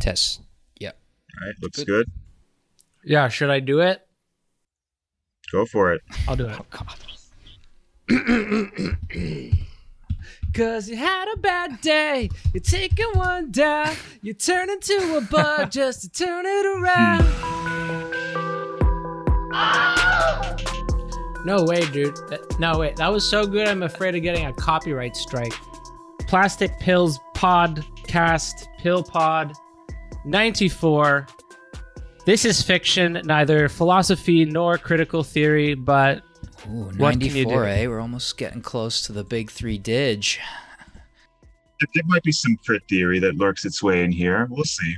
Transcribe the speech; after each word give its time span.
Test. 0.00 0.40
Yep. 0.80 0.96
All 1.40 1.46
right, 1.46 1.54
looks 1.62 1.78
Good. 1.78 1.86
good. 1.86 2.10
Yeah, 3.04 3.28
should 3.28 3.50
I 3.50 3.60
do 3.60 3.80
it? 3.80 4.00
Go 5.52 5.66
for 5.66 5.92
it. 5.92 6.00
I'll 6.26 6.36
do 6.36 6.46
it. 6.48 6.58
Oh 6.58 6.66
God. 6.70 6.96
Cause 10.54 10.88
you 10.88 10.96
had 10.96 11.32
a 11.34 11.36
bad 11.38 11.80
day. 11.80 12.28
You're 12.52 12.62
taking 12.62 13.08
one 13.14 13.50
down. 13.50 13.94
You 14.22 14.34
turn 14.34 14.70
into 14.70 15.16
a 15.16 15.20
bug 15.20 15.70
just 15.72 16.02
to 16.02 16.08
turn 16.10 16.44
it 16.46 16.66
around. 16.80 17.24
No 21.44 21.62
way, 21.64 21.80
dude. 21.90 22.16
That- 22.28 22.58
No 22.58 22.78
way. 22.78 22.94
That 22.96 23.12
was 23.12 23.28
so 23.28 23.46
good. 23.46 23.66
I'm 23.68 23.82
afraid 23.82 24.14
of 24.14 24.22
getting 24.22 24.46
a 24.46 24.52
copyright 24.52 25.16
strike. 25.16 25.52
Plastic 26.26 26.78
Pills 26.80 27.18
Podcast, 27.34 28.66
Pill 28.78 29.02
Pod 29.02 29.52
94. 30.24 31.26
This 32.26 32.44
is 32.44 32.62
fiction, 32.62 33.20
neither 33.24 33.68
philosophy 33.68 34.44
nor 34.44 34.78
critical 34.78 35.22
theory, 35.22 35.74
but 35.74 36.22
Ooh, 36.66 36.90
What 36.96 37.12
can 37.12 37.20
you 37.20 37.44
94, 37.44 37.62
do? 37.64 37.68
eh? 37.68 37.86
We're 37.86 38.00
almost 38.00 38.38
getting 38.38 38.62
close 38.62 39.02
to 39.02 39.12
the 39.12 39.22
big 39.24 39.50
three 39.50 39.76
dig. 39.76 40.24
There 41.92 42.02
might 42.06 42.22
be 42.22 42.32
some 42.32 42.56
crit 42.64 42.82
theory 42.88 43.18
that 43.18 43.36
lurks 43.36 43.66
its 43.66 43.82
way 43.82 44.02
in 44.04 44.10
here. 44.12 44.46
We'll 44.50 44.64
see. 44.64 44.96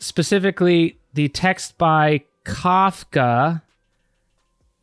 specifically 0.00 0.98
the 1.14 1.28
text 1.28 1.78
by 1.78 2.24
Kafka. 2.44 3.62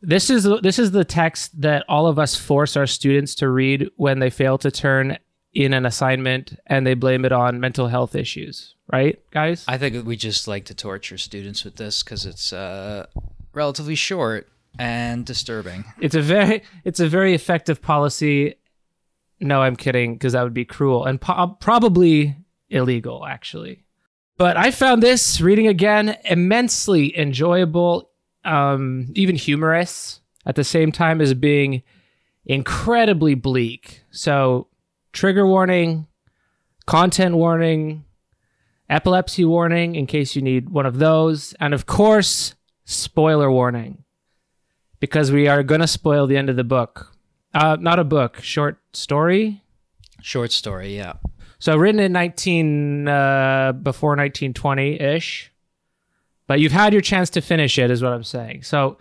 This 0.00 0.30
is 0.30 0.48
this 0.62 0.78
is 0.78 0.92
the 0.92 1.04
text 1.04 1.60
that 1.60 1.84
all 1.88 2.06
of 2.06 2.18
us 2.18 2.34
force 2.36 2.74
our 2.74 2.86
students 2.86 3.34
to 3.36 3.50
read 3.50 3.90
when 3.96 4.18
they 4.20 4.30
fail 4.30 4.56
to 4.58 4.70
turn 4.70 5.18
in 5.52 5.72
an 5.74 5.84
assignment 5.84 6.58
and 6.66 6.86
they 6.86 6.94
blame 6.94 7.24
it 7.24 7.32
on 7.32 7.60
mental 7.60 7.88
health 7.88 8.14
issues, 8.14 8.74
right, 8.92 9.18
guys? 9.30 9.64
I 9.66 9.78
think 9.78 10.06
we 10.06 10.16
just 10.16 10.46
like 10.46 10.64
to 10.66 10.74
torture 10.74 11.18
students 11.18 11.64
with 11.64 11.76
this 11.76 12.02
because 12.02 12.26
it's 12.26 12.52
uh, 12.52 13.06
relatively 13.52 13.94
short 13.94 14.48
and 14.78 15.26
disturbing. 15.26 15.84
It's 16.00 16.14
a 16.14 16.22
very 16.22 16.62
it's 16.84 17.00
a 17.00 17.08
very 17.08 17.34
effective 17.34 17.82
policy. 17.82 18.54
No, 19.40 19.62
I'm 19.62 19.76
kidding 19.76 20.14
because 20.14 20.34
that 20.34 20.42
would 20.42 20.54
be 20.54 20.64
cruel 20.64 21.04
and 21.04 21.20
po- 21.20 21.56
probably 21.60 22.36
illegal 22.68 23.26
actually. 23.26 23.84
But 24.36 24.56
I 24.56 24.70
found 24.70 25.02
this 25.02 25.40
reading 25.40 25.66
again 25.66 26.16
immensely 26.24 27.16
enjoyable, 27.18 28.10
um, 28.44 29.08
even 29.14 29.36
humorous 29.36 30.20
at 30.46 30.54
the 30.54 30.64
same 30.64 30.92
time 30.92 31.20
as 31.20 31.34
being 31.34 31.82
incredibly 32.46 33.34
bleak. 33.34 34.02
So, 34.10 34.68
trigger 35.12 35.46
warning, 35.46 36.06
content 36.86 37.36
warning, 37.36 38.04
epilepsy 38.88 39.44
warning 39.44 39.94
in 39.94 40.06
case 40.06 40.34
you 40.34 40.42
need 40.42 40.70
one 40.70 40.86
of 40.86 40.98
those, 40.98 41.54
and 41.60 41.72
of 41.72 41.86
course, 41.86 42.54
spoiler 42.84 43.50
warning 43.50 44.04
because 44.98 45.32
we 45.32 45.48
are 45.48 45.62
going 45.62 45.80
to 45.80 45.86
spoil 45.86 46.26
the 46.26 46.36
end 46.36 46.50
of 46.50 46.56
the 46.56 46.64
book. 46.64 47.16
Uh, 47.54 47.76
not 47.80 47.98
a 47.98 48.04
book, 48.04 48.40
short 48.42 48.78
story. 48.92 49.62
Short 50.20 50.52
story, 50.52 50.96
yeah. 50.96 51.14
So 51.58 51.76
written 51.76 52.00
in 52.00 52.12
19 52.12 53.08
uh, 53.08 53.72
before 53.72 54.10
1920 54.10 55.00
ish, 55.00 55.52
but 56.46 56.60
you've 56.60 56.72
had 56.72 56.92
your 56.92 57.02
chance 57.02 57.30
to 57.30 57.40
finish 57.40 57.78
it, 57.78 57.90
is 57.90 58.02
what 58.02 58.12
I'm 58.12 58.24
saying. 58.24 58.62
So, 58.62 58.98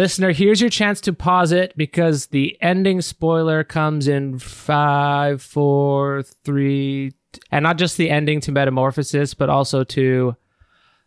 listener, 0.00 0.32
here's 0.32 0.62
your 0.62 0.70
chance 0.70 0.98
to 1.02 1.12
pause 1.12 1.52
it 1.52 1.76
because 1.76 2.28
the 2.28 2.56
ending 2.62 3.02
spoiler 3.02 3.62
comes 3.62 4.08
in 4.08 4.38
five, 4.38 5.42
four, 5.42 6.22
three, 6.22 7.12
and 7.52 7.62
not 7.62 7.76
just 7.76 7.98
the 7.98 8.08
ending 8.08 8.40
to 8.40 8.50
Metamorphosis, 8.50 9.34
but 9.34 9.50
also 9.50 9.84
to 9.84 10.34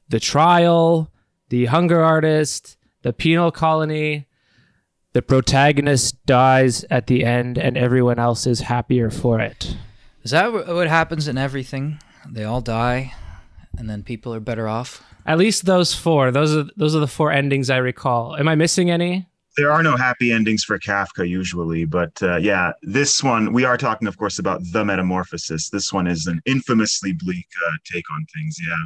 the 0.09 0.19
trial, 0.19 1.11
the 1.49 1.65
hunger 1.65 2.01
artist, 2.01 2.77
the 3.01 3.11
penal 3.11 3.51
colony. 3.51 4.27
The 5.13 5.23
protagonist 5.23 6.23
dies 6.27 6.85
at 6.91 7.07
the 7.07 7.25
end, 7.25 7.57
and 7.57 7.75
everyone 7.75 8.19
else 8.19 8.45
is 8.45 8.61
happier 8.61 9.09
for 9.09 9.39
it. 9.39 9.75
Is 10.21 10.31
that 10.31 10.53
what 10.53 10.87
happens 10.87 11.27
in 11.27 11.37
everything? 11.37 11.99
They 12.29 12.43
all 12.43 12.61
die, 12.61 13.13
and 13.75 13.89
then 13.89 14.03
people 14.03 14.35
are 14.35 14.39
better 14.39 14.67
off. 14.67 15.03
At 15.25 15.37
least 15.37 15.65
those 15.65 15.93
four. 15.93 16.31
Those 16.31 16.55
are 16.55 16.65
those 16.75 16.95
are 16.95 16.99
the 16.99 17.07
four 17.07 17.31
endings 17.31 17.69
I 17.69 17.77
recall. 17.77 18.35
Am 18.35 18.47
I 18.47 18.55
missing 18.55 18.91
any? 18.91 19.27
There 19.55 19.71
are 19.71 19.83
no 19.83 19.95
happy 19.95 20.31
endings 20.31 20.63
for 20.63 20.79
Kafka 20.79 21.29
usually, 21.29 21.85
but 21.85 22.21
uh, 22.23 22.37
yeah, 22.37 22.71
this 22.81 23.23
one 23.23 23.53
we 23.53 23.65
are 23.65 23.77
talking, 23.77 24.07
of 24.07 24.17
course, 24.17 24.39
about 24.39 24.61
the 24.71 24.83
Metamorphosis. 24.83 25.69
This 25.69 25.93
one 25.93 26.07
is 26.07 26.25
an 26.25 26.41
infamously 26.45 27.13
bleak 27.13 27.47
uh, 27.67 27.77
take 27.85 28.09
on 28.11 28.25
things. 28.33 28.57
Yeah. 28.59 28.85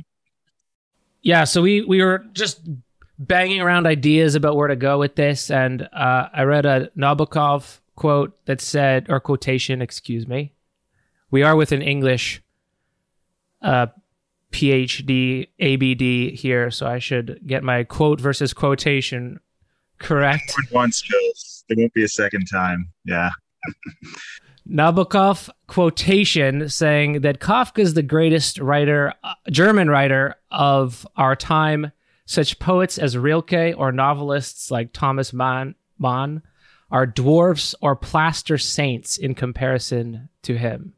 Yeah. 1.21 1.43
So 1.45 1.61
we 1.61 1.81
we 1.81 2.03
were 2.03 2.25
just 2.33 2.61
banging 3.17 3.61
around 3.61 3.87
ideas 3.87 4.35
about 4.35 4.55
where 4.55 4.67
to 4.67 4.75
go 4.75 4.99
with 4.99 5.15
this, 5.15 5.49
and 5.49 5.83
uh, 5.93 6.29
I 6.33 6.43
read 6.43 6.65
a 6.65 6.89
Nabokov 6.97 7.79
quote 7.95 8.37
that 8.45 8.61
said, 8.61 9.07
or 9.09 9.19
quotation, 9.19 9.81
excuse 9.81 10.27
me. 10.27 10.53
We 11.31 11.43
are 11.43 11.55
with 11.55 11.73
an 11.73 11.81
English 11.81 12.41
uh, 13.61 13.87
PhD 14.57 15.47
ABD 15.59 16.35
here, 16.35 16.71
so 16.71 16.87
I 16.87 16.97
should 16.97 17.39
get 17.45 17.63
my 17.63 17.83
quote 17.83 18.19
versus 18.19 18.53
quotation 18.53 19.39
correct. 19.99 20.55
Once, 20.71 21.01
Jules. 21.01 21.63
There 21.69 21.77
won't 21.77 21.93
be 21.93 22.03
a 22.03 22.07
second 22.07 22.45
time. 22.45 22.89
Yeah. 23.05 23.29
Nabokov 24.67 25.49
quotation 25.67 26.69
saying 26.69 27.21
that 27.21 27.39
Kafka 27.39 27.79
is 27.79 27.93
the 27.93 28.01
greatest 28.01 28.57
writer, 28.57 29.13
uh, 29.23 29.35
German 29.51 29.91
writer 29.91 30.35
of 30.49 31.05
our 31.15 31.35
time. 31.35 31.91
Such 32.25 32.57
poets 32.57 32.97
as 32.97 33.15
Rilke 33.15 33.75
or 33.77 33.91
novelists 33.91 34.71
like 34.71 34.91
Thomas 34.91 35.33
Mann, 35.33 35.75
Mann 35.99 36.41
are 36.89 37.05
dwarfs 37.05 37.75
or 37.79 37.95
plaster 37.95 38.57
saints 38.57 39.17
in 39.17 39.35
comparison 39.35 40.29
to 40.41 40.57
him. 40.57 40.93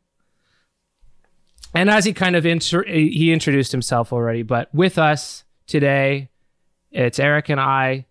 And 1.74 1.90
as 1.90 2.06
he 2.06 2.13
kind 2.13 2.35
of 2.35 2.46
inter- 2.46 2.84
he 2.84 3.31
introduced 3.31 3.72
himself 3.72 4.12
already, 4.12 4.44
but 4.44 4.74
with 4.74 4.97
us 4.97 5.44
today, 5.68 6.30
it's 6.91 7.19
Eric 7.19 7.50
and 7.50 7.59
I, 7.59 8.06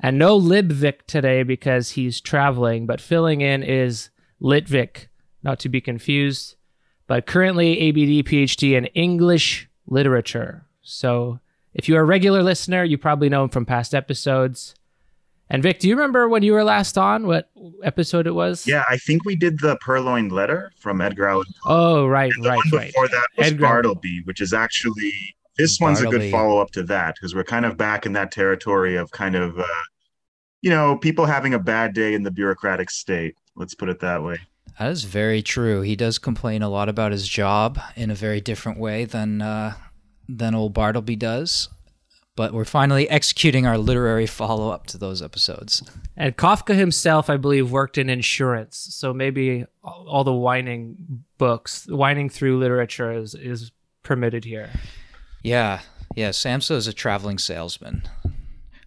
and 0.00 0.18
no 0.18 0.38
Libvik 0.38 1.02
today 1.06 1.42
because 1.42 1.92
he's 1.92 2.20
traveling, 2.20 2.86
but 2.86 3.00
filling 3.00 3.40
in 3.40 3.62
is 3.62 4.10
Litvik, 4.40 5.06
not 5.42 5.58
to 5.60 5.68
be 5.68 5.80
confused, 5.80 6.56
but 7.06 7.26
currently 7.26 7.88
ABD 7.88 8.26
PhD 8.26 8.76
in 8.76 8.86
English 8.86 9.68
literature. 9.86 10.66
So 10.82 11.40
if 11.74 11.88
you're 11.88 12.02
a 12.02 12.06
regular 12.06 12.42
listener, 12.42 12.84
you 12.84 12.98
probably 12.98 13.28
know 13.28 13.44
him 13.44 13.50
from 13.50 13.66
past 13.66 13.94
episodes. 13.94 14.74
And 15.50 15.62
Vic, 15.62 15.78
do 15.78 15.88
you 15.88 15.94
remember 15.96 16.28
when 16.28 16.42
you 16.42 16.52
were 16.52 16.64
last 16.64 16.98
on? 16.98 17.26
What 17.26 17.50
episode 17.82 18.26
it 18.26 18.34
was? 18.34 18.66
Yeah, 18.66 18.84
I 18.90 18.98
think 18.98 19.24
we 19.24 19.34
did 19.34 19.60
the 19.60 19.76
Purloined 19.76 20.30
Letter 20.30 20.72
from 20.78 21.00
Edgar 21.00 21.26
Allan 21.28 21.46
Poe. 21.62 21.70
Oh, 22.02 22.06
right, 22.06 22.30
And 22.34 22.44
the 22.44 22.50
right, 22.50 22.56
one 22.56 22.70
right. 22.80 22.86
before 22.88 23.08
that 23.08 23.26
was 23.36 23.46
Edgar- 23.46 23.62
Bartleby, 23.62 24.22
which 24.24 24.40
is 24.42 24.52
actually 24.52 25.12
this 25.56 25.80
one's 25.80 26.00
a 26.02 26.06
good 26.06 26.30
follow 26.30 26.60
up 26.60 26.70
to 26.72 26.82
that 26.84 27.14
because 27.14 27.34
we're 27.34 27.44
kind 27.44 27.64
of 27.64 27.76
back 27.76 28.04
in 28.06 28.12
that 28.12 28.30
territory 28.30 28.96
of 28.96 29.10
kind 29.10 29.34
of 29.34 29.58
uh, 29.58 29.64
you 30.60 30.70
know 30.70 30.96
people 30.98 31.24
having 31.24 31.54
a 31.54 31.58
bad 31.58 31.94
day 31.94 32.14
in 32.14 32.22
the 32.22 32.30
bureaucratic 32.30 32.90
state. 32.90 33.34
Let's 33.56 33.74
put 33.74 33.88
it 33.88 34.00
that 34.00 34.22
way. 34.22 34.38
That 34.78 34.90
is 34.90 35.04
very 35.04 35.42
true. 35.42 35.80
He 35.80 35.96
does 35.96 36.18
complain 36.18 36.62
a 36.62 36.68
lot 36.68 36.88
about 36.88 37.10
his 37.10 37.26
job 37.26 37.80
in 37.96 38.10
a 38.10 38.14
very 38.14 38.40
different 38.40 38.78
way 38.78 39.04
than 39.04 39.42
uh, 39.42 39.74
than 40.28 40.54
old 40.54 40.74
Bartleby 40.74 41.16
does. 41.16 41.68
But 42.38 42.52
we're 42.52 42.64
finally 42.64 43.10
executing 43.10 43.66
our 43.66 43.76
literary 43.76 44.28
follow 44.28 44.70
up 44.70 44.86
to 44.86 44.96
those 44.96 45.20
episodes. 45.20 45.82
And 46.16 46.36
Kafka 46.36 46.76
himself, 46.76 47.28
I 47.28 47.36
believe, 47.36 47.72
worked 47.72 47.98
in 47.98 48.08
insurance. 48.08 48.76
So 48.92 49.12
maybe 49.12 49.64
all 49.82 50.22
the 50.22 50.32
whining 50.32 51.24
books, 51.36 51.88
whining 51.88 52.28
through 52.28 52.60
literature 52.60 53.10
is, 53.10 53.34
is 53.34 53.72
permitted 54.04 54.44
here. 54.44 54.70
Yeah, 55.42 55.80
yeah. 56.14 56.28
Samsa 56.28 56.76
is 56.76 56.86
a 56.86 56.92
traveling 56.92 57.38
salesman, 57.38 58.08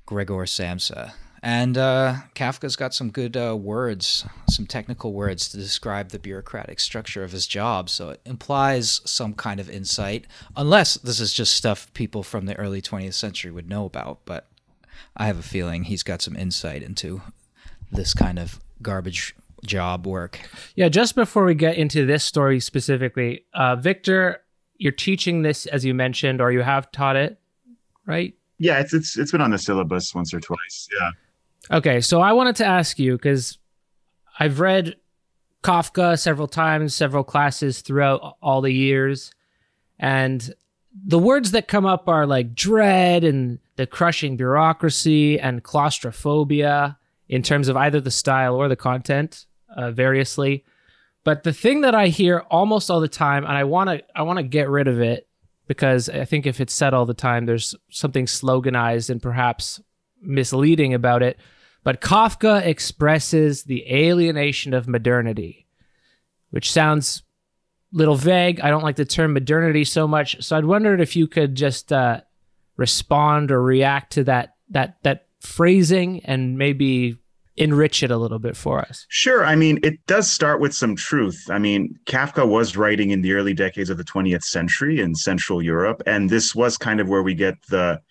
Gregor 0.05 0.45
Samsa, 0.45 1.11
and 1.43 1.77
uh, 1.77 2.15
Kafka's 2.35 2.75
got 2.75 2.93
some 2.93 3.09
good 3.09 3.35
uh, 3.35 3.57
words, 3.57 4.25
some 4.47 4.67
technical 4.67 5.13
words 5.13 5.49
to 5.49 5.57
describe 5.57 6.09
the 6.09 6.19
bureaucratic 6.19 6.79
structure 6.79 7.23
of 7.23 7.31
his 7.31 7.47
job. 7.47 7.89
So 7.89 8.09
it 8.09 8.21
implies 8.25 9.01
some 9.05 9.33
kind 9.33 9.59
of 9.59 9.69
insight, 9.69 10.27
unless 10.55 10.95
this 10.95 11.19
is 11.19 11.33
just 11.33 11.55
stuff 11.55 11.91
people 11.93 12.21
from 12.21 12.45
the 12.45 12.55
early 12.57 12.81
20th 12.81 13.15
century 13.15 13.49
would 13.49 13.67
know 13.67 13.85
about. 13.85 14.19
But 14.25 14.47
I 15.17 15.25
have 15.25 15.39
a 15.39 15.43
feeling 15.43 15.83
he's 15.83 16.03
got 16.03 16.21
some 16.21 16.35
insight 16.35 16.83
into 16.83 17.21
this 17.91 18.13
kind 18.13 18.37
of 18.37 18.59
garbage 18.81 19.35
job 19.65 20.05
work. 20.05 20.39
Yeah, 20.75 20.89
just 20.89 21.15
before 21.15 21.45
we 21.45 21.55
get 21.55 21.75
into 21.75 22.05
this 22.05 22.23
story 22.23 22.59
specifically, 22.59 23.45
uh, 23.53 23.75
Victor, 23.77 24.41
you're 24.77 24.91
teaching 24.91 25.41
this 25.41 25.65
as 25.65 25.83
you 25.85 25.93
mentioned, 25.93 26.39
or 26.39 26.51
you 26.51 26.61
have 26.61 26.91
taught 26.91 27.15
it, 27.15 27.39
right? 28.05 28.33
Yeah, 28.59 28.79
it's 28.79 28.93
it's 28.93 29.17
it's 29.17 29.31
been 29.31 29.41
on 29.41 29.51
the 29.51 29.57
syllabus 29.57 30.13
once 30.13 30.33
or 30.33 30.39
twice. 30.39 30.87
Yeah. 30.93 31.11
Okay, 31.71 32.01
so 32.01 32.19
I 32.19 32.33
wanted 32.33 32.57
to 32.57 32.65
ask 32.65 32.99
you 32.99 33.13
because 33.13 33.57
I've 34.37 34.59
read 34.59 34.97
Kafka 35.63 36.19
several 36.19 36.47
times, 36.47 36.93
several 36.93 37.23
classes 37.23 37.79
throughout 37.79 38.35
all 38.41 38.59
the 38.61 38.73
years, 38.73 39.31
and 39.97 40.53
the 40.93 41.19
words 41.19 41.51
that 41.51 41.69
come 41.69 41.85
up 41.85 42.09
are 42.09 42.25
like 42.25 42.53
dread 42.53 43.23
and 43.23 43.59
the 43.77 43.87
crushing 43.87 44.35
bureaucracy 44.35 45.39
and 45.39 45.63
claustrophobia 45.63 46.97
in 47.29 47.41
terms 47.41 47.69
of 47.69 47.77
either 47.77 48.01
the 48.01 48.11
style 48.11 48.55
or 48.55 48.67
the 48.67 48.75
content, 48.75 49.45
uh, 49.73 49.91
variously. 49.91 50.65
But 51.23 51.43
the 51.43 51.53
thing 51.53 51.81
that 51.81 51.95
I 51.95 52.07
hear 52.07 52.39
almost 52.51 52.91
all 52.91 52.99
the 52.99 53.07
time, 53.07 53.45
and 53.45 53.53
I 53.53 53.63
want 53.63 53.89
to 53.89 54.03
I 54.13 54.23
want 54.23 54.37
to 54.37 54.43
get 54.43 54.69
rid 54.69 54.89
of 54.89 54.99
it 54.99 55.27
because 55.67 56.09
I 56.09 56.25
think 56.25 56.45
if 56.45 56.59
it's 56.59 56.73
said 56.73 56.93
all 56.93 57.05
the 57.05 57.13
time, 57.13 57.45
there's 57.45 57.75
something 57.89 58.25
sloganized 58.25 59.09
and 59.09 59.21
perhaps 59.21 59.79
misleading 60.21 60.93
about 60.93 61.23
it. 61.23 61.39
But 61.83 62.01
Kafka 62.01 62.65
expresses 62.65 63.63
the 63.63 63.85
alienation 63.91 64.73
of 64.73 64.87
modernity, 64.87 65.67
which 66.51 66.71
sounds 66.71 67.23
a 67.93 67.97
little 67.97 68.15
vague. 68.15 68.59
I 68.59 68.69
don't 68.69 68.83
like 68.83 68.97
the 68.97 69.05
term 69.05 69.33
modernity 69.33 69.83
so 69.83 70.07
much. 70.07 70.43
So 70.43 70.57
I'd 70.57 70.65
wondered 70.65 71.01
if 71.01 71.15
you 71.15 71.27
could 71.27 71.55
just 71.55 71.91
uh, 71.91 72.21
respond 72.77 73.51
or 73.51 73.61
react 73.61 74.13
to 74.13 74.23
that 74.25 74.55
that 74.69 74.97
that 75.03 75.27
phrasing 75.39 76.23
and 76.23 76.57
maybe 76.57 77.17
enrich 77.57 78.01
it 78.01 78.11
a 78.11 78.17
little 78.17 78.39
bit 78.39 78.55
for 78.55 78.79
us. 78.79 79.05
Sure. 79.09 79.45
I 79.45 79.55
mean, 79.55 79.79
it 79.83 80.05
does 80.07 80.31
start 80.31 80.61
with 80.61 80.73
some 80.73 80.95
truth. 80.95 81.47
I 81.49 81.59
mean, 81.59 81.99
Kafka 82.05 82.47
was 82.47 82.77
writing 82.77 83.11
in 83.11 83.21
the 83.21 83.33
early 83.33 83.53
decades 83.53 83.89
of 83.89 83.97
the 83.97 84.03
20th 84.03 84.43
century 84.43 85.01
in 85.01 85.15
Central 85.15 85.61
Europe, 85.61 86.01
and 86.05 86.29
this 86.29 86.55
was 86.55 86.77
kind 86.77 86.99
of 86.99 87.09
where 87.09 87.23
we 87.23 87.33
get 87.33 87.55
the 87.69 88.01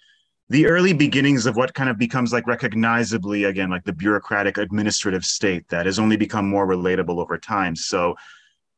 the 0.50 0.67
early 0.67 0.93
beginnings 0.93 1.47
of 1.47 1.56
what 1.56 1.73
kind 1.75 1.88
of 1.88 1.97
becomes 1.97 2.32
like 2.32 2.47
recognizably 2.47 3.44
again 3.44 3.70
like 3.70 3.85
the 3.85 3.93
bureaucratic 3.93 4.58
administrative 4.58 5.25
state 5.25 5.67
that 5.69 5.87
has 5.87 5.99
only 5.99 6.17
become 6.17 6.47
more 6.47 6.67
relatable 6.67 7.19
over 7.19 7.38
time. 7.38 7.75
So 7.75 8.17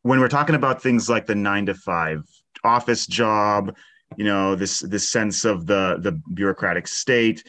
when 0.02 0.20
we're 0.20 0.28
talking 0.28 0.54
about 0.54 0.82
things 0.82 1.08
like 1.08 1.26
the 1.26 1.34
9 1.34 1.66
to 1.66 1.74
5 1.74 2.24
office 2.62 3.06
job, 3.06 3.74
you 4.16 4.24
know, 4.24 4.54
this 4.54 4.80
this 4.80 5.08
sense 5.08 5.44
of 5.44 5.66
the 5.66 5.96
the 6.00 6.12
bureaucratic 6.34 6.86
state, 6.86 7.42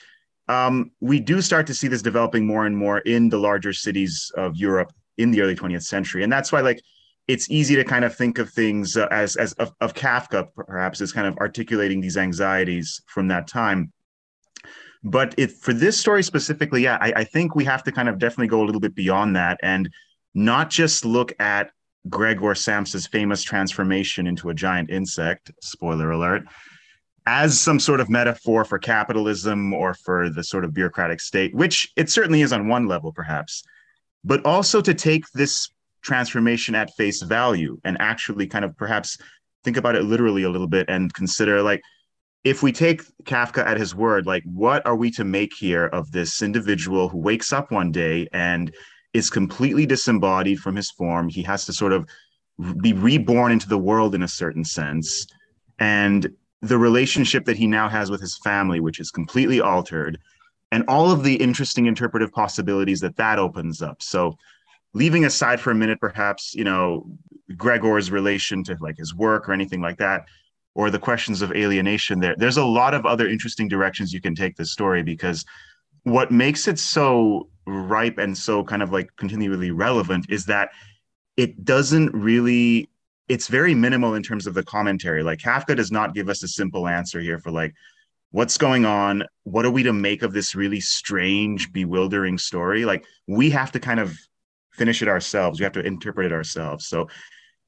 um, 0.47 0.91
we 1.01 1.19
do 1.19 1.41
start 1.41 1.67
to 1.67 1.73
see 1.73 1.89
this 1.89 2.01
developing 2.01 2.47
more 2.47 2.65
and 2.65 2.77
more 2.77 2.99
in 2.99 3.29
the 3.29 3.37
larger 3.37 3.73
cities 3.73 4.31
of 4.37 4.55
Europe 4.55 4.93
in 5.17 5.31
the 5.31 5.41
early 5.41 5.55
20th 5.55 5.83
century, 5.83 6.23
and 6.23 6.31
that's 6.31 6.51
why 6.53 6.61
like 6.61 6.81
it's 7.27 7.49
easy 7.49 7.75
to 7.75 7.83
kind 7.83 8.05
of 8.05 8.15
think 8.15 8.37
of 8.37 8.49
things 8.49 8.95
uh, 8.95 9.07
as 9.11 9.35
as 9.35 9.51
of, 9.53 9.73
of, 9.81 9.93
Kafka 9.93 10.47
perhaps 10.55 11.01
as 11.01 11.11
kind 11.11 11.27
of 11.27 11.37
articulating 11.37 11.99
these 11.99 12.17
anxieties 12.17 13.01
from 13.07 13.27
that 13.27 13.47
time. 13.47 13.91
But 15.03 15.35
it 15.37 15.51
for 15.51 15.73
this 15.73 15.99
story 15.99 16.23
specifically, 16.23 16.83
yeah, 16.83 16.97
I, 17.01 17.13
I 17.17 17.23
think 17.23 17.55
we 17.55 17.65
have 17.65 17.83
to 17.83 17.91
kind 17.91 18.07
of 18.07 18.19
definitely 18.19 18.47
go 18.47 18.63
a 18.63 18.65
little 18.65 18.81
bit 18.81 18.95
beyond 18.95 19.35
that 19.35 19.59
and 19.61 19.89
not 20.33 20.69
just 20.69 21.05
look 21.05 21.33
at 21.39 21.71
Gregor 22.09 22.55
Samsa's 22.55 23.07
famous 23.07 23.43
transformation 23.43 24.27
into 24.27 24.49
a 24.49 24.53
giant 24.53 24.89
insect. 24.89 25.51
Spoiler 25.61 26.11
alert 26.11 26.43
as 27.25 27.59
some 27.59 27.79
sort 27.79 27.99
of 27.99 28.09
metaphor 28.09 28.65
for 28.65 28.77
capitalism 28.77 29.73
or 29.73 29.93
for 29.93 30.29
the 30.29 30.43
sort 30.43 30.65
of 30.65 30.73
bureaucratic 30.73 31.21
state, 31.21 31.55
which 31.55 31.91
it 31.95 32.09
certainly 32.09 32.41
is 32.41 32.51
on 32.51 32.67
one 32.67 32.87
level, 32.87 33.11
perhaps, 33.13 33.63
but 34.23 34.45
also 34.45 34.81
to 34.81 34.93
take 34.93 35.23
this 35.33 35.69
transformation 36.01 36.75
at 36.75 36.93
face 36.95 37.21
value 37.21 37.79
and 37.85 37.95
actually 38.01 38.45
kind 38.45 38.65
of 38.65 38.75
perhaps 38.75 39.17
think 39.63 39.77
about 39.77 39.95
it 39.95 40.03
literally 40.03 40.43
a 40.43 40.49
little 40.49 40.67
bit 40.67 40.85
and 40.89 41.13
consider 41.13 41.61
like, 41.61 41.81
if 42.43 42.61
we 42.61 42.71
take 42.71 43.01
Kafka 43.23 43.65
at 43.65 43.77
his 43.77 43.95
word, 43.95 44.25
like, 44.25 44.43
what 44.43 44.85
are 44.85 44.95
we 44.95 45.09
to 45.11 45.23
make 45.23 45.53
here 45.53 45.85
of 45.87 46.11
this 46.11 46.41
individual 46.41 47.07
who 47.07 47.17
wakes 47.17 47.53
up 47.53 47.71
one 47.71 47.91
day 47.91 48.27
and 48.33 48.73
is 49.13 49.29
completely 49.29 49.85
disembodied 49.85 50.59
from 50.59 50.75
his 50.75 50.91
form? 50.91 51.29
He 51.29 51.43
has 51.43 51.65
to 51.65 51.73
sort 51.73 51.93
of 51.93 52.07
be 52.81 52.93
reborn 52.93 53.51
into 53.51 53.69
the 53.69 53.77
world 53.77 54.13
in 54.13 54.23
a 54.23 54.27
certain 54.27 54.65
sense. 54.65 55.25
And 55.79 56.29
the 56.61 56.77
relationship 56.77 57.45
that 57.45 57.57
he 57.57 57.67
now 57.67 57.87
has 57.89 58.11
with 58.11 58.21
his 58.21 58.37
family, 58.37 58.79
which 58.79 58.99
is 58.99 59.09
completely 59.09 59.61
altered, 59.61 60.19
and 60.71 60.83
all 60.87 61.11
of 61.11 61.23
the 61.23 61.35
interesting 61.35 61.85
interpretive 61.85 62.31
possibilities 62.31 62.99
that 63.01 63.15
that 63.17 63.39
opens 63.39 63.81
up. 63.81 64.01
So, 64.01 64.37
leaving 64.93 65.25
aside 65.25 65.59
for 65.59 65.71
a 65.71 65.75
minute, 65.75 65.99
perhaps, 65.99 66.53
you 66.53 66.63
know, 66.63 67.05
Gregor's 67.55 68.11
relation 68.11 68.63
to 68.65 68.77
like 68.79 68.97
his 68.97 69.13
work 69.13 69.49
or 69.49 69.53
anything 69.53 69.81
like 69.81 69.97
that, 69.97 70.25
or 70.75 70.89
the 70.89 70.99
questions 70.99 71.41
of 71.41 71.51
alienation 71.53 72.19
there, 72.19 72.35
there's 72.37 72.57
a 72.57 72.65
lot 72.65 72.93
of 72.93 73.05
other 73.05 73.27
interesting 73.27 73.67
directions 73.67 74.13
you 74.13 74.21
can 74.21 74.35
take 74.35 74.55
this 74.55 74.71
story 74.71 75.03
because 75.03 75.45
what 76.03 76.31
makes 76.31 76.67
it 76.67 76.79
so 76.79 77.47
ripe 77.65 78.17
and 78.17 78.37
so 78.37 78.63
kind 78.63 78.81
of 78.83 78.91
like 78.91 79.09
continually 79.15 79.71
relevant 79.71 80.25
is 80.29 80.45
that 80.45 80.69
it 81.37 81.63
doesn't 81.63 82.11
really 82.13 82.89
it's 83.29 83.47
very 83.47 83.73
minimal 83.73 84.15
in 84.15 84.21
terms 84.21 84.47
of 84.47 84.53
the 84.53 84.63
commentary. 84.63 85.23
Like 85.23 85.39
Kafka 85.39 85.75
does 85.75 85.91
not 85.91 86.13
give 86.13 86.27
us 86.27 86.43
a 86.43 86.47
simple 86.47 86.87
answer 86.87 87.21
here 87.21 87.39
for 87.39 87.51
like 87.51 87.73
what's 88.31 88.57
going 88.57 88.83
on, 88.83 89.23
what 89.43 89.65
are 89.65 89.71
we 89.71 89.83
to 89.83 89.93
make 89.93 90.23
of 90.23 90.33
this 90.33 90.55
really 90.55 90.81
strange, 90.81 91.71
bewildering 91.71 92.37
story? 92.37 92.83
Like 92.83 93.05
we 93.27 93.49
have 93.51 93.71
to 93.71 93.79
kind 93.79 93.99
of 93.99 94.17
finish 94.71 95.01
it 95.01 95.07
ourselves. 95.07 95.59
We 95.59 95.63
have 95.63 95.73
to 95.73 95.85
interpret 95.85 96.25
it 96.25 96.31
ourselves. 96.31 96.87
So 96.87 97.07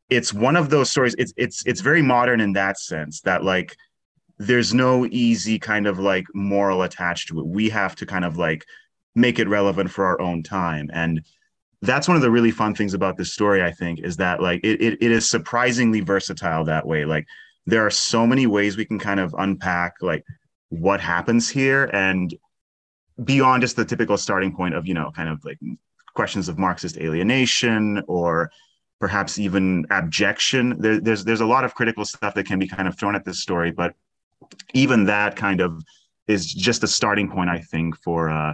it's 0.10 0.34
one 0.34 0.56
of 0.56 0.70
those 0.70 0.90
stories. 0.90 1.16
It's 1.18 1.34
it's 1.38 1.66
it's 1.66 1.82
very 1.82 2.02
modern 2.02 2.40
in 2.40 2.54
that 2.54 2.80
sense 2.80 3.22
that 3.22 3.44
like 3.44 3.76
there's 4.38 4.74
no 4.74 5.06
easy 5.06 5.58
kind 5.58 5.88
of 5.88 6.00
like 6.00 6.26
moral 6.34 6.84
attached 6.84 7.30
to 7.30 7.40
it. 7.40 7.48
We 7.48 7.70
have 7.70 7.96
to 7.98 8.06
kind 8.06 8.26
of 8.26 8.38
like 8.38 8.66
make 9.16 9.40
it 9.40 9.48
relevant 9.48 9.90
for 9.90 10.06
our 10.06 10.20
own 10.20 10.44
time. 10.44 10.90
And 10.94 11.22
that's 11.82 12.08
one 12.08 12.18
of 12.18 12.22
the 12.22 12.32
really 12.32 12.52
fun 12.52 12.74
things 12.74 12.94
about 12.94 13.18
this 13.18 13.34
story 13.34 13.64
i 13.64 13.72
think 13.72 14.00
is 14.00 14.18
that 14.18 14.42
like 14.42 14.60
it, 14.64 14.82
it, 14.82 14.98
it 15.02 15.12
is 15.12 15.30
surprisingly 15.30 16.02
versatile 16.02 16.64
that 16.66 16.86
way 16.86 17.06
like 17.06 17.26
there 17.66 17.86
are 17.86 17.92
so 17.92 18.26
many 18.26 18.48
ways 18.48 18.78
we 18.78 18.86
can 18.86 19.00
kind 19.00 19.20
of 19.20 19.36
unpack 19.38 19.94
like 20.02 20.24
what 20.70 21.00
happens 21.00 21.50
here 21.50 21.90
and 21.94 22.36
beyond 23.24 23.62
just 23.62 23.76
the 23.76 23.86
typical 23.86 24.18
starting 24.18 24.56
point 24.56 24.76
of 24.76 24.88
you 24.88 24.94
know 24.94 25.12
kind 25.16 25.30
of 25.30 25.44
like 25.46 25.60
questions 26.16 26.50
of 26.50 26.58
marxist 26.58 26.98
alienation 26.98 28.02
or 28.08 28.50
perhaps 29.00 29.38
even 29.38 29.86
abjection 29.90 30.80
there, 30.80 31.00
there's 31.00 31.24
there's 31.26 31.42
a 31.42 31.46
lot 31.46 31.64
of 31.64 31.76
critical 31.76 32.06
stuff 32.06 32.34
that 32.34 32.46
can 32.46 32.60
be 32.60 32.68
kind 32.68 32.88
of 32.88 32.98
thrown 32.98 33.16
at 33.16 33.26
this 33.26 33.42
story 33.42 33.72
but 33.72 33.94
even 34.74 35.06
that 35.06 35.36
kind 35.36 35.62
of 35.62 35.84
is 36.28 36.46
just 36.46 36.84
a 36.84 36.88
starting 36.88 37.30
point 37.30 37.50
i 37.50 37.60
think 37.60 37.96
for 38.02 38.30
uh 38.30 38.54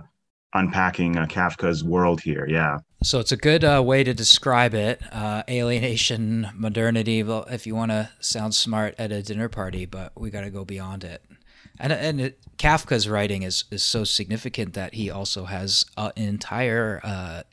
unpacking 0.54 1.18
uh, 1.18 1.26
Kafka's 1.26 1.84
world 1.84 2.22
here. 2.22 2.46
Yeah. 2.48 2.80
So 3.04 3.20
it's 3.20 3.32
a 3.32 3.38
good 3.38 3.64
uh, 3.64 3.82
way 3.84 4.04
to 4.04 4.14
describe 4.14 4.74
it 4.74 5.02
uh, 5.12 5.44
alienation, 5.50 6.50
modernity. 6.54 7.24
Well, 7.24 7.46
if 7.50 7.66
you 7.66 7.76
want 7.76 7.92
to 7.92 8.10
sound 8.20 8.54
smart 8.54 8.96
at 8.98 9.12
a 9.12 9.24
dinner 9.24 9.50
party, 9.50 9.86
but 9.86 10.12
we 10.20 10.30
got 10.30 10.42
to 10.42 10.50
go 10.50 10.66
beyond 10.66 11.04
it. 11.04 11.24
And, 11.80 11.94
and 11.94 12.22
it, 12.22 12.40
Kafka's 12.58 13.10
writing 13.10 13.44
is, 13.44 13.64
is 13.72 13.84
so 13.84 14.04
significant 14.04 14.74
that 14.74 14.94
he 14.94 15.10
also 15.10 15.46
has 15.46 15.86
an 15.98 16.12
entire 16.16 17.00
uh, 17.04 17.44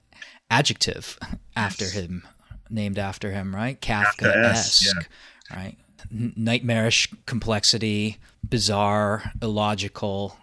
adjective 0.51 1.19
after 1.57 1.87
him, 1.87 2.27
named 2.71 2.99
after 2.99 3.31
him, 3.31 3.55
right? 3.55 3.81
Kafka 3.81 4.45
esque, 4.45 4.87
yeah. 4.87 5.57
right? 5.57 5.77
nightmarish 6.11 7.09
complexity, 7.27 8.19
bizarre, 8.49 9.33
illogical, 9.43 10.37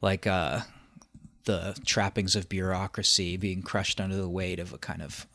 like 0.00 0.26
uh 0.26 0.60
the 1.44 1.76
trappings 1.84 2.36
of 2.36 2.48
bureaucracy 2.48 3.36
being 3.36 3.62
crushed 3.62 4.00
under 4.00 4.16
the 4.16 4.28
weight 4.28 4.60
of 4.60 4.72
a 4.72 4.78
kind 4.78 5.02
of 5.02 5.26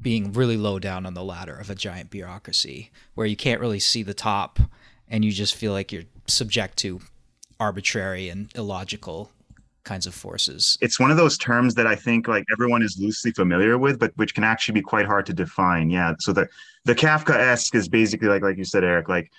being 0.00 0.32
really 0.32 0.56
low 0.56 0.78
down 0.78 1.06
on 1.06 1.14
the 1.14 1.24
ladder 1.24 1.56
of 1.56 1.70
a 1.70 1.74
giant 1.74 2.10
bureaucracy 2.10 2.90
where 3.14 3.26
you 3.26 3.36
can't 3.36 3.60
really 3.60 3.78
see 3.78 4.02
the 4.02 4.12
top 4.12 4.58
and 5.08 5.24
you 5.24 5.32
just 5.32 5.54
feel 5.54 5.72
like 5.72 5.92
you're 5.92 6.02
subject 6.26 6.76
to 6.76 7.00
arbitrary 7.58 8.28
and 8.28 8.50
illogical 8.54 9.30
kinds 9.84 10.06
of 10.06 10.14
forces. 10.14 10.78
It's 10.80 10.98
one 10.98 11.10
of 11.10 11.16
those 11.16 11.38
terms 11.38 11.74
that 11.74 11.86
I 11.86 11.94
think 11.94 12.26
like 12.26 12.44
everyone 12.52 12.82
is 12.82 12.98
loosely 12.98 13.30
familiar 13.32 13.78
with, 13.78 13.98
but 13.98 14.12
which 14.16 14.34
can 14.34 14.44
actually 14.44 14.74
be 14.74 14.82
quite 14.82 15.06
hard 15.06 15.26
to 15.26 15.32
define. 15.32 15.90
Yeah. 15.90 16.14
So 16.20 16.32
the 16.32 16.48
the 16.84 16.94
Kafka-esque 16.94 17.74
is 17.74 17.88
basically 17.88 18.28
like 18.28 18.42
like 18.42 18.58
you 18.58 18.64
said, 18.64 18.84
Eric, 18.84 19.08
like 19.08 19.30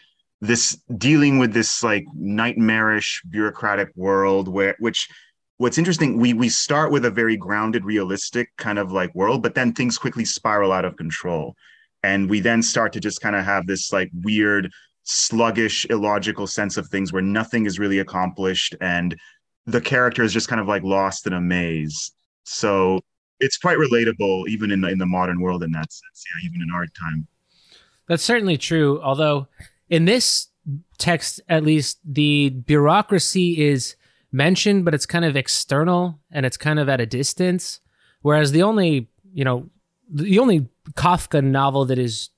this 0.42 0.78
dealing 0.98 1.40
with 1.40 1.54
this 1.54 1.84
like 1.84 2.06
nightmarish 2.14 3.22
bureaucratic 3.30 3.90
world 3.96 4.48
where 4.48 4.76
which 4.80 5.10
what's 5.58 5.78
interesting 5.78 6.20
we 6.20 6.34
we 6.34 6.50
start 6.50 6.92
with 6.92 7.06
a 7.06 7.10
very 7.10 7.38
grounded 7.38 7.86
realistic 7.86 8.50
kind 8.58 8.78
of 8.78 8.92
like 8.92 9.14
world 9.16 9.42
but 9.42 9.56
then 9.56 9.74
things 9.74 9.98
quickly 9.98 10.26
spiral 10.26 10.74
out 10.74 10.84
of 10.84 10.98
control 10.98 11.56
and 12.04 12.30
we 12.30 12.40
then 12.42 12.62
start 12.62 12.92
to 12.92 13.00
just 13.00 13.22
kind 13.22 13.36
of 13.36 13.46
have 13.46 13.66
this 13.66 13.94
like 13.94 14.12
weird 14.22 14.70
sluggish 15.04 15.86
illogical 15.90 16.48
sense 16.48 16.78
of 16.78 16.88
things 16.88 17.14
where 17.14 17.22
nothing 17.22 17.66
is 17.66 17.80
really 17.80 18.00
accomplished 18.00 18.76
and 18.82 19.16
the 19.66 19.82
character 19.82 20.24
is 20.24 20.34
just 20.34 20.48
kind 20.48 20.62
of 20.62 20.68
like 20.68 20.84
lost 20.84 21.28
in 21.28 21.34
a 21.34 21.42
maze 21.42 22.12
so 22.44 23.00
it's 23.40 23.58
quite 23.58 23.78
relatable 23.78 24.48
even 24.48 24.72
in 24.72 24.82
the, 24.82 24.90
in 24.90 24.98
the 24.98 25.06
modern 25.06 25.42
world 25.42 25.64
in 25.64 25.72
that 25.72 25.92
sense 25.92 26.24
yeah 26.26 26.50
even 26.50 26.62
in 26.62 26.70
our 26.74 26.86
time 27.00 27.28
that's 28.08 28.24
certainly 28.24 28.58
true 28.58 29.02
although 29.02 29.48
in 29.90 30.06
this 30.06 30.48
text 30.98 31.42
at 31.50 31.64
least 31.64 32.00
the 32.06 32.50
bureaucracy 32.50 33.64
is 33.64 33.96
mentioned, 34.36 34.86
but 34.86 34.94
it's 34.94 35.06
kind 35.06 35.26
of 35.26 35.36
external 35.36 36.20
and 36.32 36.46
it's 36.46 36.58
kind 36.58 36.80
of 36.80 36.90
at 36.90 37.02
a 37.02 37.06
distance. 37.06 37.80
Whereas 38.22 38.52
the 38.52 38.64
only, 38.64 39.10
you 39.34 39.44
know, 39.44 39.70
the 40.12 40.40
only 40.40 40.68
Kafka 40.94 41.44
novel 41.44 41.86
that 41.86 41.98
is 41.98 42.30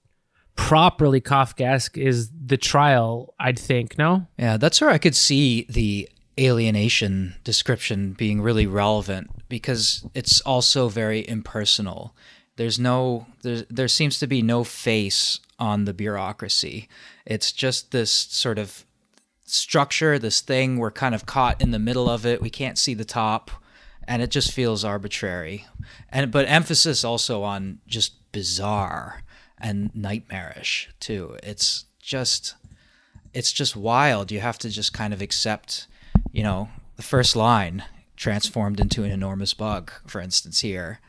properly 0.55 1.21
Kafkaesque 1.21 1.97
is 1.97 2.29
the 2.45 2.57
trial, 2.57 3.33
I'd 3.39 3.59
think, 3.59 3.97
no? 3.97 4.27
Yeah, 4.37 4.57
that's 4.57 4.79
where 4.79 4.89
I 4.89 4.97
could 4.97 5.15
see 5.15 5.65
the 5.69 6.09
alienation 6.39 7.35
description 7.43 8.13
being 8.13 8.41
really 8.41 8.67
relevant 8.67 9.29
because 9.49 10.05
it's 10.13 10.41
also 10.41 10.89
very 10.89 11.27
impersonal. 11.27 12.15
There's 12.57 12.79
no 12.79 13.27
there 13.43 13.65
there 13.69 13.87
seems 13.87 14.19
to 14.19 14.27
be 14.27 14.41
no 14.41 14.63
face 14.63 15.39
on 15.59 15.85
the 15.85 15.93
bureaucracy. 15.93 16.87
It's 17.25 17.51
just 17.51 17.91
this 17.91 18.11
sort 18.11 18.59
of 18.59 18.85
structure, 19.43 20.19
this 20.19 20.41
thing 20.41 20.77
we're 20.77 20.91
kind 20.91 21.15
of 21.15 21.25
caught 21.25 21.61
in 21.61 21.71
the 21.71 21.79
middle 21.79 22.09
of 22.09 22.25
it. 22.25 22.41
We 22.41 22.49
can't 22.49 22.77
see 22.77 22.93
the 22.93 23.05
top 23.05 23.51
and 24.07 24.21
it 24.21 24.31
just 24.31 24.51
feels 24.51 24.83
arbitrary. 24.83 25.65
And 26.09 26.31
but 26.31 26.47
emphasis 26.47 27.03
also 27.03 27.43
on 27.43 27.79
just 27.87 28.31
bizarre 28.31 29.23
and 29.59 29.93
nightmarish 29.93 30.89
too. 30.99 31.37
It's 31.43 31.85
just 31.99 32.55
it's 33.33 33.51
just 33.51 33.75
wild. 33.75 34.31
You 34.31 34.39
have 34.39 34.57
to 34.59 34.69
just 34.69 34.93
kind 34.93 35.13
of 35.13 35.21
accept, 35.21 35.87
you 36.37 36.43
know, 36.43 36.69
the 36.97 37.01
first 37.01 37.35
line 37.35 37.83
transformed 38.15 38.79
into 38.79 39.03
an 39.03 39.09
enormous 39.09 39.55
bug, 39.55 39.91
for 40.05 40.21
instance, 40.21 40.59
here. 40.59 40.99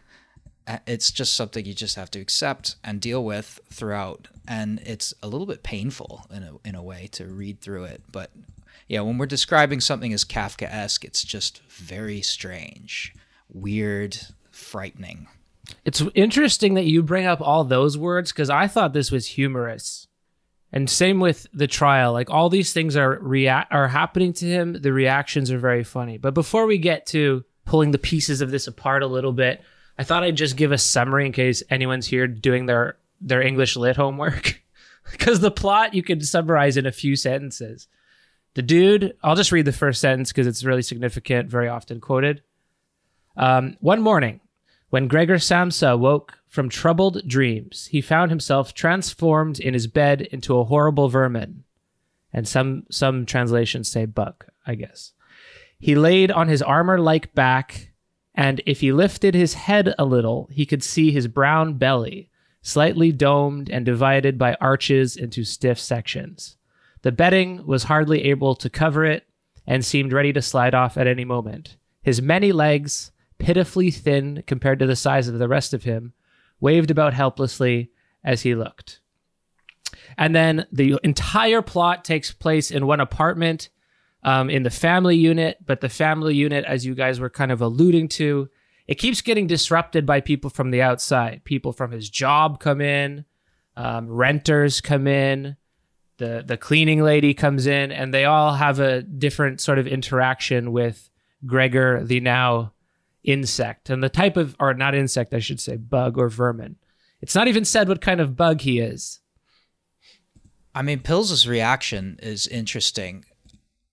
Uh, 0.66 0.78
it's 0.86 1.10
just 1.10 1.34
something 1.34 1.66
you 1.66 1.74
just 1.74 1.96
have 1.96 2.10
to 2.10 2.18
accept 2.18 2.76
and 2.82 2.98
deal 2.98 3.22
with 3.22 3.60
throughout. 3.70 4.28
And 4.48 4.80
it's 4.86 5.12
a 5.22 5.28
little 5.28 5.46
bit 5.46 5.62
painful 5.62 6.24
in 6.30 6.44
a, 6.44 6.52
in 6.64 6.74
a 6.74 6.82
way 6.82 7.10
to 7.12 7.26
read 7.26 7.60
through 7.60 7.84
it. 7.84 8.02
But 8.10 8.30
yeah, 8.88 9.02
when 9.02 9.18
we're 9.18 9.26
describing 9.26 9.82
something 9.82 10.14
as 10.14 10.24
Kafkaesque, 10.24 11.04
it's 11.04 11.22
just 11.22 11.60
very 11.64 12.22
strange, 12.22 13.14
weird, 13.52 14.18
frightening. 14.50 15.28
It's 15.84 16.02
interesting 16.14 16.72
that 16.72 16.86
you 16.86 17.02
bring 17.02 17.26
up 17.26 17.42
all 17.42 17.64
those 17.64 17.98
words 17.98 18.32
because 18.32 18.48
I 18.48 18.66
thought 18.66 18.94
this 18.94 19.12
was 19.12 19.26
humorous. 19.26 20.07
And 20.72 20.88
same 20.88 21.18
with 21.18 21.46
the 21.52 21.66
trial. 21.66 22.12
Like 22.12 22.30
all 22.30 22.50
these 22.50 22.72
things 22.72 22.96
are 22.96 23.18
rea- 23.20 23.66
are 23.70 23.88
happening 23.88 24.32
to 24.34 24.46
him. 24.46 24.74
The 24.74 24.92
reactions 24.92 25.50
are 25.50 25.58
very 25.58 25.84
funny. 25.84 26.18
But 26.18 26.34
before 26.34 26.66
we 26.66 26.78
get 26.78 27.06
to 27.06 27.44
pulling 27.64 27.90
the 27.90 27.98
pieces 27.98 28.40
of 28.40 28.50
this 28.50 28.66
apart 28.66 29.02
a 29.02 29.06
little 29.06 29.32
bit, 29.32 29.62
I 29.98 30.04
thought 30.04 30.22
I'd 30.22 30.36
just 30.36 30.56
give 30.56 30.72
a 30.72 30.78
summary 30.78 31.26
in 31.26 31.32
case 31.32 31.62
anyone's 31.70 32.06
here 32.06 32.26
doing 32.26 32.66
their 32.66 32.98
their 33.20 33.42
English 33.42 33.76
lit 33.76 33.96
homework. 33.96 34.62
Because 35.10 35.40
the 35.40 35.50
plot 35.50 35.94
you 35.94 36.02
could 36.02 36.22
summarize 36.26 36.76
in 36.76 36.84
a 36.84 36.92
few 36.92 37.16
sentences. 37.16 37.88
The 38.52 38.60
dude, 38.60 39.16
I'll 39.22 39.36
just 39.36 39.52
read 39.52 39.64
the 39.64 39.72
first 39.72 40.02
sentence 40.02 40.30
because 40.30 40.46
it's 40.46 40.64
really 40.64 40.82
significant, 40.82 41.48
very 41.50 41.66
often 41.66 41.98
quoted. 41.98 42.42
Um, 43.34 43.76
one 43.80 44.02
morning, 44.02 44.40
when 44.90 45.08
Gregor 45.08 45.36
Samsa 45.36 45.98
woke 45.98 46.37
from 46.48 46.68
troubled 46.68 47.26
dreams, 47.28 47.88
he 47.90 48.00
found 48.00 48.30
himself 48.30 48.74
transformed 48.74 49.60
in 49.60 49.74
his 49.74 49.86
bed 49.86 50.22
into 50.22 50.58
a 50.58 50.64
horrible 50.64 51.08
vermin. 51.08 51.64
And 52.32 52.46
some 52.46 52.84
some 52.90 53.26
translations 53.26 53.90
say 53.90 54.04
bug, 54.04 54.46
I 54.66 54.74
guess. 54.74 55.12
He 55.78 55.94
laid 55.94 56.30
on 56.30 56.48
his 56.48 56.62
armor-like 56.62 57.34
back, 57.34 57.92
and 58.34 58.60
if 58.66 58.80
he 58.80 58.92
lifted 58.92 59.34
his 59.34 59.54
head 59.54 59.94
a 59.98 60.04
little, 60.04 60.48
he 60.50 60.66
could 60.66 60.82
see 60.82 61.10
his 61.10 61.28
brown 61.28 61.74
belly, 61.74 62.30
slightly 62.62 63.12
domed 63.12 63.70
and 63.70 63.86
divided 63.86 64.38
by 64.38 64.56
arches 64.60 65.16
into 65.16 65.44
stiff 65.44 65.78
sections. 65.78 66.56
The 67.02 67.12
bedding 67.12 67.66
was 67.66 67.84
hardly 67.84 68.24
able 68.24 68.54
to 68.56 68.68
cover 68.68 69.04
it 69.04 69.26
and 69.66 69.84
seemed 69.84 70.12
ready 70.12 70.32
to 70.32 70.42
slide 70.42 70.74
off 70.74 70.96
at 70.96 71.06
any 71.06 71.24
moment. 71.24 71.76
His 72.02 72.20
many 72.20 72.52
legs, 72.52 73.12
pitifully 73.38 73.90
thin 73.90 74.42
compared 74.46 74.78
to 74.80 74.86
the 74.86 74.96
size 74.96 75.28
of 75.28 75.38
the 75.38 75.48
rest 75.48 75.72
of 75.72 75.84
him, 75.84 76.12
waved 76.60 76.90
about 76.90 77.14
helplessly 77.14 77.90
as 78.24 78.42
he 78.42 78.54
looked. 78.54 79.00
And 80.16 80.34
then 80.34 80.66
the 80.72 80.98
entire 81.02 81.62
plot 81.62 82.04
takes 82.04 82.32
place 82.32 82.70
in 82.70 82.86
one 82.86 83.00
apartment 83.00 83.68
um, 84.22 84.50
in 84.50 84.62
the 84.62 84.70
family 84.70 85.16
unit, 85.16 85.58
but 85.64 85.80
the 85.80 85.88
family 85.88 86.34
unit, 86.34 86.64
as 86.64 86.84
you 86.84 86.94
guys 86.94 87.20
were 87.20 87.30
kind 87.30 87.52
of 87.52 87.60
alluding 87.60 88.08
to, 88.08 88.48
it 88.86 88.96
keeps 88.96 89.20
getting 89.20 89.46
disrupted 89.46 90.06
by 90.06 90.20
people 90.20 90.50
from 90.50 90.70
the 90.70 90.82
outside. 90.82 91.42
People 91.44 91.72
from 91.72 91.92
his 91.92 92.08
job 92.08 92.58
come 92.58 92.80
in, 92.80 93.24
um, 93.76 94.08
renters 94.08 94.80
come 94.80 95.06
in, 95.06 95.56
the 96.16 96.42
the 96.44 96.56
cleaning 96.56 97.02
lady 97.02 97.32
comes 97.32 97.66
in, 97.66 97.92
and 97.92 98.12
they 98.12 98.24
all 98.24 98.54
have 98.54 98.80
a 98.80 99.02
different 99.02 99.60
sort 99.60 99.78
of 99.78 99.86
interaction 99.86 100.72
with 100.72 101.10
Gregor, 101.46 102.02
the 102.04 102.20
now 102.20 102.72
insect 103.24 103.90
and 103.90 104.02
the 104.02 104.08
type 104.08 104.36
of 104.36 104.56
or 104.60 104.72
not 104.74 104.94
insect 104.94 105.34
i 105.34 105.38
should 105.38 105.60
say 105.60 105.76
bug 105.76 106.16
or 106.16 106.28
vermin. 106.28 106.76
It's 107.20 107.34
not 107.34 107.48
even 107.48 107.64
said 107.64 107.88
what 107.88 108.00
kind 108.00 108.20
of 108.20 108.36
bug 108.36 108.60
he 108.60 108.78
is. 108.78 109.20
I 110.74 110.82
mean 110.82 111.00
pills's 111.00 111.48
reaction 111.48 112.18
is 112.22 112.46
interesting. 112.46 113.24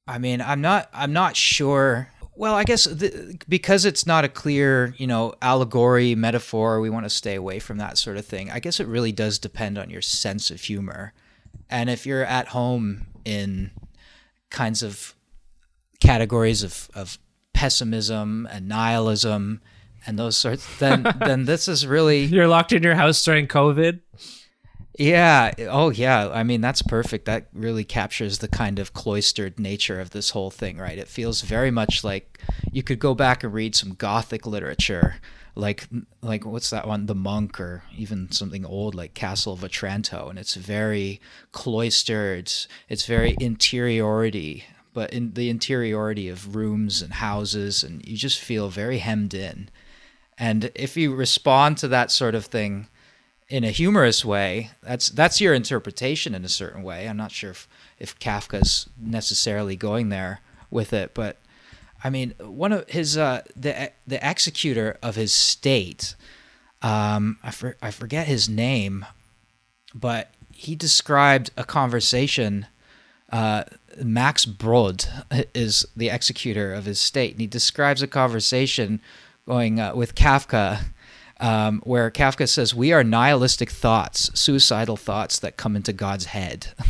I 0.07 0.17
mean 0.19 0.41
i'm 0.41 0.61
not 0.61 0.89
i'm 0.93 1.13
not 1.13 1.35
sure. 1.35 2.09
Well 2.37 2.53
i 2.53 2.63
guess 2.63 2.83
the, 2.83 3.37
because 3.47 3.85
it's 3.85 4.05
not 4.05 4.25
a 4.25 4.29
clear 4.29 4.93
you 4.97 5.07
know 5.07 5.33
allegory 5.41 6.15
metaphor 6.15 6.81
we 6.81 6.89
want 6.89 7.05
to 7.05 7.09
stay 7.09 7.35
away 7.35 7.59
from 7.59 7.77
that 7.77 7.97
sort 7.97 8.17
of 8.17 8.25
thing 8.25 8.51
i 8.51 8.59
guess 8.59 8.81
it 8.81 8.87
really 8.87 9.13
does 9.13 9.39
depend 9.39 9.77
on 9.77 9.89
your 9.89 10.01
sense 10.01 10.51
of 10.51 10.61
humor. 10.61 11.13
And 11.69 11.89
if 11.89 12.05
you're 12.05 12.25
at 12.25 12.49
home 12.49 13.07
in 13.23 13.71
kinds 14.49 14.83
of 14.83 15.15
categories 15.99 16.63
of, 16.63 16.89
of 16.93 17.17
pessimism 17.55 18.47
and 18.51 18.67
nihilism 18.67 19.61
and 20.05 20.19
those 20.19 20.37
sorts, 20.37 20.77
then 20.77 21.03
then 21.19 21.45
this 21.45 21.67
is 21.67 21.87
really 21.87 22.25
you're 22.25 22.47
locked 22.47 22.73
in 22.73 22.83
your 22.83 22.95
house 22.95 23.23
during 23.23 23.47
COVID. 23.47 24.01
Yeah. 24.97 25.51
Oh, 25.59 25.89
yeah. 25.89 26.29
I 26.29 26.43
mean, 26.43 26.61
that's 26.61 26.81
perfect. 26.81 27.25
That 27.25 27.47
really 27.53 27.83
captures 27.83 28.37
the 28.37 28.47
kind 28.47 28.79
of 28.79 28.93
cloistered 28.93 29.59
nature 29.59 29.99
of 29.99 30.11
this 30.11 30.29
whole 30.29 30.49
thing, 30.51 30.77
right? 30.77 30.97
It 30.97 31.09
feels 31.09 31.41
very 31.41 31.69
much 31.69 32.01
like 32.05 32.39
you 32.71 32.81
could 32.81 32.99
go 32.99 33.13
back 33.13 33.43
and 33.43 33.53
read 33.53 33.75
some 33.75 33.95
Gothic 33.95 34.45
literature, 34.45 35.15
like 35.53 35.87
like 36.21 36.45
what's 36.45 36.69
that 36.69 36.87
one, 36.87 37.07
The 37.07 37.15
Monk, 37.15 37.59
or 37.59 37.83
even 37.97 38.31
something 38.31 38.65
old 38.65 38.95
like 38.95 39.13
Castle 39.13 39.53
of 39.53 39.63
Otranto, 39.63 40.29
and 40.29 40.39
it's 40.39 40.55
very 40.55 41.19
cloistered. 41.51 42.51
It's 42.87 43.05
very 43.05 43.35
interiority 43.39 44.65
but 44.95 45.11
in 45.11 45.33
the 45.33 45.49
interiority 45.49 46.29
of 46.29 46.55
rooms 46.55 47.01
and 47.01 47.13
houses, 47.13 47.83
and 47.83 48.03
you 48.07 48.15
just 48.15 48.39
feel 48.39 48.69
very 48.69 48.99
hemmed 48.99 49.33
in. 49.33 49.69
And 50.37 50.71
if 50.73 50.95
you 50.95 51.13
respond 51.13 51.77
to 51.79 51.89
that 51.89 52.11
sort 52.11 52.33
of 52.33 52.45
thing 52.45 52.87
in 53.49 53.65
a 53.65 53.71
humorous 53.71 54.23
way, 54.23 54.71
that's 54.81 55.09
that's 55.09 55.41
your 55.41 55.53
interpretation 55.53 56.33
in 56.33 56.45
a 56.45 56.49
certain 56.49 56.81
way. 56.81 57.09
I'm 57.09 57.17
not 57.17 57.33
sure 57.33 57.51
if, 57.51 57.67
if 57.99 58.17
Kafka's 58.19 58.89
necessarily 58.97 59.75
going 59.75 60.07
there 60.07 60.39
with 60.71 60.93
it, 60.93 61.13
but 61.13 61.39
I 62.01 62.09
mean, 62.09 62.33
one 62.39 62.71
of 62.71 62.89
his 62.89 63.17
uh, 63.17 63.41
the 63.53 63.91
the 64.07 64.25
executor 64.25 64.97
of 65.03 65.15
his 65.15 65.33
state, 65.33 66.15
um, 66.81 67.37
I 67.43 67.51
for, 67.51 67.75
I 67.81 67.91
forget 67.91 68.27
his 68.27 68.47
name, 68.47 69.05
but 69.93 70.31
he 70.53 70.73
described 70.73 71.51
a 71.57 71.65
conversation 71.65 72.67
uh, 73.31 73.63
Max 74.03 74.45
Brod 74.45 75.05
is 75.53 75.85
the 75.95 76.09
executor 76.09 76.73
of 76.73 76.85
his 76.85 76.99
state, 76.99 77.31
and 77.31 77.41
he 77.41 77.47
describes 77.47 78.01
a 78.01 78.07
conversation 78.07 79.01
going 79.47 79.79
uh, 79.79 79.95
with 79.95 80.15
Kafka, 80.15 80.85
um, 81.39 81.81
where 81.83 82.09
Kafka 82.11 82.47
says, 82.47 82.73
"We 82.73 82.91
are 82.91 83.03
nihilistic 83.03 83.69
thoughts, 83.69 84.31
suicidal 84.39 84.97
thoughts 84.97 85.39
that 85.39 85.57
come 85.57 85.75
into 85.75 85.93
God's 85.93 86.25
head." 86.25 86.67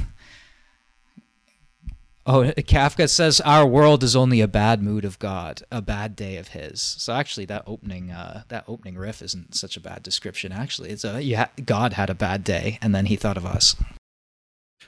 oh, 2.26 2.52
Kafka 2.58 3.10
says, 3.10 3.42
"Our 3.42 3.66
world 3.66 4.04
is 4.04 4.16
only 4.16 4.42
a 4.42 4.48
bad 4.48 4.82
mood 4.82 5.06
of 5.06 5.20
God, 5.20 5.62
a 5.72 5.82
bad 5.82 6.16
day 6.16 6.38
of 6.38 6.50
His." 6.50 6.82
So 6.82 7.14
actually, 7.14 7.46
that 7.46 7.64
opening 7.68 8.12
uh, 8.12 8.44
that 8.50 8.66
opening 8.68 8.98
riff 8.98 9.22
isn't 9.22 9.56
such 9.56 9.78
a 9.78 9.82
bad 9.82 10.04
description. 10.04 10.52
Actually, 10.52 10.90
it's 10.90 11.04
a 11.04 11.22
yeah, 11.22 11.48
God 11.64 11.94
had 11.94 12.10
a 12.10 12.16
bad 12.16 12.44
day, 12.44 12.80
and 12.82 12.96
then 12.96 13.08
He 13.08 13.16
thought 13.16 13.38
of 13.38 13.46
us. 13.46 13.76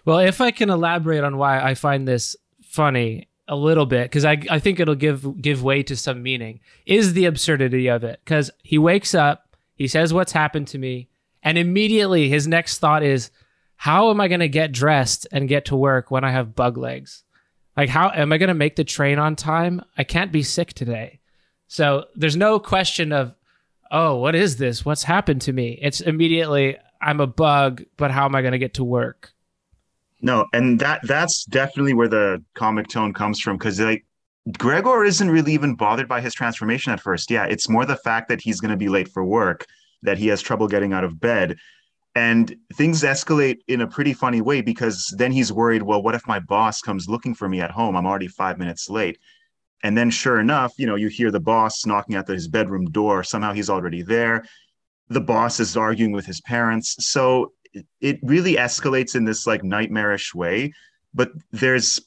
Well, 0.08 0.20
if 0.20 0.40
I 0.40 0.52
can 0.52 0.70
elaborate 0.70 1.26
on 1.26 1.36
why 1.36 1.60
I 1.60 1.74
find 1.74 2.08
this 2.08 2.38
funny 2.64 3.28
a 3.46 3.58
little 3.58 3.86
bit, 3.86 4.04
because 4.04 4.24
I, 4.24 4.42
I 4.50 4.58
think 4.58 4.80
it'll 4.80 4.96
give 4.96 5.42
give 5.42 5.62
way 5.62 5.84
to 5.84 5.98
some 5.98 6.24
meaning, 6.24 6.62
is 6.86 7.12
the 7.12 7.26
absurdity 7.26 7.90
of 7.90 8.06
it. 8.06 8.22
Because 8.24 8.50
he 8.64 8.78
wakes 8.78 9.14
up, 9.14 9.58
he 9.76 9.86
says 9.86 10.14
what's 10.14 10.32
happened 10.32 10.70
to 10.70 10.78
me, 10.78 11.10
and 11.44 11.58
immediately 11.58 12.30
his 12.30 12.48
next 12.48 12.78
thought 12.78 13.04
is, 13.04 13.32
how 13.76 14.10
am 14.10 14.22
I 14.22 14.30
going 14.30 14.40
to 14.40 14.48
get 14.48 14.72
dressed 14.72 15.28
and 15.34 15.50
get 15.50 15.66
to 15.66 15.76
work 15.76 16.10
when 16.10 16.24
I 16.24 16.32
have 16.32 16.56
bug 16.56 16.78
legs? 16.78 17.26
Like, 17.76 17.90
how 17.90 18.10
am 18.10 18.32
I 18.32 18.38
going 18.38 18.48
to 18.48 18.54
make 18.54 18.78
the 18.78 18.86
train 18.86 19.20
on 19.20 19.36
time? 19.36 19.82
I 19.98 20.06
can't 20.06 20.32
be 20.32 20.42
sick 20.42 20.72
today. 20.72 21.20
So 21.68 22.06
there's 22.16 22.38
no 22.38 22.62
question 22.62 23.12
of, 23.12 23.36
oh, 23.92 24.16
what 24.16 24.36
is 24.36 24.56
this? 24.56 24.86
What's 24.86 25.04
happened 25.04 25.42
to 25.42 25.52
me? 25.52 25.78
It's 25.82 26.00
immediately, 26.00 26.78
I'm 27.02 27.20
a 27.20 27.28
bug, 27.28 27.84
but 27.98 28.10
how 28.10 28.24
am 28.24 28.36
I 28.36 28.42
going 28.42 28.54
to 28.54 28.58
get 28.58 28.76
to 28.76 28.86
work? 28.86 29.34
No, 30.22 30.46
and 30.54 30.80
that 30.80 31.02
that's 31.04 31.46
definitely 31.46 31.94
where 31.94 32.08
the 32.08 32.44
comic 32.56 32.88
tone 32.88 33.14
comes 33.14 33.40
from 33.40 33.58
because 33.58 33.80
like 33.80 34.04
Gregor 34.58 35.04
isn't 35.04 35.30
really 35.30 35.54
even 35.54 35.76
bothered 35.76 36.08
by 36.08 36.22
his 36.22 36.34
transformation 36.34 36.92
at 36.92 37.02
first. 37.02 37.30
Yeah, 37.30 37.46
it's 37.46 37.70
more 37.70 37.86
the 37.86 37.98
fact 37.98 38.30
that 38.30 38.42
he's 38.42 38.62
going 38.62 38.72
to 38.72 38.78
be 38.78 38.88
late 38.88 39.10
for 39.10 39.24
work, 39.24 39.66
that 40.04 40.18
he 40.18 40.28
has 40.28 40.42
trouble 40.42 40.68
getting 40.68 40.94
out 40.94 41.04
of 41.04 41.20
bed. 41.20 41.58
And 42.16 42.56
things 42.74 43.04
escalate 43.04 43.58
in 43.68 43.82
a 43.82 43.88
pretty 43.88 44.14
funny 44.14 44.42
way 44.42 44.62
because 44.62 45.14
then 45.18 45.32
he's 45.32 45.54
worried, 45.54 45.84
well, 45.84 46.02
what 46.02 46.16
if 46.16 46.26
my 46.28 46.40
boss 46.40 46.82
comes 46.82 47.08
looking 47.08 47.36
for 47.36 47.48
me 47.48 47.62
at 47.62 47.70
home? 47.70 47.96
I'm 47.96 48.08
already 48.08 48.28
five 48.28 48.58
minutes 48.58 48.90
late. 48.90 49.20
And 49.84 49.96
then, 49.96 50.10
sure 50.10 50.40
enough, 50.40 50.74
you 50.80 50.88
know, 50.88 50.96
you 50.96 51.10
hear 51.10 51.30
the 51.30 51.40
boss 51.40 51.86
knocking 51.86 52.16
at 52.16 52.28
his 52.28 52.48
bedroom 52.48 52.86
door. 52.86 53.24
Somehow 53.24 53.54
he's 53.54 53.70
already 53.70 54.02
there. 54.02 54.46
The 55.10 55.22
boss 55.22 55.60
is 55.60 55.78
arguing 55.78 56.12
with 56.12 56.26
his 56.26 56.42
parents. 56.42 56.96
So 57.00 57.52
it 58.02 58.20
really 58.22 58.56
escalates 58.56 59.16
in 59.16 59.26
this 59.26 59.48
like 59.48 59.64
nightmarish 59.64 60.34
way. 60.34 60.74
But 61.14 61.32
there's 61.52 62.00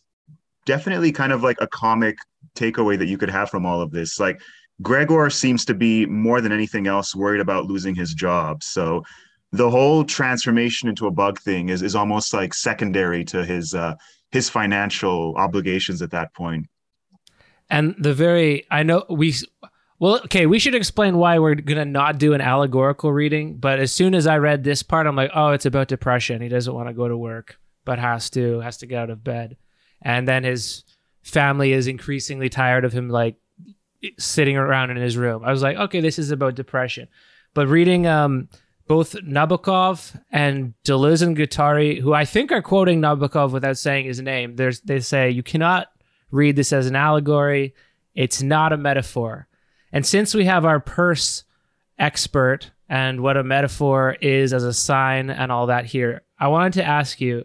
definitely 0.67 1.13
kind 1.13 1.33
of 1.33 1.43
like 1.43 1.61
a 1.61 1.67
comic 1.67 2.17
takeaway 2.55 2.99
that 2.99 3.07
you 3.07 3.19
could 3.19 3.31
have 3.31 3.51
from 3.51 3.67
all 3.67 3.81
of 3.81 3.91
this. 3.91 4.21
Like, 4.21 4.41
Gregor 4.83 5.29
seems 5.31 5.65
to 5.67 5.75
be 5.75 6.07
more 6.07 6.41
than 6.41 6.53
anything 6.53 6.87
else 6.87 7.15
worried 7.15 7.41
about 7.41 7.67
losing 7.67 7.95
his 7.95 8.15
job. 8.15 8.63
So 8.63 9.05
the 9.53 9.69
whole 9.69 10.05
transformation 10.05 10.89
into 10.89 11.07
a 11.07 11.11
bug 11.11 11.39
thing 11.41 11.69
is 11.69 11.83
is 11.83 11.95
almost 11.95 12.33
like 12.33 12.55
secondary 12.55 13.25
to 13.27 13.45
his 13.45 13.75
uh, 13.75 13.95
his 14.31 14.49
financial 14.49 15.35
obligations 15.37 16.03
at 16.03 16.11
that 16.13 16.33
point. 16.35 16.67
And 17.69 17.95
the 17.99 18.15
very 18.15 18.67
I 18.71 18.83
know 18.83 19.05
we 19.09 19.35
well 20.01 20.17
okay 20.25 20.47
we 20.47 20.59
should 20.59 20.75
explain 20.75 21.17
why 21.17 21.39
we're 21.39 21.55
gonna 21.55 21.85
not 21.85 22.19
do 22.19 22.35
an 22.35 22.41
allegorical 22.41 23.13
reading. 23.13 23.59
But 23.59 23.79
as 23.79 23.93
soon 23.93 24.15
as 24.17 24.27
I 24.27 24.39
read 24.39 24.65
this 24.65 24.83
part, 24.83 25.07
I'm 25.07 25.15
like, 25.15 25.31
oh, 25.33 25.51
it's 25.51 25.67
about 25.67 25.87
depression. 25.87 26.43
He 26.43 26.49
doesn't 26.49 26.75
want 26.75 26.89
to 26.89 26.95
go 26.95 27.07
to 27.07 27.17
work, 27.17 27.61
but 27.85 28.01
has 28.01 28.29
to 28.31 28.59
has 28.61 28.79
to 28.79 28.87
get 28.87 28.99
out 28.99 29.11
of 29.11 29.23
bed, 29.23 29.57
and 30.03 30.27
then 30.27 30.43
his 30.43 30.83
family 31.23 31.73
is 31.73 31.87
increasingly 31.87 32.49
tired 32.49 32.85
of 32.85 32.93
him 32.93 33.09
like 33.09 33.37
sitting 34.19 34.57
around 34.57 34.91
in 34.91 34.97
his 34.97 35.17
room. 35.17 35.45
I 35.45 35.53
was 35.53 35.63
like, 35.63 35.77
okay, 35.77 36.01
this 36.01 36.19
is 36.19 36.33
about 36.33 36.57
depression. 36.57 37.07
But 37.55 37.69
reading 37.69 38.09
um 38.09 38.49
both 38.91 39.13
Nabokov 39.23 40.21
and 40.33 40.75
Deleuze 40.85 41.23
and 41.23 41.37
Guattari, 41.37 42.01
who 42.01 42.13
I 42.13 42.25
think 42.25 42.51
are 42.51 42.61
quoting 42.61 43.01
Nabokov 43.01 43.53
without 43.53 43.79
saying 43.79 44.07
his 44.07 44.21
name, 44.21 44.57
There's, 44.57 44.81
they 44.81 44.99
say 44.99 45.31
you 45.31 45.45
cannot 45.45 45.87
read 46.33 46.57
this 46.57 46.73
as 46.73 46.89
an 46.89 46.97
allegory. 46.97 47.73
It's 48.17 48.43
not 48.43 48.73
a 48.73 48.77
metaphor. 48.77 49.47
And 49.93 50.07
since 50.07 50.35
we 50.35 50.45
have 50.45 50.65
our 50.65 50.81
Peirce 50.81 51.45
expert 51.99 52.71
and 52.89 53.21
what 53.21 53.37
a 53.37 53.45
metaphor 53.45 54.17
is 54.21 54.53
as 54.53 54.65
a 54.65 54.73
sign 54.73 55.31
and 55.31 55.51
all 55.51 55.67
that 55.67 55.87
here, 55.87 56.23
I 56.39 56.49
wanted 56.49 56.75
to 56.75 56.85
ask 56.85 57.21
you, 57.21 57.45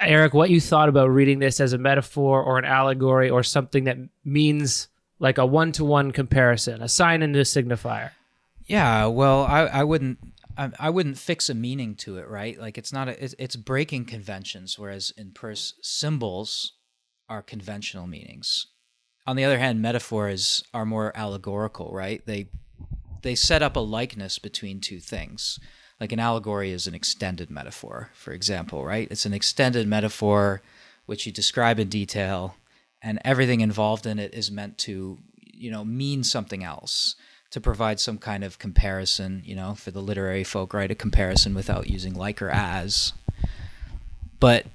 Eric, 0.00 0.34
what 0.34 0.50
you 0.50 0.60
thought 0.60 0.88
about 0.88 1.10
reading 1.10 1.38
this 1.38 1.60
as 1.60 1.72
a 1.72 1.78
metaphor 1.78 2.42
or 2.42 2.58
an 2.58 2.64
allegory 2.64 3.30
or 3.30 3.42
something 3.42 3.84
that 3.84 3.96
means 4.24 4.88
like 5.18 5.38
a 5.38 5.46
one 5.46 5.72
to 5.72 5.84
one 5.84 6.10
comparison, 6.10 6.82
a 6.82 6.88
sign 6.88 7.22
and 7.22 7.34
a 7.36 7.42
signifier. 7.42 8.10
Yeah, 8.66 9.06
well, 9.06 9.44
I, 9.44 9.60
I 9.66 9.84
wouldn't 9.84 10.18
I, 10.56 10.90
wouldn't 10.90 11.18
fix 11.18 11.48
a 11.48 11.54
meaning 11.54 11.96
to 11.96 12.18
it, 12.18 12.28
right? 12.28 12.58
Like 12.58 12.78
it's 12.78 12.92
not 12.92 13.08
a, 13.08 13.42
it's 13.42 13.56
breaking 13.56 14.04
conventions, 14.04 14.78
whereas 14.78 15.12
in 15.16 15.32
Peirce 15.32 15.74
symbols 15.82 16.74
are 17.28 17.42
conventional 17.42 18.06
meanings. 18.06 18.68
On 19.26 19.36
the 19.36 19.44
other 19.44 19.58
hand, 19.58 19.80
metaphors 19.80 20.62
are 20.74 20.84
more 20.84 21.12
allegorical, 21.14 21.90
right? 21.92 22.24
They 22.26 22.48
they 23.22 23.34
set 23.34 23.62
up 23.62 23.74
a 23.74 23.80
likeness 23.80 24.38
between 24.38 24.80
two 24.80 25.00
things. 25.00 25.58
Like 25.98 26.12
an 26.12 26.20
allegory 26.20 26.72
is 26.72 26.86
an 26.86 26.94
extended 26.94 27.50
metaphor, 27.50 28.10
for 28.12 28.32
example, 28.32 28.84
right? 28.84 29.08
It's 29.10 29.24
an 29.24 29.32
extended 29.32 29.88
metaphor 29.88 30.60
which 31.06 31.24
you 31.24 31.32
describe 31.32 31.78
in 31.78 31.88
detail, 31.88 32.56
and 33.02 33.18
everything 33.24 33.60
involved 33.60 34.06
in 34.06 34.18
it 34.18 34.34
is 34.34 34.50
meant 34.50 34.76
to, 34.78 35.18
you 35.36 35.70
know, 35.70 35.84
mean 35.84 36.22
something 36.22 36.62
else 36.62 37.16
to 37.50 37.60
provide 37.60 38.00
some 38.00 38.18
kind 38.18 38.42
of 38.42 38.58
comparison, 38.58 39.40
you 39.44 39.54
know, 39.54 39.74
for 39.74 39.90
the 39.90 40.02
literary 40.02 40.44
folk, 40.44 40.74
right? 40.74 40.90
A 40.90 40.94
comparison 40.94 41.54
without 41.54 41.88
using 41.88 42.12
like 42.14 42.42
or 42.42 42.50
as. 42.50 43.12
But 44.40 44.66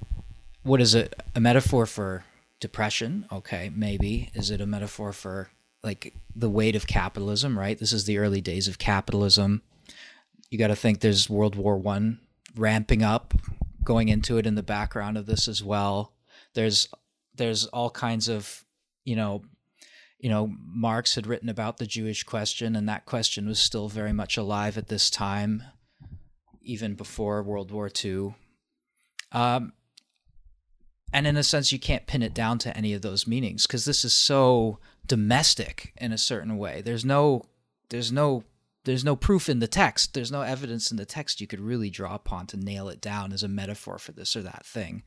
what 0.62 0.80
is 0.80 0.94
it? 0.94 1.14
A 1.34 1.40
metaphor 1.40 1.86
for 1.86 2.24
depression? 2.60 3.26
Okay, 3.32 3.70
maybe. 3.74 4.30
Is 4.34 4.50
it 4.50 4.60
a 4.60 4.66
metaphor 4.66 5.12
for 5.12 5.50
like 5.82 6.14
the 6.34 6.50
weight 6.50 6.76
of 6.76 6.86
capitalism, 6.86 7.58
right? 7.58 7.78
This 7.78 7.92
is 7.92 8.04
the 8.04 8.18
early 8.18 8.40
days 8.40 8.68
of 8.68 8.78
capitalism. 8.78 9.62
You 10.50 10.58
got 10.58 10.68
to 10.68 10.76
think 10.76 11.00
there's 11.00 11.30
World 11.30 11.56
War 11.56 11.78
One 11.78 12.20
ramping 12.56 13.02
up, 13.02 13.34
going 13.82 14.08
into 14.08 14.36
it 14.38 14.46
in 14.46 14.54
the 14.56 14.62
background 14.62 15.16
of 15.16 15.26
this 15.26 15.48
as 15.48 15.62
well. 15.64 16.12
There's 16.54 16.88
there's 17.34 17.66
all 17.66 17.90
kinds 17.90 18.28
of 18.28 18.64
you 19.04 19.16
know 19.16 19.42
you 20.20 20.28
know, 20.28 20.52
Marx 20.66 21.14
had 21.14 21.26
written 21.26 21.48
about 21.48 21.78
the 21.78 21.86
Jewish 21.86 22.24
question, 22.24 22.76
and 22.76 22.88
that 22.88 23.06
question 23.06 23.48
was 23.48 23.58
still 23.58 23.88
very 23.88 24.12
much 24.12 24.36
alive 24.36 24.76
at 24.76 24.88
this 24.88 25.08
time, 25.08 25.62
even 26.60 26.94
before 26.94 27.42
World 27.42 27.70
War 27.70 27.90
II. 28.04 28.34
Um, 29.32 29.72
and 31.12 31.26
in 31.26 31.36
a 31.36 31.42
sense, 31.42 31.72
you 31.72 31.78
can't 31.78 32.06
pin 32.06 32.22
it 32.22 32.34
down 32.34 32.58
to 32.60 32.76
any 32.76 32.94
of 32.94 33.02
those 33.02 33.26
meanings 33.26 33.66
because 33.66 33.84
this 33.84 34.04
is 34.04 34.14
so 34.14 34.78
domestic 35.06 35.92
in 35.96 36.12
a 36.12 36.18
certain 36.18 36.56
way. 36.56 36.82
There's 36.82 37.04
no, 37.04 37.44
there's 37.88 38.12
no, 38.12 38.44
there's 38.84 39.04
no 39.04 39.16
proof 39.16 39.48
in 39.48 39.58
the 39.58 39.66
text. 39.66 40.14
There's 40.14 40.32
no 40.32 40.42
evidence 40.42 40.90
in 40.90 40.96
the 40.96 41.04
text 41.04 41.40
you 41.40 41.46
could 41.46 41.60
really 41.60 41.90
draw 41.90 42.14
upon 42.14 42.46
to 42.48 42.56
nail 42.56 42.88
it 42.88 43.00
down 43.00 43.32
as 43.32 43.42
a 43.42 43.48
metaphor 43.48 43.98
for 43.98 44.12
this 44.12 44.36
or 44.36 44.42
that 44.42 44.64
thing 44.64 45.02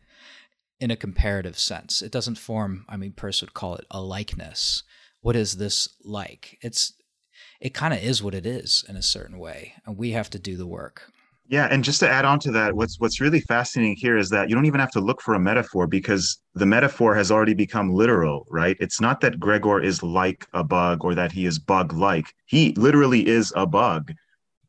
in 0.79 0.91
a 0.91 0.97
comparative 0.97 1.57
sense. 1.57 2.01
It 2.01 2.11
doesn't 2.11 2.37
form, 2.37 2.85
I 2.89 2.97
mean, 2.97 3.13
Peirce 3.13 3.41
would 3.41 3.53
call 3.53 3.75
it 3.75 3.85
a 3.89 4.01
likeness 4.01 4.83
what 5.23 5.35
is 5.37 5.55
this 5.55 5.89
like? 6.03 6.59
It's 6.61 6.93
it 7.59 7.73
kind 7.73 7.93
of 7.93 8.03
is 8.03 8.21
what 8.21 8.35
it 8.35 8.45
is 8.45 8.85
in 8.87 8.97
a 8.97 9.01
certain 9.01 9.39
way, 9.39 9.73
and 9.85 9.97
we 9.97 10.11
have 10.11 10.29
to 10.31 10.39
do 10.39 10.57
the 10.57 10.67
work. 10.67 11.11
Yeah, 11.53 11.67
and 11.69 11.83
just 11.83 11.99
to 11.99 12.09
add 12.09 12.25
on 12.25 12.39
to 12.39 12.51
that, 12.53 12.73
what's 12.73 12.99
what's 12.99 13.21
really 13.21 13.39
fascinating 13.39 13.95
here 13.95 14.17
is 14.17 14.31
that 14.31 14.49
you 14.49 14.55
don't 14.55 14.65
even 14.65 14.79
have 14.79 14.89
to 14.93 14.99
look 14.99 15.21
for 15.21 15.35
a 15.35 15.39
metaphor 15.39 15.85
because 15.85 16.41
the 16.55 16.65
metaphor 16.65 17.13
has 17.13 17.29
already 17.29 17.53
become 17.53 17.93
literal, 17.93 18.47
right? 18.49 18.75
It's 18.79 18.99
not 18.99 19.21
that 19.21 19.39
Gregor 19.39 19.79
is 19.79 20.01
like 20.01 20.47
a 20.53 20.63
bug 20.63 21.05
or 21.05 21.13
that 21.13 21.31
he 21.31 21.45
is 21.45 21.59
bug-like. 21.59 22.25
He 22.47 22.73
literally 22.75 23.27
is 23.27 23.53
a 23.55 23.67
bug. 23.67 24.13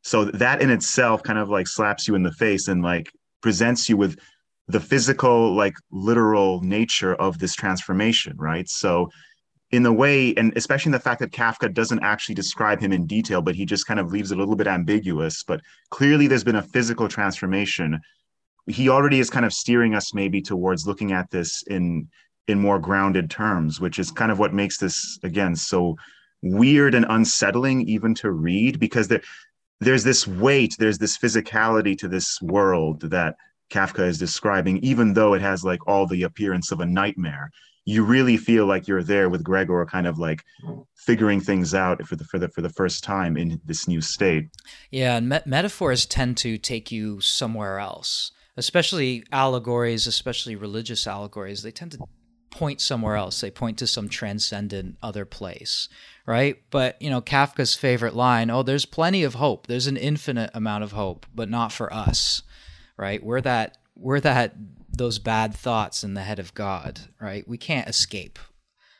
So 0.03 0.25
that 0.25 0.61
in 0.61 0.69
itself 0.69 1.23
kind 1.23 1.39
of 1.39 1.49
like 1.49 1.67
slaps 1.67 2.07
you 2.07 2.13
in 2.13 2.21
the 2.21 2.33
face 2.33 2.67
and 2.67 2.83
like 2.83 3.09
presents 3.41 3.89
you 3.89 3.97
with 3.97 4.19
the 4.67 4.79
physical, 4.79 5.55
like 5.55 5.73
literal 5.89 6.61
nature 6.61 7.15
of 7.15 7.39
this 7.39 7.55
transformation, 7.55 8.35
right? 8.37 8.69
So 8.69 9.09
in 9.71 9.83
the 9.83 9.93
way, 9.93 10.33
and 10.35 10.55
especially 10.55 10.89
in 10.89 10.93
the 10.93 10.99
fact 10.99 11.19
that 11.19 11.31
Kafka 11.31 11.73
doesn't 11.73 12.03
actually 12.03 12.35
describe 12.35 12.79
him 12.79 12.91
in 12.91 13.07
detail, 13.07 13.41
but 13.41 13.55
he 13.55 13.65
just 13.65 13.87
kind 13.87 13.99
of 13.99 14.11
leaves 14.11 14.31
it 14.31 14.37
a 14.37 14.39
little 14.39 14.55
bit 14.55 14.67
ambiguous. 14.67 15.43
But 15.43 15.61
clearly, 15.89 16.27
there's 16.27 16.43
been 16.43 16.55
a 16.55 16.61
physical 16.61 17.07
transformation. 17.07 17.99
He 18.67 18.89
already 18.89 19.19
is 19.19 19.29
kind 19.29 19.45
of 19.45 19.53
steering 19.53 19.95
us 19.95 20.13
maybe 20.13 20.41
towards 20.41 20.87
looking 20.87 21.11
at 21.11 21.29
this 21.31 21.63
in 21.63 22.07
in 22.47 22.59
more 22.59 22.79
grounded 22.79 23.29
terms, 23.29 23.79
which 23.81 23.97
is 23.97 24.11
kind 24.11 24.31
of 24.31 24.37
what 24.37 24.53
makes 24.53 24.77
this 24.77 25.17
again 25.23 25.55
so 25.55 25.95
weird 26.43 26.93
and 26.93 27.05
unsettling 27.09 27.81
even 27.87 28.13
to 28.13 28.31
read 28.31 28.79
because 28.79 29.07
there 29.07 29.21
there's 29.81 30.03
this 30.03 30.27
weight, 30.27 30.75
there's 30.79 30.99
this 30.99 31.17
physicality 31.17 31.97
to 31.97 32.07
this 32.07 32.41
world 32.41 33.01
that 33.09 33.35
Kafka 33.71 34.07
is 34.07 34.17
describing, 34.17 34.77
even 34.77 35.13
though 35.13 35.33
it 35.33 35.41
has 35.41 35.65
like 35.65 35.85
all 35.87 36.05
the 36.07 36.23
appearance 36.23 36.71
of 36.71 36.79
a 36.79 36.85
nightmare 36.85 37.51
you 37.85 38.03
really 38.03 38.35
feel 38.35 38.65
like 38.65 38.87
you're 38.87 39.03
there 39.03 39.29
with 39.29 39.43
Gregor, 39.43 39.85
kind 39.85 40.07
of 40.07 40.17
like 40.17 40.43
figuring 40.95 41.39
things 41.39 41.73
out 41.75 42.05
for 42.07 42.15
the 42.15 42.25
for 42.25 42.39
the 42.39 42.49
for 42.49 42.61
the 42.61 42.69
first 42.69 43.03
time 43.03 43.37
in 43.37 43.61
this 43.63 43.87
new 43.87 44.01
state. 44.01 44.49
Yeah, 44.91 45.17
and 45.17 45.41
metaphors 45.45 46.05
tend 46.07 46.37
to 46.37 46.57
take 46.57 46.91
you 46.91 47.21
somewhere 47.21 47.79
else, 47.79 48.31
especially 48.57 49.23
allegories, 49.31 50.07
especially 50.07 50.55
religious 50.55 51.05
allegories. 51.05 51.61
They 51.61 51.71
tend 51.71 51.91
to 51.91 51.99
point 52.49 52.81
somewhere 52.81 53.17
else. 53.17 53.41
They 53.41 53.51
point 53.51 53.77
to 53.79 53.87
some 53.87 54.09
transcendent 54.09 54.97
other 55.03 55.25
place, 55.25 55.87
right? 56.25 56.57
But 56.71 56.99
you 56.99 57.11
know, 57.11 57.21
Kafka's 57.21 57.75
favorite 57.75 58.15
line: 58.15 58.49
"Oh, 58.49 58.63
there's 58.63 58.85
plenty 58.85 59.23
of 59.23 59.35
hope. 59.35 59.67
There's 59.67 59.87
an 59.87 59.97
infinite 59.97 60.49
amount 60.55 60.83
of 60.83 60.93
hope, 60.93 61.27
but 61.35 61.49
not 61.49 61.71
for 61.71 61.93
us." 61.93 62.41
Right? 62.97 63.23
We're 63.23 63.41
that 63.41 63.77
we're 63.95 64.21
that 64.21 64.55
those 64.97 65.19
bad 65.19 65.53
thoughts 65.53 66.03
in 66.03 66.13
the 66.13 66.21
head 66.21 66.39
of 66.39 66.53
God, 66.53 67.01
right? 67.19 67.47
We 67.47 67.57
can't 67.57 67.87
escape. 67.87 68.39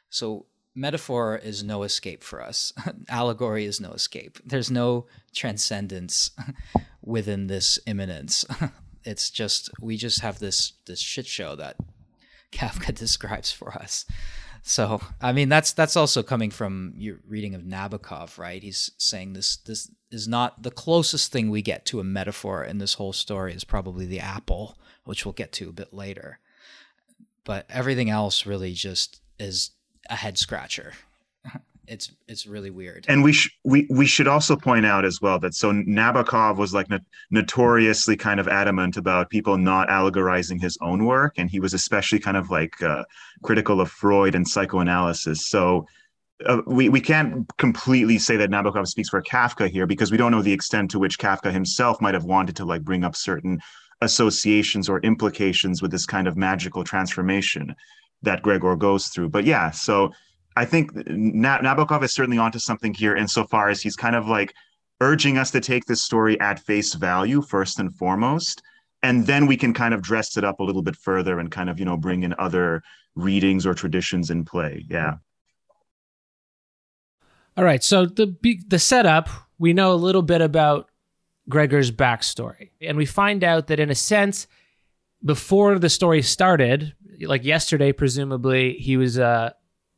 So 0.10 0.46
metaphor 0.76 1.38
is 1.38 1.64
no 1.64 1.84
escape 1.84 2.24
for 2.24 2.42
us. 2.42 2.74
Allegory 3.10 3.66
is 3.66 3.80
no 3.80 3.92
escape. 3.92 4.40
There's 4.46 4.70
no 4.70 5.08
transcendence 5.34 6.32
within 7.02 7.48
this 7.48 7.80
immanence. 7.86 8.46
it's 9.04 9.30
just 9.30 9.70
we 9.80 9.98
just 9.98 10.22
have 10.22 10.40
this 10.40 10.74
this 10.86 11.00
shit 11.00 11.28
show 11.28 11.56
that 11.56 11.78
Kafka 12.52 12.94
describes 12.94 13.52
for 13.52 13.74
us. 13.74 14.06
So 14.62 15.02
I 15.22 15.32
mean 15.32 15.50
that's 15.50 15.74
that's 15.74 15.96
also 15.96 16.24
coming 16.24 16.50
from 16.50 16.94
your 16.98 17.20
reading 17.28 17.56
of 17.56 17.62
Nabokov, 17.62 18.38
right? 18.38 18.62
He's 18.62 18.92
saying 18.98 19.34
this 19.34 19.58
this 19.58 19.90
is 20.16 20.28
not 20.28 20.64
the 20.64 20.72
closest 20.72 21.32
thing 21.32 21.50
we 21.50 21.62
get 21.62 21.86
to 21.86 22.00
a 22.00 22.04
metaphor 22.04 22.64
in 22.64 22.80
this 22.80 22.96
whole 22.96 23.14
story 23.14 23.54
is 23.54 23.64
probably 23.64 24.06
the 24.06 24.20
apple 24.20 24.76
which 25.06 25.24
we'll 25.24 25.34
get 25.34 25.52
to 25.54 25.70
a 25.70 25.74
bit 25.74 25.94
later. 25.94 26.40
But 27.46 27.66
everything 27.70 28.10
else 28.10 28.46
really 28.46 28.74
just 28.74 29.22
is 29.40 29.72
a 30.10 30.16
head 30.16 30.38
scratcher. 30.38 30.94
it's 31.88 32.12
it's 32.28 32.48
really 32.48 32.72
weird. 32.72 33.06
And 33.08 33.24
we 33.24 33.34
sh- 33.34 33.56
we 33.64 33.88
we 33.90 34.08
should 34.08 34.28
also 34.28 34.56
point 34.56 34.86
out 34.86 35.06
as 35.06 35.22
well 35.22 35.40
that 35.40 35.54
so 35.54 35.72
Nabokov 35.72 36.58
was 36.58 36.74
like 36.74 36.90
no- 36.90 37.00
notoriously 37.30 38.18
kind 38.18 38.40
of 38.40 38.48
adamant 38.48 38.98
about 38.98 39.30
people 39.30 39.58
not 39.58 39.88
allegorizing 39.90 40.60
his 40.60 40.78
own 40.82 41.06
work, 41.06 41.36
and 41.38 41.50
he 41.50 41.60
was 41.60 41.74
especially 41.74 42.20
kind 42.20 42.36
of 42.36 42.50
like 42.50 42.82
uh, 42.82 43.04
critical 43.44 43.80
of 43.80 43.90
Freud 43.92 44.36
and 44.36 44.48
psychoanalysis. 44.48 45.48
So. 45.48 45.86
Uh, 46.46 46.62
we, 46.66 46.90
we 46.90 47.00
can't 47.00 47.50
completely 47.58 48.18
say 48.18 48.36
that 48.36 48.50
Nabokov 48.50 48.88
speaks 48.88 49.10
for 49.10 49.22
Kafka 49.22 49.70
here 49.70 49.88
because 49.88 50.12
we 50.12 50.18
don't 50.18 50.32
know 50.32 50.42
the 50.42 50.52
extent 50.52 50.92
to 50.92 51.00
which 51.00 51.18
Kafka 51.18 51.52
himself 51.52 52.02
might 52.02 52.14
have 52.14 52.26
wanted 52.26 52.56
to 52.58 52.66
like 52.66 52.84
bring 52.84 53.04
up 53.04 53.16
certain 53.16 53.60
associations 54.02 54.90
or 54.90 55.00
implications 55.00 55.82
with 55.82 55.92
this 55.92 56.06
kind 56.06 56.28
of 56.28 56.36
magical 56.36 56.84
transformation 56.84 57.74
that 58.22 58.42
Gregor 58.42 58.76
goes 58.76 59.08
through. 59.08 59.30
But 59.30 59.46
yeah, 59.46 59.72
so 59.72 60.12
I 60.58 60.66
think 60.66 60.92
Nabokov 60.94 62.04
is 62.04 62.14
certainly 62.14 62.38
onto 62.38 62.60
something 62.60 62.94
here 62.94 63.16
insofar 63.16 63.70
as 63.70 63.82
he's 63.82 63.96
kind 63.96 64.16
of 64.16 64.28
like 64.28 64.54
urging 65.02 65.38
us 65.38 65.52
to 65.52 65.62
take 65.62 65.86
this 65.86 66.04
story 66.04 66.40
at 66.40 66.60
face 66.60 66.94
value 66.94 67.42
first 67.42 67.80
and 67.80 67.96
foremost 67.96 68.62
and 69.06 69.28
then 69.28 69.46
we 69.46 69.56
can 69.56 69.72
kind 69.72 69.94
of 69.94 70.02
dress 70.02 70.36
it 70.36 70.44
up 70.44 70.60
a 70.60 70.64
little 70.64 70.82
bit 70.82 70.96
further 70.96 71.40
and 71.40 71.52
kind 71.52 71.70
of 71.70 71.80
you 71.80 71.86
know 71.86 71.98
bring 71.98 72.24
in 72.24 72.34
other 72.40 72.82
readings 73.16 73.66
or 73.66 73.74
traditions 73.74 74.32
in 74.32 74.44
play 74.44 74.84
yeah 74.90 75.16
all 77.58 77.64
right 77.64 77.84
so 77.84 78.06
the 78.06 78.36
the 78.68 78.80
setup 78.80 79.30
we 79.58 79.74
know 79.74 79.94
a 79.94 79.96
little 79.96 80.22
bit 80.22 80.42
about 80.42 80.90
gregor's 81.48 81.92
backstory 81.92 82.72
and 82.82 82.98
we 82.98 83.06
find 83.06 83.44
out 83.44 83.68
that 83.68 83.80
in 83.80 83.90
a 83.90 83.96
sense 83.96 84.48
before 85.24 85.80
the 85.80 85.90
story 85.90 86.22
started 86.22 86.94
like 87.22 87.44
yesterday 87.44 87.92
presumably 87.92 88.74
he 88.74 88.98
was 88.98 89.18
uh 89.20 89.52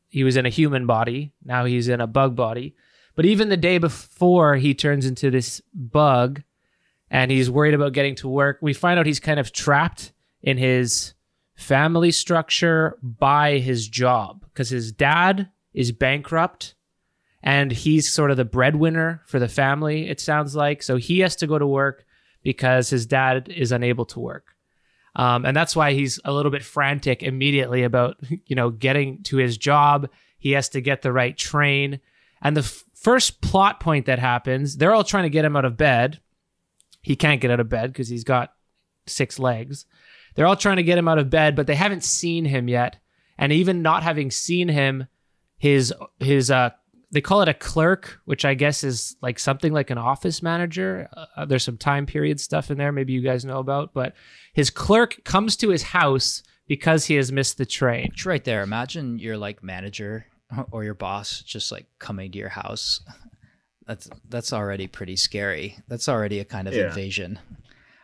he 0.09 0.23
was 0.23 0.37
in 0.37 0.45
a 0.45 0.49
human 0.49 0.85
body. 0.85 1.33
Now 1.43 1.65
he's 1.65 1.87
in 1.87 2.01
a 2.01 2.07
bug 2.07 2.35
body. 2.35 2.75
But 3.15 3.25
even 3.25 3.49
the 3.49 3.57
day 3.57 3.77
before 3.77 4.55
he 4.55 4.73
turns 4.73 5.05
into 5.05 5.31
this 5.31 5.61
bug 5.73 6.43
and 7.09 7.31
he's 7.31 7.49
worried 7.49 7.73
about 7.73 7.93
getting 7.93 8.15
to 8.15 8.27
work, 8.27 8.59
we 8.61 8.73
find 8.73 8.99
out 8.99 9.05
he's 9.05 9.19
kind 9.19 9.39
of 9.39 9.51
trapped 9.51 10.13
in 10.41 10.57
his 10.57 11.13
family 11.55 12.11
structure 12.11 12.97
by 13.01 13.57
his 13.57 13.87
job 13.87 14.45
because 14.45 14.69
his 14.69 14.91
dad 14.91 15.49
is 15.73 15.91
bankrupt 15.91 16.75
and 17.47 17.71
he's 17.71 18.11
sort 18.11 18.29
of 18.29 18.35
the 18.35 18.43
breadwinner 18.43 19.21
for 19.25 19.39
the 19.39 19.47
family, 19.47 20.09
it 20.09 20.19
sounds 20.19 20.53
like. 20.53 20.83
So 20.83 20.97
he 20.97 21.19
has 21.19 21.37
to 21.37 21.47
go 21.47 21.57
to 21.57 21.65
work 21.65 22.05
because 22.43 22.89
his 22.89 23.05
dad 23.05 23.47
is 23.47 23.71
unable 23.71 24.03
to 24.07 24.19
work. 24.19 24.47
Um, 25.15 25.45
and 25.45 25.55
that's 25.55 25.73
why 25.73 25.93
he's 25.93 26.19
a 26.25 26.33
little 26.33 26.51
bit 26.51 26.61
frantic 26.61 27.23
immediately 27.23 27.83
about, 27.83 28.17
you 28.45 28.57
know, 28.57 28.69
getting 28.69 29.23
to 29.23 29.37
his 29.37 29.57
job. 29.57 30.09
He 30.37 30.51
has 30.51 30.67
to 30.69 30.81
get 30.81 31.03
the 31.03 31.13
right 31.13 31.37
train. 31.37 32.01
And 32.41 32.57
the 32.57 32.63
f- 32.63 32.83
first 32.93 33.39
plot 33.39 33.79
point 33.79 34.07
that 34.07 34.19
happens, 34.19 34.75
they're 34.75 34.93
all 34.93 35.05
trying 35.05 35.23
to 35.23 35.29
get 35.29 35.45
him 35.45 35.55
out 35.55 35.63
of 35.63 35.77
bed. 35.77 36.19
He 37.01 37.15
can't 37.15 37.39
get 37.39 37.49
out 37.49 37.61
of 37.61 37.69
bed 37.69 37.93
because 37.93 38.09
he's 38.09 38.25
got 38.25 38.55
six 39.05 39.39
legs. 39.39 39.85
They're 40.35 40.47
all 40.47 40.57
trying 40.57 40.77
to 40.77 40.83
get 40.83 40.97
him 40.97 41.07
out 41.07 41.17
of 41.17 41.29
bed, 41.29 41.55
but 41.55 41.65
they 41.65 41.75
haven't 41.75 42.03
seen 42.03 42.43
him 42.43 42.67
yet. 42.67 42.97
And 43.37 43.53
even 43.53 43.81
not 43.81 44.03
having 44.03 44.31
seen 44.31 44.67
him, 44.67 45.07
his 45.57 45.93
his 46.19 46.51
uh 46.51 46.71
they 47.11 47.21
call 47.21 47.41
it 47.41 47.47
a 47.47 47.53
clerk, 47.53 48.19
which 48.25 48.43
I 48.43 48.53
guess 48.53 48.83
is 48.83 49.15
like 49.21 49.39
something 49.39 49.71
like 49.71 49.89
an 49.89 49.97
office 49.97 50.43
manager. 50.43 51.09
Uh, 51.35 51.45
there's 51.45 51.63
some 51.63 51.77
time 51.77 52.05
period 52.05 52.39
stuff 52.39 52.69
in 52.69 52.77
there, 52.77 52.91
maybe 52.91 53.13
you 53.13 53.21
guys 53.21 53.45
know 53.45 53.59
about, 53.59 53.93
but 53.93 54.13
his 54.53 54.69
clerk 54.69 55.23
comes 55.23 55.55
to 55.57 55.69
his 55.69 55.83
house 55.83 56.43
because 56.67 57.05
he 57.05 57.15
has 57.15 57.31
missed 57.31 57.57
the 57.57 57.65
train. 57.65 58.09
It's 58.13 58.25
right 58.25 58.43
there. 58.43 58.61
Imagine 58.61 59.19
your 59.19 59.37
like 59.37 59.63
manager 59.63 60.25
or 60.71 60.83
your 60.83 60.93
boss 60.93 61.41
just 61.41 61.71
like 61.71 61.85
coming 61.99 62.31
to 62.31 62.37
your 62.37 62.49
house. 62.49 63.01
That's 63.85 64.09
that's 64.27 64.51
already 64.51 64.87
pretty 64.87 65.15
scary. 65.15 65.77
That's 65.87 66.09
already 66.09 66.41
a 66.41 66.43
kind 66.43 66.67
of 66.67 66.73
yeah. 66.73 66.87
invasion. 66.87 67.39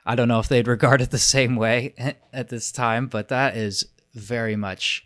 I 0.05 0.15
don't 0.15 0.29
know 0.29 0.39
if 0.39 0.47
they'd 0.47 0.65
regard 0.65 1.01
it 1.01 1.11
the 1.11 1.17
same 1.17 1.57
way 1.57 1.93
at 2.31 2.47
this 2.47 2.71
time, 2.71 3.07
but 3.07 3.27
that 3.27 3.57
is 3.57 3.85
very 4.13 4.55
much 4.55 5.05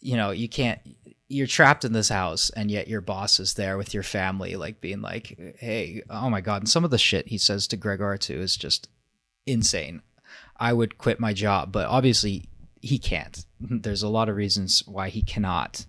you 0.00 0.16
know, 0.16 0.30
you 0.30 0.48
can't 0.48 0.80
you're 1.30 1.46
trapped 1.46 1.84
in 1.84 1.92
this 1.92 2.08
house 2.08 2.50
and 2.50 2.70
yet 2.72 2.88
your 2.88 3.00
boss 3.00 3.38
is 3.38 3.54
there 3.54 3.78
with 3.78 3.94
your 3.94 4.02
family 4.02 4.56
like 4.56 4.80
being 4.80 5.00
like 5.00 5.38
hey 5.58 6.02
oh 6.10 6.28
my 6.28 6.40
god. 6.40 6.62
And 6.62 6.68
some 6.68 6.84
of 6.84 6.90
the 6.90 6.98
shit 6.98 7.28
he 7.28 7.38
says 7.38 7.68
to 7.68 7.76
gregor 7.76 8.16
too 8.18 8.40
is 8.40 8.56
just 8.56 8.88
insane. 9.46 10.02
I 10.58 10.72
would 10.72 10.98
quit 10.98 11.20
my 11.20 11.32
job 11.32 11.70
but 11.70 11.86
obviously 11.86 12.48
he 12.82 12.98
can't. 12.98 13.44
There's 13.60 14.02
a 14.02 14.08
lot 14.08 14.28
of 14.28 14.36
reasons 14.36 14.82
why 14.86 15.08
he 15.08 15.22
cannot. 15.22 15.86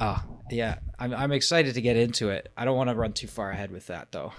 Uh 0.00 0.20
yeah 0.50 0.78
i'm, 0.98 1.12
I'm 1.12 1.32
excited 1.32 1.74
to 1.74 1.82
get 1.82 1.96
into 1.96 2.30
it. 2.30 2.52
I 2.56 2.64
don't 2.64 2.76
want 2.76 2.90
to 2.90 2.96
run 2.96 3.12
too 3.12 3.26
far 3.26 3.50
ahead 3.50 3.72
with 3.72 3.88
that 3.88 4.12
though. 4.12 4.32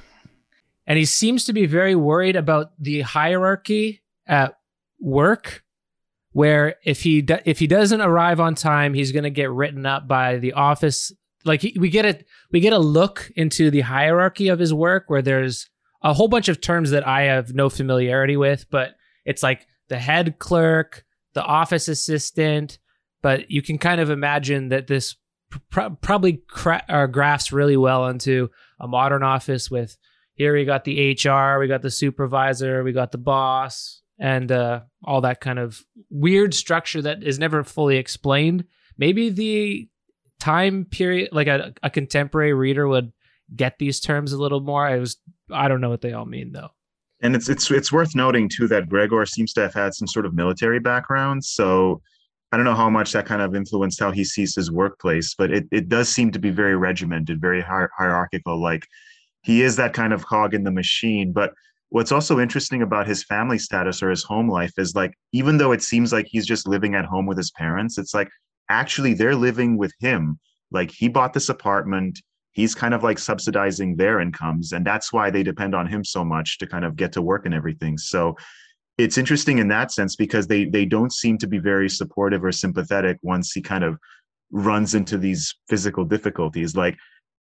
And 0.88 0.98
he 0.98 1.06
seems 1.06 1.44
to 1.46 1.54
be 1.54 1.66
very 1.66 1.94
worried 1.94 2.38
about 2.38 2.72
the 2.80 3.02
hierarchy 3.02 4.02
at 4.26 4.58
work 5.00 5.64
where 6.40 6.76
if 6.86 7.02
he 7.02 7.22
do, 7.22 7.36
if 7.44 7.60
he 7.60 7.68
doesn't 7.68 8.00
arrive 8.00 8.40
on 8.40 8.56
time, 8.56 8.94
he's 8.94 9.12
going 9.12 9.26
to 9.26 9.30
get 9.30 9.52
written 9.52 9.86
up 9.86 10.08
by 10.08 10.38
the 10.38 10.54
office. 10.54 11.12
Like 11.44 11.62
we 11.78 11.90
get 11.90 12.06
a 12.06 12.24
we 12.50 12.62
get 12.62 12.72
a 12.72 12.80
look 12.80 13.30
into 13.36 13.70
the 13.70 13.82
hierarchy 13.82 14.48
of 14.48 14.58
his 14.58 14.74
work, 14.74 15.10
where 15.10 15.22
there's 15.22 15.70
a 16.02 16.14
whole 16.14 16.30
bunch 16.30 16.48
of 16.48 16.62
terms 16.62 16.92
that 16.92 17.06
I 17.06 17.24
have 17.24 17.54
no 17.54 17.68
familiarity 17.68 18.38
with, 18.38 18.68
but 18.72 18.96
it's 19.26 19.44
like 19.44 19.68
the 19.90 20.00
head 20.00 20.40
clerk, 20.40 21.04
the 21.34 21.44
office 21.44 21.90
assistant. 21.90 22.80
But 23.22 23.52
you 23.52 23.62
can 23.62 23.78
kind 23.78 24.00
of 24.00 24.10
imagine 24.10 24.70
that 24.70 24.88
this 24.88 25.18
pr- 25.70 25.90
probably 26.00 26.42
cra- 26.48 26.86
uh, 26.88 27.08
graphs 27.08 27.52
really 27.52 27.76
well 27.76 28.08
into 28.08 28.50
a 28.80 28.88
modern 28.88 29.24
office 29.24 29.70
with 29.70 29.98
here 30.36 30.54
we 30.54 30.64
got 30.64 30.86
the 30.86 31.12
HR, 31.22 31.60
we 31.60 31.68
got 31.68 31.82
the 31.82 31.92
supervisor, 31.92 32.82
we 32.82 32.94
got 32.94 33.12
the 33.12 33.18
boss, 33.18 33.99
and 34.20 34.52
uh, 34.52 34.82
all 35.04 35.22
that 35.22 35.42
kind 35.42 35.60
of 35.60 35.82
weird 36.10 36.54
structure 36.54 37.02
that 37.02 37.24
is 37.24 37.40
never 37.40 37.64
fully 37.64 37.98
explained. 37.98 38.66
Maybe 38.98 39.30
the 39.30 39.88
time 40.40 40.86
period, 40.86 41.30
like 41.32 41.48
a, 41.48 41.74
a 41.84 41.90
contemporary 41.90 42.54
reader 42.54 42.88
would 42.88 43.14
get 43.56 43.80
these 43.80 44.00
terms 44.00 44.34
a 44.34 44.38
little 44.38 44.60
more. 44.60 44.86
I 44.86 44.98
was, 44.98 45.18
I 45.52 45.68
don't 45.68 45.82
know 45.82 45.90
what 45.90 46.02
they 46.02 46.14
all 46.14 46.26
mean 46.26 46.52
though. 46.52 46.70
And 47.22 47.36
it's 47.36 47.50
it's 47.50 47.70
it's 47.70 47.92
worth 47.92 48.16
noting 48.16 48.48
too 48.48 48.68
that 48.70 48.88
Gregor 48.88 49.26
seems 49.26 49.52
to 49.54 49.62
have 49.62 49.74
had 49.74 49.94
some 49.94 50.08
sort 50.08 50.26
of 50.26 50.34
military 50.34 50.80
background. 50.80 51.44
So 51.44 52.02
I 52.52 52.58
don't 52.58 52.66
know 52.66 52.76
how 52.76 52.90
much 52.90 53.12
that 53.12 53.26
kind 53.26 53.42
of 53.42 53.56
influenced 53.56 54.00
how 54.00 54.12
he 54.12 54.24
sees 54.24 54.56
his 54.56 54.72
workplace, 54.72 55.36
but 55.38 55.52
it, 55.52 55.68
it 55.72 55.90
does 55.90 56.10
seem 56.10 56.32
to 56.32 56.40
be 56.40 56.50
very 56.50 56.78
regimented, 56.78 57.42
very 57.42 57.62
hier- 57.62 57.92
hierarchical. 57.98 58.62
Like 58.62 58.86
he 59.42 59.64
is 59.64 59.76
that 59.76 59.94
kind 59.94 60.14
of 60.14 60.26
cog 60.26 60.54
in 60.54 60.64
the 60.64 60.72
machine. 60.72 61.34
But 61.34 61.54
what's 61.90 62.12
also 62.12 62.40
interesting 62.40 62.82
about 62.82 63.08
his 63.08 63.24
family 63.24 63.58
status 63.58 64.02
or 64.02 64.10
his 64.10 64.24
home 64.24 64.50
life 64.50 64.74
is 64.78 64.96
like 64.96 65.14
even 65.34 65.58
though 65.58 65.72
it 65.72 65.82
seems 65.82 66.14
like 66.14 66.28
he's 66.28 66.46
just 66.46 66.68
living 66.68 66.96
at 66.96 67.06
home 67.06 67.26
with 67.26 67.38
his 67.38 67.52
parents 67.52 67.98
it's 67.98 68.14
like 68.14 68.30
actually 68.70 69.14
they're 69.14 69.36
living 69.36 69.78
with 69.78 69.94
him. 70.00 70.40
Like 70.72 70.92
he 70.92 71.08
bought 71.08 71.34
this 71.34 71.50
apartment. 71.50 72.20
He's 72.52 72.76
kind 72.76 72.94
of 72.94 73.04
like 73.04 73.20
subsidizing 73.20 73.96
their 73.96 74.20
incomes 74.20 74.72
and 74.72 74.86
that's 74.86 75.12
why 75.12 75.30
they 75.30 75.44
depend 75.44 75.76
on 75.76 75.88
him 75.88 76.04
so 76.04 76.24
much 76.24 76.58
to 76.60 76.68
kind 76.68 76.86
of 76.86 76.96
get 76.96 77.12
to 77.14 77.22
work 77.22 77.46
and 77.46 77.54
everything. 77.54 77.98
So 77.98 78.36
it's 78.98 79.18
interesting 79.18 79.60
in 79.60 79.70
that 79.70 79.92
sense 79.92 80.16
because 80.16 80.48
they 80.48 80.66
they 80.66 80.86
don't 80.86 81.14
seem 81.14 81.38
to 81.40 81.48
be 81.48 81.58
very 81.58 81.90
supportive 81.90 82.44
or 82.44 82.52
sympathetic 82.52 83.18
once 83.22 83.52
he 83.52 83.62
kind 83.62 83.84
of 83.84 83.98
runs 84.52 84.94
into 84.94 85.18
these 85.18 85.56
physical 85.70 86.04
difficulties. 86.04 86.76
Like 86.76 86.98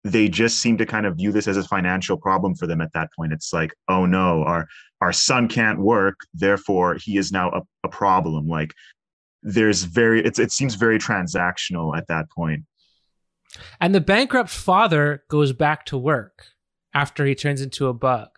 they 0.04 0.28
just 0.28 0.60
seem 0.60 0.78
to 0.78 0.86
kind 0.86 1.06
of 1.06 1.16
view 1.16 1.32
this 1.32 1.48
as 1.48 1.58
a 1.58 1.64
financial 1.64 2.18
problem 2.18 2.56
for 2.56 2.68
them 2.68 2.82
at 2.82 2.92
that 2.94 3.10
point. 3.16 3.32
It's 3.32 3.54
like, 3.54 3.74
oh 3.88 4.06
no, 4.06 4.44
our 4.44 4.68
our 5.02 5.14
son 5.14 5.48
can't 5.48 5.80
work, 5.80 6.16
therefore 6.34 6.96
he 6.96 7.18
is 7.18 7.32
now 7.32 7.50
a, 7.52 7.62
a 7.84 7.90
problem. 7.90 8.48
Like 8.48 8.74
there's 9.42 9.84
very 9.84 10.24
it 10.26 10.52
seems 10.52 10.76
very 10.76 11.00
transactional 11.00 11.98
at 11.98 12.08
that 12.08 12.30
point. 12.30 12.64
And 13.80 13.94
the 13.94 14.02
bankrupt 14.02 14.50
father 14.50 15.24
goes 15.30 15.54
back 15.54 15.86
to 15.86 15.98
work 15.98 16.48
after 16.94 17.26
he 17.26 17.36
turns 17.36 17.62
into 17.62 17.88
a 17.88 17.94
bug. 17.94 18.30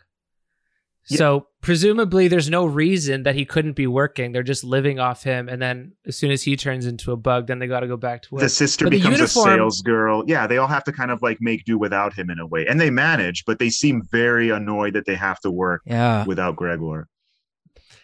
So 1.05 1.47
presumably 1.61 2.27
there's 2.27 2.49
no 2.49 2.65
reason 2.65 3.23
that 3.23 3.35
he 3.35 3.45
couldn't 3.45 3.73
be 3.73 3.85
working. 3.85 4.31
They're 4.31 4.43
just 4.43 4.63
living 4.63 4.99
off 4.99 5.23
him. 5.23 5.47
And 5.47 5.61
then 5.61 5.93
as 6.07 6.15
soon 6.15 6.31
as 6.31 6.43
he 6.43 6.55
turns 6.55 6.85
into 6.85 7.11
a 7.11 7.15
bug, 7.15 7.47
then 7.47 7.59
they 7.59 7.67
got 7.67 7.81
to 7.81 7.87
go 7.87 7.97
back 7.97 8.23
to 8.23 8.35
work. 8.35 8.41
The 8.41 8.49
sister 8.49 8.85
but 8.85 8.91
becomes 8.91 9.17
the 9.17 9.21
uniform, 9.21 9.49
a 9.49 9.55
sales 9.55 9.81
girl. 9.81 10.23
Yeah, 10.25 10.47
they 10.47 10.57
all 10.57 10.67
have 10.67 10.83
to 10.85 10.91
kind 10.91 11.11
of 11.11 11.21
like 11.21 11.37
make 11.39 11.63
do 11.65 11.77
without 11.77 12.13
him 12.13 12.29
in 12.29 12.39
a 12.39 12.47
way. 12.47 12.65
And 12.65 12.81
they 12.81 12.89
manage, 12.89 13.45
but 13.45 13.59
they 13.59 13.69
seem 13.69 14.01
very 14.11 14.49
annoyed 14.49 14.93
that 14.93 15.05
they 15.05 15.15
have 15.15 15.39
to 15.41 15.51
work 15.51 15.81
yeah. 15.85 16.25
without 16.25 16.55
Gregor. 16.55 17.07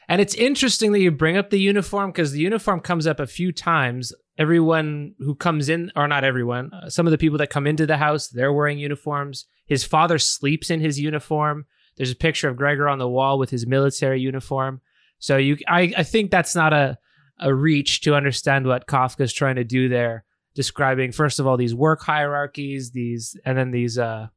And 0.07 0.19
it's 0.19 0.35
interesting 0.35 0.91
that 0.91 0.99
you 0.99 1.09
bring 1.09 1.37
up 1.37 1.49
the 1.49 1.59
uniform 1.59 2.11
because 2.11 2.33
the 2.33 2.39
uniform 2.39 2.81
comes 2.81 3.07
up 3.07 3.19
a 3.19 3.27
few 3.27 3.51
times. 3.51 4.13
Everyone 4.37 5.15
who 5.19 5.35
comes 5.35 5.69
in, 5.69 5.91
or 5.95 6.07
not 6.07 6.23
everyone, 6.23 6.71
uh, 6.73 6.89
some 6.89 7.07
of 7.07 7.11
the 7.11 7.17
people 7.17 7.37
that 7.37 7.49
come 7.49 7.65
into 7.65 7.85
the 7.85 7.97
house, 7.97 8.27
they're 8.27 8.51
wearing 8.51 8.77
uniforms. 8.77 9.45
His 9.65 9.83
father 9.83 10.19
sleeps 10.19 10.69
in 10.69 10.81
his 10.81 10.99
uniform. 10.99 11.65
There's 12.01 12.09
a 12.09 12.15
picture 12.15 12.49
of 12.49 12.57
Gregor 12.57 12.89
on 12.89 12.97
the 12.97 13.07
wall 13.07 13.37
with 13.37 13.51
his 13.51 13.67
military 13.67 14.19
uniform. 14.21 14.81
So 15.19 15.37
you, 15.37 15.57
I, 15.67 15.93
I 15.95 16.01
think 16.01 16.31
that's 16.31 16.55
not 16.55 16.73
a, 16.73 16.97
a 17.37 17.53
reach 17.53 18.01
to 18.01 18.15
understand 18.15 18.65
what 18.65 18.87
Kafka's 18.87 19.31
trying 19.31 19.57
to 19.57 19.63
do 19.63 19.87
there. 19.87 20.25
describing 20.55 21.11
first 21.11 21.39
of 21.39 21.45
all 21.45 21.57
these 21.57 21.75
work 21.75 22.01
hierarchies, 22.01 22.89
these 22.89 23.37
and 23.45 23.55
then 23.55 23.69
these 23.69 23.99
uh, 23.99 24.29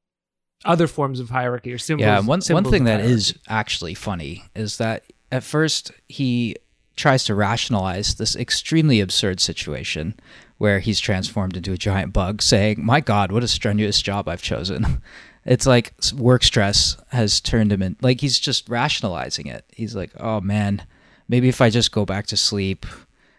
other 0.67 0.87
forms 0.87 1.21
of 1.21 1.31
hierarchy 1.31 1.73
or 1.73 1.79
symbols. 1.79 2.05
Yeah, 2.05 2.21
one 2.21 2.43
one 2.51 2.65
thing 2.65 2.85
that 2.85 3.01
is 3.01 3.35
actually 3.49 3.95
funny 3.95 4.45
is 4.55 4.77
that 4.77 5.05
at 5.33 5.43
first 5.43 5.91
he 6.07 6.57
tries 6.97 7.25
to 7.25 7.35
rationalize 7.35 8.17
this 8.17 8.37
extremely 8.37 9.01
absurd 9.01 9.41
situation 9.41 10.21
where 10.59 10.81
he's 10.81 11.01
transformed 11.01 11.57
into 11.57 11.73
a 11.73 11.79
giant 11.79 12.13
bug, 12.13 12.43
saying, 12.43 12.85
"My 12.85 13.01
God, 13.01 13.33
what 13.33 13.43
a 13.43 13.49
strenuous 13.49 14.03
job 14.03 14.29
I've 14.29 14.43
chosen." 14.43 15.01
It's 15.45 15.67
like 15.67 15.95
work 16.17 16.43
stress 16.43 16.97
has 17.09 17.41
turned 17.41 17.73
him 17.73 17.83
in. 17.83 17.97
Like 18.01 18.21
he's 18.21 18.39
just 18.39 18.69
rationalizing 18.69 19.47
it. 19.47 19.65
He's 19.75 19.95
like, 19.95 20.11
"Oh 20.19 20.41
man, 20.41 20.87
maybe 21.29 21.49
if 21.49 21.61
I 21.61 21.71
just 21.71 21.93
go 21.93 22.05
back 22.05 22.27
to 22.29 22.37
sleep." 22.37 22.87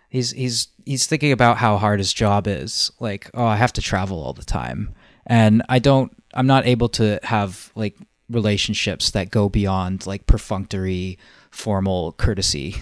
He's 0.10 0.32
he's 0.32 0.70
he's 0.86 1.08
thinking 1.08 1.32
about 1.32 1.58
how 1.58 1.78
hard 1.78 2.00
his 2.00 2.14
job 2.14 2.48
is. 2.48 2.92
Like, 3.00 3.30
oh, 3.34 3.46
I 3.46 3.56
have 3.56 3.74
to 3.74 3.82
travel 3.82 4.24
all 4.24 4.34
the 4.34 4.46
time, 4.46 4.94
and 5.26 5.64
I 5.68 5.80
don't. 5.80 6.12
I'm 6.34 6.48
not 6.48 6.68
able 6.68 6.90
to 6.90 7.20
have 7.24 7.72
like 7.76 7.98
relationships 8.30 9.12
that 9.12 9.32
go 9.32 9.50
beyond 9.50 10.06
like 10.06 10.28
perfunctory, 10.28 11.18
formal 11.52 12.14
courtesy. 12.14 12.76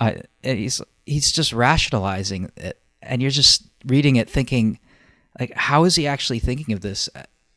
I 0.00 0.22
he's 0.42 0.80
he's 1.04 1.30
just 1.30 1.52
rationalizing 1.52 2.50
it, 2.56 2.80
and 3.02 3.20
you're 3.20 3.30
just 3.30 3.64
reading 3.86 4.16
it, 4.16 4.30
thinking, 4.30 4.78
like, 5.38 5.52
how 5.54 5.84
is 5.84 5.96
he 5.96 6.06
actually 6.06 6.38
thinking 6.38 6.72
of 6.72 6.80
this 6.80 7.08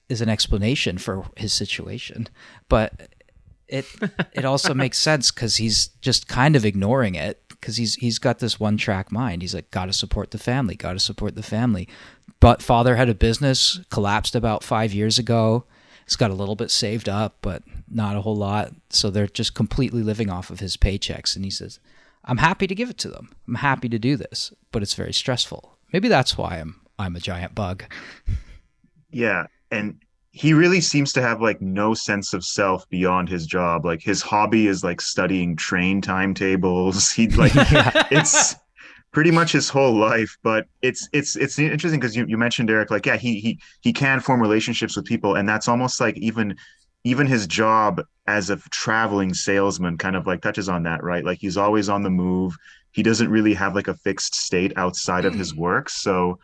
as 0.09 0.21
an 0.21 0.29
explanation 0.29 0.97
for 0.97 1.25
his 1.35 1.53
situation? 1.53 2.27
But 2.69 3.09
it 3.67 3.85
it 4.33 4.45
also 4.45 4.73
makes 4.83 4.97
sense 4.97 5.31
because 5.31 5.57
he's 5.57 5.87
just 6.01 6.27
kind 6.27 6.55
of 6.55 6.65
ignoring 6.65 7.15
it 7.15 7.41
because 7.49 7.77
he's 7.77 7.95
he's 7.95 8.19
got 8.19 8.39
this 8.39 8.59
one 8.59 8.77
track 8.77 9.11
mind. 9.11 9.41
He's 9.41 9.55
like, 9.55 9.71
got 9.71 9.85
to 9.85 9.93
support 9.93 10.31
the 10.31 10.37
family, 10.37 10.75
got 10.75 10.93
to 10.93 10.99
support 10.99 11.35
the 11.35 11.43
family. 11.43 11.87
But 12.39 12.61
father 12.61 12.95
had 12.95 13.09
a 13.09 13.15
business 13.15 13.79
collapsed 13.89 14.35
about 14.35 14.63
five 14.63 14.93
years 14.93 15.17
ago. 15.17 15.65
He's 16.05 16.15
got 16.15 16.29
a 16.29 16.35
little 16.35 16.55
bit 16.55 16.69
saved 16.69 17.09
up, 17.09 17.37
but 17.41 17.63
not 17.89 18.15
a 18.15 18.21
whole 18.21 18.35
lot. 18.35 18.73
So 18.91 19.09
they're 19.09 19.25
just 19.25 19.55
completely 19.55 20.03
living 20.03 20.29
off 20.29 20.51
of 20.51 20.59
his 20.59 20.77
paychecks. 20.77 21.35
And 21.35 21.43
he 21.43 21.49
says, 21.49 21.79
I'm 22.23 22.37
happy 22.37 22.67
to 22.67 22.75
give 22.75 22.91
it 22.91 22.99
to 22.99 23.09
them. 23.09 23.33
I'm 23.47 23.55
happy 23.55 23.89
to 23.89 23.97
do 23.97 24.15
this, 24.15 24.53
but 24.71 24.83
it's 24.83 24.93
very 24.93 25.13
stressful. 25.13 25.77
Maybe 25.91 26.07
that's 26.07 26.37
why 26.37 26.59
I'm 26.59 26.81
I'm 26.99 27.15
a 27.15 27.19
giant 27.19 27.55
bug. 27.55 27.85
Yeah, 29.09 29.47
and 29.75 29.99
he 30.31 30.53
really 30.53 30.81
seems 30.81 31.13
to 31.13 31.21
have 31.21 31.41
like 31.41 31.61
no 31.61 31.93
sense 31.93 32.33
of 32.33 32.43
self 32.43 32.87
beyond 32.89 33.29
his 33.29 33.45
job. 33.45 33.85
Like 33.85 34.01
his 34.01 34.21
hobby 34.21 34.67
is 34.67 34.83
like 34.83 34.99
studying 34.99 35.55
train 35.55 36.01
timetables. 36.01 37.11
He 37.15 37.27
like 37.29 37.53
it's 38.11 38.55
pretty 39.13 39.31
much 39.31 39.53
his 39.53 39.69
whole 39.69 39.95
life. 39.95 40.37
But 40.43 40.67
it's 40.81 41.07
it's 41.13 41.37
it's 41.37 41.57
interesting 41.57 42.01
because 42.01 42.17
you, 42.17 42.25
you 42.27 42.37
mentioned 42.37 42.69
Eric, 42.69 42.91
like, 42.91 43.05
yeah, 43.05 43.15
he 43.15 43.39
he 43.39 43.59
he 43.81 43.93
can 43.93 44.19
form 44.19 44.41
relationships 44.41 44.97
with 44.97 45.05
people, 45.05 45.35
and 45.35 45.47
that's 45.47 45.69
almost 45.69 46.01
like 46.01 46.17
even 46.17 46.57
even 47.05 47.27
his 47.27 47.47
job 47.47 48.01
as 48.27 48.49
a 48.49 48.57
traveling 48.71 49.33
salesman 49.33 49.97
kind 49.97 50.17
of 50.17 50.27
like 50.27 50.41
touches 50.41 50.67
on 50.67 50.83
that, 50.83 51.01
right? 51.03 51.23
Like 51.23 51.37
he's 51.39 51.55
always 51.55 51.87
on 51.87 52.03
the 52.03 52.09
move. 52.09 52.57
He 52.91 53.03
doesn't 53.03 53.29
really 53.29 53.53
have 53.53 53.73
like 53.73 53.87
a 53.87 53.93
fixed 53.93 54.35
state 54.35 54.73
outside 54.75 55.23
of 55.23 55.33
his 55.33 55.53
mm. 55.53 55.59
work. 55.59 55.89
So 55.89 56.39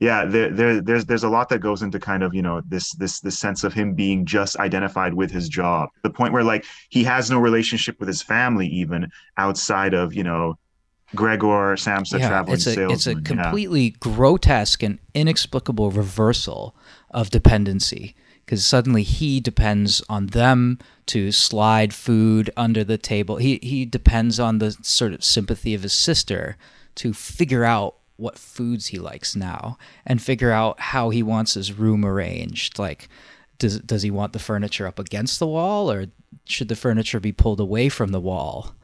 yeah 0.00 0.24
there, 0.24 0.50
there 0.50 0.80
there's 0.80 1.04
there's 1.06 1.22
a 1.22 1.28
lot 1.28 1.48
that 1.48 1.60
goes 1.60 1.82
into 1.82 2.00
kind 2.00 2.22
of 2.22 2.34
you 2.34 2.42
know 2.42 2.60
this 2.66 2.92
this 2.94 3.20
this 3.20 3.38
sense 3.38 3.62
of 3.62 3.72
him 3.72 3.94
being 3.94 4.26
just 4.26 4.56
identified 4.56 5.14
with 5.14 5.30
his 5.30 5.48
job 5.48 5.88
the 6.02 6.10
point 6.10 6.32
where 6.32 6.42
like 6.42 6.64
he 6.88 7.04
has 7.04 7.30
no 7.30 7.38
relationship 7.38 7.98
with 8.00 8.08
his 8.08 8.22
family 8.22 8.66
even 8.66 9.10
outside 9.36 9.94
of 9.94 10.12
you 10.12 10.24
know 10.24 10.58
gregor 11.14 11.76
samsa 11.76 12.18
traveling 12.18 12.54
it's 12.54 12.66
a 12.66 12.72
salesman 12.72 12.94
it's 12.94 13.06
a 13.06 13.14
yeah. 13.14 13.42
completely 13.42 13.90
grotesque 13.90 14.82
and 14.82 14.98
inexplicable 15.14 15.90
reversal 15.90 16.74
of 17.10 17.30
dependency 17.30 18.14
because 18.50 18.66
suddenly 18.66 19.04
he 19.04 19.38
depends 19.38 20.02
on 20.08 20.26
them 20.28 20.76
to 21.06 21.30
slide 21.30 21.94
food 21.94 22.50
under 22.56 22.82
the 22.82 22.98
table. 22.98 23.36
He 23.36 23.60
he 23.62 23.84
depends 23.84 24.40
on 24.40 24.58
the 24.58 24.72
sort 24.82 25.12
of 25.12 25.22
sympathy 25.22 25.72
of 25.72 25.84
his 25.84 25.92
sister 25.92 26.56
to 26.96 27.12
figure 27.12 27.64
out 27.64 27.99
what 28.20 28.38
foods 28.38 28.88
he 28.88 28.98
likes 28.98 29.34
now 29.34 29.78
and 30.06 30.22
figure 30.22 30.52
out 30.52 30.78
how 30.78 31.10
he 31.10 31.22
wants 31.22 31.54
his 31.54 31.72
room 31.72 32.04
arranged. 32.04 32.78
Like, 32.78 33.08
does 33.58 33.80
does 33.80 34.02
he 34.02 34.10
want 34.10 34.32
the 34.32 34.38
furniture 34.38 34.86
up 34.86 34.98
against 34.98 35.38
the 35.38 35.46
wall 35.46 35.90
or 35.90 36.06
should 36.44 36.68
the 36.68 36.76
furniture 36.76 37.20
be 37.20 37.32
pulled 37.32 37.60
away 37.60 37.88
from 37.88 38.12
the 38.12 38.20
wall? 38.20 38.74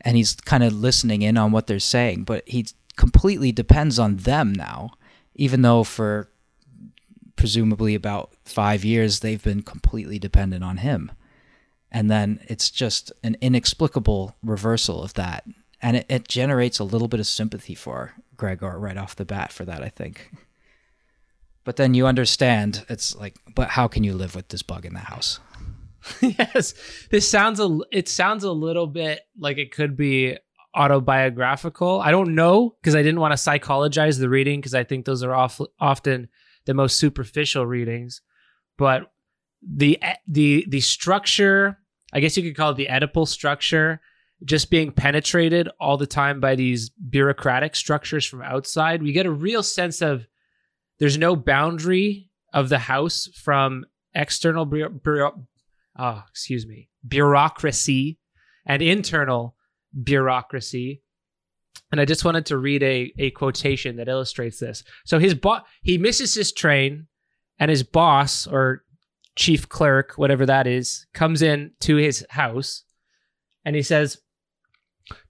And 0.00 0.16
he's 0.16 0.34
kind 0.34 0.64
of 0.64 0.72
listening 0.72 1.22
in 1.22 1.36
on 1.36 1.52
what 1.52 1.66
they're 1.66 1.78
saying, 1.78 2.24
but 2.24 2.48
he 2.48 2.66
completely 2.96 3.52
depends 3.52 3.98
on 3.98 4.16
them 4.16 4.52
now, 4.52 4.92
even 5.34 5.62
though 5.62 5.84
for 5.84 6.28
presumably 7.36 7.94
about 7.94 8.32
five 8.44 8.84
years 8.84 9.20
they've 9.20 9.42
been 9.42 9.62
completely 9.62 10.18
dependent 10.18 10.64
on 10.64 10.78
him. 10.78 11.12
And 11.90 12.10
then 12.10 12.40
it's 12.48 12.70
just 12.70 13.12
an 13.22 13.36
inexplicable 13.40 14.34
reversal 14.42 15.02
of 15.02 15.14
that. 15.14 15.44
And 15.80 15.98
it, 15.98 16.06
it 16.08 16.28
generates 16.28 16.78
a 16.78 16.84
little 16.84 17.08
bit 17.08 17.20
of 17.20 17.26
sympathy 17.26 17.74
for 17.74 18.14
Gregor 18.36 18.78
right 18.78 18.96
off 18.96 19.16
the 19.16 19.24
bat 19.24 19.52
for 19.52 19.64
that, 19.64 19.82
I 19.82 19.88
think. 19.88 20.30
But 21.64 21.76
then 21.76 21.94
you 21.94 22.06
understand 22.06 22.84
it's 22.88 23.14
like, 23.14 23.36
but 23.54 23.68
how 23.68 23.86
can 23.86 24.04
you 24.04 24.14
live 24.14 24.34
with 24.34 24.48
this 24.48 24.62
bug 24.62 24.84
in 24.84 24.94
the 24.94 25.00
house? 25.00 25.38
yes, 26.20 26.74
this 27.10 27.28
sounds 27.28 27.60
a 27.60 27.78
it 27.92 28.08
sounds 28.08 28.42
a 28.42 28.50
little 28.50 28.88
bit 28.88 29.20
like 29.38 29.58
it 29.58 29.72
could 29.72 29.96
be 29.96 30.36
autobiographical. 30.74 32.00
I 32.00 32.10
don't 32.10 32.34
know 32.34 32.74
because 32.80 32.94
I 32.94 33.02
didn't 33.02 33.20
want 33.20 33.32
to 33.32 33.36
psychologize 33.36 34.18
the 34.18 34.28
reading 34.28 34.60
because 34.60 34.74
I 34.74 34.84
think 34.84 35.04
those 35.04 35.22
are 35.22 35.34
off, 35.34 35.60
often 35.78 36.28
the 36.64 36.74
most 36.74 36.98
superficial 36.98 37.66
readings. 37.66 38.20
But 38.78 39.12
the 39.62 40.00
the 40.26 40.64
the 40.68 40.80
structure, 40.80 41.78
I 42.12 42.20
guess 42.20 42.36
you 42.36 42.42
could 42.42 42.56
call 42.56 42.70
it 42.70 42.76
the 42.76 42.88
Oedipal 42.88 43.28
structure, 43.28 44.00
just 44.44 44.70
being 44.70 44.92
penetrated 44.92 45.68
all 45.80 45.96
the 45.96 46.06
time 46.06 46.40
by 46.40 46.54
these 46.54 46.90
bureaucratic 46.90 47.76
structures 47.76 48.26
from 48.26 48.42
outside. 48.42 49.02
We 49.02 49.12
get 49.12 49.26
a 49.26 49.30
real 49.30 49.62
sense 49.62 50.02
of 50.02 50.26
there's 50.98 51.18
no 51.18 51.36
boundary 51.36 52.30
of 52.52 52.68
the 52.68 52.78
house 52.78 53.28
from 53.42 53.84
external 54.14 54.64
bureau, 54.64 54.90
bureau, 54.90 55.46
oh, 55.98 56.22
excuse 56.28 56.66
me, 56.66 56.88
bureaucracy 57.06 58.18
and 58.66 58.82
internal 58.82 59.56
bureaucracy. 60.02 61.02
And 61.90 62.00
I 62.00 62.04
just 62.04 62.24
wanted 62.24 62.46
to 62.46 62.58
read 62.58 62.82
a, 62.82 63.12
a 63.18 63.30
quotation 63.30 63.96
that 63.96 64.08
illustrates 64.08 64.58
this. 64.58 64.84
So 65.04 65.18
his 65.18 65.34
bo- 65.34 65.60
he 65.82 65.98
misses 65.98 66.34
his 66.34 66.52
train, 66.52 67.06
and 67.58 67.70
his 67.70 67.82
boss 67.82 68.46
or 68.46 68.82
chief 69.36 69.68
clerk, 69.68 70.14
whatever 70.16 70.44
that 70.46 70.66
is, 70.66 71.06
comes 71.14 71.42
in 71.42 71.72
to 71.80 71.96
his 71.96 72.26
house, 72.30 72.84
and 73.64 73.76
he 73.76 73.82
says, 73.82 74.18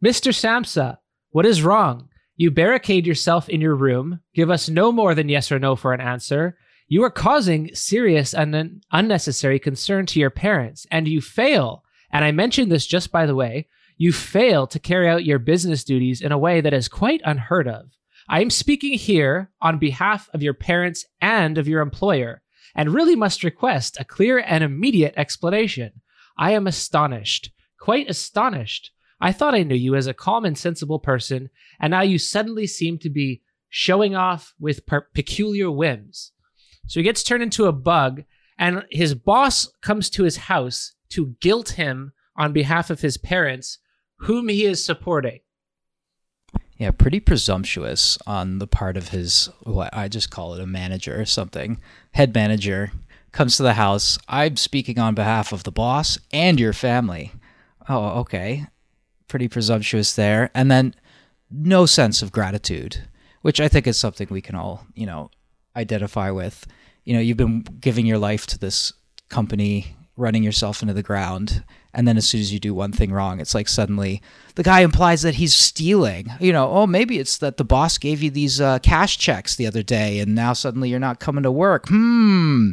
"Mr. 0.05 0.33
Samsa, 0.33 0.99
what 1.31 1.47
is 1.47 1.63
wrong? 1.63 2.09
You 2.37 2.51
barricade 2.51 3.07
yourself 3.07 3.49
in 3.49 3.61
your 3.61 3.75
room, 3.75 4.21
give 4.35 4.51
us 4.51 4.69
no 4.69 4.91
more 4.91 5.15
than 5.15 5.29
yes 5.29 5.53
or 5.53 5.59
no 5.59 5.77
for 5.77 5.93
an 5.93 6.01
answer. 6.01 6.57
You 6.89 7.03
are 7.05 7.11
causing 7.11 7.75
serious 7.75 8.35
and 8.35 8.55
un- 8.55 8.81
unnecessary 8.91 9.59
concern 9.59 10.07
to 10.07 10.21
your 10.21 10.31
parents, 10.31 10.87
and 10.91 11.09
you 11.09 11.21
fail. 11.21 11.85
And 12.11 12.25
I 12.25 12.33
mention 12.33 12.69
this 12.69 12.87
just 12.87 13.11
by 13.11 13.27
the 13.27 13.35
way, 13.35 13.69
you 13.97 14.13
fail 14.13 14.67
to 14.67 14.79
carry 14.79 15.09
out 15.09 15.25
your 15.25 15.39
business 15.39 15.85
duties 15.85 16.21
in 16.21 16.33
a 16.33 16.39
way 16.39 16.61
that 16.61 16.75
is 16.75 16.89
quite 16.89 17.21
unheard 17.25 17.69
of. 17.69 17.87
I 18.29 18.41
am 18.41 18.51
speaking 18.51 18.95
here 18.95 19.51
on 19.61 19.79
behalf 19.79 20.29
of 20.35 20.43
your 20.43 20.55
parents 20.55 21.05
and 21.21 21.59
of 21.59 21.69
your 21.69 21.81
employer, 21.81 22.43
and 22.75 22.95
really 22.95 23.17
must 23.17 23.45
request 23.45 23.97
a 23.99 24.05
clear 24.05 24.39
and 24.39 24.65
immediate 24.65 25.15
explanation. 25.17 26.01
I 26.37 26.53
am 26.53 26.67
astonished, 26.67 27.51
quite 27.79 28.09
astonished. 28.09 28.91
I 29.23 29.31
thought 29.31 29.55
I 29.55 29.63
knew 29.63 29.77
you 29.77 29.95
as 29.95 30.09
a 30.09 30.15
calm 30.15 30.45
and 30.45 30.59
sensible 30.59 30.99
person, 30.99 31.49
and 31.79 31.93
now 31.93 32.01
you 32.01 32.19
suddenly 32.19 32.67
seem 32.67 32.99
to 32.99 33.09
be 33.09 33.41
showing 33.69 34.17
off 34.17 34.53
with 34.59 34.85
per- 34.85 35.07
peculiar 35.15 35.71
whims. 35.71 36.33
So 36.89 36.99
he 36.99 37.05
gets 37.05 37.23
turned 37.23 37.45
into 37.45 37.67
a 37.67 37.73
bug, 37.73 38.25
and 38.59 38.85
his 38.91 39.15
boss 39.15 39.69
comes 39.81 40.11
to 40.11 40.25
his 40.25 40.37
house 40.37 40.95
to 41.11 41.37
guilt 41.41 41.71
him 41.71 42.13
on 42.37 42.53
behalf 42.53 42.91
of 42.91 43.01
his 43.01 43.17
parents, 43.17 43.79
whom 44.17 44.49
he 44.49 44.65
is 44.65 44.85
supporting. 44.85 45.39
Yeah, 46.77 46.91
pretty 46.91 47.21
presumptuous 47.21 48.19
on 48.27 48.59
the 48.59 48.67
part 48.67 48.97
of 48.97 49.11
his, 49.11 49.49
what 49.63 49.91
I 49.97 50.09
just 50.09 50.33
call 50.33 50.55
it 50.55 50.61
a 50.61 50.67
manager 50.67 51.21
or 51.21 51.27
something. 51.27 51.81
Head 52.11 52.35
manager 52.35 52.91
comes 53.31 53.57
to 53.57 53.63
the 53.63 53.75
house. 53.75 54.19
I'm 54.29 54.57
speaking 54.57 54.99
on 54.99 55.15
behalf 55.15 55.53
of 55.53 55.63
the 55.63 55.71
boss 55.71 56.19
and 56.33 56.59
your 56.59 56.73
family. 56.73 57.33
Oh, 57.89 58.21
okay. 58.21 58.67
Pretty 59.33 59.49
presumptuous 59.49 60.15
there. 60.15 60.51
And 60.55 60.71
then 60.71 60.95
no 61.51 61.87
sense 61.87 62.21
of 62.21 62.33
gratitude, 62.33 63.09
which 63.41 63.63
I 63.63 63.69
think 63.69 63.87
is 63.87 63.97
something 63.97 64.29
we 64.31 64.43
can 64.43 64.55
all, 64.55 64.87
you 64.95 65.07
know, 65.07 65.31
identify 65.75 66.31
with. 66.31 66.67
You 67.05 67.15
know, 67.15 67.21
you've 67.21 67.39
been 67.39 67.63
giving 67.81 68.05
your 68.05 68.19
life 68.19 68.47
to 68.49 68.59
this 68.59 68.93
company, 69.31 69.97
running 70.19 70.43
yourself 70.43 70.83
into 70.83 70.93
the 70.93 71.03
ground, 71.03 71.65
And 71.95 72.07
then 72.07 72.19
as 72.19 72.29
soon 72.29 72.43
as 72.43 72.53
you 72.53 72.61
do 72.61 72.75
one 72.75 72.93
thing 72.93 73.11
wrong, 73.11 73.41
it's 73.41 73.55
like 73.55 73.71
suddenly 73.71 74.21
the 74.55 74.63
guy 74.63 74.81
implies 74.81 75.23
that 75.23 75.37
he's 75.37 75.55
stealing. 75.55 76.31
You 76.39 76.53
know, 76.53 76.69
oh, 76.71 76.87
maybe 76.87 77.19
it's 77.19 77.39
that 77.39 77.57
the 77.57 77.65
boss 77.65 77.97
gave 77.97 78.23
you 78.23 78.29
these 78.31 78.61
uh, 78.61 78.81
cash 78.81 79.17
checks 79.17 79.57
the 79.57 79.67
other 79.67 79.83
day 79.83 80.19
and 80.19 80.35
now 80.35 80.53
suddenly 80.53 80.91
you're 80.91 80.99
not 80.99 81.21
coming 81.21 81.45
to 81.45 81.51
work. 81.51 81.89
Hmm. 81.89 82.73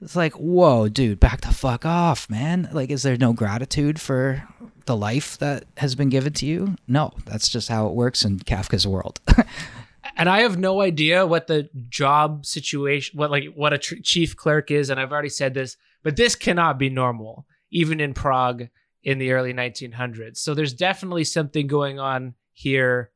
It's 0.00 0.16
like, 0.16 0.32
whoa, 0.32 0.88
dude, 0.88 1.20
back 1.20 1.42
the 1.42 1.54
fuck 1.54 1.86
off, 1.86 2.28
man. 2.28 2.68
Like, 2.72 2.90
is 2.90 3.04
there 3.04 3.16
no 3.16 3.32
gratitude 3.32 4.00
for 4.00 4.42
the 4.86 4.96
life 4.96 5.38
that 5.38 5.64
has 5.76 5.94
been 5.94 6.08
given 6.08 6.32
to 6.34 6.46
you? 6.46 6.76
No, 6.86 7.12
that's 7.24 7.48
just 7.48 7.68
how 7.68 7.86
it 7.86 7.94
works 7.94 8.24
in 8.24 8.38
Kafka's 8.38 8.86
world. 8.86 9.20
and 10.16 10.28
I 10.28 10.40
have 10.40 10.58
no 10.58 10.80
idea 10.80 11.26
what 11.26 11.46
the 11.46 11.68
job 11.88 12.46
situation, 12.46 13.18
what 13.18 13.30
like 13.30 13.46
what 13.54 13.72
a 13.72 13.78
tr- 13.78 13.96
chief 14.02 14.36
clerk 14.36 14.70
is, 14.70 14.90
and 14.90 15.00
I've 15.00 15.12
already 15.12 15.28
said 15.28 15.54
this, 15.54 15.76
but 16.02 16.16
this 16.16 16.34
cannot 16.34 16.78
be 16.78 16.90
normal, 16.90 17.46
even 17.70 18.00
in 18.00 18.14
Prague 18.14 18.68
in 19.02 19.18
the 19.18 19.32
early 19.32 19.52
1900s. 19.52 20.38
So 20.38 20.54
there's 20.54 20.72
definitely 20.72 21.24
something 21.24 21.66
going 21.66 21.98
on 21.98 22.34
here, 22.52 23.10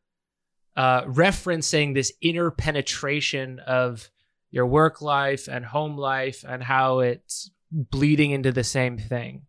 uh, 0.77 1.05
referencing 1.05 1.95
this 1.95 2.13
inner 2.21 2.51
penetration 2.51 3.59
of 3.61 4.11
your 4.51 4.67
work 4.67 5.01
life 5.01 5.49
and 5.49 5.65
home 5.65 5.97
life 5.97 6.45
and 6.47 6.63
how 6.63 7.01
it's 7.01 7.51
bleeding 7.71 8.31
into 8.31 8.53
the 8.53 8.65
same 8.65 8.99
thing. 8.99 9.43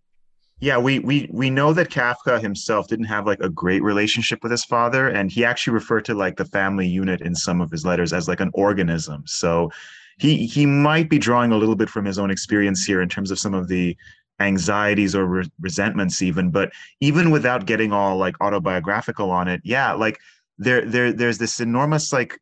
Yeah, 0.62 0.78
we 0.78 1.00
we 1.00 1.30
we 1.32 1.50
know 1.50 1.72
that 1.74 1.90
Kafka 1.90 2.42
himself 2.42 2.88
didn't 2.88 3.06
have 3.06 3.26
like 3.26 3.40
a 3.40 3.50
great 3.50 3.82
relationship 3.82 4.44
with 4.44 4.52
his 4.52 4.66
father, 4.66 5.08
and 5.08 5.32
he 5.32 5.46
actually 5.46 5.74
referred 5.74 6.04
to 6.06 6.14
like 6.14 6.36
the 6.36 6.46
family 6.46 6.88
unit 6.88 7.22
in 7.22 7.34
some 7.34 7.62
of 7.62 7.72
his 7.72 7.86
letters 7.86 8.12
as 8.12 8.28
like 8.28 8.42
an 8.42 8.52
organism. 8.54 9.24
So 9.26 9.72
he 10.18 10.46
he 10.46 10.66
might 10.66 11.10
be 11.10 11.18
drawing 11.18 11.52
a 11.52 11.58
little 11.58 11.76
bit 11.76 11.90
from 11.90 12.06
his 12.06 12.20
own 12.20 12.30
experience 12.30 12.84
here 12.84 13.02
in 13.02 13.08
terms 13.08 13.32
of 13.32 13.40
some 13.40 13.54
of 13.54 13.70
the 13.70 13.96
anxieties 14.42 15.16
or 15.16 15.26
re- 15.26 15.52
resentments 15.60 16.22
even 16.22 16.50
but 16.50 16.72
even 17.02 17.30
without 17.30 17.66
getting 17.66 17.92
all 17.92 18.16
like 18.16 18.36
autobiographical 18.40 19.32
on 19.32 19.50
it 19.50 19.60
yeah 19.66 19.92
like 19.92 20.18
there 20.58 20.86
there 20.86 21.12
there's 21.12 21.38
this 21.40 21.60
enormous 21.60 22.14
like 22.14 22.40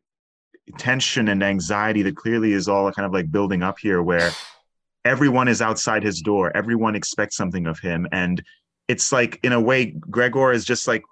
tension 0.76 1.28
and 1.28 1.42
anxiety 1.42 2.02
that 2.02 2.16
clearly 2.16 2.52
is 2.52 2.68
all 2.68 2.92
kind 2.92 3.06
of 3.06 3.12
like 3.12 3.32
building 3.32 3.64
up 3.64 3.78
here 3.80 4.00
where 4.00 4.30
everyone 5.08 5.48
is 5.48 5.62
outside 5.62 6.02
his 6.02 6.20
door. 6.20 6.54
Everyone 6.54 6.94
expects 6.94 7.36
something 7.36 7.66
of 7.66 7.78
him. 7.78 8.06
And 8.12 8.42
it's 8.88 9.10
like 9.10 9.40
in 9.42 9.52
a 9.52 9.60
way 9.60 9.86
gregor 9.86 10.52
is 10.52 10.64
just 10.64 10.86
like 10.86 11.02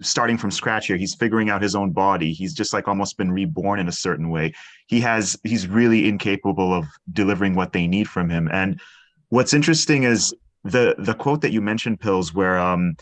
starting 0.00 0.38
from 0.38 0.50
scratch 0.50 0.86
here. 0.86 0.96
He's 0.96 1.14
figuring 1.14 1.50
out 1.50 1.60
his 1.60 1.74
own 1.74 1.90
body. 1.90 2.32
He's 2.32 2.54
just 2.54 2.72
like 2.72 2.86
almost 2.86 3.18
been 3.18 3.32
reborn 3.32 3.80
in 3.80 3.88
a 3.88 3.92
certain 3.92 4.30
way. 4.30 4.54
He 4.86 5.00
has 5.00 5.36
he's 5.42 5.66
really 5.66 6.08
incapable 6.08 6.72
of 6.72 6.86
delivering 7.12 7.54
what 7.54 7.72
they 7.72 7.86
need 7.86 8.08
from 8.08 8.30
him. 8.30 8.48
And 8.52 8.80
what's 9.28 9.52
interesting 9.52 10.04
is 10.04 10.34
the 10.64 10.94
the 10.98 11.14
quote 11.14 11.40
that 11.40 11.52
you 11.52 11.60
mentioned 11.60 12.00
pills 12.00 12.32
where 12.32 12.58
um 12.58 12.94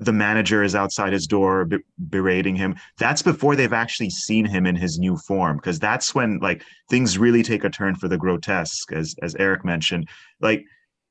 the 0.00 0.12
manager 0.12 0.62
is 0.62 0.74
outside 0.74 1.12
his 1.12 1.26
door 1.26 1.68
berating 2.08 2.54
him. 2.54 2.76
That's 2.98 3.22
before 3.22 3.56
they've 3.56 3.72
actually 3.72 4.10
seen 4.10 4.44
him 4.44 4.66
in 4.66 4.76
his 4.76 4.98
new 4.98 5.16
form 5.16 5.56
because 5.56 5.78
that's 5.78 6.14
when 6.14 6.38
like 6.38 6.62
things 6.88 7.18
really 7.18 7.42
take 7.42 7.64
a 7.64 7.70
turn 7.70 7.96
for 7.96 8.08
the 8.08 8.18
grotesque 8.18 8.92
as 8.92 9.16
as 9.22 9.34
eric 9.36 9.64
mentioned. 9.64 10.08
Like 10.40 10.64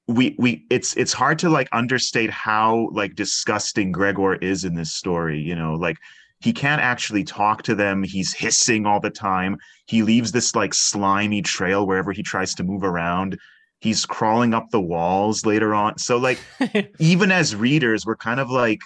we 0.08 0.36
we 0.39 0.65
it's 0.69 0.95
it's 0.95 1.12
hard 1.12 1.38
to 1.39 1.50
like 1.50 1.67
understate 1.73 2.30
how 2.30 2.89
like 2.93 3.15
disgusting 3.15 3.91
gregor 3.91 4.36
is 4.36 4.63
in 4.63 4.76
this 4.76 4.93
story 4.93 5.39
you 5.39 5.56
know? 5.56 5.73
Like 5.73 5.97
he 6.39 6.54
can't 6.54 6.82
actually 6.82 7.23
talk 7.23 7.63
to 7.63 7.76
them. 7.76 8.04
He's 8.04 8.34
hissing 8.34 8.86
all 8.86 9.00
the 9.00 9.10
time. 9.10 9.58
He 9.88 10.04
leaves 10.04 10.32
this 10.32 10.56
like 10.56 10.73
slimy 10.73 11.41
trail 11.41 11.86
wherever 11.86 12.12
he 12.12 12.23
tries 12.23 12.54
to 12.56 12.63
move 12.63 12.84
around 12.84 13.38
he's 13.79 14.05
crawling 14.05 14.53
up 14.53 14.69
the 14.71 14.81
walls 14.81 15.45
later 15.45 15.73
on 15.73 15.97
so 15.97 16.17
like 16.17 16.39
even 16.99 17.31
as 17.31 17.55
readers 17.55 18.05
we're 18.05 18.15
kind 18.15 18.39
of 18.39 18.49
like 18.49 18.79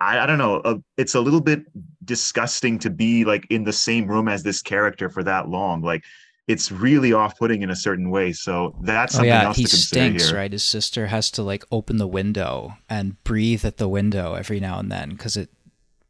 i, 0.00 0.20
I 0.20 0.26
don't 0.26 0.38
know 0.38 0.56
uh, 0.60 0.76
it's 0.96 1.14
a 1.14 1.20
little 1.20 1.40
bit 1.40 1.62
disgusting 2.04 2.78
to 2.80 2.90
be 2.90 3.24
like 3.24 3.46
in 3.50 3.64
the 3.64 3.72
same 3.72 4.06
room 4.06 4.28
as 4.28 4.42
this 4.42 4.62
character 4.62 5.08
for 5.08 5.22
that 5.24 5.48
long 5.48 5.82
like 5.82 6.04
it's 6.46 6.72
really 6.72 7.12
off-putting 7.12 7.60
in 7.60 7.68
a 7.68 7.76
certain 7.76 8.10
way 8.10 8.32
so 8.32 8.74
that's 8.82 9.14
oh 9.14 9.18
something 9.18 9.28
yeah, 9.28 9.44
else 9.44 9.58
he 9.58 9.64
to 9.64 9.70
consider 9.70 10.00
stinks, 10.00 10.28
here 10.30 10.38
right? 10.38 10.50
His 10.50 10.64
sister 10.64 11.08
has 11.08 11.30
to 11.32 11.42
like 11.42 11.62
open 11.70 11.98
the 11.98 12.06
window 12.06 12.78
and 12.88 13.22
breathe 13.22 13.66
at 13.66 13.76
the 13.76 13.86
window 13.86 14.32
every 14.32 14.58
now 14.58 14.78
and 14.78 14.90
then 14.90 15.10
because 15.10 15.36
it 15.36 15.50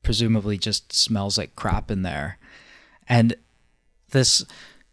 presumably 0.02 0.56
just 0.56 0.92
smells 0.92 1.37
like 1.37 1.56
crap 1.56 1.90
in 1.90 2.02
there. 2.02 2.38
And 3.08 3.34
this 4.11 4.44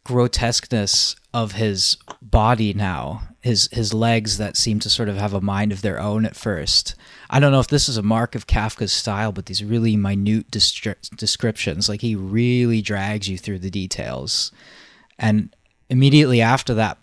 grotesqueness 0.03 1.15
of 1.35 1.51
his 1.51 1.97
body 2.21 2.73
now, 2.73 3.21
his 3.41 3.67
his 3.73 3.93
legs 3.93 4.37
that 4.37 4.55
seem 4.55 4.79
to 4.79 4.89
sort 4.89 5.09
of 5.09 5.17
have 5.17 5.33
a 5.33 5.41
mind 5.41 5.73
of 5.73 5.81
their 5.81 5.99
own 5.99 6.25
at 6.25 6.33
first. 6.33 6.95
I 7.29 7.41
don't 7.41 7.51
know 7.51 7.59
if 7.59 7.67
this 7.67 7.89
is 7.89 7.97
a 7.97 8.01
mark 8.01 8.35
of 8.35 8.47
Kafka's 8.47 8.93
style, 8.93 9.33
but 9.33 9.47
these 9.47 9.61
really 9.61 9.97
minute 9.97 10.49
destri- 10.49 11.09
descriptions, 11.17 11.89
like 11.89 11.99
he 11.99 12.15
really 12.15 12.81
drags 12.81 13.27
you 13.27 13.37
through 13.37 13.59
the 13.59 13.69
details. 13.69 14.53
And 15.19 15.53
immediately 15.89 16.39
after 16.39 16.73
that 16.75 16.99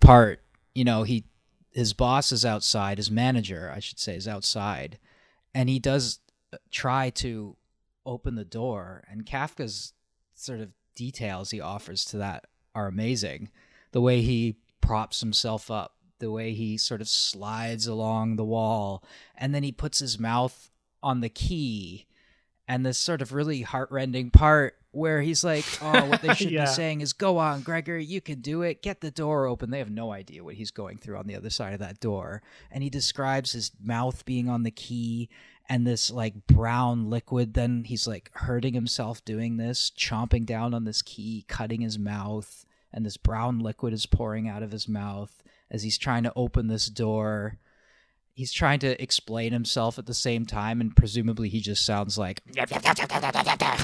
part, 0.00 0.40
you 0.74 0.84
know, 0.84 1.02
he 1.02 1.24
his 1.70 1.92
boss 1.92 2.32
is 2.32 2.42
outside, 2.42 2.96
his 2.96 3.10
manager, 3.10 3.70
I 3.74 3.80
should 3.80 3.98
say, 3.98 4.16
is 4.16 4.26
outside, 4.26 4.98
and 5.54 5.68
he 5.68 5.78
does 5.78 6.20
uh, 6.54 6.56
try 6.70 7.10
to 7.10 7.54
open 8.06 8.34
the 8.36 8.46
door, 8.46 9.04
and 9.10 9.26
Kafka's 9.26 9.92
sort 10.34 10.60
of 10.60 10.70
details 10.94 11.50
he 11.50 11.60
offers 11.60 12.06
to 12.06 12.16
that 12.16 12.46
are 12.74 12.86
amazing. 12.86 13.50
The 13.94 14.00
way 14.00 14.22
he 14.22 14.56
props 14.80 15.20
himself 15.20 15.70
up, 15.70 15.94
the 16.18 16.30
way 16.32 16.52
he 16.52 16.76
sort 16.76 17.00
of 17.00 17.08
slides 17.08 17.86
along 17.86 18.34
the 18.36 18.44
wall, 18.44 19.04
and 19.36 19.54
then 19.54 19.62
he 19.62 19.70
puts 19.70 20.00
his 20.00 20.18
mouth 20.18 20.70
on 21.00 21.20
the 21.20 21.28
key, 21.28 22.06
and 22.66 22.84
this 22.84 22.98
sort 22.98 23.22
of 23.22 23.32
really 23.32 23.62
heartrending 23.62 24.30
part 24.30 24.74
where 24.90 25.22
he's 25.22 25.44
like, 25.44 25.64
"Oh, 25.80 26.06
what 26.08 26.22
they 26.22 26.34
should 26.34 26.50
Yeah. 26.50 26.64
be 26.64 26.70
saying 26.72 27.02
is, 27.02 27.12
go 27.12 27.38
on, 27.38 27.62
Gregor, 27.62 27.96
you 27.96 28.20
can 28.20 28.40
do 28.40 28.62
it. 28.62 28.82
Get 28.82 29.00
the 29.00 29.10
door 29.12 29.46
open." 29.46 29.70
They 29.70 29.78
have 29.78 29.90
no 29.90 30.10
idea 30.12 30.42
what 30.42 30.54
he's 30.56 30.70
going 30.72 30.98
through 30.98 31.16
on 31.18 31.26
the 31.28 31.36
other 31.36 31.50
side 31.50 31.72
of 31.72 31.80
that 31.80 32.00
door, 32.00 32.42
and 32.72 32.82
he 32.82 32.90
describes 32.90 33.52
his 33.52 33.70
mouth 33.80 34.24
being 34.24 34.48
on 34.48 34.64
the 34.64 34.70
key 34.72 35.28
and 35.68 35.86
this 35.86 36.10
like 36.10 36.46
brown 36.48 37.08
liquid. 37.10 37.54
Then 37.54 37.84
he's 37.84 38.06
like 38.08 38.30
hurting 38.34 38.74
himself 38.74 39.24
doing 39.24 39.56
this, 39.56 39.90
chomping 39.96 40.46
down 40.46 40.74
on 40.74 40.84
this 40.84 41.00
key, 41.00 41.44
cutting 41.48 41.80
his 41.80 41.98
mouth, 41.98 42.64
and 42.94 43.04
this 43.04 43.18
brown 43.18 43.58
liquid 43.58 43.92
is 43.92 44.06
pouring 44.06 44.48
out 44.48 44.62
of 44.62 44.70
his 44.72 44.88
mouth 44.88 45.42
as 45.70 45.82
he's 45.82 45.98
trying 45.98 46.22
to 46.22 46.32
open 46.34 46.68
this 46.68 46.86
door. 46.86 47.58
He's 48.36 48.52
trying 48.52 48.80
to 48.80 49.00
explain 49.00 49.52
himself 49.52 49.96
at 49.98 50.06
the 50.06 50.14
same 50.14 50.44
time, 50.44 50.80
and 50.80 50.96
presumably 50.96 51.48
he 51.48 51.60
just 51.60 51.84
sounds 51.86 52.18
like. 52.18 52.40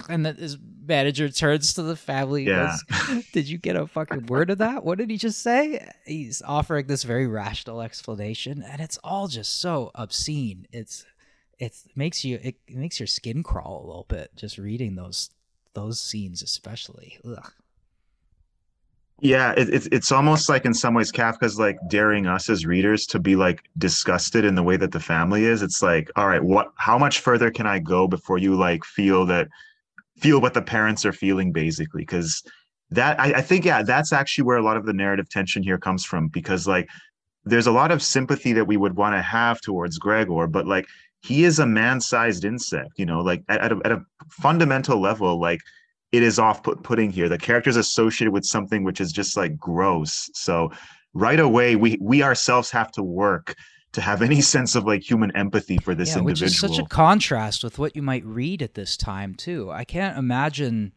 And 0.09 0.27
then 0.27 0.35
his 0.37 0.59
manager 0.87 1.29
turns 1.29 1.75
to 1.75 1.83
the 1.83 1.95
family. 1.95 2.49
and 2.49 2.57
Yeah. 2.57 2.77
goes, 3.09 3.25
Did 3.33 3.49
you 3.49 3.59
get 3.59 3.77
a 3.77 3.87
fucking 3.87 4.27
word 4.27 4.51
of 4.51 4.59
that? 4.59 4.83
What 4.85 4.99
did 4.99 5.09
he 5.09 5.19
just 5.19 5.41
say? 5.41 5.89
He's 6.05 6.43
offering 6.45 6.87
this 6.89 7.05
very 7.05 7.29
rational 7.29 7.81
explanation, 7.81 8.65
and 8.67 8.81
it's 8.81 8.99
all 9.05 9.29
just 9.29 9.61
so 9.61 9.93
obscene. 9.95 10.67
It's 10.73 11.05
it 11.61 11.77
makes 11.95 12.25
you 12.25 12.41
it, 12.43 12.57
it 12.67 12.77
makes 12.77 12.99
your 12.99 13.07
skin 13.07 13.43
crawl 13.45 13.85
a 13.85 13.87
little 13.87 14.07
bit 14.09 14.31
just 14.35 14.59
reading 14.59 14.97
those 14.97 15.31
those 15.75 16.01
scenes, 16.01 16.43
especially. 16.43 17.19
Ugh. 17.25 17.53
Yeah, 19.23 19.53
it, 19.57 19.69
it's 19.69 19.87
it's 19.93 20.13
almost 20.13 20.49
like 20.49 20.65
in 20.65 20.73
some 20.73 20.95
ways 20.95 21.13
Kafka's 21.13 21.59
like 21.59 21.79
daring 21.89 22.27
us 22.27 22.49
as 22.49 22.65
readers 22.65 23.07
to 23.07 23.19
be 23.19 23.37
like 23.37 23.63
disgusted 23.77 24.45
in 24.47 24.55
the 24.55 24.63
way 24.63 24.79
that 24.79 24.93
the 24.93 25.01
family 25.01 25.45
is. 25.45 25.63
It's 25.63 25.83
like, 25.83 26.11
all 26.17 26.27
right, 26.27 26.43
what? 26.43 26.73
How 26.77 26.97
much 26.97 27.21
further 27.21 27.51
can 27.51 27.67
I 27.67 27.81
go 27.81 28.09
before 28.09 28.39
you 28.39 28.55
like 28.57 28.83
feel 28.85 29.27
that 29.27 29.49
feel 30.19 30.41
what 30.41 30.55
the 30.55 30.63
parents 30.63 31.05
are 31.05 31.13
feeling, 31.13 31.53
basically? 31.53 32.03
Because 32.03 32.43
that 32.91 33.21
I, 33.21 33.35
I 33.35 33.41
think 33.43 33.67
yeah, 33.67 33.83
that's 33.83 34.13
actually 34.13 34.45
where 34.45 34.57
a 34.57 34.63
lot 34.63 34.79
of 34.79 34.87
the 34.87 34.95
narrative 34.95 35.29
tension 35.29 35.63
here 35.63 35.79
comes 35.79 36.05
from. 36.05 36.29
Because 36.29 36.67
like, 36.67 36.89
there's 37.45 37.67
a 37.67 37.73
lot 37.73 37.93
of 37.93 38.03
sympathy 38.03 38.55
that 38.55 38.67
we 38.67 38.79
would 38.79 38.97
want 38.97 39.15
to 39.15 39.23
have 39.23 39.61
towards 39.61 39.99
Gregor, 39.99 40.47
but 40.47 40.67
like 40.67 40.87
he 41.21 41.45
is 41.45 41.59
a 41.59 41.67
man-sized 41.67 42.47
insect. 42.47 42.93
You 42.97 43.05
know, 43.05 43.21
like 43.21 43.43
at, 43.51 43.61
at 43.61 43.73
a, 43.73 43.81
at 43.85 43.93
a 43.93 44.03
fundamental 44.31 44.99
level, 44.99 45.39
like 45.39 45.61
it 46.13 46.23
is 46.23 46.39
off 46.39 46.63
put 46.63 46.83
putting 46.83 47.11
here. 47.11 47.29
The 47.29 47.39
character's 47.39 47.77
associated 47.77 48.33
with 48.33 48.45
something 48.45 48.85
which 48.85 49.01
is 49.01 49.13
just 49.13 49.37
like 49.37 49.57
gross. 49.57 50.29
So 50.35 50.71
right 51.15 51.41
away, 51.41 51.77
we 51.77 51.99
we 52.01 52.23
ourselves 52.23 52.71
have 52.71 52.91
to 52.93 53.03
work 53.03 53.57
to 53.93 54.01
have 54.01 54.23
any 54.23 54.41
sense 54.41 54.75
of 54.75 54.85
like 54.85 55.09
human 55.09 55.35
empathy 55.37 55.79
for 55.79 55.95
this 55.95 56.11
yeah, 56.11 56.23
which 56.23 56.41
individual. 56.43 56.71
is 56.73 56.77
such 56.77 56.85
a 56.85 56.89
contrast 56.89 57.65
with 57.65 57.79
what 57.79 57.97
you 57.97 58.03
might 58.03 58.25
read 58.25 58.63
at 58.63 58.75
this 58.75 58.97
time 58.97 59.35
too. 59.35 59.71
I 59.71 59.85
can't 59.85 60.19
imagine, 60.19 60.93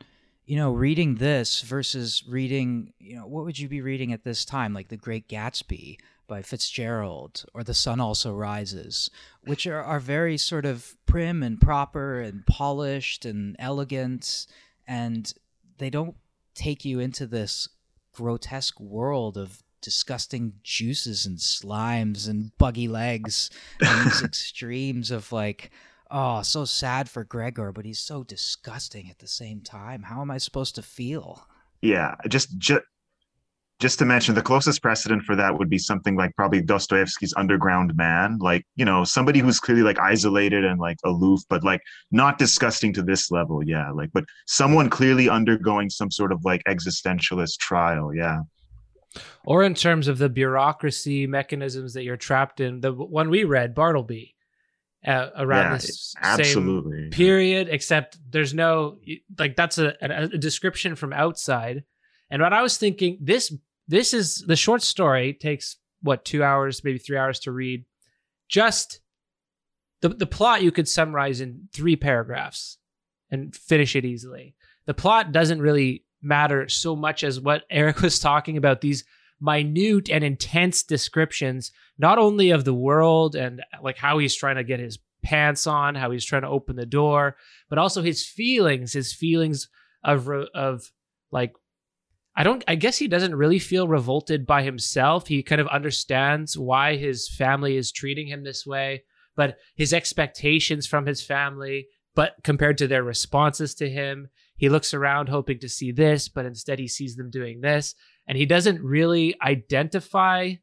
you 0.46 0.58
know, 0.58 0.72
reading 0.72 1.16
this 1.16 1.62
versus 1.62 2.24
reading, 2.28 2.94
you 3.00 3.16
know, 3.16 3.28
what 3.28 3.46
would 3.46 3.60
you 3.60 3.68
be 3.68 3.82
reading 3.82 4.14
at 4.14 4.24
this 4.24 4.46
time, 4.46 4.74
like 4.74 4.90
The 4.90 4.98
Great 4.98 5.28
Gatsby 5.28 5.98
by 6.28 6.42
Fitzgerald 6.42 7.46
or 7.54 7.64
The 7.64 7.74
Sun 7.74 8.00
Also 8.00 8.34
Rises, 8.34 9.10
which 9.46 9.68
are, 9.68 9.84
are 9.84 10.00
very 10.00 10.38
sort 10.38 10.66
of 10.66 10.96
prim 11.06 11.44
and 11.44 11.60
proper 11.60 12.20
and 12.22 12.46
polished 12.46 13.26
and 13.26 13.56
elegant, 13.60 14.48
and 14.88 15.34
they 15.78 15.90
don't 15.90 16.16
take 16.56 16.86
you 16.86 17.00
into 17.00 17.26
this 17.26 17.68
grotesque 18.14 18.80
world 18.80 19.38
of 19.38 19.64
disgusting 19.82 20.54
juices 20.64 21.26
and 21.26 21.38
slimes 21.38 22.28
and 22.28 22.58
buggy 22.58 22.88
legs 22.88 23.50
and 23.82 24.06
these 24.06 24.24
extremes 24.24 25.12
of 25.12 25.32
like 25.32 25.72
oh 26.10 26.42
so 26.42 26.64
sad 26.64 27.10
for 27.10 27.24
gregor 27.26 27.72
but 27.72 27.84
he's 27.84 28.00
so 28.00 28.24
disgusting 28.24 29.10
at 29.10 29.20
the 29.20 29.28
same 29.28 29.60
time. 29.62 30.04
How 30.04 30.22
am 30.22 30.32
i 30.32 30.38
supposed 30.38 30.76
to 30.76 30.82
feel? 30.82 31.46
Yeah 31.82 32.16
just 32.30 32.58
just 32.58 32.84
just 33.84 34.00
to 34.00 34.06
mention 34.06 34.34
the 34.34 34.42
closest 34.42 34.82
precedent 34.82 35.24
for 35.24 35.36
that 35.36 35.60
would 35.60 35.70
be 35.70 35.78
something 35.78 36.16
like 36.16 36.34
probably 36.38 36.62
Dostoevsky's 36.62 37.34
Underground 37.36 37.94
Man, 37.98 38.38
like 38.40 38.66
you 38.78 38.86
know 38.86 39.04
somebody 39.04 39.40
who's 39.42 39.60
clearly 39.60 39.84
like 39.84 40.00
isolated 40.00 40.64
and 40.64 40.80
like 40.80 40.96
aloof, 41.04 41.42
but 41.50 41.66
like 41.66 41.82
not 42.10 42.38
disgusting 42.38 42.94
to 42.94 43.04
this 43.04 43.30
level, 43.30 43.62
yeah. 43.62 43.92
Like, 43.92 44.12
but 44.14 44.24
someone 44.48 44.90
clearly 44.90 45.28
undergoing 45.28 45.90
some 45.90 46.10
sort 46.10 46.32
of 46.32 46.46
like 46.46 46.64
existentialist 46.64 47.58
trial, 47.58 48.16
yeah. 48.16 48.40
Or 49.46 49.64
in 49.64 49.74
terms 49.76 50.08
of 50.08 50.18
the 50.18 50.30
bureaucracy 50.30 51.28
mechanisms 51.28 51.94
that 51.96 52.04
you're 52.04 52.16
trapped 52.16 52.62
in, 52.62 52.80
the 52.80 52.94
one 52.94 53.30
we 53.30 53.44
read, 53.44 53.76
Bartleby, 53.76 54.34
uh, 55.06 55.28
around 55.36 55.72
Yeah, 55.72 55.78
this 55.80 56.16
absolutely. 56.22 57.02
same 57.02 57.10
period, 57.12 57.68
except 57.70 58.18
there's 58.32 58.54
no 58.54 59.00
like 59.38 59.58
that's 59.58 59.78
a, 59.78 59.94
a, 60.02 60.24
a 60.24 60.38
description 60.38 60.96
from 60.96 61.12
outside. 61.12 61.84
And 62.30 62.42
what 62.42 62.54
I 62.54 62.62
was 62.62 62.78
thinking, 62.78 63.18
this 63.20 63.54
this 63.88 64.14
is 64.14 64.44
the 64.48 64.56
short 64.56 64.82
story 64.82 65.34
takes 65.34 65.78
what 66.02 66.26
two 66.26 66.44
hours, 66.44 66.84
maybe 66.84 66.98
three 66.98 67.18
hours 67.18 67.40
to 67.42 67.52
read. 67.52 67.86
Just 68.50 69.00
the 70.02 70.10
the 70.10 70.26
plot 70.28 70.62
you 70.64 70.72
could 70.72 70.88
summarize 70.88 71.42
in 71.42 71.70
three 71.74 71.96
paragraphs 71.96 72.78
and 73.32 73.56
finish 73.56 73.96
it 73.96 74.06
easily. 74.06 74.56
The 74.86 74.94
plot 74.94 75.32
doesn't 75.32 75.62
really 75.62 76.06
matter 76.22 76.68
so 76.70 76.96
much 76.96 77.24
as 77.24 77.40
what 77.40 77.64
Eric 77.70 78.02
was 78.02 78.20
talking 78.20 78.58
about 78.58 78.82
these 78.82 79.04
minute 79.42 80.10
and 80.10 80.24
intense 80.24 80.84
descriptions 80.84 81.72
not 81.98 82.18
only 82.18 82.52
of 82.52 82.64
the 82.64 82.74
world 82.74 83.36
and 83.36 83.62
like 83.82 83.98
how 83.98 84.18
he's 84.18 84.36
trying 84.36 84.56
to 84.56 84.64
get 84.64 84.80
his 84.80 85.00
pants 85.22 85.68
on, 85.68 85.96
how 85.96 86.12
he's 86.12 86.26
trying 86.26 86.42
to 86.42 86.48
open 86.48 86.76
the 86.76 86.86
door, 86.86 87.36
but 87.70 87.78
also 87.78 88.02
his 88.02 88.26
feelings, 88.26 88.94
his 88.94 89.14
feelings 89.14 89.70
of 90.04 90.30
of 90.54 90.92
like 91.32 91.54
I 92.36 92.44
don't 92.44 92.64
I 92.68 92.76
guess 92.76 92.98
he 92.98 93.08
doesn't 93.08 93.36
really 93.36 93.60
feel 93.60 93.88
revolted 93.88 94.46
by 94.46 94.64
himself. 94.64 95.28
He 95.28 95.44
kind 95.44 95.62
of 95.62 95.68
understands 95.68 96.58
why 96.58 96.96
his 96.96 97.30
family 97.30 97.78
is 97.78 97.92
treating 97.92 98.28
him 98.28 98.44
this 98.44 98.66
way, 98.66 99.04
but 99.36 99.58
his 99.76 99.94
expectations 99.94 100.88
from 100.88 101.06
his 101.06 101.22
family, 101.22 101.88
but 102.16 102.36
compared 102.44 102.78
to 102.80 102.88
their 102.88 103.04
responses 103.04 103.76
to 103.76 103.90
him, 103.90 104.30
he 104.56 104.70
looks 104.70 104.94
around 104.94 105.30
hoping 105.30 105.60
to 105.60 105.70
see 105.70 105.92
this, 105.92 106.28
but 106.28 106.46
instead 106.46 106.80
he 106.80 106.88
sees 106.88 107.16
them 107.16 107.30
doing 107.30 107.62
this, 107.62 107.96
and 108.28 108.38
he 108.38 108.46
doesn't 108.46 108.82
really 108.82 109.36
identify 109.42 110.54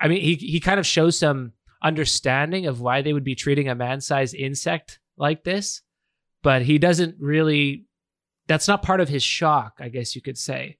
I 0.00 0.06
mean, 0.06 0.20
he 0.20 0.34
he 0.34 0.60
kind 0.60 0.78
of 0.78 0.86
shows 0.86 1.18
some 1.18 1.52
understanding 1.82 2.66
of 2.66 2.80
why 2.80 3.02
they 3.02 3.12
would 3.12 3.24
be 3.24 3.34
treating 3.34 3.68
a 3.68 3.74
man-sized 3.74 4.34
insect 4.34 5.00
like 5.16 5.42
this, 5.44 5.82
but 6.42 6.62
he 6.62 6.78
doesn't 6.78 7.16
really 7.18 7.87
that's 8.48 8.66
not 8.66 8.82
part 8.82 9.00
of 9.00 9.08
his 9.08 9.22
shock, 9.22 9.76
I 9.78 9.88
guess 9.88 10.16
you 10.16 10.22
could 10.22 10.38
say. 10.38 10.78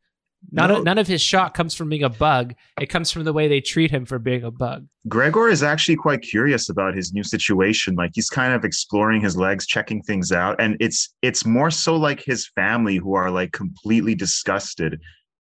None, 0.53 0.69
No. 0.71 0.77
of, 0.79 0.85
none 0.85 0.99
of 0.99 1.09
his 1.09 1.21
shock 1.21 1.53
comes 1.53 1.75
from 1.75 1.89
being 1.89 2.05
a 2.05 2.09
bug. 2.09 2.55
It 2.81 2.87
comes 2.87 3.11
from 3.11 3.25
the 3.25 3.33
way 3.33 3.49
they 3.49 3.61
treat 3.61 3.91
him 3.91 4.07
for 4.07 4.19
being 4.21 4.45
a 4.45 4.53
bug. 4.53 4.87
Gregor 5.09 5.49
is 5.49 5.62
actually 5.64 5.97
quite 5.97 6.23
curious 6.23 6.69
about 6.69 6.95
his 6.95 7.12
new 7.12 7.25
situation. 7.25 7.97
Like 7.97 8.12
he's 8.14 8.31
kind 8.31 8.53
of 8.53 8.64
exploring 8.64 9.21
his 9.21 9.37
legs, 9.37 9.66
checking 9.66 10.01
things 10.03 10.31
out, 10.31 10.57
and 10.61 10.77
it's 10.81 11.12
it's 11.23 11.45
more 11.45 11.71
so 11.71 11.97
like 11.97 12.21
his 12.23 12.49
family 12.55 12.97
who 12.97 13.14
are 13.14 13.31
like 13.31 13.53
completely 13.53 14.14
disgusted 14.14 15.01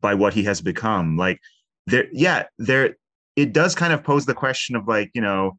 by 0.01 0.15
what 0.15 0.33
he 0.33 0.43
has 0.43 0.59
become. 0.59 1.17
Like 1.17 1.39
there, 1.85 2.07
yeah, 2.11 2.45
there. 2.57 2.95
It 3.35 3.53
does 3.53 3.75
kind 3.75 3.93
of 3.93 4.03
pose 4.03 4.25
the 4.25 4.33
question 4.33 4.75
of 4.75 4.87
like 4.87 5.11
you 5.13 5.21
know, 5.21 5.57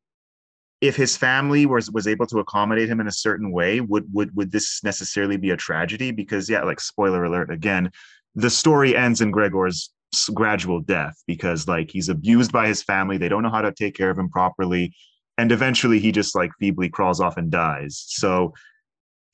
if 0.81 0.97
his 0.97 1.17
family 1.17 1.67
was 1.67 1.91
was 1.91 2.07
able 2.07 2.27
to 2.27 2.39
accommodate 2.39 2.89
him 2.89 3.01
in 3.01 3.07
a 3.07 3.13
certain 3.13 3.53
way, 3.53 3.81
would 3.81 4.07
would 4.13 4.35
would 4.35 4.53
this 4.53 4.83
necessarily 4.83 5.37
be 5.37 5.51
a 5.51 5.57
tragedy? 5.57 6.11
Because 6.11 6.49
yeah, 6.49 6.63
like 6.63 6.81
spoiler 6.81 7.25
alert 7.25 7.51
again, 7.51 7.91
the 8.35 8.51
story 8.51 8.97
ends 8.97 9.21
in 9.21 9.31
Gregor's 9.31 9.93
gradual 10.35 10.81
death 10.81 11.23
because 11.27 11.69
like 11.69 11.91
he's 11.91 12.09
abused 12.09 12.53
by 12.53 12.67
his 12.67 12.83
family. 12.83 13.19
They 13.19 13.29
don't 13.29 13.43
know 13.43 13.51
how 13.51 13.63
to 13.63 13.73
take 13.73 13.95
care 13.95 14.11
of 14.11 14.19
him 14.19 14.29
properly. 14.29 14.95
And 15.39 15.53
eventually 15.53 16.01
he 16.01 16.13
just 16.13 16.35
like 16.35 16.51
feebly 16.59 16.89
crawls 16.89 17.21
off 17.21 17.37
and 17.37 17.51
dies. 17.51 18.05
So 18.09 18.53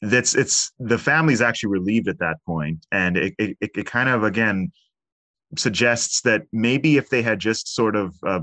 that's 0.02 0.34
it's 0.34 0.72
the 0.78 0.98
family's 0.98 1.40
actually 1.40 1.70
relieved 1.70 2.08
at 2.08 2.18
that 2.18 2.36
point. 2.44 2.84
And 2.92 3.16
it 3.16 3.34
it, 3.38 3.56
it, 3.60 3.86
kind 3.86 4.08
of 4.08 4.22
again 4.22 4.72
suggests 5.56 6.20
that 6.22 6.42
maybe 6.52 6.96
if 6.96 7.08
they 7.08 7.22
had 7.22 7.38
just 7.38 7.74
sort 7.74 7.96
of 7.96 8.14
uh, 8.26 8.40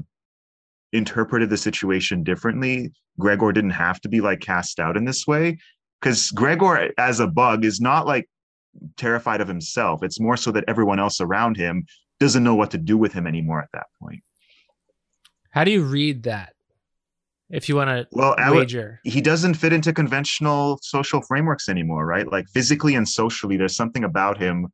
interpreted 0.94 1.50
the 1.50 1.58
situation 1.58 2.24
differently 2.24 2.92
gregor 3.20 3.52
didn't 3.52 3.72
have 3.72 4.00
to 4.00 4.08
be 4.10 4.22
like 4.22 4.40
cast 4.40 4.80
out 4.80 4.96
in 4.96 5.06
this 5.06 5.26
way 5.28 5.58
because 6.00 6.32
gregor 6.32 6.92
as 6.98 7.20
a 7.20 7.28
bug 7.28 7.66
is 7.66 7.82
not 7.82 8.06
like 8.08 8.30
terrified 8.98 9.42
of 9.42 9.48
himself 9.48 10.04
it's 10.04 10.20
more 10.20 10.38
so 10.38 10.52
that 10.52 10.64
everyone 10.68 11.00
else 11.00 11.20
around 11.20 11.58
him 11.58 11.86
doesn't 12.20 12.44
know 12.44 12.56
what 12.56 12.72
to 12.72 12.78
do 12.78 12.98
with 12.98 13.12
him 13.14 13.28
anymore 13.28 13.60
at 13.62 13.70
that 13.74 13.88
point 14.02 14.24
How 15.52 15.64
do 15.64 15.72
you 15.72 15.84
read 15.84 16.24
that? 16.24 16.54
If 17.50 17.70
you 17.70 17.76
want 17.76 17.90
to 17.90 18.08
well 18.12 18.36
would- 18.50 18.58
wager. 18.58 19.00
he 19.04 19.22
doesn't 19.22 19.56
fit 19.56 19.74
into 19.74 19.94
conventional 19.94 20.80
social 20.82 21.22
frameworks 21.22 21.70
anymore 21.70 22.06
right 22.06 22.32
like 22.32 22.48
physically 22.50 22.96
and 22.96 23.08
socially 23.08 23.58
there's 23.58 23.76
something 23.76 24.04
about 24.04 24.38
him 24.38 24.68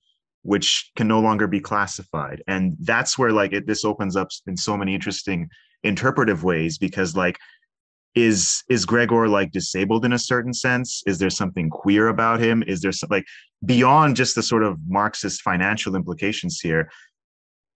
which 0.43 0.91
can 0.95 1.07
no 1.07 1.19
longer 1.19 1.47
be 1.47 1.59
classified 1.59 2.41
and 2.47 2.77
that's 2.81 3.17
where 3.17 3.31
like 3.31 3.51
it, 3.51 3.67
this 3.67 3.83
opens 3.83 4.15
up 4.15 4.29
in 4.47 4.55
so 4.55 4.77
many 4.77 4.95
interesting 4.95 5.49
interpretive 5.83 6.43
ways 6.43 6.77
because 6.77 7.15
like 7.15 7.37
is 8.15 8.63
is 8.69 8.85
gregor 8.85 9.27
like 9.27 9.51
disabled 9.51 10.03
in 10.03 10.13
a 10.13 10.19
certain 10.19 10.53
sense 10.53 11.03
is 11.05 11.19
there 11.19 11.29
something 11.29 11.69
queer 11.69 12.07
about 12.07 12.39
him 12.39 12.63
is 12.65 12.81
there 12.81 12.91
some 12.91 13.07
like 13.11 13.25
beyond 13.65 14.15
just 14.15 14.35
the 14.35 14.43
sort 14.43 14.63
of 14.63 14.77
marxist 14.87 15.41
financial 15.41 15.95
implications 15.95 16.59
here 16.59 16.89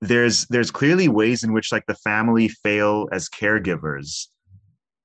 there's 0.01 0.45
there's 0.47 0.71
clearly 0.71 1.07
ways 1.07 1.43
in 1.43 1.53
which 1.53 1.71
like 1.71 1.85
the 1.85 1.95
family 1.95 2.49
fail 2.49 3.07
as 3.11 3.29
caregivers 3.29 4.27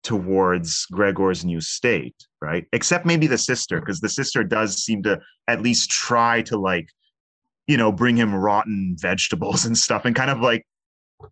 towards 0.02 0.86
Gregor's 0.86 1.44
new 1.44 1.60
state, 1.60 2.16
right? 2.40 2.66
Except 2.72 3.04
maybe 3.04 3.26
the 3.26 3.38
sister, 3.38 3.80
because 3.80 4.00
the 4.00 4.08
sister 4.08 4.42
does 4.42 4.82
seem 4.82 5.02
to 5.02 5.20
at 5.46 5.62
least 5.62 5.90
try 5.90 6.42
to 6.42 6.56
like, 6.56 6.88
you 7.66 7.76
know, 7.76 7.92
bring 7.92 8.16
him 8.16 8.34
rotten 8.34 8.96
vegetables 8.98 9.64
and 9.66 9.76
stuff 9.76 10.04
and 10.04 10.16
kind 10.16 10.30
of 10.30 10.40
like 10.40 10.64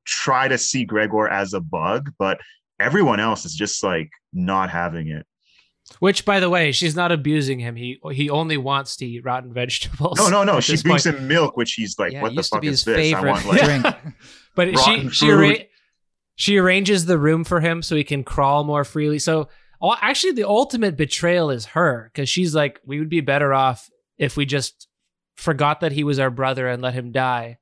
try 0.04 0.48
to 0.48 0.58
see 0.58 0.84
Gregor 0.84 1.28
as 1.28 1.52
a 1.54 1.60
bug, 1.60 2.12
but 2.18 2.40
everyone 2.78 3.20
else 3.20 3.44
is 3.44 3.54
just 3.54 3.82
like 3.82 4.10
not 4.32 4.70
having 4.70 5.08
it. 5.08 5.26
Which, 6.00 6.24
by 6.24 6.40
the 6.40 6.50
way, 6.50 6.72
she's 6.72 6.96
not 6.96 7.12
abusing 7.12 7.60
him. 7.60 7.76
He 7.76 8.00
he 8.12 8.28
only 8.28 8.56
wants 8.56 8.96
to 8.96 9.06
eat 9.06 9.24
rotten 9.24 9.52
vegetables. 9.52 10.18
No, 10.18 10.28
no, 10.28 10.42
no. 10.42 10.60
She 10.60 10.72
this 10.72 10.82
brings 10.82 11.04
point. 11.04 11.16
him 11.16 11.28
milk, 11.28 11.56
which 11.56 11.74
he's 11.74 11.98
like, 11.98 12.12
yeah, 12.12 12.22
what 12.22 12.34
the 12.34 12.42
fuck 12.42 12.60
be 12.60 12.68
is 12.68 12.84
his 12.84 12.96
this? 12.96 13.14
I 13.14 13.20
want 13.24 13.46
like 13.46 13.62
drink 13.62 13.86
But 14.56 14.78
she 14.78 15.08
she 15.10 15.30
arra- 15.30 15.64
she 16.34 16.58
arranges 16.58 17.06
the 17.06 17.18
room 17.18 17.44
for 17.44 17.60
him 17.60 17.82
so 17.82 17.94
he 17.94 18.04
can 18.04 18.24
crawl 18.24 18.64
more 18.64 18.84
freely. 18.84 19.20
So 19.20 19.48
actually, 20.00 20.32
the 20.32 20.48
ultimate 20.48 20.96
betrayal 20.96 21.50
is 21.50 21.66
her 21.66 22.10
because 22.12 22.28
she's 22.28 22.54
like, 22.54 22.80
we 22.84 22.98
would 22.98 23.08
be 23.08 23.20
better 23.20 23.54
off 23.54 23.88
if 24.18 24.36
we 24.36 24.44
just 24.44 24.88
forgot 25.36 25.80
that 25.80 25.92
he 25.92 26.02
was 26.02 26.18
our 26.18 26.30
brother 26.30 26.66
and 26.68 26.82
let 26.82 26.94
him 26.94 27.12
die. 27.12 27.58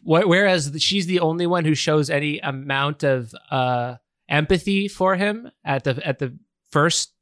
Wh- 0.00 0.26
Whereas 0.26 0.74
she's 0.78 1.06
the 1.06 1.20
only 1.20 1.46
one 1.46 1.64
who 1.64 1.74
shows 1.74 2.10
any 2.10 2.38
amount 2.40 3.02
of 3.02 3.34
uh, 3.50 3.96
empathy 4.28 4.88
for 4.88 5.16
him 5.16 5.50
at 5.64 5.84
the 5.84 6.06
at 6.06 6.18
the 6.18 6.36
first 6.70 7.12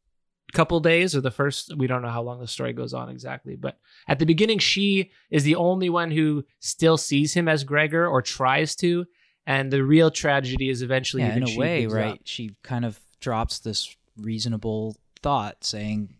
couple 0.52 0.80
days 0.80 1.14
or 1.14 1.20
the 1.20 1.30
first 1.30 1.76
we 1.76 1.86
don't 1.86 2.02
know 2.02 2.08
how 2.08 2.22
long 2.22 2.40
the 2.40 2.46
story 2.46 2.72
goes 2.72 2.92
on 2.92 3.08
exactly 3.08 3.54
but 3.54 3.78
at 4.08 4.18
the 4.18 4.26
beginning 4.26 4.58
she 4.58 5.12
is 5.30 5.44
the 5.44 5.54
only 5.54 5.88
one 5.88 6.10
who 6.10 6.44
still 6.58 6.96
sees 6.96 7.32
him 7.34 7.46
as 7.46 7.62
gregor 7.62 8.04
or 8.04 8.20
tries 8.20 8.74
to 8.74 9.06
and 9.46 9.72
the 9.72 9.82
real 9.82 10.10
tragedy 10.10 10.68
is 10.68 10.82
eventually 10.82 11.22
yeah, 11.22 11.34
in 11.34 11.42
a 11.42 11.46
she 11.46 11.58
way, 11.58 11.86
right? 11.86 12.12
up. 12.12 12.18
She 12.24 12.54
kind 12.62 12.84
of 12.84 13.00
drops 13.20 13.58
this 13.58 13.96
reasonable 14.16 14.96
thought 15.22 15.64
saying, 15.64 16.14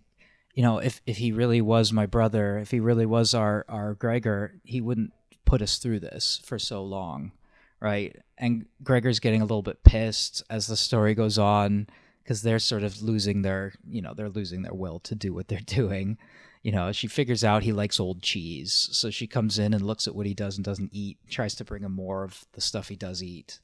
you 0.55 0.63
know, 0.63 0.79
if 0.79 1.01
if 1.07 1.19
he 1.19 1.33
really 1.33 1.61
was 1.61 1.93
my 1.93 2.07
brother, 2.07 2.59
if 2.59 2.71
he 2.71 2.81
really 2.81 3.07
was 3.07 3.35
our 3.35 3.65
our 3.69 3.95
Gregor, 3.95 4.55
he 4.65 4.81
wouldn't 4.81 5.13
put 5.51 5.63
us 5.63 5.79
through 5.79 6.01
this 6.01 6.41
for 6.45 6.59
so 6.59 6.83
long, 6.83 7.33
right? 7.81 8.17
And 8.39 8.67
Gregor's 8.83 9.21
getting 9.21 9.41
a 9.41 9.45
little 9.45 9.63
bit 9.63 9.83
pissed 9.85 10.43
as 10.49 10.67
the 10.67 10.77
story 10.77 11.15
goes 11.15 11.39
on 11.39 11.89
because 12.23 12.43
they're 12.43 12.59
sort 12.59 12.83
of 12.83 13.03
losing 13.03 13.43
their, 13.43 13.73
you 13.89 14.01
know, 14.01 14.15
they're 14.15 14.29
losing 14.29 14.63
their 14.63 14.75
will 14.75 15.01
to 15.01 15.15
do 15.15 15.35
what 15.35 15.49
they're 15.49 15.61
doing. 15.67 16.19
You 16.63 16.73
know, 16.73 16.93
she 16.93 17.07
figures 17.09 17.43
out 17.43 17.63
he 17.63 17.73
likes 17.73 17.99
old 17.99 18.23
cheese, 18.23 18.91
so 18.93 19.11
she 19.11 19.27
comes 19.27 19.59
in 19.59 19.73
and 19.73 19.83
looks 19.83 20.07
at 20.07 20.15
what 20.15 20.27
he 20.27 20.35
does 20.35 20.57
and 20.57 20.65
doesn't 20.65 20.91
eat, 20.93 21.19
tries 21.29 21.55
to 21.57 21.65
bring 21.65 21.83
him 21.83 21.93
more 21.93 22.23
of 22.23 22.45
the 22.53 22.61
stuff 22.61 22.89
he 22.89 22.97
does 22.97 23.23
eat 23.23 23.61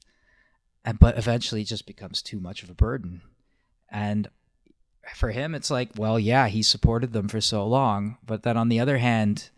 and 0.87 0.99
but 0.99 1.17
eventually 1.17 1.61
it 1.61 1.67
just 1.67 1.85
becomes 1.85 2.21
too 2.21 2.39
much 2.39 2.63
of 2.63 2.69
a 2.69 2.73
burden 2.73 3.21
and 3.91 4.29
for 5.13 5.31
him 5.31 5.53
it's 5.53 5.69
like 5.69 5.89
well 5.97 6.17
yeah 6.17 6.47
he 6.47 6.63
supported 6.63 7.11
them 7.11 7.27
for 7.27 7.41
so 7.41 7.67
long 7.67 8.17
but 8.25 8.43
then 8.43 8.55
on 8.55 8.69
the 8.69 8.79
other 8.79 8.97
hand 8.97 9.49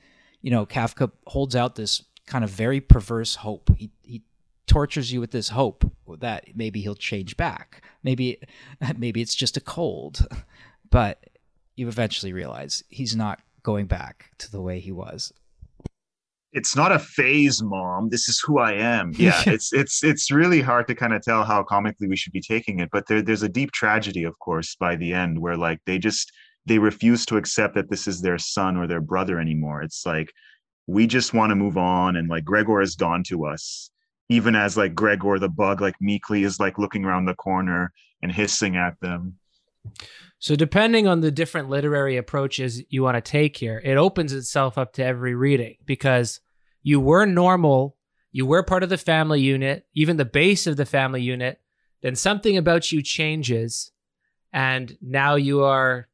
you 0.42 0.50
know 0.50 0.66
kafka 0.66 1.12
holds 1.28 1.56
out 1.56 1.76
this 1.76 2.02
kind 2.30 2.44
of 2.44 2.50
very 2.52 2.80
perverse 2.80 3.36
hope 3.36 3.72
he, 3.76 3.90
he 4.04 4.22
tortures 4.68 5.12
you 5.12 5.20
with 5.20 5.32
this 5.32 5.50
hope 5.50 5.84
that 6.20 6.56
maybe 6.56 6.80
he'll 6.80 6.96
change 6.96 7.36
back. 7.36 7.84
Maybe 8.04 8.40
maybe 8.98 9.22
it's 9.22 9.36
just 9.36 9.58
a 9.58 9.62
cold. 9.62 10.26
But 10.92 11.24
you 11.76 11.88
eventually 11.88 12.34
realize 12.34 12.84
he's 12.90 13.16
not 13.16 13.42
going 13.62 13.86
back 13.86 14.32
to 14.40 14.52
the 14.52 14.60
way 14.60 14.80
he 14.80 14.92
was. 14.92 15.32
It's 16.52 16.76
not 16.76 16.92
a 16.92 16.98
phase, 16.98 17.62
mom. 17.62 18.10
This 18.10 18.28
is 18.28 18.42
who 18.44 18.58
I 18.58 18.72
am. 18.72 19.14
Yeah, 19.18 19.44
it's 19.46 19.72
it's 19.72 20.04
it's 20.04 20.32
really 20.32 20.62
hard 20.62 20.88
to 20.88 20.96
kind 20.96 21.14
of 21.14 21.22
tell 21.22 21.44
how 21.44 21.62
comically 21.62 22.08
we 22.08 22.16
should 22.16 22.34
be 22.34 22.42
taking 22.42 22.80
it, 22.80 22.90
but 22.92 23.06
there, 23.08 23.22
there's 23.22 23.44
a 23.44 23.56
deep 23.60 23.72
tragedy, 23.72 24.24
of 24.24 24.34
course, 24.40 24.76
by 24.76 24.96
the 24.96 25.14
end 25.14 25.40
where 25.40 25.56
like 25.56 25.80
they 25.86 26.00
just 26.00 26.32
they 26.66 26.80
refuse 26.80 27.24
to 27.28 27.38
accept 27.38 27.76
that 27.76 27.92
this 27.92 28.08
is 28.08 28.22
their 28.22 28.40
son 28.40 28.76
or 28.76 28.88
their 28.88 29.02
brother 29.02 29.40
anymore. 29.40 29.84
It's 29.84 30.08
like 30.08 30.34
we 30.90 31.06
just 31.06 31.34
want 31.34 31.52
to 31.52 31.56
move 31.56 31.78
on, 31.78 32.16
and 32.16 32.28
like 32.28 32.44
Gregor 32.44 32.82
is 32.82 32.96
gone 32.96 33.24
to 33.26 33.46
us, 33.46 33.92
even 34.28 34.56
as 34.56 34.76
like 34.76 34.96
Gregor 34.96 35.38
the 35.38 35.50
bug 35.50 35.82
like 35.82 35.96
meekly 36.02 36.44
is 36.44 36.60
like 36.60 36.80
looking 36.80 37.06
around 37.06 37.26
the 37.26 37.36
corner 37.36 37.94
and 38.22 38.32
hissing 38.32 38.76
at 38.76 39.00
them. 39.00 39.38
So, 40.40 40.56
depending 40.56 41.08
on 41.08 41.22
the 41.22 41.32
different 41.32 41.70
literary 41.70 42.18
approaches 42.18 42.82
you 42.90 43.04
want 43.04 43.16
to 43.16 43.22
take 43.22 43.58
here, 43.58 43.80
it 43.84 43.98
opens 43.98 44.34
itself 44.34 44.78
up 44.78 44.94
to 44.94 45.06
every 45.06 45.36
reading 45.36 45.76
because 45.86 46.40
you 46.82 47.00
were 47.00 47.26
normal, 47.26 47.96
you 48.32 48.46
were 48.46 48.64
part 48.64 48.84
of 48.84 48.90
the 48.90 48.98
family 48.98 49.42
unit, 49.42 49.86
even 49.94 50.18
the 50.18 50.26
base 50.26 50.66
of 50.66 50.78
the 50.78 50.86
family 50.86 51.22
unit. 51.22 51.60
Then 52.02 52.16
something 52.16 52.58
about 52.58 52.92
you 52.92 53.02
changes, 53.04 53.92
and 54.52 54.98
now 55.02 55.36
you 55.36 55.64
are. 55.64 56.08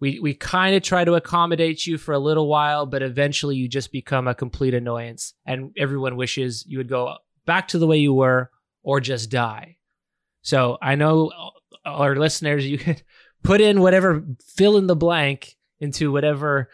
We, 0.00 0.20
we 0.20 0.34
kind 0.34 0.76
of 0.76 0.82
try 0.82 1.04
to 1.04 1.14
accommodate 1.14 1.86
you 1.86 1.96
for 1.96 2.12
a 2.12 2.18
little 2.18 2.48
while, 2.48 2.84
but 2.84 3.02
eventually 3.02 3.56
you 3.56 3.66
just 3.66 3.90
become 3.92 4.28
a 4.28 4.34
complete 4.34 4.74
annoyance. 4.74 5.32
And 5.46 5.72
everyone 5.78 6.16
wishes 6.16 6.64
you 6.66 6.78
would 6.78 6.88
go 6.88 7.16
back 7.46 7.68
to 7.68 7.78
the 7.78 7.86
way 7.86 7.98
you 7.98 8.12
were 8.12 8.50
or 8.82 9.00
just 9.00 9.30
die. 9.30 9.76
So 10.42 10.76
I 10.82 10.94
know 10.96 11.28
uh, 11.28 11.88
our 11.88 12.14
listeners, 12.16 12.66
you 12.66 12.78
could 12.78 13.02
put 13.42 13.60
in 13.60 13.80
whatever 13.80 14.24
fill 14.44 14.76
in 14.76 14.86
the 14.86 14.96
blank 14.96 15.56
into 15.80 16.12
whatever 16.12 16.68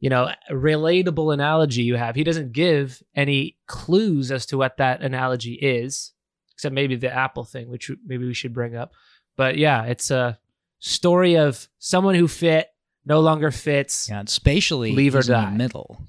you 0.00 0.10
know 0.10 0.30
relatable 0.50 1.32
analogy 1.32 1.82
you 1.82 1.96
have 1.96 2.14
he 2.14 2.24
doesn't 2.24 2.52
give 2.52 3.02
any 3.14 3.56
clues 3.66 4.30
as 4.30 4.46
to 4.46 4.56
what 4.56 4.76
that 4.76 5.00
analogy 5.00 5.54
is 5.54 6.12
except 6.54 6.74
maybe 6.74 6.96
the 6.96 7.12
apple 7.12 7.44
thing 7.44 7.70
which 7.70 7.90
maybe 8.04 8.26
we 8.26 8.34
should 8.34 8.52
bring 8.52 8.76
up 8.76 8.92
but 9.36 9.56
yeah 9.56 9.84
it's 9.84 10.10
a 10.10 10.38
story 10.78 11.36
of 11.36 11.68
someone 11.78 12.14
who 12.14 12.28
fit 12.28 12.68
no 13.04 13.20
longer 13.20 13.50
fits 13.50 14.08
yeah 14.08 14.20
and 14.20 14.28
spatially 14.28 14.92
leave 14.92 15.14
or 15.14 15.22
die. 15.22 15.44
in 15.44 15.52
the 15.52 15.58
middle. 15.58 16.06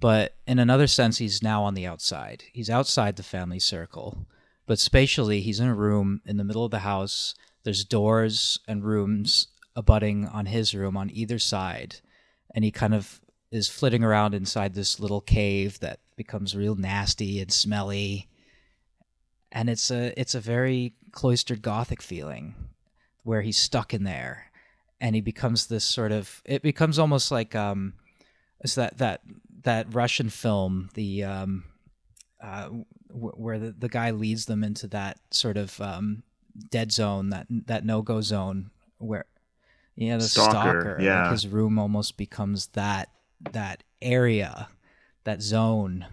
But 0.00 0.36
in 0.46 0.58
another 0.58 0.86
sense 0.86 1.18
he's 1.18 1.42
now 1.42 1.62
on 1.62 1.74
the 1.74 1.86
outside. 1.86 2.44
He's 2.52 2.70
outside 2.70 3.16
the 3.16 3.22
family 3.22 3.58
circle. 3.58 4.26
But 4.66 4.78
spatially 4.78 5.40
he's 5.40 5.60
in 5.60 5.68
a 5.68 5.74
room 5.74 6.22
in 6.24 6.38
the 6.38 6.44
middle 6.44 6.64
of 6.64 6.70
the 6.70 6.80
house. 6.80 7.34
There's 7.64 7.84
doors 7.84 8.58
and 8.66 8.84
rooms 8.84 9.48
abutting 9.76 10.26
on 10.26 10.46
his 10.46 10.74
room 10.74 10.96
on 10.96 11.10
either 11.10 11.38
side, 11.38 11.96
and 12.54 12.64
he 12.64 12.70
kind 12.70 12.94
of 12.94 13.20
is 13.52 13.68
flitting 13.68 14.02
around 14.02 14.34
inside 14.34 14.74
this 14.74 14.98
little 14.98 15.20
cave 15.20 15.80
that 15.80 16.00
becomes 16.16 16.56
real 16.56 16.74
nasty 16.76 17.40
and 17.40 17.52
smelly. 17.52 18.28
And 19.52 19.68
it's 19.68 19.90
a 19.90 20.18
it's 20.18 20.34
a 20.34 20.40
very 20.40 20.94
cloistered 21.12 21.60
gothic 21.60 22.00
feeling 22.00 22.54
where 23.22 23.42
he's 23.42 23.58
stuck 23.58 23.92
in 23.94 24.04
there 24.04 24.50
and 25.00 25.14
he 25.14 25.20
becomes 25.20 25.66
this 25.66 25.84
sort 25.84 26.12
of 26.12 26.42
it 26.44 26.62
becomes 26.62 26.98
almost 26.98 27.30
like 27.30 27.54
um 27.54 27.94
it's 28.60 28.74
that 28.74 28.98
that 28.98 29.20
that 29.62 29.94
Russian 29.94 30.30
film 30.30 30.90
the 30.94 31.24
um 31.24 31.64
uh 32.42 32.64
w- 33.08 33.34
where 33.36 33.58
the, 33.58 33.72
the 33.72 33.88
guy 33.88 34.10
leads 34.10 34.46
them 34.46 34.64
into 34.64 34.86
that 34.88 35.18
sort 35.30 35.56
of 35.56 35.80
um 35.80 36.22
dead 36.70 36.92
zone 36.92 37.30
that 37.30 37.46
that 37.48 37.84
no 37.84 38.02
go 38.02 38.20
zone 38.20 38.70
where 38.98 39.26
yeah, 39.96 40.16
the 40.16 40.28
stalker. 40.28 40.50
stalker 40.80 40.96
yeah, 41.00 41.22
like 41.22 41.32
his 41.32 41.46
room 41.46 41.78
almost 41.78 42.16
becomes 42.16 42.68
that 42.68 43.10
that 43.52 43.82
area, 44.00 44.68
that 45.24 45.42
zone 45.42 46.06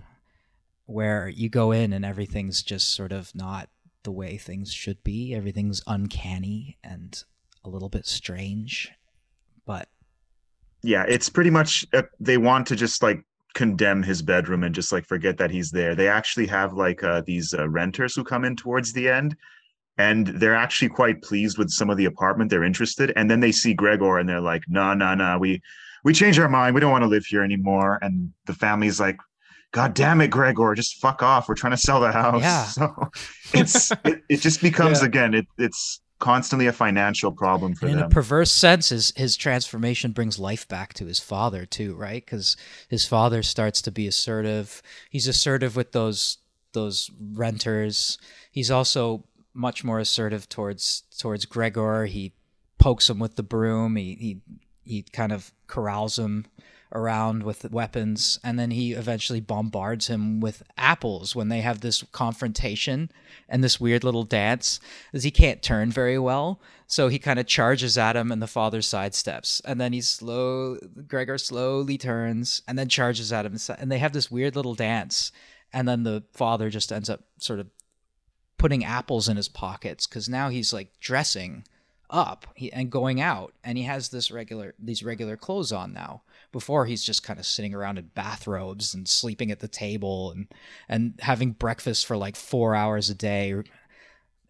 where 0.86 1.30
you 1.30 1.50
go 1.50 1.72
in 1.72 1.94
and 1.94 2.06
everything's 2.06 2.64
just 2.64 2.94
sort 2.94 3.12
of 3.12 3.34
not 3.36 3.70
the 4.08 4.12
way 4.14 4.38
things 4.38 4.72
should 4.72 5.04
be. 5.04 5.36
Everything's 5.36 5.82
uncanny 5.86 6.78
and 6.82 7.26
a 7.66 7.70
little 7.70 7.90
bit 7.90 8.06
strange, 8.06 8.90
but 9.66 9.90
yeah, 10.82 11.04
it's 11.10 11.28
pretty 11.28 11.50
much 11.50 11.86
uh, 11.92 12.04
they 12.18 12.38
want 12.38 12.68
to 12.68 12.78
just 12.78 13.04
like 13.04 13.22
condemn 13.54 14.02
his 14.02 14.22
bedroom 14.22 14.64
and 14.64 14.74
just 14.74 14.94
like 14.94 15.06
forget 15.06 15.38
that 15.40 15.52
he's 15.52 15.72
there. 15.72 15.94
They 15.94 16.08
actually 16.08 16.48
have 16.48 16.72
like 16.72 17.04
uh, 17.04 17.22
these 17.26 17.54
uh, 17.54 17.68
renters 17.68 18.16
who 18.16 18.24
come 18.24 18.46
in 18.46 18.56
towards 18.56 18.94
the 18.94 19.10
end 19.10 19.36
and 19.98 20.28
they're 20.28 20.56
actually 20.56 20.88
quite 20.88 21.22
pleased 21.22 21.58
with 21.58 21.70
some 21.70 21.90
of 21.90 21.98
the 21.98 22.06
apartment 22.06 22.50
they're 22.50 22.64
interested 22.64 23.12
and 23.18 23.30
then 23.30 23.42
they 23.42 23.52
see 23.52 23.74
gregor 23.74 24.20
and 24.20 24.30
they're 24.30 24.40
like 24.40 24.64
no 24.70 24.94
no 24.94 25.16
no 25.16 25.38
we 25.38 25.62
we 26.06 26.14
changed 26.14 26.40
our 26.40 26.48
mind 26.48 26.74
we 26.74 26.80
don't 26.80 26.92
want 26.92 27.04
to 27.04 27.10
live 27.10 27.26
here 27.26 27.44
anymore 27.44 28.00
and 28.02 28.32
the 28.46 28.54
family's 28.54 29.02
like 29.02 29.18
god 29.72 29.94
damn 29.94 30.22
it 30.22 30.30
gregor 30.30 30.74
just 30.76 31.00
fuck 31.02 31.22
off 31.22 31.48
we're 31.48 31.56
trying 31.56 31.72
to 31.72 31.78
sell 31.78 32.00
the 32.00 32.12
house 32.12 32.42
yeah. 32.42 32.64
so 32.66 33.10
it's 33.54 33.92
it, 34.06 34.24
it 34.30 34.42
just 34.42 34.62
becomes 34.62 35.00
yeah. 35.02 35.08
again 35.08 35.34
it, 35.34 35.46
it's 35.58 36.02
constantly 36.20 36.68
a 36.68 36.74
financial 36.74 37.32
problem 37.32 37.76
for 37.76 37.86
in 37.86 37.94
them. 37.94 38.00
In 38.00 38.06
a 38.06 38.10
perverse 38.10 38.52
sense, 38.52 38.90
his, 38.90 39.14
his 39.16 39.38
transformation 39.38 40.12
brings 40.12 40.40
life 40.40 40.68
back 40.68 40.94
to 40.96 41.06
his 41.06 41.20
father 41.20 41.66
too, 41.66 41.96
right? 41.96 42.24
Because 42.26 42.58
his 42.90 43.06
father 43.06 43.44
starts 43.44 43.82
to 43.84 43.92
be 43.92 44.08
assertive. 44.08 44.82
He's 45.10 45.28
assertive 45.28 45.76
with 45.76 45.92
those 45.92 46.40
those 46.74 47.10
renters. 47.34 48.18
He's 48.52 48.70
also 48.70 49.24
much 49.54 49.84
more 49.84 50.00
assertive 50.00 50.50
towards 50.50 51.04
towards 51.18 51.46
Gregor. 51.46 52.06
He 52.06 52.34
pokes 52.78 53.10
him 53.10 53.20
with 53.20 53.36
the 53.36 53.44
broom. 53.44 53.96
He 53.96 54.16
he 54.16 54.42
he 54.84 55.02
kind 55.04 55.32
of 55.32 55.52
corrals 55.68 56.18
him 56.18 56.46
around 56.94 57.44
with 57.44 57.70
weapons 57.72 58.40
and 58.44 58.58
then 58.58 58.72
he 58.72 58.94
eventually 58.94 59.40
bombards 59.40 60.08
him 60.08 60.40
with 60.40 60.64
apples 60.78 61.36
when 61.36 61.50
they 61.50 61.62
have 61.62 61.82
this 61.82 62.04
confrontation 62.12 63.12
and 63.50 63.64
this 63.64 63.80
weird 63.80 64.04
little 64.04 64.24
dance 64.24 64.80
as 65.14 65.24
he 65.24 65.32
can't 65.32 65.62
turn 65.62 65.92
very 65.92 66.18
well. 66.18 66.62
So 66.88 67.10
he 67.10 67.20
kind 67.20 67.40
of 67.40 67.46
charges 67.46 67.98
at 67.98 68.16
him 68.16 68.32
and 68.32 68.42
the 68.42 68.48
father 68.48 68.80
sidesteps 68.80 69.62
and 69.66 69.80
then 69.80 69.94
he 69.94 70.02
slow 70.02 70.78
gregor 71.08 71.38
slowly 71.38 71.98
turns 71.98 72.62
and 72.68 72.80
then 72.80 72.88
charges 72.88 73.34
at 73.34 73.46
him 73.46 73.58
and 73.78 73.92
they 73.92 74.00
have 74.00 74.14
this 74.14 74.32
weird 74.32 74.56
little 74.56 74.76
dance 74.76 75.32
and 75.74 75.88
then 75.88 76.04
the 76.04 76.24
father 76.34 76.70
just 76.70 76.92
ends 76.92 77.10
up 77.10 77.22
sort 77.38 77.60
of 77.60 77.68
putting 78.58 78.84
apples 78.84 79.28
in 79.30 79.38
his 79.38 79.50
pockets 79.50 80.08
because 80.08 80.28
now 80.28 80.50
he's 80.50 80.74
like 80.74 81.00
dressing 81.00 81.64
up 82.10 82.48
and 82.72 82.90
going 82.90 83.20
out 83.20 83.54
and 83.64 83.78
he 83.78 83.84
has 83.84 84.10
this 84.10 84.32
regular 84.32 84.74
these 84.80 85.04
regular 85.04 85.36
clothes 85.36 85.72
on 85.72 85.94
now 85.94 86.22
before 86.52 86.86
he's 86.86 87.04
just 87.04 87.24
kind 87.24 87.40
of 87.40 87.46
sitting 87.46 87.74
around 87.74 87.98
in 87.98 88.12
bathrobes 88.16 88.94
and 88.94 89.08
sleeping 89.08 89.52
at 89.52 89.60
the 89.60 89.68
table 89.68 90.32
and 90.32 90.48
and 90.88 91.20
having 91.22 91.52
breakfast 91.52 92.06
for 92.06 92.18
like 92.18 92.36
4 92.36 92.76
hours 92.76 93.10
a 93.10 93.16
day. 93.16 93.56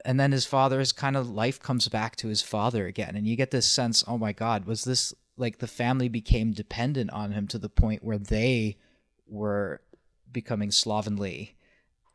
And 0.05 0.19
then 0.19 0.31
his 0.31 0.45
father's 0.45 0.91
kind 0.91 1.17
of 1.17 1.29
life 1.29 1.59
comes 1.59 1.87
back 1.87 2.15
to 2.17 2.27
his 2.27 2.41
father 2.41 2.85
again 2.87 3.15
and 3.15 3.27
you 3.27 3.35
get 3.35 3.51
this 3.51 3.65
sense 3.65 4.03
oh 4.07 4.17
my 4.17 4.31
god 4.31 4.65
was 4.65 4.83
this 4.83 5.13
like 5.37 5.59
the 5.59 5.67
family 5.67 6.09
became 6.09 6.51
dependent 6.51 7.11
on 7.11 7.31
him 7.31 7.47
to 7.47 7.59
the 7.59 7.69
point 7.69 8.03
where 8.03 8.17
they 8.17 8.77
were 9.27 9.81
becoming 10.31 10.71
slovenly 10.71 11.55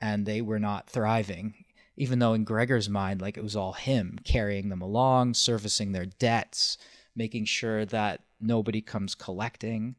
and 0.01 0.26
they 0.26 0.41
were 0.43 0.59
not 0.59 0.91
thriving. 0.91 1.55
Even 1.97 2.18
though 2.18 2.35
in 2.35 2.45
Gregor's 2.45 2.89
mind, 2.89 3.20
like 3.20 3.37
it 3.37 3.43
was 3.43 3.55
all 3.55 3.74
him 3.74 4.18
carrying 4.24 4.68
them 4.68 4.83
along, 4.83 5.35
servicing 5.35 5.93
their 5.93 6.07
debts, 6.07 6.78
making 7.14 7.45
sure 7.45 7.85
that 7.87 8.22
nobody 8.43 8.80
comes 8.80 9.14
collecting. 9.14 9.97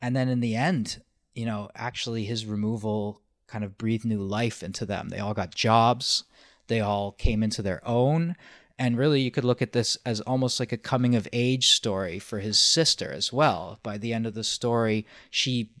And 0.00 0.14
then 0.14 0.28
in 0.28 0.40
the 0.40 0.56
end, 0.56 1.02
you 1.34 1.46
know, 1.46 1.70
actually 1.74 2.24
his 2.24 2.46
removal 2.46 3.22
kind 3.46 3.64
of 3.64 3.78
breathed 3.78 4.04
new 4.04 4.20
life 4.20 4.62
into 4.62 4.84
them. 4.84 5.08
They 5.08 5.18
all 5.18 5.34
got 5.34 5.54
jobs, 5.54 6.24
they 6.66 6.80
all 6.80 7.12
came 7.12 7.42
into 7.42 7.62
their 7.62 7.86
own. 7.86 8.36
And 8.80 8.96
really, 8.96 9.20
you 9.22 9.32
could 9.32 9.44
look 9.44 9.60
at 9.60 9.72
this 9.72 9.98
as 10.06 10.20
almost 10.20 10.60
like 10.60 10.70
a 10.70 10.76
coming 10.76 11.16
of 11.16 11.26
age 11.32 11.72
story 11.72 12.20
for 12.20 12.38
his 12.38 12.60
sister 12.60 13.10
as 13.10 13.32
well. 13.32 13.80
By 13.82 13.98
the 13.98 14.12
end 14.12 14.24
of 14.24 14.34
the 14.34 14.44
story, 14.44 15.04
she 15.30 15.72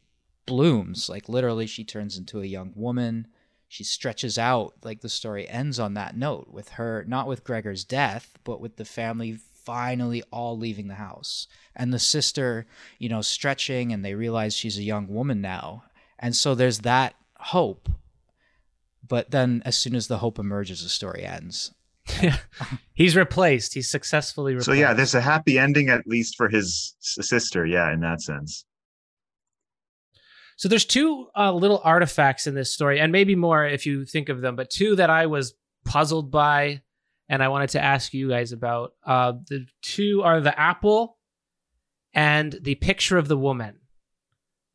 blooms. 0.46 1.08
Like, 1.08 1.28
literally, 1.28 1.68
she 1.68 1.84
turns 1.84 2.18
into 2.18 2.40
a 2.40 2.46
young 2.46 2.72
woman 2.74 3.28
she 3.68 3.84
stretches 3.84 4.38
out 4.38 4.74
like 4.82 5.02
the 5.02 5.08
story 5.08 5.46
ends 5.46 5.78
on 5.78 5.94
that 5.94 6.16
note 6.16 6.48
with 6.50 6.70
her 6.70 7.04
not 7.06 7.28
with 7.28 7.44
Gregor's 7.44 7.84
death 7.84 8.38
but 8.42 8.60
with 8.60 8.76
the 8.76 8.84
family 8.84 9.38
finally 9.68 10.22
all 10.32 10.56
leaving 10.56 10.88
the 10.88 10.94
house. 10.94 11.46
And 11.76 11.92
the 11.92 11.98
sister 11.98 12.66
you 12.98 13.10
know 13.10 13.20
stretching 13.20 13.92
and 13.92 14.02
they 14.02 14.14
realize 14.14 14.56
she's 14.56 14.78
a 14.78 14.82
young 14.82 15.08
woman 15.08 15.42
now. 15.42 15.84
And 16.18 16.34
so 16.34 16.54
there's 16.54 16.78
that 16.80 17.14
hope. 17.36 17.90
But 19.06 19.30
then 19.30 19.60
as 19.66 19.76
soon 19.76 19.94
as 19.94 20.08
the 20.08 20.18
hope 20.18 20.38
emerges 20.38 20.82
the 20.82 20.88
story 20.88 21.24
ends. 21.24 21.74
Yeah. 22.22 22.38
he's 22.94 23.14
replaced. 23.14 23.74
He's 23.74 23.90
successfully 23.90 24.54
replaced 24.54 24.66
so 24.66 24.72
yeah 24.72 24.94
there's 24.94 25.14
a 25.14 25.20
happy 25.20 25.58
ending 25.58 25.90
at 25.90 26.06
least 26.06 26.36
for 26.38 26.48
his 26.48 26.96
sister 27.00 27.66
yeah 27.66 27.92
in 27.92 28.00
that 28.00 28.22
sense. 28.22 28.64
So 30.56 30.68
there's 30.68 30.86
two 30.86 31.28
uh, 31.36 31.52
little 31.52 31.82
artifacts 31.84 32.46
in 32.46 32.54
this 32.54 32.72
story, 32.72 32.98
and 32.98 33.12
maybe 33.12 33.36
more 33.36 33.64
if 33.64 33.84
you 33.84 34.06
think 34.06 34.28
of 34.30 34.40
them, 34.40 34.56
but 34.56 34.70
two 34.70 34.96
that 34.96 35.10
I 35.10 35.26
was 35.26 35.54
puzzled 35.84 36.32
by, 36.32 36.82
and 37.28 37.42
I 37.42 37.48
wanted 37.48 37.70
to 37.70 37.82
ask 37.82 38.14
you 38.14 38.30
guys 38.30 38.52
about. 38.52 38.94
Uh, 39.04 39.34
the 39.48 39.66
two 39.82 40.22
are 40.22 40.40
the 40.40 40.58
apple 40.58 41.18
and 42.14 42.58
the 42.62 42.74
picture 42.76 43.18
of 43.18 43.28
the 43.28 43.36
woman. 43.36 43.76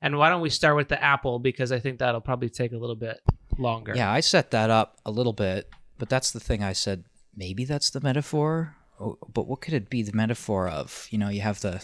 And 0.01 0.17
why 0.17 0.29
don't 0.29 0.41
we 0.41 0.49
start 0.49 0.75
with 0.75 0.89
the 0.89 1.01
apple 1.01 1.39
because 1.39 1.71
I 1.71 1.79
think 1.79 1.99
that'll 1.99 2.21
probably 2.21 2.49
take 2.49 2.73
a 2.73 2.77
little 2.77 2.95
bit 2.95 3.21
longer. 3.57 3.93
Yeah, 3.95 4.11
I 4.11 4.19
set 4.19 4.51
that 4.51 4.69
up 4.69 4.99
a 5.05 5.11
little 5.11 5.33
bit, 5.33 5.69
but 5.97 6.09
that's 6.09 6.31
the 6.31 6.39
thing 6.39 6.61
I 6.61 6.73
said. 6.73 7.05
Maybe 7.35 7.65
that's 7.65 7.89
the 7.89 8.01
metaphor. 8.01 8.75
Oh, 8.99 9.17
but 9.33 9.47
what 9.47 9.61
could 9.61 9.73
it 9.73 9.89
be 9.89 10.03
the 10.03 10.13
metaphor 10.13 10.67
of? 10.67 11.07
You 11.09 11.17
know, 11.17 11.29
you 11.29 11.41
have 11.41 11.61
the 11.61 11.83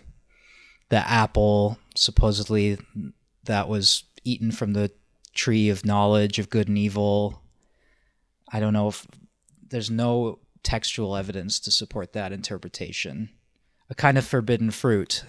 the 0.89 0.97
apple 0.97 1.77
supposedly 1.95 2.77
that 3.45 3.69
was 3.69 4.03
eaten 4.23 4.51
from 4.51 4.73
the 4.73 4.91
tree 5.33 5.69
of 5.69 5.85
knowledge 5.85 6.39
of 6.39 6.49
good 6.49 6.67
and 6.67 6.77
evil. 6.77 7.41
I 8.51 8.59
don't 8.59 8.73
know 8.73 8.89
if 8.89 9.07
there's 9.69 9.89
no 9.89 10.39
textual 10.63 11.15
evidence 11.15 11.59
to 11.61 11.71
support 11.71 12.13
that 12.13 12.31
interpretation. 12.31 13.29
A 13.89 13.95
kind 13.95 14.17
of 14.17 14.25
forbidden 14.25 14.71
fruit. 14.71 15.23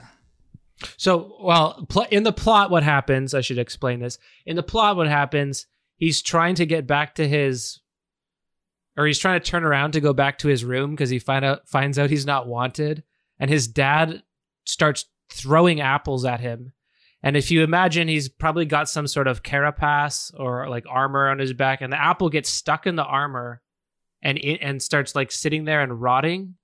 So, 0.97 1.37
well, 1.41 1.87
pl- 1.89 2.07
in 2.11 2.22
the 2.22 2.33
plot, 2.33 2.70
what 2.70 2.83
happens? 2.83 3.35
I 3.35 3.41
should 3.41 3.59
explain 3.59 4.01
this. 4.01 4.18
In 4.47 4.57
the 4.57 4.62
plot, 4.62 4.97
what 4.97 5.09
happens? 5.09 5.66
He's 5.97 6.22
trying 6.22 6.55
to 6.57 6.66
get 6.66 6.87
back 6.87 7.14
to 7.16 7.28
his, 7.28 7.81
or 8.97 9.07
he's 9.07 9.18
trying 9.18 9.41
to 9.41 9.47
turn 9.47 9.64
around 9.64 9.93
to 9.93 10.01
go 10.01 10.12
back 10.12 10.39
to 10.39 10.49
his 10.49 10.64
room 10.64 10.93
because 10.93 11.11
he 11.11 11.18
find 11.18 11.45
out 11.45 11.68
finds 11.68 11.99
out 11.99 12.11
he's 12.11 12.26
not 12.26 12.47
wanted, 12.47 13.03
and 13.39 13.51
his 13.51 13.68
dad 13.68 14.22
starts 14.64 15.05
throwing 15.31 15.81
apples 15.81 16.24
at 16.24 16.41
him. 16.41 16.72
And 17.22 17.37
if 17.37 17.51
you 17.51 17.62
imagine, 17.62 18.09
he's 18.09 18.31
probably 18.31 18.64
got 18.64 18.89
some 18.89 19.07
sort 19.07 19.26
of 19.26 19.43
carapace 19.43 20.33
or 20.35 20.68
like 20.68 20.85
armor 20.89 21.28
on 21.28 21.39
his 21.39 21.53
back, 21.53 21.83
and 21.83 21.93
the 21.93 22.01
apple 22.01 22.31
gets 22.31 22.49
stuck 22.49 22.87
in 22.87 22.97
the 22.97 23.05
armor, 23.05 23.61
and 24.22 24.38
it, 24.38 24.58
and 24.60 24.82
starts 24.82 25.14
like 25.14 25.32
sitting 25.32 25.64
there 25.64 25.80
and 25.82 26.00
rotting. 26.00 26.54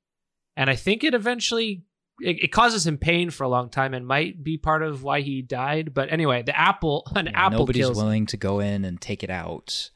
And 0.57 0.71
I 0.71 0.77
think 0.77 1.05
it 1.05 1.15
eventually 1.15 1.83
it, 2.21 2.45
it, 2.45 2.53
causes 2.53 2.87
him 2.87 2.97
pain 2.99 3.31
for 3.31 3.45
a 3.45 3.49
long 3.49 3.69
time 3.69 3.93
and 3.93 4.07
might 4.07 4.43
be 4.43 4.57
part 4.57 4.83
of 4.83 5.03
why 5.03 5.21
he 5.21 5.43
died. 5.43 5.93
But 5.93 6.11
anyway, 6.13 6.43
the 6.43 6.59
apple, 6.59 7.07
an 7.17 7.27
yeah, 7.27 7.47
apple, 7.47 7.61
nobody's 7.61 7.87
kills 7.87 7.97
willing 7.97 8.27
to 8.27 8.37
go 8.37 8.61
in 8.61 8.85
and 8.85 9.01
take 9.01 9.23
it 9.23 9.31
out 9.31 9.91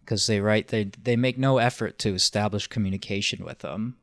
because 0.00 0.26
they 0.26 0.40
write 0.40 0.68
they 0.68 0.84
they 0.84 1.16
make 1.16 1.38
no 1.38 1.58
effort 1.58 1.98
to 2.00 2.14
establish 2.14 2.66
communication 2.66 3.44
with 3.44 3.60
them. 3.60 3.96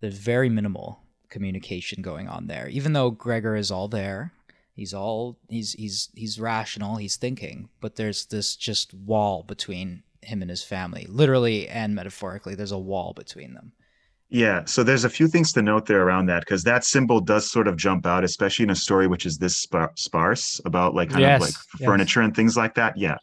There's 0.00 0.18
very 0.18 0.48
minimal 0.48 1.00
communication 1.30 2.02
going 2.02 2.28
on 2.28 2.46
there, 2.46 2.68
even 2.68 2.92
though 2.92 3.10
Gregor 3.10 3.56
is 3.56 3.70
all 3.70 3.88
there. 3.88 4.32
He's 4.74 4.92
all 4.92 5.38
he's 5.48 5.72
he's 5.72 6.10
he's 6.14 6.40
rational. 6.40 6.96
He's 6.96 7.16
thinking, 7.16 7.68
but 7.80 7.96
there's 7.96 8.26
this 8.26 8.56
just 8.56 8.92
wall 8.92 9.44
between 9.44 10.02
him 10.24 10.42
and 10.42 10.50
his 10.50 10.62
family, 10.62 11.06
literally 11.08 11.68
and 11.68 11.94
metaphorically. 11.94 12.54
There's 12.54 12.72
a 12.72 12.78
wall 12.78 13.12
between 13.14 13.54
them. 13.54 13.72
Yeah, 14.30 14.64
so 14.64 14.82
there's 14.82 15.04
a 15.04 15.10
few 15.10 15.28
things 15.28 15.52
to 15.52 15.62
note 15.62 15.86
there 15.86 16.02
around 16.02 16.26
that 16.26 16.40
because 16.40 16.64
that 16.64 16.84
symbol 16.84 17.20
does 17.20 17.50
sort 17.50 17.68
of 17.68 17.76
jump 17.76 18.04
out, 18.04 18.24
especially 18.24 18.64
in 18.64 18.70
a 18.70 18.76
story 18.76 19.06
which 19.06 19.26
is 19.26 19.38
this 19.38 19.66
sparse 19.94 20.60
about 20.64 20.94
like 20.94 21.10
kind 21.10 21.20
yes, 21.20 21.36
of 21.36 21.48
like 21.48 21.54
yes. 21.78 21.86
furniture 21.86 22.20
and 22.20 22.34
things 22.34 22.56
like 22.56 22.74
that. 22.74 22.96
Yeah. 22.96 23.16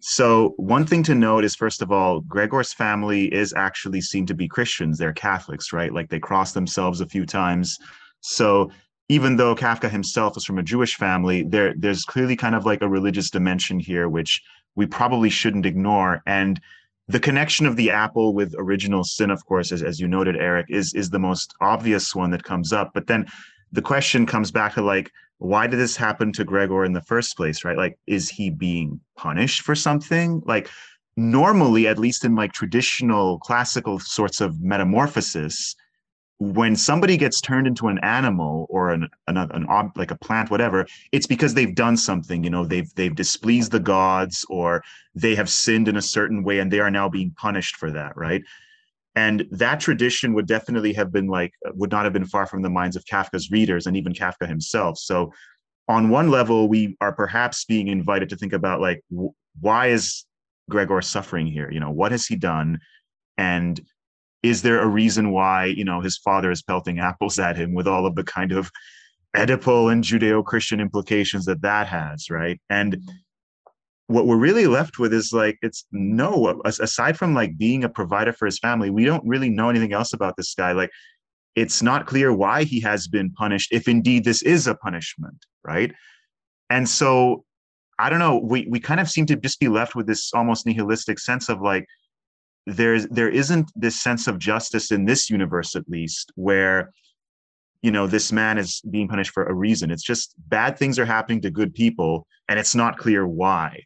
So 0.00 0.54
one 0.56 0.86
thing 0.86 1.02
to 1.04 1.14
note 1.14 1.44
is 1.44 1.54
first 1.54 1.80
of 1.80 1.90
all, 1.90 2.20
Gregor's 2.22 2.72
family 2.72 3.32
is 3.32 3.54
actually 3.56 4.00
seen 4.00 4.26
to 4.26 4.34
be 4.34 4.46
Christians. 4.46 4.98
They're 4.98 5.12
Catholics, 5.12 5.72
right? 5.72 5.92
Like 5.92 6.10
they 6.10 6.20
cross 6.20 6.52
themselves 6.52 7.00
a 7.00 7.06
few 7.06 7.24
times. 7.24 7.78
So 8.20 8.70
even 9.08 9.36
though 9.36 9.54
Kafka 9.54 9.90
himself 9.90 10.36
is 10.36 10.44
from 10.44 10.58
a 10.58 10.62
Jewish 10.62 10.96
family, 10.96 11.44
there 11.44 11.74
there's 11.76 12.04
clearly 12.04 12.36
kind 12.36 12.54
of 12.54 12.66
like 12.66 12.82
a 12.82 12.88
religious 12.88 13.30
dimension 13.30 13.80
here, 13.80 14.08
which 14.08 14.42
we 14.78 14.86
probably 14.86 15.28
shouldn't 15.28 15.66
ignore. 15.66 16.22
And 16.24 16.60
the 17.08 17.18
connection 17.18 17.66
of 17.66 17.74
the 17.74 17.90
apple 17.90 18.32
with 18.32 18.54
original 18.56 19.02
sin, 19.02 19.28
of 19.28 19.44
course, 19.44 19.72
as, 19.72 19.82
as 19.82 19.98
you 19.98 20.06
noted, 20.06 20.36
Eric, 20.36 20.66
is 20.68 20.94
is 20.94 21.10
the 21.10 21.18
most 21.18 21.52
obvious 21.60 22.14
one 22.14 22.30
that 22.30 22.44
comes 22.44 22.72
up. 22.72 22.92
But 22.94 23.08
then 23.08 23.26
the 23.72 23.82
question 23.82 24.24
comes 24.24 24.52
back 24.52 24.74
to 24.74 24.82
like, 24.82 25.10
why 25.38 25.66
did 25.66 25.80
this 25.80 25.96
happen 25.96 26.32
to 26.34 26.44
Gregor 26.44 26.84
in 26.84 26.92
the 26.92 27.02
first 27.02 27.36
place, 27.36 27.64
right? 27.64 27.76
Like, 27.76 27.98
is 28.06 28.28
he 28.28 28.50
being 28.50 29.00
punished 29.16 29.62
for 29.62 29.74
something? 29.74 30.42
Like, 30.46 30.70
normally, 31.16 31.88
at 31.88 31.98
least 31.98 32.24
in 32.24 32.36
like 32.36 32.52
traditional 32.52 33.40
classical 33.40 33.98
sorts 33.98 34.40
of 34.40 34.60
metamorphosis, 34.62 35.74
when 36.38 36.76
somebody 36.76 37.16
gets 37.16 37.40
turned 37.40 37.66
into 37.66 37.88
an 37.88 37.98
animal 37.98 38.66
or 38.70 38.90
an 38.90 39.08
an, 39.26 39.36
an 39.36 39.66
ob, 39.66 39.90
like 39.96 40.12
a 40.12 40.18
plant 40.18 40.50
whatever 40.50 40.86
it's 41.10 41.26
because 41.26 41.54
they've 41.54 41.74
done 41.74 41.96
something 41.96 42.44
you 42.44 42.50
know 42.50 42.64
they've 42.64 42.94
they've 42.94 43.16
displeased 43.16 43.72
the 43.72 43.80
gods 43.80 44.46
or 44.48 44.82
they 45.14 45.34
have 45.34 45.50
sinned 45.50 45.88
in 45.88 45.96
a 45.96 46.02
certain 46.02 46.44
way 46.44 46.60
and 46.60 46.70
they 46.70 46.80
are 46.80 46.90
now 46.90 47.08
being 47.08 47.32
punished 47.36 47.76
for 47.76 47.90
that 47.90 48.16
right? 48.16 48.42
And 49.16 49.48
that 49.50 49.80
tradition 49.80 50.32
would 50.34 50.46
definitely 50.46 50.92
have 50.92 51.10
been 51.10 51.26
like 51.26 51.52
would 51.74 51.90
not 51.90 52.04
have 52.04 52.12
been 52.12 52.26
far 52.26 52.46
from 52.46 52.62
the 52.62 52.70
minds 52.70 52.94
of 52.94 53.04
kafka's 53.04 53.50
readers 53.50 53.86
and 53.86 53.96
even 53.96 54.12
kafka 54.12 54.46
himself. 54.46 54.96
So 54.98 55.32
on 55.88 56.08
one 56.08 56.30
level 56.30 56.68
we 56.68 56.96
are 57.00 57.12
perhaps 57.12 57.64
being 57.64 57.88
invited 57.88 58.28
to 58.28 58.36
think 58.36 58.52
about 58.52 58.80
like 58.80 59.02
why 59.60 59.88
is 59.88 60.24
gregor 60.70 61.02
suffering 61.02 61.48
here? 61.48 61.68
You 61.68 61.80
know 61.80 61.90
what 61.90 62.12
has 62.12 62.26
he 62.26 62.36
done? 62.36 62.78
And 63.36 63.80
is 64.42 64.62
there 64.62 64.80
a 64.80 64.86
reason 64.86 65.32
why 65.32 65.66
you 65.66 65.84
know 65.84 66.00
his 66.00 66.16
father 66.16 66.50
is 66.50 66.62
pelting 66.62 66.98
apples 66.98 67.38
at 67.38 67.56
him 67.56 67.74
with 67.74 67.88
all 67.88 68.06
of 68.06 68.14
the 68.14 68.24
kind 68.24 68.52
of 68.52 68.70
Oedipal 69.36 69.92
and 69.92 70.02
Judeo-Christian 70.02 70.80
implications 70.80 71.44
that 71.44 71.60
that 71.60 71.86
has, 71.86 72.30
right? 72.30 72.58
And 72.70 73.02
what 74.08 74.26
we're 74.26 74.38
really 74.38 74.66
left 74.66 74.98
with 74.98 75.12
is 75.12 75.32
like 75.32 75.58
it's 75.62 75.84
no 75.92 76.60
aside 76.64 77.16
from 77.16 77.34
like 77.34 77.56
being 77.56 77.84
a 77.84 77.88
provider 77.88 78.32
for 78.32 78.46
his 78.46 78.58
family 78.58 78.90
we 78.90 79.04
don't 79.04 79.24
really 79.26 79.50
know 79.50 79.68
anything 79.68 79.92
else 79.92 80.12
about 80.14 80.34
this 80.36 80.54
guy 80.54 80.72
like 80.72 80.90
it's 81.54 81.82
not 81.82 82.06
clear 82.06 82.32
why 82.32 82.64
he 82.64 82.80
has 82.80 83.06
been 83.06 83.30
punished 83.30 83.70
if 83.70 83.86
indeed 83.86 84.24
this 84.24 84.42
is 84.42 84.66
a 84.66 84.74
punishment 84.74 85.44
right 85.62 85.92
and 86.70 86.88
so 86.88 87.44
i 87.98 88.08
don't 88.08 88.18
know 88.18 88.38
we 88.38 88.66
we 88.70 88.80
kind 88.80 88.98
of 88.98 89.10
seem 89.10 89.26
to 89.26 89.36
just 89.36 89.60
be 89.60 89.68
left 89.68 89.94
with 89.94 90.06
this 90.06 90.32
almost 90.32 90.64
nihilistic 90.66 91.18
sense 91.18 91.50
of 91.50 91.60
like 91.60 91.86
there's 92.76 93.06
there 93.08 93.28
isn't 93.28 93.70
this 93.74 94.00
sense 94.00 94.26
of 94.26 94.38
justice 94.38 94.90
in 94.90 95.04
this 95.04 95.30
universe 95.30 95.74
at 95.74 95.88
least 95.88 96.32
where 96.34 96.90
you 97.82 97.90
know 97.90 98.06
this 98.06 98.32
man 98.32 98.58
is 98.58 98.80
being 98.90 99.08
punished 99.08 99.30
for 99.30 99.44
a 99.44 99.54
reason. 99.54 99.90
It's 99.90 100.02
just 100.02 100.34
bad 100.48 100.78
things 100.78 100.98
are 100.98 101.06
happening 101.06 101.40
to 101.42 101.50
good 101.50 101.74
people 101.74 102.26
and 102.48 102.58
it's 102.58 102.74
not 102.74 102.98
clear 102.98 103.26
why 103.26 103.84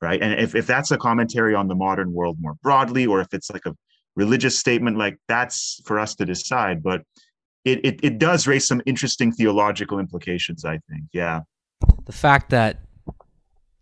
right? 0.00 0.22
And 0.22 0.38
if, 0.40 0.54
if 0.54 0.66
that's 0.66 0.90
a 0.90 0.98
commentary 0.98 1.54
on 1.54 1.68
the 1.68 1.74
modern 1.74 2.12
world 2.12 2.36
more 2.40 2.54
broadly 2.62 3.06
or 3.06 3.20
if 3.20 3.28
it's 3.32 3.50
like 3.50 3.66
a 3.66 3.74
religious 4.16 4.58
statement 4.58 4.98
like 4.98 5.16
that's 5.28 5.80
for 5.84 5.98
us 5.98 6.16
to 6.16 6.24
decide 6.24 6.82
but 6.82 7.02
it, 7.64 7.84
it, 7.84 8.00
it 8.02 8.18
does 8.18 8.48
raise 8.48 8.66
some 8.66 8.82
interesting 8.84 9.30
theological 9.30 10.00
implications 10.00 10.64
i 10.64 10.78
think 10.90 11.04
yeah. 11.12 11.40
The 12.06 12.12
fact 12.12 12.50
that 12.50 12.80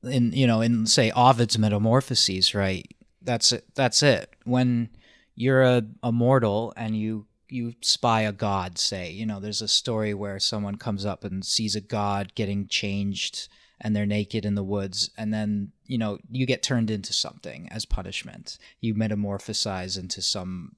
in 0.03 0.33
you 0.33 0.47
know 0.47 0.61
in 0.61 0.85
say 0.87 1.11
ovid's 1.13 1.57
metamorphoses 1.59 2.55
right 2.55 2.87
that's 3.27 3.53
it. 3.53 3.65
That's 3.75 4.03
it. 4.03 4.35
When 4.45 4.89
you're 5.35 5.63
a, 5.63 5.83
a 6.03 6.13
mortal 6.13 6.73
and 6.77 6.97
you 6.97 7.27
you 7.49 7.75
spy 7.81 8.23
a 8.23 8.33
god, 8.33 8.79
say, 8.79 9.11
you 9.11 9.25
know, 9.25 9.39
there's 9.39 9.63
a 9.63 9.69
story 9.69 10.13
where 10.15 10.41
someone 10.41 10.77
comes 10.77 11.07
up 11.07 11.23
and 11.23 11.45
sees 11.45 11.77
a 11.77 11.81
god 11.81 12.35
getting 12.35 12.67
changed 12.67 13.49
and 13.81 13.95
they're 13.95 14.07
naked 14.07 14.45
in 14.45 14.55
the 14.55 14.65
woods 14.65 15.11
and 15.19 15.33
then 15.33 15.73
you 15.87 15.99
know 15.99 16.19
you 16.31 16.47
get 16.47 16.63
turned 16.63 16.91
into 16.91 17.13
something 17.13 17.69
as 17.71 17.85
punishment 17.85 18.59
you 18.81 18.95
metamorphosize 18.95 19.99
into 19.99 20.23
some 20.23 20.75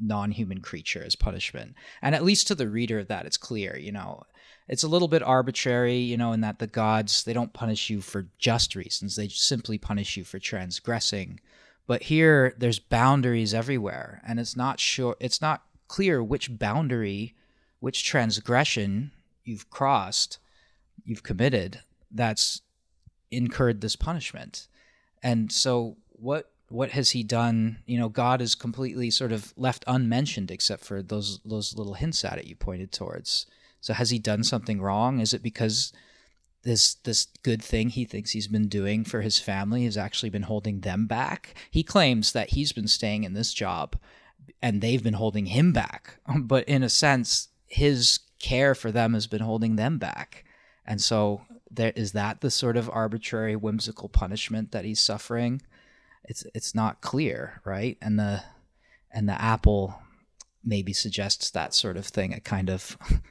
non-human 0.00 0.60
creature 0.60 1.02
as 1.04 1.14
punishment 1.14 1.74
and 2.00 2.14
at 2.14 2.24
least 2.24 2.46
to 2.46 2.54
the 2.54 2.68
reader 2.68 2.98
of 2.98 3.08
that 3.08 3.26
it's 3.26 3.36
clear 3.36 3.76
you 3.76 3.92
know 3.92 4.22
it's 4.68 4.82
a 4.82 4.88
little 4.88 5.08
bit 5.08 5.22
arbitrary 5.22 5.96
you 5.96 6.16
know 6.16 6.32
in 6.32 6.40
that 6.40 6.58
the 6.58 6.66
gods 6.66 7.24
they 7.24 7.32
don't 7.32 7.52
punish 7.52 7.90
you 7.90 8.00
for 8.00 8.26
just 8.38 8.74
reasons 8.74 9.16
they 9.16 9.28
simply 9.28 9.78
punish 9.78 10.16
you 10.16 10.24
for 10.24 10.38
transgressing 10.38 11.38
but 11.86 12.04
here 12.04 12.54
there's 12.58 12.78
boundaries 12.78 13.54
everywhere 13.54 14.22
and 14.26 14.38
it's 14.38 14.56
not 14.56 14.80
sure 14.80 15.16
it's 15.20 15.40
not 15.40 15.62
clear 15.88 16.22
which 16.22 16.58
boundary, 16.58 17.34
which 17.80 18.04
transgression 18.04 19.12
you've 19.44 19.68
crossed, 19.68 20.38
you've 21.04 21.22
committed 21.22 21.80
that's 22.10 22.62
incurred 23.30 23.80
this 23.80 23.96
punishment. 23.96 24.68
And 25.22 25.50
so 25.52 25.96
what 26.08 26.50
what 26.68 26.92
has 26.92 27.10
he 27.10 27.22
done? 27.22 27.78
You 27.84 27.98
know, 27.98 28.08
God 28.08 28.40
is 28.40 28.54
completely 28.54 29.10
sort 29.10 29.32
of 29.32 29.52
left 29.56 29.84
unmentioned 29.86 30.50
except 30.50 30.84
for 30.84 31.02
those 31.02 31.40
those 31.44 31.76
little 31.76 31.94
hints 31.94 32.24
at 32.24 32.38
it 32.38 32.46
you 32.46 32.56
pointed 32.56 32.92
towards. 32.92 33.46
So 33.80 33.92
has 33.92 34.10
he 34.10 34.18
done 34.18 34.44
something 34.44 34.80
wrong? 34.80 35.20
Is 35.20 35.34
it 35.34 35.42
because 35.42 35.92
this 36.62 36.94
this 36.94 37.26
good 37.42 37.62
thing 37.62 37.90
he 37.90 38.04
thinks 38.04 38.30
he's 38.30 38.48
been 38.48 38.68
doing 38.68 39.04
for 39.04 39.20
his 39.20 39.38
family 39.38 39.84
has 39.84 39.96
actually 39.96 40.30
been 40.30 40.42
holding 40.42 40.80
them 40.80 41.06
back. 41.06 41.54
He 41.70 41.82
claims 41.82 42.32
that 42.32 42.50
he's 42.50 42.72
been 42.72 42.88
staying 42.88 43.24
in 43.24 43.34
this 43.34 43.52
job 43.52 43.96
and 44.60 44.80
they've 44.80 45.02
been 45.02 45.14
holding 45.14 45.46
him 45.46 45.72
back. 45.72 46.18
But 46.42 46.68
in 46.68 46.82
a 46.82 46.88
sense, 46.88 47.48
his 47.66 48.20
care 48.38 48.74
for 48.74 48.92
them 48.92 49.14
has 49.14 49.26
been 49.26 49.42
holding 49.42 49.76
them 49.76 49.98
back. 49.98 50.44
And 50.84 51.00
so 51.00 51.42
there 51.70 51.92
is 51.96 52.12
that 52.12 52.40
the 52.40 52.50
sort 52.50 52.76
of 52.76 52.90
arbitrary 52.90 53.56
whimsical 53.56 54.08
punishment 54.08 54.72
that 54.72 54.84
he's 54.84 55.00
suffering 55.00 55.62
it's 56.24 56.44
it's 56.54 56.74
not 56.74 57.00
clear 57.00 57.60
right 57.64 57.98
and 58.00 58.18
the 58.18 58.42
and 59.10 59.28
the 59.28 59.40
apple 59.40 59.98
maybe 60.64 60.92
suggests 60.92 61.50
that 61.50 61.74
sort 61.74 61.96
of 61.96 62.06
thing 62.06 62.32
a 62.32 62.40
kind 62.40 62.70
of 62.70 62.96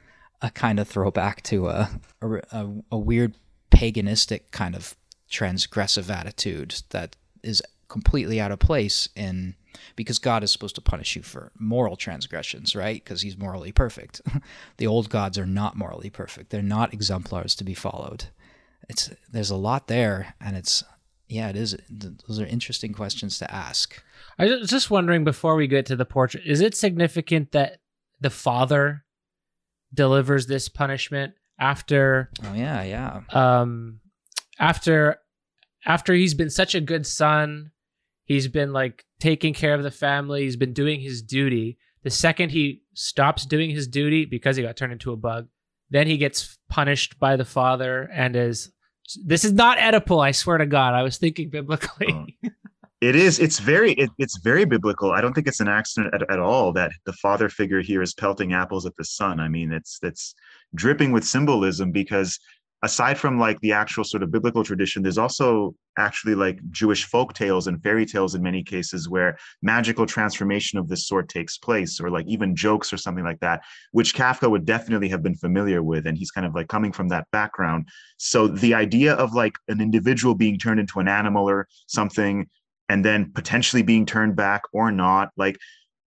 a 0.42 0.50
kind 0.50 0.78
of 0.78 0.88
throwback 0.88 1.42
to 1.44 1.68
a 1.68 1.90
a, 2.20 2.68
a 2.90 2.98
weird 2.98 3.36
paganistic 3.70 4.50
kind 4.50 4.74
of 4.74 4.96
transgressive 5.30 6.10
attitude 6.10 6.82
that 6.90 7.16
is 7.42 7.62
completely 7.88 8.40
out 8.40 8.52
of 8.52 8.58
place 8.58 9.08
in 9.16 9.54
because 9.96 10.18
God 10.18 10.42
is 10.42 10.50
supposed 10.50 10.74
to 10.74 10.80
punish 10.80 11.16
you 11.16 11.22
for 11.22 11.50
moral 11.58 11.96
transgressions, 11.96 12.76
right? 12.76 13.02
Because 13.02 13.22
he's 13.22 13.38
morally 13.38 13.72
perfect. 13.72 14.20
the 14.76 14.86
old 14.86 15.08
gods 15.08 15.38
are 15.38 15.46
not 15.46 15.76
morally 15.76 16.10
perfect. 16.10 16.50
They're 16.50 16.62
not 16.62 16.92
exemplars 16.92 17.54
to 17.56 17.64
be 17.64 17.74
followed. 17.74 18.26
It's 18.88 19.10
there's 19.30 19.50
a 19.50 19.56
lot 19.56 19.88
there 19.88 20.34
and 20.40 20.56
it's 20.56 20.84
yeah, 21.28 21.48
it 21.48 21.56
is 21.56 21.76
those 21.88 22.40
are 22.40 22.46
interesting 22.46 22.92
questions 22.92 23.38
to 23.38 23.50
ask. 23.50 24.02
I 24.38 24.46
was 24.46 24.68
just 24.68 24.90
wondering 24.90 25.24
before 25.24 25.54
we 25.54 25.66
get 25.66 25.86
to 25.86 25.96
the 25.96 26.04
portrait, 26.04 26.44
is 26.46 26.60
it 26.60 26.74
significant 26.74 27.52
that 27.52 27.78
the 28.20 28.30
father 28.30 29.04
delivers 29.94 30.46
this 30.46 30.68
punishment 30.68 31.34
after 31.58 32.30
Oh 32.44 32.54
yeah, 32.54 32.82
yeah. 32.82 33.20
Um 33.30 34.00
after 34.58 35.18
after 35.84 36.14
he's 36.14 36.34
been 36.34 36.50
such 36.50 36.74
a 36.74 36.80
good 36.80 37.06
son, 37.06 37.72
he's 38.24 38.48
been 38.48 38.72
like 38.72 39.04
taking 39.20 39.54
care 39.54 39.74
of 39.74 39.82
the 39.82 39.90
family, 39.90 40.42
he's 40.42 40.56
been 40.56 40.72
doing 40.72 41.00
his 41.00 41.22
duty. 41.22 41.78
The 42.02 42.10
second 42.10 42.50
he 42.50 42.82
stops 42.94 43.46
doing 43.46 43.70
his 43.70 43.86
duty 43.86 44.24
because 44.24 44.56
he 44.56 44.62
got 44.62 44.76
turned 44.76 44.92
into 44.92 45.12
a 45.12 45.16
bug, 45.16 45.48
then 45.90 46.06
he 46.06 46.16
gets 46.16 46.58
punished 46.68 47.18
by 47.18 47.36
the 47.36 47.44
father 47.44 48.08
and 48.12 48.34
is 48.34 48.72
this 49.24 49.44
is 49.44 49.52
not 49.52 49.78
Oedipal, 49.78 50.24
I 50.24 50.32
swear 50.32 50.58
to 50.58 50.66
God. 50.66 50.94
I 50.94 51.02
was 51.02 51.18
thinking 51.18 51.50
biblically. 51.50 52.38
Oh. 52.44 52.48
It 53.02 53.16
is. 53.16 53.40
It's 53.40 53.58
very. 53.58 53.94
It, 53.94 54.10
it's 54.18 54.38
very 54.38 54.64
biblical. 54.64 55.10
I 55.10 55.20
don't 55.20 55.32
think 55.32 55.48
it's 55.48 55.58
an 55.58 55.66
accident 55.66 56.14
at, 56.14 56.22
at 56.30 56.38
all 56.38 56.72
that 56.74 56.92
the 57.04 57.12
father 57.14 57.48
figure 57.48 57.80
here 57.80 58.00
is 58.00 58.14
pelting 58.14 58.52
apples 58.52 58.86
at 58.86 58.94
the 58.96 59.04
son. 59.04 59.40
I 59.40 59.48
mean, 59.48 59.72
it's 59.72 59.98
it's 60.04 60.36
dripping 60.76 61.10
with 61.10 61.24
symbolism 61.24 61.90
because 61.90 62.38
aside 62.84 63.18
from 63.18 63.40
like 63.40 63.58
the 63.60 63.72
actual 63.72 64.04
sort 64.04 64.22
of 64.22 64.30
biblical 64.30 64.62
tradition, 64.62 65.02
there's 65.02 65.18
also 65.18 65.74
actually 65.98 66.36
like 66.36 66.60
Jewish 66.70 67.04
folk 67.04 67.32
tales 67.34 67.66
and 67.66 67.82
fairy 67.82 68.06
tales 68.06 68.36
in 68.36 68.42
many 68.42 68.62
cases 68.62 69.08
where 69.08 69.36
magical 69.62 70.06
transformation 70.06 70.78
of 70.78 70.88
this 70.88 71.08
sort 71.08 71.28
takes 71.28 71.58
place, 71.58 72.00
or 72.00 72.08
like 72.08 72.26
even 72.28 72.54
jokes 72.54 72.92
or 72.92 72.98
something 72.98 73.24
like 73.24 73.40
that, 73.40 73.62
which 73.90 74.14
Kafka 74.14 74.48
would 74.48 74.64
definitely 74.64 75.08
have 75.08 75.24
been 75.24 75.34
familiar 75.34 75.82
with. 75.82 76.06
And 76.06 76.16
he's 76.16 76.30
kind 76.30 76.46
of 76.46 76.54
like 76.54 76.68
coming 76.68 76.92
from 76.92 77.08
that 77.08 77.26
background. 77.32 77.88
So 78.18 78.46
the 78.46 78.74
idea 78.74 79.14
of 79.14 79.34
like 79.34 79.54
an 79.66 79.80
individual 79.80 80.36
being 80.36 80.56
turned 80.56 80.78
into 80.78 81.00
an 81.00 81.08
animal 81.08 81.50
or 81.50 81.66
something, 81.88 82.48
and 82.88 83.04
then 83.04 83.32
potentially 83.32 83.82
being 83.82 84.06
turned 84.06 84.36
back 84.36 84.62
or 84.72 84.90
not, 84.90 85.30
like 85.36 85.56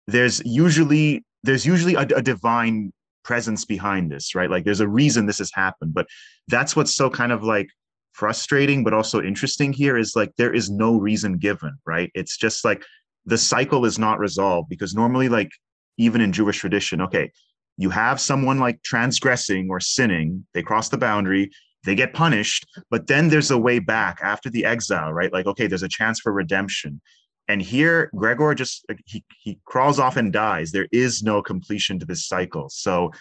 there's 0.07 0.41
usually 0.45 1.23
there's 1.43 1.65
usually 1.65 1.95
a, 1.95 2.01
a 2.01 2.21
divine 2.21 2.91
presence 3.23 3.65
behind 3.65 4.11
this, 4.11 4.35
right? 4.35 4.49
Like 4.49 4.63
there's 4.65 4.79
a 4.79 4.87
reason 4.87 5.25
this 5.25 5.39
has 5.39 5.51
happened. 5.53 5.93
But 5.93 6.07
that's 6.47 6.75
what's 6.75 6.95
so 6.95 7.09
kind 7.09 7.31
of 7.31 7.43
like 7.43 7.67
frustrating, 8.13 8.83
but 8.83 8.93
also 8.93 9.21
interesting 9.21 9.73
here 9.73 9.97
is 9.97 10.15
like 10.15 10.31
there 10.37 10.53
is 10.53 10.69
no 10.69 10.97
reason 10.97 11.37
given, 11.37 11.77
right? 11.85 12.11
It's 12.15 12.37
just 12.37 12.63
like 12.63 12.83
the 13.25 13.37
cycle 13.37 13.85
is 13.85 13.99
not 13.99 14.19
resolved 14.19 14.69
because 14.69 14.93
normally, 14.93 15.29
like 15.29 15.49
even 15.97 16.21
in 16.21 16.31
Jewish 16.31 16.59
tradition, 16.59 17.01
okay, 17.01 17.31
you 17.77 17.89
have 17.89 18.21
someone 18.21 18.59
like 18.59 18.81
transgressing 18.83 19.67
or 19.69 19.79
sinning, 19.79 20.45
they 20.53 20.61
cross 20.61 20.89
the 20.89 20.97
boundary, 20.97 21.51
they 21.85 21.95
get 21.95 22.13
punished, 22.13 22.67
but 22.89 23.07
then 23.07 23.29
there's 23.29 23.51
a 23.51 23.57
way 23.57 23.79
back 23.79 24.19
after 24.21 24.49
the 24.49 24.65
exile, 24.65 25.13
right? 25.13 25.31
Like, 25.31 25.45
okay, 25.45 25.67
there's 25.67 25.83
a 25.83 25.87
chance 25.89 26.19
for 26.19 26.31
redemption. 26.33 27.01
And 27.47 27.61
here, 27.61 28.09
Gregor 28.15 28.55
just 28.55 28.85
he 29.05 29.23
he 29.39 29.59
crawls 29.65 29.99
off 29.99 30.17
and 30.17 30.33
dies. 30.33 30.71
There 30.71 30.87
is 30.91 31.21
no 31.21 31.43
completion 31.43 31.99
to 31.99 32.05
this 32.05 32.27
cycle. 32.27 32.69
So 32.69 33.11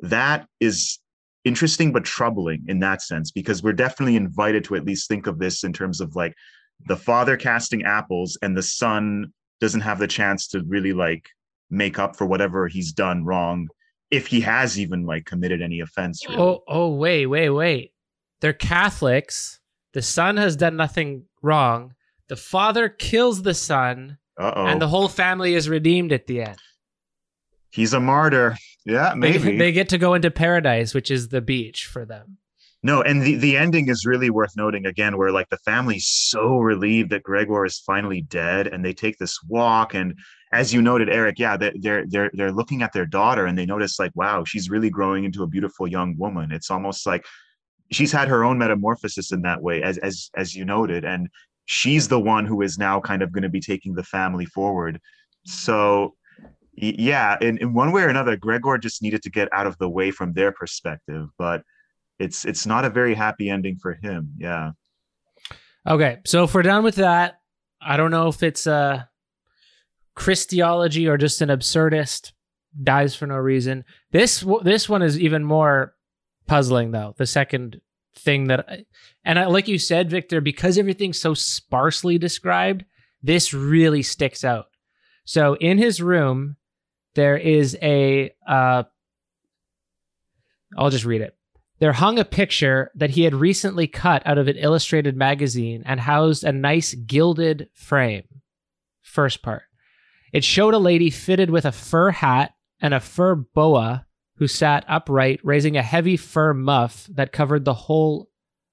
that 0.00 0.46
is 0.60 0.98
interesting 1.44 1.92
but 1.92 2.04
troubling 2.04 2.64
in 2.68 2.78
that 2.80 3.02
sense 3.02 3.30
because 3.30 3.62
we're 3.62 3.72
definitely 3.72 4.16
invited 4.16 4.64
to 4.64 4.76
at 4.76 4.84
least 4.84 5.08
think 5.08 5.26
of 5.26 5.38
this 5.38 5.64
in 5.64 5.72
terms 5.72 6.00
of 6.00 6.14
like 6.14 6.34
the 6.86 6.96
father 6.96 7.36
casting 7.36 7.82
apples 7.84 8.38
and 8.42 8.56
the 8.56 8.62
son 8.62 9.32
doesn't 9.60 9.80
have 9.80 9.98
the 9.98 10.06
chance 10.06 10.46
to 10.48 10.62
really 10.66 10.92
like 10.92 11.28
make 11.70 11.98
up 11.98 12.16
for 12.16 12.26
whatever 12.26 12.68
he's 12.68 12.92
done 12.92 13.24
wrong 13.24 13.68
if 14.10 14.26
he 14.26 14.40
has 14.40 14.78
even 14.78 15.04
like 15.04 15.24
committed 15.24 15.62
any 15.62 15.80
offense 15.80 16.24
really. 16.28 16.40
oh 16.40 16.62
oh 16.68 16.94
wait 16.94 17.26
wait 17.26 17.50
wait 17.50 17.91
they're 18.42 18.52
catholics 18.52 19.58
the 19.94 20.02
son 20.02 20.36
has 20.36 20.54
done 20.54 20.76
nothing 20.76 21.24
wrong 21.40 21.94
the 22.32 22.36
father 22.36 22.88
kills 22.88 23.42
the 23.42 23.52
son, 23.52 24.16
Uh-oh. 24.38 24.64
and 24.64 24.80
the 24.80 24.88
whole 24.88 25.08
family 25.08 25.54
is 25.54 25.68
redeemed 25.68 26.12
at 26.12 26.26
the 26.26 26.40
end. 26.40 26.56
He's 27.68 27.92
a 27.92 28.00
martyr. 28.00 28.56
Yeah, 28.86 29.12
maybe. 29.14 29.36
They, 29.36 29.56
they 29.58 29.72
get 29.72 29.90
to 29.90 29.98
go 29.98 30.14
into 30.14 30.30
paradise, 30.30 30.94
which 30.94 31.10
is 31.10 31.28
the 31.28 31.42
beach 31.42 31.84
for 31.84 32.06
them. 32.06 32.38
No, 32.82 33.02
and 33.02 33.20
the, 33.20 33.34
the 33.34 33.58
ending 33.58 33.90
is 33.90 34.06
really 34.06 34.30
worth 34.30 34.56
noting 34.56 34.86
again, 34.86 35.18
where 35.18 35.30
like 35.30 35.50
the 35.50 35.58
family's 35.58 36.06
so 36.06 36.56
relieved 36.56 37.10
that 37.10 37.22
Gregor 37.22 37.66
is 37.66 37.78
finally 37.80 38.22
dead, 38.22 38.66
and 38.66 38.82
they 38.82 38.94
take 38.94 39.18
this 39.18 39.38
walk. 39.46 39.92
And 39.92 40.18
as 40.54 40.72
you 40.72 40.80
noted, 40.80 41.10
Eric, 41.10 41.38
yeah, 41.38 41.58
they're 41.58 41.74
they're 41.78 42.06
they're, 42.06 42.30
they're 42.32 42.52
looking 42.52 42.80
at 42.80 42.94
their 42.94 43.04
daughter 43.04 43.44
and 43.44 43.58
they 43.58 43.66
notice 43.66 43.98
like, 43.98 44.12
wow, 44.14 44.42
she's 44.44 44.70
really 44.70 44.88
growing 44.88 45.24
into 45.24 45.42
a 45.42 45.46
beautiful 45.46 45.86
young 45.86 46.16
woman. 46.16 46.50
It's 46.50 46.70
almost 46.70 47.06
like 47.06 47.26
she's 47.92 48.12
had 48.12 48.28
her 48.28 48.44
own 48.44 48.58
metamorphosis 48.58 49.32
in 49.32 49.42
that 49.42 49.62
way, 49.62 49.82
as 49.82 49.98
as 49.98 50.30
as 50.36 50.54
you 50.54 50.64
noted, 50.64 51.04
and 51.04 51.28
she's 51.66 52.08
the 52.08 52.20
one 52.20 52.46
who 52.46 52.62
is 52.62 52.78
now 52.78 53.00
kind 53.00 53.22
of 53.22 53.32
going 53.32 53.42
to 53.42 53.48
be 53.48 53.60
taking 53.60 53.94
the 53.94 54.02
family 54.02 54.46
forward. 54.46 55.00
So, 55.44 56.14
yeah, 56.74 57.36
in, 57.40 57.58
in 57.58 57.74
one 57.74 57.92
way 57.92 58.02
or 58.02 58.08
another, 58.08 58.36
Gregor 58.36 58.78
just 58.78 59.02
needed 59.02 59.22
to 59.22 59.30
get 59.30 59.48
out 59.52 59.66
of 59.66 59.78
the 59.78 59.88
way 59.88 60.10
from 60.10 60.32
their 60.32 60.52
perspective, 60.52 61.28
but 61.38 61.62
it's 62.18 62.44
it's 62.44 62.66
not 62.66 62.84
a 62.84 62.90
very 62.90 63.14
happy 63.14 63.50
ending 63.50 63.76
for 63.76 63.94
him. 63.94 64.32
Yeah. 64.38 64.72
Okay, 65.86 66.18
so 66.24 66.44
if 66.44 66.54
we're 66.54 66.62
done 66.62 66.84
with 66.84 66.96
that, 66.96 67.40
I 67.80 67.96
don't 67.96 68.12
know 68.12 68.28
if 68.28 68.42
it's 68.42 68.66
a 68.66 69.08
Christology 70.14 71.08
or 71.08 71.16
just 71.16 71.40
an 71.40 71.48
absurdist 71.48 72.32
dies 72.80 73.14
for 73.14 73.26
no 73.26 73.36
reason. 73.36 73.84
This 74.12 74.44
this 74.62 74.88
one 74.88 75.02
is 75.02 75.18
even 75.18 75.44
more 75.44 75.94
puzzling 76.46 76.90
though. 76.90 77.14
The 77.16 77.26
second 77.26 77.80
thing 78.14 78.48
that 78.48 78.84
and 79.24 79.38
I, 79.38 79.46
like 79.46 79.68
you 79.68 79.78
said 79.78 80.10
victor 80.10 80.40
because 80.40 80.76
everything's 80.76 81.18
so 81.18 81.34
sparsely 81.34 82.18
described 82.18 82.84
this 83.22 83.54
really 83.54 84.02
sticks 84.02 84.44
out. 84.44 84.66
So 85.24 85.54
in 85.54 85.78
his 85.78 86.02
room 86.02 86.56
there 87.14 87.36
is 87.36 87.76
a 87.82 88.34
uh 88.46 88.84
i'll 90.76 90.90
just 90.90 91.04
read 91.04 91.20
it. 91.20 91.36
There 91.78 91.92
hung 91.92 92.18
a 92.18 92.24
picture 92.24 92.92
that 92.94 93.10
he 93.10 93.24
had 93.24 93.34
recently 93.34 93.88
cut 93.88 94.22
out 94.24 94.38
of 94.38 94.46
an 94.46 94.56
illustrated 94.56 95.16
magazine 95.16 95.82
and 95.84 95.98
housed 95.98 96.44
a 96.44 96.52
nice 96.52 96.94
gilded 96.94 97.68
frame. 97.74 98.24
First 99.00 99.42
part. 99.42 99.64
It 100.32 100.44
showed 100.44 100.74
a 100.74 100.78
lady 100.78 101.10
fitted 101.10 101.50
with 101.50 101.64
a 101.64 101.72
fur 101.72 102.10
hat 102.10 102.54
and 102.80 102.94
a 102.94 103.00
fur 103.00 103.34
boa 103.34 104.06
who 104.36 104.46
sat 104.46 104.84
upright, 104.88 105.40
raising 105.42 105.76
a 105.76 105.82
heavy 105.82 106.16
fur 106.16 106.54
muff 106.54 107.08
that 107.12 107.32
covered 107.32 107.64
the 107.64 107.74
whole 107.74 108.28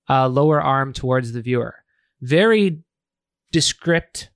uh, 0.10 0.28
lower 0.28 0.62
arm 0.62 0.94
towards 0.94 1.32
the 1.32 1.42
viewer. 1.42 1.76
Very 2.22 2.82
descript. 3.52 4.30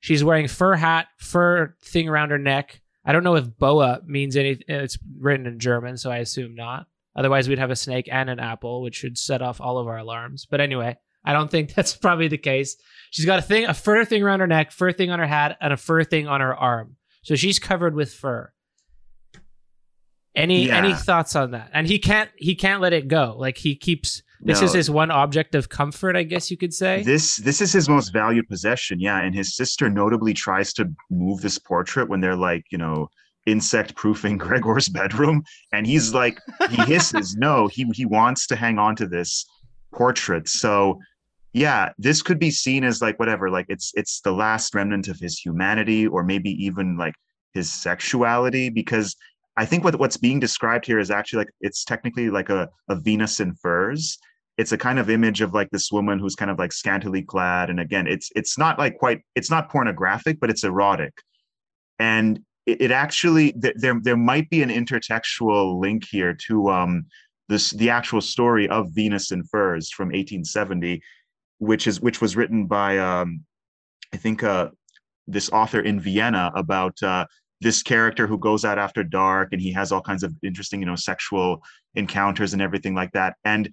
She's 0.00 0.24
wearing 0.24 0.48
fur 0.48 0.74
hat, 0.74 1.08
fur 1.18 1.76
thing 1.82 2.08
around 2.08 2.30
her 2.30 2.38
neck. 2.38 2.80
I 3.04 3.12
don't 3.12 3.24
know 3.24 3.36
if 3.36 3.58
boa 3.58 4.00
means 4.04 4.36
anything. 4.36 4.64
It's 4.68 4.98
written 5.18 5.46
in 5.46 5.58
German, 5.58 5.96
so 5.96 6.10
I 6.10 6.18
assume 6.18 6.54
not. 6.54 6.86
Otherwise, 7.16 7.48
we'd 7.48 7.58
have 7.58 7.70
a 7.70 7.76
snake 7.76 8.08
and 8.10 8.30
an 8.30 8.40
apple, 8.40 8.82
which 8.82 8.96
should 8.96 9.18
set 9.18 9.42
off 9.42 9.60
all 9.60 9.78
of 9.78 9.88
our 9.88 9.98
alarms. 9.98 10.46
But 10.48 10.60
anyway, 10.60 10.96
I 11.24 11.32
don't 11.32 11.50
think 11.50 11.74
that's 11.74 11.96
probably 11.96 12.28
the 12.28 12.38
case. 12.38 12.76
She's 13.10 13.26
got 13.26 13.38
a 13.38 13.42
thing, 13.42 13.66
a 13.66 13.74
fur 13.74 14.04
thing 14.04 14.22
around 14.22 14.40
her 14.40 14.46
neck, 14.46 14.72
fur 14.72 14.92
thing 14.92 15.10
on 15.10 15.18
her 15.18 15.26
hat, 15.26 15.56
and 15.60 15.72
a 15.72 15.76
fur 15.76 16.04
thing 16.04 16.28
on 16.28 16.40
her 16.40 16.54
arm. 16.54 16.96
So 17.22 17.34
she's 17.34 17.58
covered 17.58 17.94
with 17.94 18.12
fur. 18.12 18.52
Any 20.40 20.66
yeah. 20.66 20.76
any 20.76 20.94
thoughts 20.94 21.36
on 21.36 21.52
that? 21.52 21.70
And 21.72 21.86
he 21.86 21.98
can't 21.98 22.30
he 22.36 22.54
can't 22.54 22.80
let 22.80 22.92
it 22.92 23.08
go. 23.08 23.36
Like 23.38 23.56
he 23.56 23.76
keeps 23.76 24.22
this 24.42 24.60
no. 24.60 24.66
is 24.66 24.72
his 24.72 24.90
one 24.90 25.10
object 25.10 25.54
of 25.54 25.68
comfort, 25.68 26.16
I 26.16 26.22
guess 26.22 26.50
you 26.50 26.56
could 26.56 26.72
say. 26.72 27.02
This 27.02 27.36
this 27.36 27.60
is 27.60 27.72
his 27.72 27.88
most 27.88 28.12
valued 28.12 28.48
possession, 28.48 28.98
yeah. 28.98 29.20
And 29.20 29.34
his 29.34 29.54
sister 29.54 29.90
notably 29.90 30.32
tries 30.32 30.72
to 30.74 30.90
move 31.10 31.42
this 31.42 31.58
portrait 31.58 32.08
when 32.08 32.20
they're 32.20 32.36
like, 32.36 32.64
you 32.70 32.78
know, 32.78 33.10
insect 33.46 33.94
proofing 33.94 34.38
Gregor's 34.38 34.88
bedroom, 34.88 35.44
and 35.72 35.86
he's 35.86 36.14
like, 36.14 36.40
he 36.70 36.76
hisses, 36.86 37.36
no, 37.36 37.66
he 37.66 37.84
he 37.94 38.06
wants 38.06 38.46
to 38.46 38.56
hang 38.56 38.78
on 38.78 38.96
to 38.96 39.06
this 39.06 39.44
portrait. 39.92 40.48
So 40.48 40.98
yeah, 41.52 41.90
this 41.98 42.22
could 42.22 42.38
be 42.38 42.50
seen 42.50 42.84
as 42.84 43.02
like 43.02 43.18
whatever, 43.18 43.50
like 43.50 43.66
it's 43.68 43.92
it's 43.94 44.20
the 44.22 44.32
last 44.32 44.74
remnant 44.74 45.08
of 45.08 45.18
his 45.18 45.38
humanity, 45.38 46.06
or 46.06 46.22
maybe 46.22 46.50
even 46.64 46.96
like 46.96 47.14
his 47.52 47.70
sexuality, 47.70 48.70
because 48.70 49.16
I 49.56 49.66
think 49.66 49.84
what 49.84 49.98
what's 49.98 50.16
being 50.16 50.40
described 50.40 50.86
here 50.86 50.98
is 50.98 51.10
actually 51.10 51.38
like 51.40 51.50
it's 51.60 51.84
technically 51.84 52.30
like 52.30 52.48
a, 52.50 52.68
a 52.88 52.96
Venus 52.96 53.40
in 53.40 53.54
furs. 53.54 54.18
it's 54.56 54.72
a 54.72 54.78
kind 54.78 54.98
of 54.98 55.08
image 55.08 55.40
of 55.40 55.54
like 55.54 55.70
this 55.70 55.90
woman 55.90 56.18
who's 56.18 56.34
kind 56.34 56.50
of 56.50 56.58
like 56.58 56.72
scantily 56.72 57.22
clad 57.22 57.70
and 57.70 57.80
again 57.80 58.06
it's 58.06 58.30
it's 58.36 58.58
not 58.58 58.78
like 58.78 58.98
quite 58.98 59.20
it's 59.34 59.50
not 59.50 59.70
pornographic 59.70 60.38
but 60.40 60.50
it's 60.50 60.64
erotic 60.64 61.14
and 61.98 62.40
it, 62.66 62.80
it 62.82 62.90
actually 62.90 63.52
th- 63.52 63.74
there 63.78 63.98
there 64.02 64.16
might 64.16 64.48
be 64.50 64.62
an 64.62 64.68
intertextual 64.70 65.80
link 65.80 66.04
here 66.10 66.34
to 66.46 66.68
um 66.70 67.04
this 67.48 67.70
the 67.70 67.90
actual 67.90 68.20
story 68.20 68.68
of 68.68 68.90
venus 68.92 69.30
in 69.32 69.42
furs 69.44 69.90
from 69.90 70.08
1870 70.08 71.00
which 71.58 71.86
is 71.86 72.00
which 72.00 72.20
was 72.20 72.36
written 72.36 72.66
by 72.66 72.98
um 72.98 73.42
i 74.12 74.16
think 74.16 74.42
uh 74.42 74.68
this 75.26 75.48
author 75.50 75.80
in 75.80 75.98
vienna 76.00 76.50
about 76.54 76.96
uh 77.02 77.24
this 77.60 77.82
character 77.82 78.26
who 78.26 78.38
goes 78.38 78.64
out 78.64 78.78
after 78.78 79.04
dark 79.04 79.50
and 79.52 79.60
he 79.60 79.72
has 79.72 79.92
all 79.92 80.00
kinds 80.00 80.22
of 80.22 80.34
interesting 80.42 80.80
you 80.80 80.86
know 80.86 80.96
sexual 80.96 81.62
encounters 81.94 82.52
and 82.52 82.62
everything 82.62 82.94
like 82.94 83.12
that. 83.12 83.34
And 83.44 83.70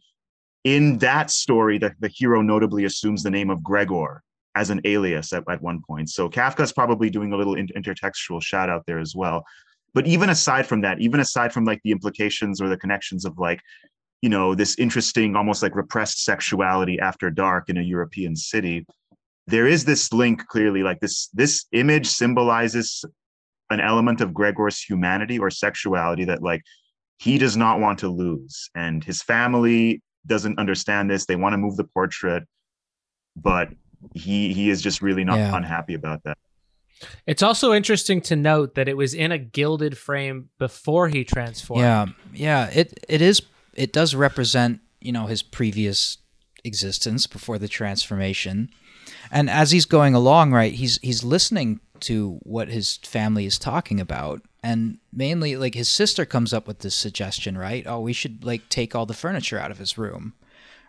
in 0.64 0.98
that 1.00 1.32
story 1.32 1.78
the, 1.78 1.94
the 2.00 2.10
hero 2.10 2.42
notably 2.42 2.86
assumes 2.86 3.24
the 3.24 3.32
name 3.32 3.50
of 3.50 3.64
gregor 3.64 4.22
as 4.56 4.70
an 4.70 4.82
alias 4.86 5.32
at, 5.34 5.44
at 5.50 5.62
one 5.62 5.82
point. 5.88 6.10
So 6.10 6.30
kafka's 6.30 6.74
probably 6.74 7.10
doing 7.10 7.32
a 7.32 7.38
little 7.38 7.56
intertextual 7.56 8.42
shout 8.42 8.70
out 8.70 8.84
there 8.88 9.00
as 9.00 9.16
well. 9.16 9.46
But 9.94 10.08
even 10.08 10.30
aside 10.30 10.68
from 10.68 10.82
that 10.82 11.00
even 11.00 11.20
aside 11.20 11.54
from 11.54 11.66
like 11.66 11.82
the 11.84 11.92
implications 11.92 12.62
or 12.62 12.70
the 12.70 12.78
connections 12.78 13.26
of 13.26 13.38
like 13.38 13.62
you 14.22 14.30
know 14.30 14.56
this 14.56 14.78
interesting 14.78 15.36
almost 15.36 15.62
like 15.62 15.76
repressed 15.76 16.24
sexuality 16.24 17.00
after 17.00 17.30
dark 17.30 17.70
in 17.70 17.78
a 17.78 17.82
european 17.82 18.36
city 18.36 18.86
there 19.48 19.68
is 19.68 19.86
this 19.86 20.12
link 20.12 20.46
clearly 20.48 20.84
like 20.84 21.00
this 21.00 21.30
this 21.34 21.66
image 21.72 22.08
symbolizes 22.08 23.06
an 23.70 23.80
element 23.80 24.22
of 24.22 24.34
Gregor's 24.34 24.82
humanity 24.82 25.38
or 25.40 25.50
sexuality 25.50 26.26
that 26.26 26.42
like 26.42 26.62
he 27.18 27.38
does 27.38 27.58
not 27.58 27.80
want 27.80 28.00
to 28.00 28.10
lose. 28.10 28.70
And 28.76 29.04
his 29.04 29.22
family 29.22 30.02
doesn't 30.26 30.60
understand 30.60 31.10
this. 31.10 31.26
They 31.26 31.36
want 31.36 31.54
to 31.54 31.58
move 31.58 31.78
the 31.78 31.84
portrait 31.84 32.44
but 33.38 33.70
he 34.14 34.54
he 34.54 34.70
is 34.70 34.82
just 34.82 35.02
really 35.02 35.24
not 35.24 35.38
yeah. 35.38 35.56
unhappy 35.56 35.94
about 35.94 36.24
that. 36.24 36.38
It's 37.28 37.44
also 37.44 37.74
interesting 37.74 38.22
to 38.22 38.36
note 38.36 38.74
that 38.74 38.90
it 38.90 38.98
was 38.98 39.14
in 39.14 39.32
a 39.32 39.38
gilded 39.38 39.98
frame 39.98 40.50
before 40.58 41.08
he 41.08 41.24
transformed. 41.24 41.84
Yeah 41.84 42.06
yeah 42.34 42.70
it 42.74 43.00
it 43.08 43.22
is 43.22 43.42
it 43.74 43.94
does 43.94 44.16
represent 44.16 44.82
you 45.00 45.12
know 45.12 45.28
his 45.28 45.44
previous 45.44 46.18
existence 46.64 47.28
before 47.28 47.58
the 47.58 47.68
transformation. 47.68 48.70
And 49.32 49.50
as 49.50 49.72
he's 49.72 49.86
going 49.86 50.16
along 50.16 50.52
right 50.52 50.74
he's 50.74 51.00
he's 51.02 51.24
listening 51.24 51.80
to 52.02 52.40
what 52.44 52.70
his 52.70 52.98
family 52.98 53.46
is 53.46 53.60
talking 53.60 54.00
about. 54.00 54.42
And 54.64 54.98
mainly 55.14 55.56
like 55.56 55.76
his 55.76 55.90
sister 55.90 56.26
comes 56.26 56.54
up 56.54 56.68
with 56.68 56.80
this 56.80 56.96
suggestion 56.96 57.58
right? 57.58 57.86
Oh 57.88 58.00
we 58.00 58.14
should 58.14 58.44
like 58.44 58.70
take 58.70 58.96
all 58.96 59.06
the 59.06 59.14
furniture 59.14 59.60
out 59.60 59.72
of 59.72 59.78
his 59.78 59.98
room 59.98 60.34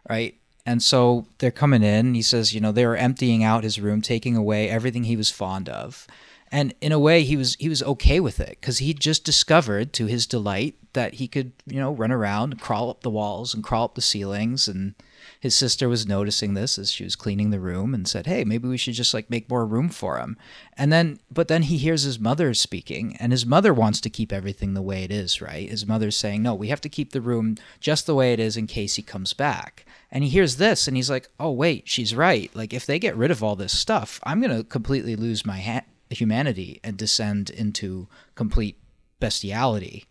right? 0.08 0.34
And 0.64 0.82
so 0.82 1.26
they're 1.38 1.50
coming 1.50 1.82
in. 1.82 2.14
He 2.14 2.22
says 2.22 2.54
you 2.54 2.60
know 2.60 2.72
they 2.72 2.86
were 2.86 2.96
emptying 2.96 3.44
out 3.44 3.64
his 3.64 3.80
room 3.80 4.02
taking 4.02 4.36
away 4.36 4.68
everything 4.68 5.04
he 5.04 5.16
was 5.16 5.30
fond 5.30 5.68
of. 5.68 6.06
And 6.50 6.74
in 6.80 6.92
a 6.92 6.98
way 6.98 7.24
he 7.24 7.36
was 7.36 7.56
he 7.56 7.68
was 7.68 7.82
okay 7.82 8.20
with 8.20 8.40
it 8.40 8.58
because 8.60 8.78
he 8.78 8.94
just 8.94 9.24
discovered 9.24 9.92
to 9.94 10.06
his 10.06 10.26
delight 10.26 10.76
that 10.94 11.14
he 11.14 11.28
could 11.28 11.52
you 11.66 11.78
know 11.78 11.92
run 11.92 12.10
around 12.10 12.60
crawl 12.60 12.90
up 12.90 13.02
the 13.02 13.10
walls 13.10 13.54
and 13.54 13.62
crawl 13.62 13.84
up 13.84 13.94
the 13.94 14.02
ceilings 14.02 14.66
and 14.66 14.94
his 15.40 15.56
sister 15.56 15.88
was 15.88 16.06
noticing 16.06 16.54
this 16.54 16.78
as 16.78 16.90
she 16.90 17.04
was 17.04 17.14
cleaning 17.14 17.50
the 17.50 17.60
room 17.60 17.94
and 17.94 18.08
said, 18.08 18.26
"Hey, 18.26 18.44
maybe 18.44 18.66
we 18.68 18.76
should 18.76 18.94
just 18.94 19.14
like 19.14 19.30
make 19.30 19.48
more 19.48 19.64
room 19.64 19.88
for 19.88 20.18
him." 20.18 20.36
And 20.76 20.92
then 20.92 21.20
but 21.30 21.48
then 21.48 21.62
he 21.62 21.78
hears 21.78 22.02
his 22.02 22.18
mother 22.18 22.52
speaking 22.54 23.16
and 23.16 23.32
his 23.32 23.46
mother 23.46 23.72
wants 23.72 24.00
to 24.00 24.10
keep 24.10 24.32
everything 24.32 24.74
the 24.74 24.82
way 24.82 25.04
it 25.04 25.12
is, 25.12 25.40
right? 25.40 25.68
His 25.68 25.86
mother's 25.86 26.16
saying, 26.16 26.42
"No, 26.42 26.54
we 26.54 26.68
have 26.68 26.80
to 26.80 26.88
keep 26.88 27.12
the 27.12 27.20
room 27.20 27.56
just 27.80 28.06
the 28.06 28.14
way 28.14 28.32
it 28.32 28.40
is 28.40 28.56
in 28.56 28.66
case 28.66 28.96
he 28.96 29.02
comes 29.02 29.32
back." 29.32 29.86
And 30.10 30.24
he 30.24 30.30
hears 30.30 30.56
this 30.56 30.88
and 30.88 30.96
he's 30.96 31.10
like, 31.10 31.28
"Oh, 31.38 31.52
wait, 31.52 31.88
she's 31.88 32.14
right. 32.14 32.50
Like 32.54 32.74
if 32.74 32.84
they 32.84 32.98
get 32.98 33.16
rid 33.16 33.30
of 33.30 33.42
all 33.42 33.56
this 33.56 33.78
stuff, 33.78 34.20
I'm 34.24 34.40
going 34.40 34.56
to 34.56 34.64
completely 34.64 35.16
lose 35.16 35.46
my 35.46 35.60
ha- 35.60 35.84
humanity 36.10 36.80
and 36.82 36.96
descend 36.96 37.50
into 37.50 38.08
complete 38.34 38.78
bestiality." 39.20 40.06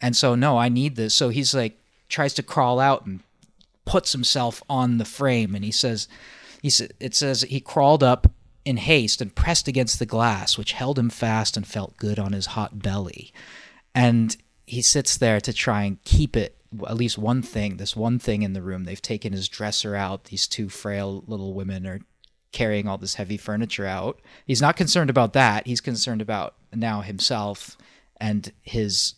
And 0.00 0.16
so, 0.16 0.34
no, 0.34 0.58
I 0.58 0.68
need 0.68 0.96
this. 0.96 1.14
So 1.14 1.28
he's 1.28 1.54
like, 1.54 1.78
tries 2.08 2.34
to 2.34 2.42
crawl 2.42 2.80
out 2.80 3.06
and 3.06 3.20
puts 3.88 4.12
himself 4.12 4.62
on 4.68 4.98
the 4.98 5.04
frame 5.04 5.54
and 5.54 5.64
he 5.64 5.72
says 5.72 6.08
he 6.60 6.68
sa- 6.68 6.84
it 7.00 7.14
says 7.14 7.40
he 7.42 7.58
crawled 7.58 8.02
up 8.02 8.30
in 8.66 8.76
haste 8.76 9.22
and 9.22 9.34
pressed 9.34 9.66
against 9.66 9.98
the 9.98 10.04
glass 10.04 10.58
which 10.58 10.72
held 10.72 10.98
him 10.98 11.08
fast 11.08 11.56
and 11.56 11.66
felt 11.66 11.96
good 11.96 12.18
on 12.18 12.34
his 12.34 12.46
hot 12.46 12.82
belly. 12.82 13.32
And 13.94 14.36
he 14.66 14.82
sits 14.82 15.16
there 15.16 15.40
to 15.40 15.54
try 15.54 15.84
and 15.84 16.02
keep 16.04 16.36
it 16.36 16.56
at 16.86 16.98
least 16.98 17.16
one 17.16 17.40
thing 17.40 17.78
this 17.78 17.96
one 17.96 18.18
thing 18.18 18.42
in 18.42 18.52
the 18.52 18.60
room. 18.60 18.84
They've 18.84 19.00
taken 19.00 19.32
his 19.32 19.48
dresser 19.48 19.96
out. 19.96 20.24
These 20.24 20.46
two 20.46 20.68
frail 20.68 21.24
little 21.26 21.54
women 21.54 21.86
are 21.86 22.00
carrying 22.52 22.86
all 22.86 22.98
this 22.98 23.14
heavy 23.14 23.38
furniture 23.38 23.86
out. 23.86 24.20
He's 24.44 24.60
not 24.60 24.76
concerned 24.76 25.08
about 25.08 25.32
that. 25.32 25.66
He's 25.66 25.80
concerned 25.80 26.20
about 26.20 26.56
now 26.74 27.00
himself 27.00 27.78
and 28.20 28.52
his 28.60 29.14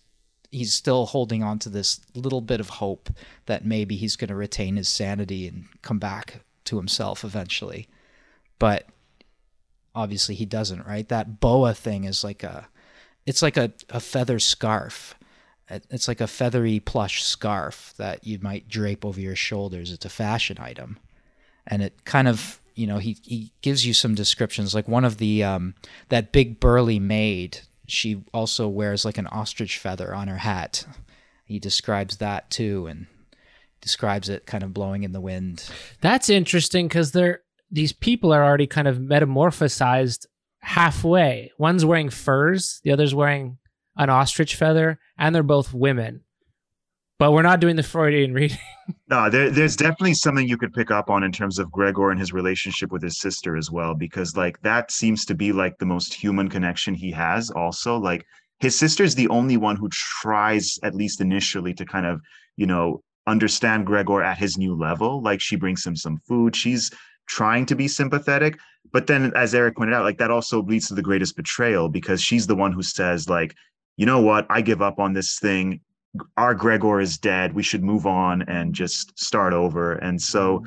he's 0.50 0.72
still 0.72 1.06
holding 1.06 1.42
on 1.42 1.58
to 1.60 1.68
this 1.68 2.00
little 2.14 2.40
bit 2.40 2.60
of 2.60 2.68
hope 2.68 3.10
that 3.46 3.64
maybe 3.64 3.96
he's 3.96 4.16
going 4.16 4.28
to 4.28 4.34
retain 4.34 4.76
his 4.76 4.88
sanity 4.88 5.46
and 5.46 5.66
come 5.82 5.98
back 5.98 6.40
to 6.64 6.76
himself 6.76 7.24
eventually. 7.24 7.88
But 8.58 8.86
obviously 9.94 10.34
he 10.34 10.46
doesn't, 10.46 10.86
right? 10.86 11.08
That 11.08 11.40
boa 11.40 11.74
thing 11.74 12.04
is 12.04 12.24
like 12.24 12.42
a 12.42 12.68
it's 13.26 13.42
like 13.42 13.56
a, 13.56 13.72
a 13.90 14.00
feather 14.00 14.38
scarf. 14.38 15.14
It's 15.68 16.08
like 16.08 16.20
a 16.20 16.26
feathery 16.26 16.80
plush 16.80 17.22
scarf 17.22 17.94
that 17.96 18.26
you 18.26 18.38
might 18.42 18.68
drape 18.68 19.04
over 19.04 19.20
your 19.20 19.36
shoulders. 19.36 19.92
It's 19.92 20.06
a 20.06 20.10
fashion 20.10 20.56
item. 20.58 20.98
And 21.66 21.80
it 21.80 22.04
kind 22.04 22.26
of, 22.26 22.60
you 22.74 22.88
know, 22.88 22.98
he, 22.98 23.18
he 23.22 23.52
gives 23.62 23.86
you 23.86 23.94
some 23.94 24.16
descriptions. 24.16 24.74
Like 24.74 24.88
one 24.88 25.04
of 25.04 25.18
the, 25.18 25.44
um, 25.44 25.74
that 26.08 26.32
big 26.32 26.58
burly 26.58 26.98
maid 26.98 27.60
she 27.90 28.22
also 28.32 28.68
wears 28.68 29.04
like 29.04 29.18
an 29.18 29.26
ostrich 29.26 29.78
feather 29.78 30.14
on 30.14 30.28
her 30.28 30.38
hat. 30.38 30.86
He 31.44 31.58
describes 31.58 32.18
that 32.18 32.50
too 32.50 32.86
and 32.86 33.06
describes 33.80 34.28
it 34.28 34.46
kind 34.46 34.62
of 34.62 34.74
blowing 34.74 35.02
in 35.02 35.12
the 35.12 35.20
wind. 35.20 35.68
That's 36.00 36.28
interesting 36.28 36.88
because 36.88 37.12
they're 37.12 37.40
these 37.70 37.92
people 37.92 38.32
are 38.32 38.44
already 38.44 38.66
kind 38.66 38.88
of 38.88 38.98
metamorphosized 38.98 40.26
halfway. 40.60 41.52
One's 41.58 41.84
wearing 41.84 42.10
furs, 42.10 42.80
the 42.82 42.90
other's 42.90 43.14
wearing 43.14 43.58
an 43.96 44.10
ostrich 44.10 44.56
feather, 44.56 44.98
and 45.16 45.34
they're 45.34 45.42
both 45.42 45.72
women 45.72 46.22
but 47.20 47.32
we're 47.32 47.42
not 47.42 47.60
doing 47.60 47.76
the 47.76 47.82
Freudian 47.82 48.32
reading. 48.32 48.56
no, 49.10 49.28
there, 49.28 49.50
there's 49.50 49.76
definitely 49.76 50.14
something 50.14 50.48
you 50.48 50.56
could 50.56 50.72
pick 50.72 50.90
up 50.90 51.10
on 51.10 51.22
in 51.22 51.30
terms 51.30 51.58
of 51.58 51.70
Gregor 51.70 52.10
and 52.10 52.18
his 52.18 52.32
relationship 52.32 52.90
with 52.90 53.02
his 53.02 53.20
sister 53.20 53.58
as 53.58 53.70
well, 53.70 53.94
because 53.94 54.38
like 54.38 54.58
that 54.62 54.90
seems 54.90 55.26
to 55.26 55.34
be 55.34 55.52
like 55.52 55.76
the 55.76 55.84
most 55.84 56.14
human 56.14 56.48
connection 56.48 56.94
he 56.94 57.10
has. 57.10 57.50
Also, 57.50 57.98
like 57.98 58.24
his 58.58 58.76
sister's 58.76 59.14
the 59.14 59.28
only 59.28 59.58
one 59.58 59.76
who 59.76 59.90
tries, 59.90 60.78
at 60.82 60.94
least 60.94 61.20
initially, 61.20 61.74
to 61.74 61.84
kind 61.84 62.06
of 62.06 62.22
you 62.56 62.66
know 62.66 63.02
understand 63.26 63.84
Gregor 63.84 64.22
at 64.22 64.38
his 64.38 64.56
new 64.56 64.74
level. 64.74 65.22
Like 65.22 65.42
she 65.42 65.56
brings 65.56 65.84
him 65.84 65.96
some 65.96 66.16
food. 66.26 66.56
She's 66.56 66.90
trying 67.28 67.66
to 67.66 67.76
be 67.76 67.86
sympathetic, 67.86 68.58
but 68.92 69.08
then 69.08 69.30
as 69.36 69.54
Eric 69.54 69.76
pointed 69.76 69.94
out, 69.94 70.04
like 70.04 70.16
that 70.18 70.30
also 70.30 70.62
leads 70.62 70.88
to 70.88 70.94
the 70.94 71.02
greatest 71.02 71.36
betrayal 71.36 71.90
because 71.90 72.22
she's 72.22 72.46
the 72.46 72.56
one 72.56 72.72
who 72.72 72.82
says 72.82 73.28
like 73.28 73.54
you 73.98 74.06
know 74.06 74.22
what? 74.22 74.46
I 74.48 74.62
give 74.62 74.80
up 74.80 74.98
on 74.98 75.12
this 75.12 75.38
thing 75.38 75.82
our 76.36 76.54
Gregor 76.54 77.00
is 77.00 77.18
dead. 77.18 77.54
We 77.54 77.62
should 77.62 77.82
move 77.82 78.06
on 78.06 78.42
and 78.42 78.74
just 78.74 79.18
start 79.18 79.52
over. 79.52 79.94
And 79.94 80.20
so 80.20 80.64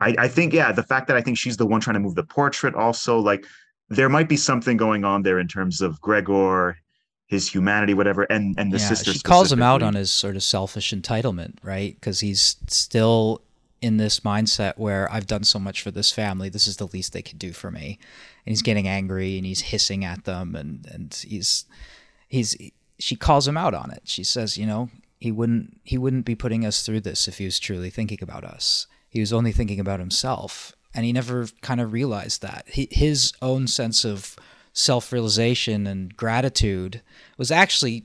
I, 0.00 0.14
I 0.18 0.28
think, 0.28 0.52
yeah, 0.52 0.72
the 0.72 0.82
fact 0.82 1.06
that 1.08 1.16
I 1.16 1.22
think 1.22 1.38
she's 1.38 1.56
the 1.56 1.66
one 1.66 1.80
trying 1.80 1.94
to 1.94 2.00
move 2.00 2.14
the 2.14 2.24
portrait 2.24 2.74
also, 2.74 3.18
like 3.18 3.46
there 3.88 4.08
might 4.08 4.28
be 4.28 4.36
something 4.36 4.76
going 4.76 5.04
on 5.04 5.22
there 5.22 5.38
in 5.38 5.48
terms 5.48 5.80
of 5.80 6.00
Gregor, 6.00 6.78
his 7.26 7.48
humanity, 7.48 7.94
whatever, 7.94 8.24
and 8.24 8.54
and 8.58 8.72
the 8.72 8.78
yeah, 8.78 8.88
sister. 8.88 9.12
She 9.12 9.20
calls 9.20 9.50
him 9.50 9.62
out 9.62 9.82
on 9.82 9.94
his 9.94 10.10
sort 10.10 10.36
of 10.36 10.42
selfish 10.42 10.92
entitlement, 10.92 11.56
right? 11.62 11.94
Because 11.94 12.20
he's 12.20 12.56
still 12.66 13.42
in 13.80 13.96
this 13.96 14.20
mindset 14.20 14.78
where 14.78 15.10
I've 15.10 15.26
done 15.26 15.42
so 15.42 15.58
much 15.58 15.82
for 15.82 15.90
this 15.90 16.12
family. 16.12 16.48
This 16.48 16.66
is 16.68 16.76
the 16.76 16.86
least 16.86 17.12
they 17.12 17.22
could 17.22 17.38
do 17.38 17.52
for 17.52 17.70
me, 17.70 17.98
and 18.44 18.52
he's 18.52 18.62
getting 18.62 18.86
angry 18.86 19.38
and 19.38 19.46
he's 19.46 19.62
hissing 19.62 20.04
at 20.04 20.24
them, 20.24 20.54
and 20.54 20.86
and 20.92 21.24
he's 21.26 21.64
he's 22.28 22.54
she 23.02 23.16
calls 23.16 23.48
him 23.48 23.56
out 23.56 23.74
on 23.74 23.90
it. 23.90 24.02
She 24.04 24.22
says, 24.22 24.56
you 24.56 24.64
know, 24.64 24.88
he 25.18 25.32
wouldn't 25.32 25.80
he 25.82 25.98
wouldn't 25.98 26.24
be 26.24 26.36
putting 26.36 26.64
us 26.64 26.82
through 26.82 27.00
this 27.00 27.26
if 27.26 27.38
he 27.38 27.44
was 27.44 27.58
truly 27.58 27.90
thinking 27.90 28.18
about 28.22 28.44
us. 28.44 28.86
He 29.08 29.20
was 29.20 29.32
only 29.32 29.50
thinking 29.50 29.80
about 29.80 30.00
himself, 30.00 30.74
and 30.94 31.04
he 31.04 31.12
never 31.12 31.48
kind 31.60 31.80
of 31.80 31.92
realized 31.92 32.42
that. 32.42 32.64
He, 32.68 32.88
his 32.90 33.32
own 33.42 33.66
sense 33.66 34.04
of 34.04 34.36
self-realization 34.72 35.86
and 35.86 36.16
gratitude 36.16 37.02
was 37.36 37.50
actually 37.50 38.04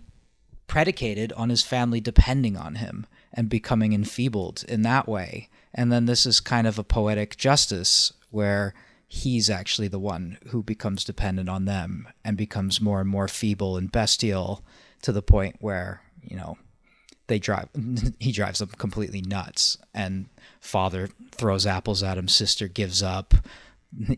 predicated 0.65 1.31
on 1.33 1.49
his 1.49 1.63
family 1.63 2.01
depending 2.01 2.57
on 2.57 2.75
him 2.75 3.05
and 3.31 3.47
becoming 3.49 3.93
enfeebled 3.93 4.65
in 4.67 4.81
that 4.81 5.07
way. 5.07 5.47
And 5.73 5.91
then 5.91 6.07
this 6.07 6.25
is 6.25 6.39
kind 6.39 6.67
of 6.67 6.77
a 6.77 6.83
poetic 6.83 7.37
justice 7.37 8.11
where 8.31 8.73
he's 9.07 9.49
actually 9.49 9.87
the 9.87 9.99
one 9.99 10.37
who 10.47 10.61
becomes 10.61 11.05
dependent 11.05 11.47
on 11.47 11.65
them 11.65 12.07
and 12.25 12.35
becomes 12.35 12.81
more 12.81 12.99
and 12.99 13.09
more 13.09 13.27
feeble 13.27 13.77
and 13.77 13.91
bestial 13.91 14.65
to 15.01 15.11
the 15.11 15.21
point 15.21 15.57
where 15.59 16.01
you 16.21 16.35
know 16.35 16.57
they 17.27 17.39
drive 17.39 17.69
he 18.19 18.31
drives 18.31 18.59
them 18.59 18.69
completely 18.77 19.21
nuts 19.21 19.77
and 19.93 20.27
father 20.59 21.09
throws 21.31 21.65
apples 21.65 22.03
at 22.03 22.17
him, 22.17 22.27
sister 22.27 22.67
gives 22.67 23.01
up. 23.01 23.33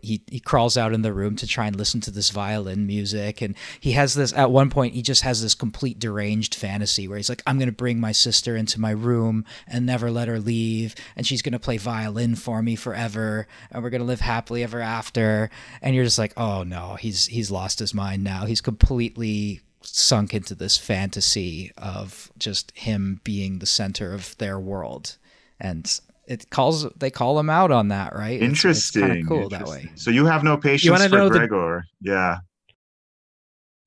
He 0.02 0.24
he 0.28 0.40
crawls 0.40 0.78
out 0.78 0.94
in 0.94 1.04
the 1.04 1.14
room 1.14 1.36
to 1.36 1.46
try 1.46 1.68
and 1.68 1.76
listen 1.76 2.02
to 2.02 2.12
this 2.12 2.32
violin 2.32 2.88
music, 2.88 3.40
and 3.40 3.56
he 3.80 3.92
has 3.92 4.16
this. 4.16 4.34
At 4.34 4.50
one 4.50 4.72
point, 4.72 4.96
he 4.96 5.04
just 5.04 5.22
has 5.22 5.44
this 5.44 5.54
complete 5.54 6.00
deranged 6.00 6.56
fantasy 6.56 7.08
where 7.08 7.18
he's 7.18 7.30
like, 7.30 7.44
"I'm 7.46 7.60
gonna 7.60 7.72
bring 7.72 8.00
my 8.00 8.12
sister 8.12 8.56
into 8.56 8.82
my 8.82 8.90
room 8.90 9.46
and 9.68 9.86
never 9.86 10.10
let 10.10 10.28
her 10.28 10.40
leave, 10.40 10.96
and 11.16 11.26
she's 11.26 11.44
gonna 11.44 11.60
play 11.60 11.78
violin 11.78 12.36
for 12.36 12.64
me 12.64 12.76
forever, 12.76 13.48
and 13.70 13.84
we're 13.84 13.92
gonna 13.92 14.06
live 14.06 14.22
happily 14.22 14.64
ever 14.64 14.82
after." 14.82 15.52
And 15.84 15.96
you're 15.96 16.04
just 16.04 16.18
like, 16.18 16.34
"Oh 16.36 16.64
no, 16.64 16.96
he's 16.96 17.28
he's 17.28 17.52
lost 17.52 17.78
his 17.78 17.94
mind 17.94 18.24
now. 18.24 18.48
He's 18.48 18.62
completely 18.62 19.62
sunk 19.98 20.34
into 20.34 20.56
this 20.56 20.78
fantasy 20.78 21.72
of 21.78 22.32
just 22.38 22.72
him 22.76 23.22
being 23.24 23.60
the 23.60 23.66
center 23.66 24.14
of 24.14 24.38
their 24.38 24.60
world. 24.60 25.18
And 25.60 26.00
it 26.28 26.50
calls 26.50 26.88
they 26.98 27.10
call 27.10 27.40
him 27.40 27.50
out 27.50 27.72
on 27.72 27.88
that 27.90 28.16
right? 28.16 28.42
Interesting 28.42 29.04
it's, 29.04 29.12
it's 29.20 29.28
cool 29.28 29.44
interesting. 29.44 29.60
that 29.60 29.70
way. 29.70 29.92
So 29.96 30.12
you 30.12 30.26
have 30.26 30.44
no 30.44 30.58
patience 30.58 31.04
for 31.06 31.10
know 31.10 31.30
the- 31.30 31.40
gregor. 31.40 31.84
Yeah. 32.02 32.38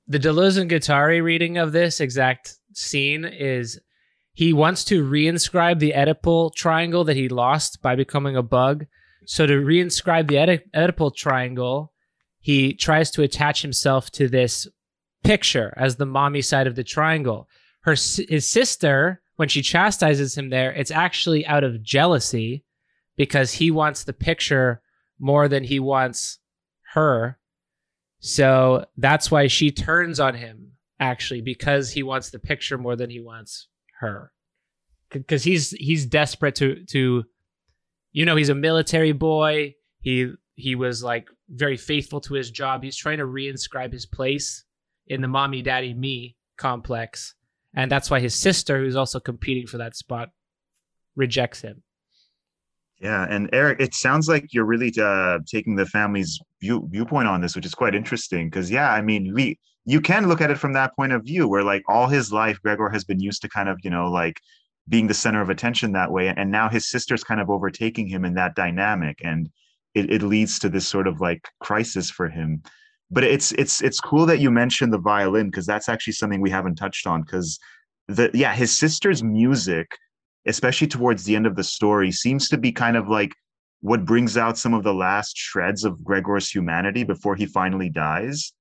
The 0.09 0.19
Deleuze 0.19 0.59
and 0.59 0.71
Guattari 0.71 1.23
reading 1.23 1.59
of 1.59 1.73
this 1.73 2.01
exact 2.01 2.57
scene 2.75 3.25
is 3.25 3.81
he 4.35 4.53
wants 4.53 4.85
to 4.87 5.05
reinscribe 5.05 5.79
the 5.79 5.93
Oedipal 5.93 6.55
triangle 6.55 7.05
that 7.05 7.17
he 7.17 7.29
lost 7.29 7.81
by 7.83 7.95
becoming 7.95 8.37
a 8.37 8.43
bug. 8.43 8.87
So 9.27 9.47
to 9.47 9.53
reinscribe 9.55 10.29
the 10.29 10.37
Oedi- 10.37 10.63
Oedipal 10.75 11.15
triangle, 11.15 11.93
he 12.41 12.75
tries 12.75 13.11
to 13.13 13.23
attach 13.23 13.63
himself 13.63 14.11
to 14.13 14.29
this 14.29 14.67
picture 15.25 15.73
as 15.77 15.97
the 15.97 16.07
mommy 16.07 16.43
side 16.43 16.67
of 16.67 16.77
the 16.77 16.85
triangle. 16.85 17.49
Her 17.83 17.93
his 17.93 18.49
sister, 18.49 19.23
when 19.37 19.49
she 19.49 19.63
chastises 19.63 20.37
him 20.37 20.51
there, 20.51 20.73
it's 20.73 20.91
actually 20.91 21.47
out 21.47 21.65
of 21.65 21.83
jealousy 21.83 22.65
because 23.17 23.53
he 23.53 23.71
wants 23.71 24.05
the 24.05 24.13
picture 24.13 24.83
more 25.19 25.49
than 25.49 25.65
he 25.65 25.81
wants 25.81 26.39
her. 26.93 27.39
So 28.21 28.87
that's 28.97 29.31
why 29.31 29.49
she 29.49 29.71
turns 29.71 30.21
on 30.21 30.35
him 30.35 30.73
actually 31.01 31.41
because 31.41 31.91
he 31.91 32.03
wants 32.03 32.31
the 32.31 32.39
picture 32.39 32.79
more 32.79 32.95
than 32.95 33.11
he 33.11 33.21
wants 33.21 33.69
her. 34.01 34.33
Cuz 35.29 35.43
he's 35.45 35.71
he's 35.73 36.07
desperate 36.07 36.55
to 36.57 36.85
to 36.87 37.25
you 38.13 38.25
know, 38.27 38.37
he's 38.37 38.51
a 38.51 38.55
military 38.55 39.13
boy. 39.13 39.75
He 40.01 40.33
he 40.55 40.75
was 40.75 41.03
like 41.03 41.29
very 41.49 41.77
faithful 41.77 42.21
to 42.21 42.35
his 42.35 42.51
job. 42.51 42.83
He's 42.83 42.97
trying 42.97 43.19
to 43.19 43.25
reinscribe 43.25 43.93
his 43.93 44.07
place 44.07 44.65
in 45.07 45.21
the 45.21 45.29
mommy 45.29 45.63
daddy 45.63 45.95
me 45.95 46.37
complex. 46.57 47.35
And 47.75 47.91
that's 47.91 48.11
why 48.11 48.21
his 48.21 48.35
sister 48.35 48.79
who's 48.79 48.97
also 48.97 49.21
competing 49.21 49.67
for 49.67 49.79
that 49.79 49.97
spot 49.97 50.31
rejects 51.17 51.61
him. 51.61 51.83
Yeah, 53.01 53.27
and 53.29 53.51
Eric, 53.53 53.81
it 53.81 53.95
sounds 53.95 54.29
like 54.29 54.55
you're 54.55 54.65
really 54.65 54.93
uh, 54.97 55.41
taking 55.51 55.75
the 55.75 55.87
family's 55.87 56.39
view, 56.61 56.87
viewpoint 56.89 57.27
on 57.27 57.41
this, 57.41 57.57
which 57.57 57.67
is 57.67 57.75
quite 57.75 57.97
interesting. 57.97 58.49
Because 58.49 58.71
yeah, 58.71 58.93
I 58.93 59.03
mean, 59.03 59.35
we 59.35 59.59
you 59.85 60.01
can 60.01 60.29
look 60.29 60.41
at 60.41 60.53
it 60.53 60.59
from 60.59 60.73
that 60.75 60.95
point 60.95 61.13
of 61.13 61.25
view, 61.25 61.49
where 61.49 61.65
like 61.65 61.83
all 61.89 62.07
his 62.07 62.33
life, 62.33 62.61
Gregor 62.63 62.89
has 62.91 63.03
been 63.03 63.19
used 63.19 63.43
to 63.43 63.49
kind 63.49 63.69
of 63.69 63.79
you 63.83 63.91
know 63.91 64.09
like 64.09 64.39
being 64.89 65.09
the 65.09 65.15
center 65.15 65.41
of 65.41 65.51
attention 65.51 65.93
that 65.93 66.13
way, 66.13 66.29
and 66.29 66.53
now 66.53 66.69
his 66.69 66.89
sister's 66.89 67.25
kind 67.25 67.41
of 67.41 67.51
overtaking 67.51 68.07
him 68.07 68.25
in 68.25 68.35
that 68.35 68.55
dynamic, 68.55 69.19
and 69.25 69.51
it, 69.95 70.09
it 70.09 70.23
leads 70.23 70.61
to 70.61 70.69
this 70.69 70.87
sort 70.87 71.09
of 71.09 71.21
like 71.21 71.49
crisis 71.61 72.09
for 72.09 72.29
him. 72.29 72.63
But 73.13 73.25
it's 73.25 73.53
it's 73.53 73.83
it's 73.83 74.01
cool 74.01 74.27
that 74.27 74.41
you 74.41 74.51
mentioned 74.51 74.93
the 74.93 74.99
violin 74.99 75.51
because 75.51 75.67
that's 75.67 75.89
actually 75.89 76.15
something 76.15 76.41
we 76.41 76.51
haven't 76.51 76.77
touched 76.77 77.07
on. 77.07 77.23
Because 77.23 77.59
the 78.09 78.31
yeah, 78.33 78.55
his 78.55 78.77
sister's 78.77 79.23
music 79.23 79.87
especially 80.47 80.87
towards 80.87 81.25
the 81.25 81.37
end 81.37 81.47
of 81.47 81.57
the 81.57 81.65
story, 81.65 82.11
seems 82.11 82.49
to 82.49 82.59
be 82.59 82.73
kind 82.73 82.97
of 82.97 83.09
like 83.09 83.35
what 83.81 84.05
brings 84.05 84.37
out 84.37 84.59
some 84.59 84.75
of 84.75 84.83
the 84.83 84.95
last 84.95 85.37
shreds 85.37 85.85
of 85.85 86.03
Gregor's 86.05 86.51
humanity 86.51 87.05
before 87.05 87.35
he 87.35 87.47
finally 87.47 87.89
dies. 87.89 88.53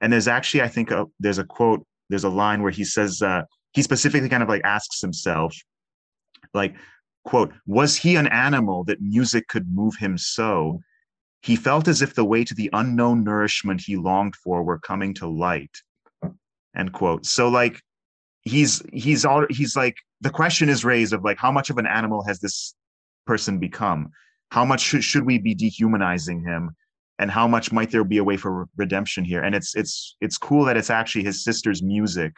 And 0.00 0.12
there's 0.12 0.28
actually, 0.28 0.62
I 0.62 0.68
think, 0.68 0.90
a, 0.90 1.06
there's 1.20 1.38
a 1.38 1.44
quote, 1.44 1.84
there's 2.10 2.24
a 2.24 2.28
line 2.28 2.62
where 2.62 2.72
he 2.72 2.84
says, 2.84 3.22
uh, 3.22 3.42
he 3.72 3.82
specifically 3.82 4.28
kind 4.28 4.42
of 4.42 4.48
like 4.48 4.62
asks 4.64 5.00
himself, 5.00 5.56
like, 6.52 6.74
quote, 7.24 7.52
was 7.66 7.96
he 7.96 8.16
an 8.16 8.28
animal 8.28 8.84
that 8.84 9.00
music 9.00 9.48
could 9.48 9.72
move 9.72 9.94
him 9.96 10.18
so? 10.18 10.80
He 11.44 11.56
felt 11.56 11.88
as 11.88 12.00
if 12.00 12.14
the 12.14 12.24
way 12.24 12.42
to 12.44 12.54
the 12.54 12.70
unknown 12.72 13.22
nourishment 13.22 13.82
he 13.84 13.96
longed 13.96 14.34
for 14.34 14.62
were 14.62 14.78
coming 14.78 15.12
to 15.14 15.26
light. 15.26 15.76
End 16.74 16.92
quote. 16.92 17.26
So, 17.26 17.48
like, 17.48 17.82
he's 18.44 18.82
he's 18.92 19.24
all 19.24 19.46
he's 19.50 19.76
like 19.76 19.96
the 20.20 20.30
question 20.30 20.68
is 20.68 20.84
raised 20.84 21.12
of 21.12 21.24
like 21.24 21.38
how 21.38 21.50
much 21.50 21.70
of 21.70 21.78
an 21.78 21.86
animal 21.86 22.22
has 22.24 22.40
this 22.40 22.74
person 23.26 23.58
become 23.58 24.10
how 24.50 24.64
much 24.64 24.80
should, 24.80 25.02
should 25.02 25.24
we 25.24 25.38
be 25.38 25.54
dehumanizing 25.54 26.42
him 26.42 26.70
and 27.18 27.30
how 27.30 27.48
much 27.48 27.72
might 27.72 27.90
there 27.90 28.04
be 28.04 28.18
a 28.18 28.24
way 28.24 28.36
for 28.36 28.68
redemption 28.76 29.24
here 29.24 29.42
and 29.42 29.54
it's 29.54 29.74
it's 29.74 30.16
it's 30.20 30.36
cool 30.36 30.64
that 30.64 30.76
it's 30.76 30.90
actually 30.90 31.24
his 31.24 31.42
sister's 31.42 31.82
music 31.82 32.34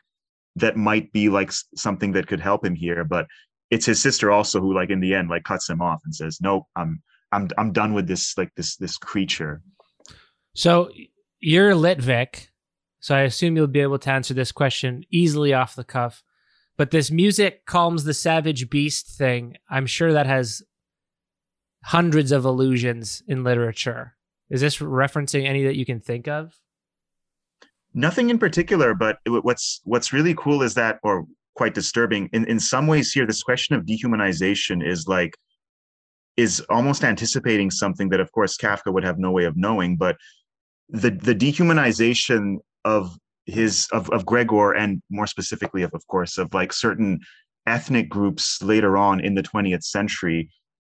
that 0.55 0.77
might 0.77 1.13
be 1.13 1.29
like 1.29 1.51
something 1.75 2.13
that 2.13 2.29
could 2.29 2.41
help 2.41 2.65
him 2.65 2.75
here 2.75 3.03
but 3.03 3.27
it's 3.71 3.87
his 3.87 4.01
sister 4.01 4.31
also 4.31 4.61
who 4.61 4.73
like 4.73 4.91
in 4.91 5.01
the 5.01 5.13
end 5.13 5.29
like 5.29 5.43
cuts 5.43 5.69
him 5.69 5.83
off 5.83 6.01
and 6.05 6.15
says 6.15 6.39
nope 6.41 6.65
i'm 6.77 7.03
i'm 7.33 7.49
i'm 7.59 7.72
done 7.72 7.93
with 7.93 8.07
this 8.07 8.37
like 8.39 8.53
this 8.57 8.77
this 8.77 8.97
creature 8.97 9.62
So 10.55 10.91
you're 11.39 11.72
Litvik, 11.72 12.49
so 13.01 13.14
I 13.14 13.20
assume 13.20 13.57
you'll 13.57 13.66
be 13.66 13.81
able 13.81 13.99
to 13.99 14.11
answer 14.11 14.33
this 14.35 14.53
question 14.53 15.05
easily 15.11 15.53
off 15.53 15.77
the 15.77 15.85
cuff. 15.85 16.22
But 16.79 16.91
this 16.91 17.11
music 17.11 17.66
calms 17.66 18.05
the 18.05 18.14
savage 18.14 18.70
beast 18.70 19.18
thing, 19.18 19.57
I'm 19.68 19.87
sure 19.87 20.12
that 20.14 20.27
has 20.27 20.62
hundreds 21.85 22.33
of 22.33 22.45
allusions 22.47 23.22
in 23.29 23.45
literature. 23.45 24.16
Is 24.49 24.62
this 24.62 24.79
referencing 24.79 25.47
any 25.47 25.64
that 25.64 25.77
you 25.77 25.85
can 25.85 26.01
think 26.01 26.27
of? 26.27 26.59
nothing 27.97 28.31
in 28.31 28.39
particular 28.39 28.95
but 28.95 29.18
what's 29.27 29.81
what's 29.85 30.12
really 30.12 30.35
cool 30.35 30.62
is 30.62 30.74
that 30.74 31.01
or 31.03 31.24
quite 31.55 31.74
disturbing 31.74 32.29
in 32.33 32.45
in 32.45 32.61
some 32.61 32.87
ways 32.87 33.11
here 33.11 33.27
this 33.27 33.43
question 33.43 33.74
of 33.74 33.87
dehumanization 33.87 34.87
is 34.87 35.09
like 35.09 35.35
is 36.37 36.61
almost 36.68 37.05
anticipating 37.05 37.70
something 37.70 38.09
that 38.11 38.20
of 38.20 38.30
course 38.32 38.57
kafka 38.57 38.93
would 38.93 39.05
have 39.05 39.18
no 39.18 39.30
way 39.30 39.45
of 39.45 39.57
knowing 39.57 39.97
but 39.97 40.16
the 40.89 41.11
the 41.11 41.34
dehumanization 41.34 42.57
of 42.84 43.16
his 43.47 43.89
of, 43.93 44.11
of 44.11 44.26
gregor 44.26 44.72
and 44.72 45.03
more 45.11 45.26
specifically 45.26 45.82
of 45.82 45.93
of 45.95 46.07
course 46.09 46.39
of 46.39 46.53
like 46.53 46.72
certain 46.72 47.18
ethnic 47.66 48.09
groups 48.09 48.62
later 48.62 48.97
on 48.97 49.20
in 49.20 49.34
the 49.34 49.43
20th 49.43 49.82
century 49.82 50.49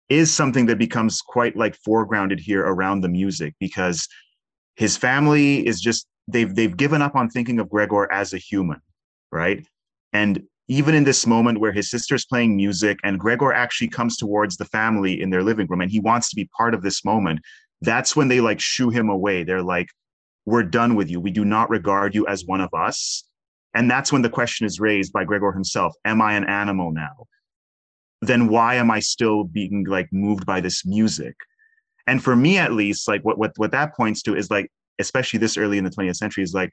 is 0.10 0.34
something 0.34 0.66
that 0.66 0.78
becomes 0.78 1.22
quite 1.22 1.56
like 1.56 1.78
foregrounded 1.88 2.40
here 2.40 2.62
around 2.62 3.02
the 3.02 3.10
music 3.10 3.56
because 3.60 4.08
his 4.76 4.98
family 4.98 5.66
is 5.66 5.80
just 5.80 6.06
they've 6.28 6.54
they've 6.54 6.76
given 6.76 7.02
up 7.02 7.16
on 7.16 7.30
thinking 7.30 7.60
of 7.60 7.70
Gregor 7.70 8.12
as 8.12 8.34
a 8.34 8.38
human, 8.38 8.82
right? 9.32 9.66
And 10.12 10.44
even 10.68 10.96
in 10.96 11.04
this 11.04 11.28
moment 11.28 11.60
where 11.60 11.72
his 11.72 11.90
sister's 11.90 12.26
playing 12.26 12.56
music 12.56 13.00
and 13.04 13.20
Gregor 13.20 13.52
actually 13.54 13.90
comes 13.90 14.18
towards 14.18 14.58
the 14.58 14.66
family 14.66 15.22
in 15.22 15.30
their 15.30 15.44
living 15.44 15.68
room 15.68 15.82
and 15.82 15.92
he 15.92 16.00
wants 16.00 16.30
to 16.30 16.36
be 16.36 16.50
part 16.58 16.74
of 16.74 16.82
this 16.82 17.04
moment, 17.04 17.40
that's 17.82 18.16
when 18.16 18.28
they 18.28 18.42
like 18.42 18.60
shoo 18.60 18.90
him 18.90 19.10
away. 19.10 19.44
They're 19.44 19.64
like, 19.64 19.90
"We're 20.46 20.64
done 20.64 20.96
with 20.96 21.10
you. 21.10 21.20
We 21.20 21.32
do 21.32 21.46
not 21.46 21.70
regard 21.70 22.16
you 22.16 22.28
as 22.28 22.46
one 22.46 22.62
of 22.62 22.74
us." 22.74 23.24
And 23.74 23.90
that's 23.90 24.12
when 24.12 24.22
the 24.22 24.30
question 24.30 24.66
is 24.66 24.80
raised 24.80 25.14
by 25.14 25.24
Gregor 25.24 25.52
himself: 25.52 25.96
Am 26.06 26.22
I 26.22 26.34
an 26.34 26.46
animal 26.46 26.92
now? 26.92 27.26
Then 28.22 28.48
why 28.48 28.76
am 28.76 28.92
I 28.92 29.00
still 29.00 29.44
being 29.44 29.86
like 29.88 30.10
moved 30.12 30.46
by 30.46 30.62
this 30.62 30.86
music? 30.86 31.36
And 32.08 32.24
for 32.24 32.36
me, 32.36 32.58
at 32.58 32.74
least, 32.74 33.08
like 33.08 33.24
what 33.26 33.38
what 33.38 33.54
what 33.58 33.72
that 33.72 33.96
points 33.96 34.22
to 34.24 34.36
is 34.36 34.52
like 34.52 34.72
especially 35.00 35.40
this 35.40 35.58
early 35.58 35.78
in 35.78 35.84
the 35.84 35.90
20th 35.90 36.16
century 36.16 36.44
is 36.44 36.54
like 36.54 36.72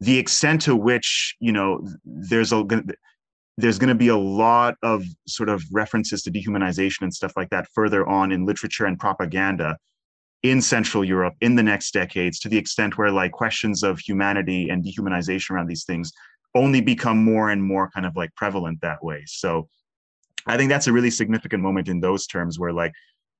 the 0.00 0.18
extent 0.18 0.62
to 0.62 0.76
which 0.76 1.36
you 1.40 1.52
know 1.52 1.86
there's 2.04 2.52
a 2.52 2.64
there's 3.58 3.78
going 3.78 3.88
to 3.88 3.94
be 3.94 4.08
a 4.08 4.16
lot 4.16 4.74
of 4.82 5.04
sort 5.26 5.48
of 5.48 5.64
references 5.72 6.22
to 6.22 6.30
dehumanization 6.30 7.02
and 7.02 7.14
stuff 7.14 7.32
like 7.36 7.48
that 7.50 7.66
further 7.74 8.06
on 8.06 8.32
in 8.32 8.44
literature 8.44 8.84
and 8.86 8.98
propaganda 8.98 9.76
in 10.42 10.60
central 10.60 11.04
europe 11.04 11.34
in 11.40 11.54
the 11.54 11.62
next 11.62 11.92
decades 11.92 12.38
to 12.38 12.48
the 12.48 12.58
extent 12.58 12.98
where 12.98 13.10
like 13.10 13.32
questions 13.32 13.82
of 13.82 13.98
humanity 13.98 14.68
and 14.68 14.84
dehumanization 14.84 15.50
around 15.50 15.66
these 15.66 15.84
things 15.84 16.12
only 16.54 16.80
become 16.80 17.22
more 17.22 17.50
and 17.50 17.62
more 17.62 17.90
kind 17.90 18.06
of 18.06 18.14
like 18.16 18.34
prevalent 18.36 18.78
that 18.82 19.02
way 19.02 19.22
so 19.26 19.66
i 20.46 20.56
think 20.56 20.68
that's 20.68 20.86
a 20.86 20.92
really 20.92 21.10
significant 21.10 21.62
moment 21.62 21.88
in 21.88 22.00
those 22.00 22.26
terms 22.26 22.58
where 22.58 22.72
like 22.72 22.92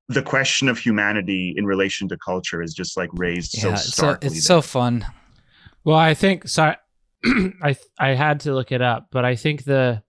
the 0.09 0.23
question 0.23 0.69
of 0.69 0.79
humanity 0.79 1.55
in 1.57 1.67
relation 1.67 2.09
to 2.09 2.17
culture 2.19 2.63
is 2.63 2.73
just 2.73 2.97
like 2.97 3.11
raised 3.15 3.53
so 3.53 3.69
yeah, 3.69 3.75
it's, 3.75 3.95
so, 3.95 4.17
it's 4.23 4.45
so 4.45 4.63
fun. 4.63 5.05
Well, 5.85 5.97
I 5.97 6.15
think 6.15 6.49
sorry, 6.49 6.77
I 7.25 7.77
I 7.99 8.09
had 8.11 8.41
to 8.41 8.55
look 8.55 8.73
it 8.73 8.83
up, 8.83 9.09
but 9.11 9.25
I 9.25 9.37
think 9.37 9.65
the 9.65 10.03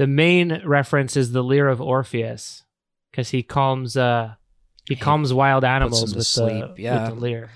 the 0.00 0.06
main 0.06 0.62
reference 0.64 1.14
is 1.14 1.32
the 1.32 1.44
Lyre 1.44 1.68
of 1.68 1.78
Orpheus 1.78 2.64
because 3.10 3.28
he 3.28 3.42
calms 3.42 3.98
uh 3.98 4.32
he 4.88 4.96
calms 4.96 5.30
wild 5.30 5.62
animals 5.62 6.00
them 6.00 6.12
to 6.12 6.16
with 6.16 6.26
sleep, 6.26 6.64
the 6.76 6.82
yeah. 6.82 7.10
with 7.10 7.14
the 7.14 7.20
lyre. 7.20 7.50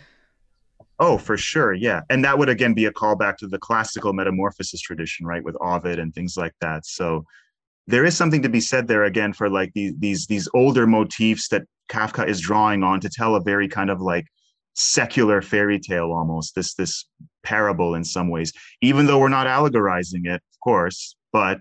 Oh, 1.01 1.16
for 1.16 1.38
sure, 1.38 1.72
yeah, 1.72 2.03
and 2.11 2.22
that 2.22 2.38
would 2.38 2.51
again 2.51 2.74
be 2.74 2.84
a 2.84 2.92
callback 2.92 3.38
to 3.38 3.47
the 3.47 3.59
classical 3.59 4.12
metamorphosis 4.12 4.82
tradition, 4.82 5.24
right, 5.26 5.42
with 5.42 5.57
Ovid 5.59 5.99
and 5.99 6.14
things 6.14 6.36
like 6.36 6.53
that. 6.61 6.84
So, 6.84 7.24
there 7.86 8.05
is 8.05 8.14
something 8.14 8.42
to 8.42 8.51
be 8.51 8.61
said 8.61 8.88
there 8.88 9.05
again 9.05 9.32
for 9.32 9.49
like 9.49 9.72
these 9.74 9.95
these 9.99 10.26
these 10.26 10.47
older 10.53 10.86
motifs 10.86 11.49
that 11.49 11.62
Kafka 11.90 12.28
is 12.28 12.40
drawing 12.42 12.82
on 12.82 13.01
to 13.01 13.09
tell 13.09 13.36
a 13.36 13.40
very 13.40 13.68
kind 13.68 13.88
of 13.88 14.03
like 14.03 14.26
secular 14.74 15.40
fairy 15.40 15.80
tale 15.80 16.12
almost 16.12 16.55
this 16.55 16.74
this 16.74 17.07
parable 17.42 17.95
in 17.95 18.05
some 18.05 18.28
ways 18.28 18.53
even 18.82 19.07
though 19.07 19.20
we're 19.20 19.28
not 19.28 19.47
allegorizing 19.47 20.26
it 20.26 20.42
of 20.53 20.61
course 20.64 21.14
but 21.32 21.61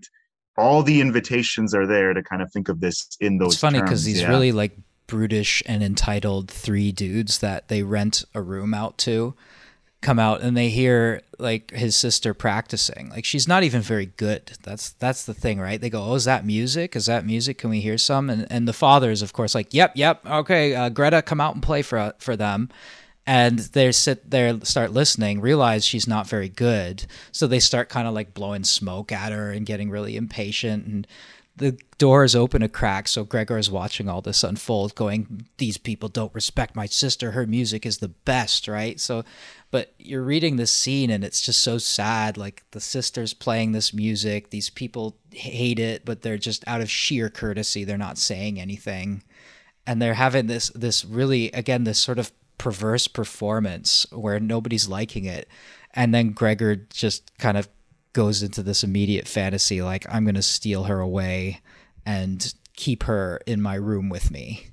all 0.58 0.84
the 0.84 1.02
invitations 1.02 1.74
are 1.74 1.88
there 1.88 2.14
to 2.14 2.22
kind 2.22 2.42
of 2.42 2.52
think 2.52 2.70
of 2.70 2.80
this 2.80 3.10
in 3.20 3.38
those 3.38 3.54
it's 3.54 3.62
funny 3.62 3.82
because 3.82 4.04
these 4.04 4.22
yeah. 4.22 4.30
really 4.30 4.52
like 4.52 4.78
brutish 5.08 5.62
and 5.66 5.84
entitled 5.84 6.50
three 6.50 6.92
dudes 6.92 7.40
that 7.40 7.68
they 7.68 7.84
rent 7.84 8.24
a 8.34 8.42
room 8.42 8.74
out 8.74 8.98
to 8.98 9.36
come 10.04 10.20
out 10.20 10.42
and 10.42 10.56
they 10.56 10.70
hear 10.70 11.22
like 11.40 11.72
his 11.72 11.96
sister 11.96 12.34
practicing. 12.34 13.10
Like 13.10 13.26
she's 13.26 13.48
not 13.48 13.64
even 13.64 13.82
very 13.82 14.08
good. 14.08 14.52
That's 14.62 14.92
that's 14.92 15.26
the 15.26 15.34
thing 15.34 15.60
right? 15.60 15.82
They 15.82 15.90
go 15.90 16.04
oh 16.04 16.16
is 16.16 16.26
that 16.26 16.46
music? 16.46 16.96
Is 16.96 17.08
that 17.08 17.26
music? 17.26 17.58
Can 17.58 17.70
we 17.70 17.80
hear 17.80 17.98
some? 17.98 18.30
And 18.30 18.46
and 18.52 18.68
the 18.68 18.74
father 18.74 19.10
is 19.10 19.22
of 19.22 19.34
course 19.34 19.56
like 19.56 19.74
yep 19.74 19.94
yep 19.96 20.24
okay 20.26 20.76
uh, 20.76 20.90
greta 20.90 21.22
come 21.22 21.42
out 21.42 21.56
and 21.56 21.64
play 21.64 21.82
for 21.82 22.14
for 22.20 22.36
them 22.36 22.70
and 23.26 23.60
they 23.60 23.92
sit 23.92 24.30
there 24.30 24.60
start 24.64 24.92
listening 24.92 25.40
realize 25.40 25.86
she's 25.86 26.08
not 26.08 26.28
very 26.28 26.50
good. 26.50 27.06
So 27.32 27.48
they 27.48 27.60
start 27.60 27.90
kind 27.90 28.08
of 28.08 28.14
like 28.14 28.34
blowing 28.34 28.64
smoke 28.64 29.12
at 29.12 29.32
her 29.32 29.52
and 29.52 29.66
getting 29.66 29.90
really 29.90 30.18
impatient. 30.18 30.86
And 30.86 31.08
the 31.56 31.78
doors 32.00 32.36
open 32.36 32.64
a 32.64 32.68
crack 32.68 33.08
so 33.08 33.24
gregor 33.24 33.58
is 33.58 33.70
watching 33.70 34.10
all 34.10 34.22
this 34.22 34.44
unfold 34.44 34.96
going 34.96 35.46
these 35.58 35.78
people 35.78 36.10
don't 36.10 36.34
respect 36.34 36.76
my 36.76 36.88
sister. 36.88 37.32
Her 37.32 37.46
music 37.46 37.86
is 37.86 38.00
the 38.00 38.10
best 38.10 38.68
right? 38.68 39.00
So 39.00 39.24
but 39.72 39.94
you're 39.98 40.24
reading 40.24 40.58
this 40.58 40.72
scene 40.72 41.10
and 41.10 41.24
it's 41.24 41.42
just 41.42 41.62
so 41.62 41.78
sad 41.78 42.38
like 42.38 42.64
the 42.72 42.82
sisters 42.82 43.34
playing 43.34 43.72
this 43.72 43.94
music. 43.94 44.50
These 44.50 44.70
people 44.70 45.16
hate 45.32 45.80
it 45.80 46.04
but 46.04 46.24
they're 46.24 46.38
just 46.38 46.68
out 46.68 46.82
of 46.82 46.92
sheer 46.92 47.30
courtesy. 47.30 47.86
They're 47.86 47.98
not 47.98 48.18
saying 48.18 48.60
anything. 48.60 49.24
And 49.88 50.02
they're 50.02 50.16
having 50.16 50.48
this 50.48 50.70
this 50.76 51.06
really 51.06 51.52
again 51.52 51.86
this 51.86 52.00
sort 52.00 52.20
of 52.20 52.34
perverse 52.64 53.10
performance 53.10 54.06
where 54.14 54.40
nobody's 54.40 54.88
liking 54.88 55.26
it. 55.26 55.50
And 55.94 56.16
then 56.16 56.32
gregor 56.32 56.78
just 56.78 57.38
kind 57.38 57.58
of 57.58 57.68
goes 58.14 58.42
into 58.42 58.64
this 58.64 58.84
immediate 58.84 59.28
fantasy 59.28 59.82
like 59.82 60.06
i'm 60.14 60.24
going 60.24 60.36
to 60.36 60.42
steal 60.42 60.84
her 60.84 61.00
away 61.00 61.60
and 62.06 62.54
keep 62.76 63.04
her 63.04 63.42
in 63.48 63.62
my 63.62 63.74
room 63.76 64.08
with 64.08 64.32
me. 64.32 64.68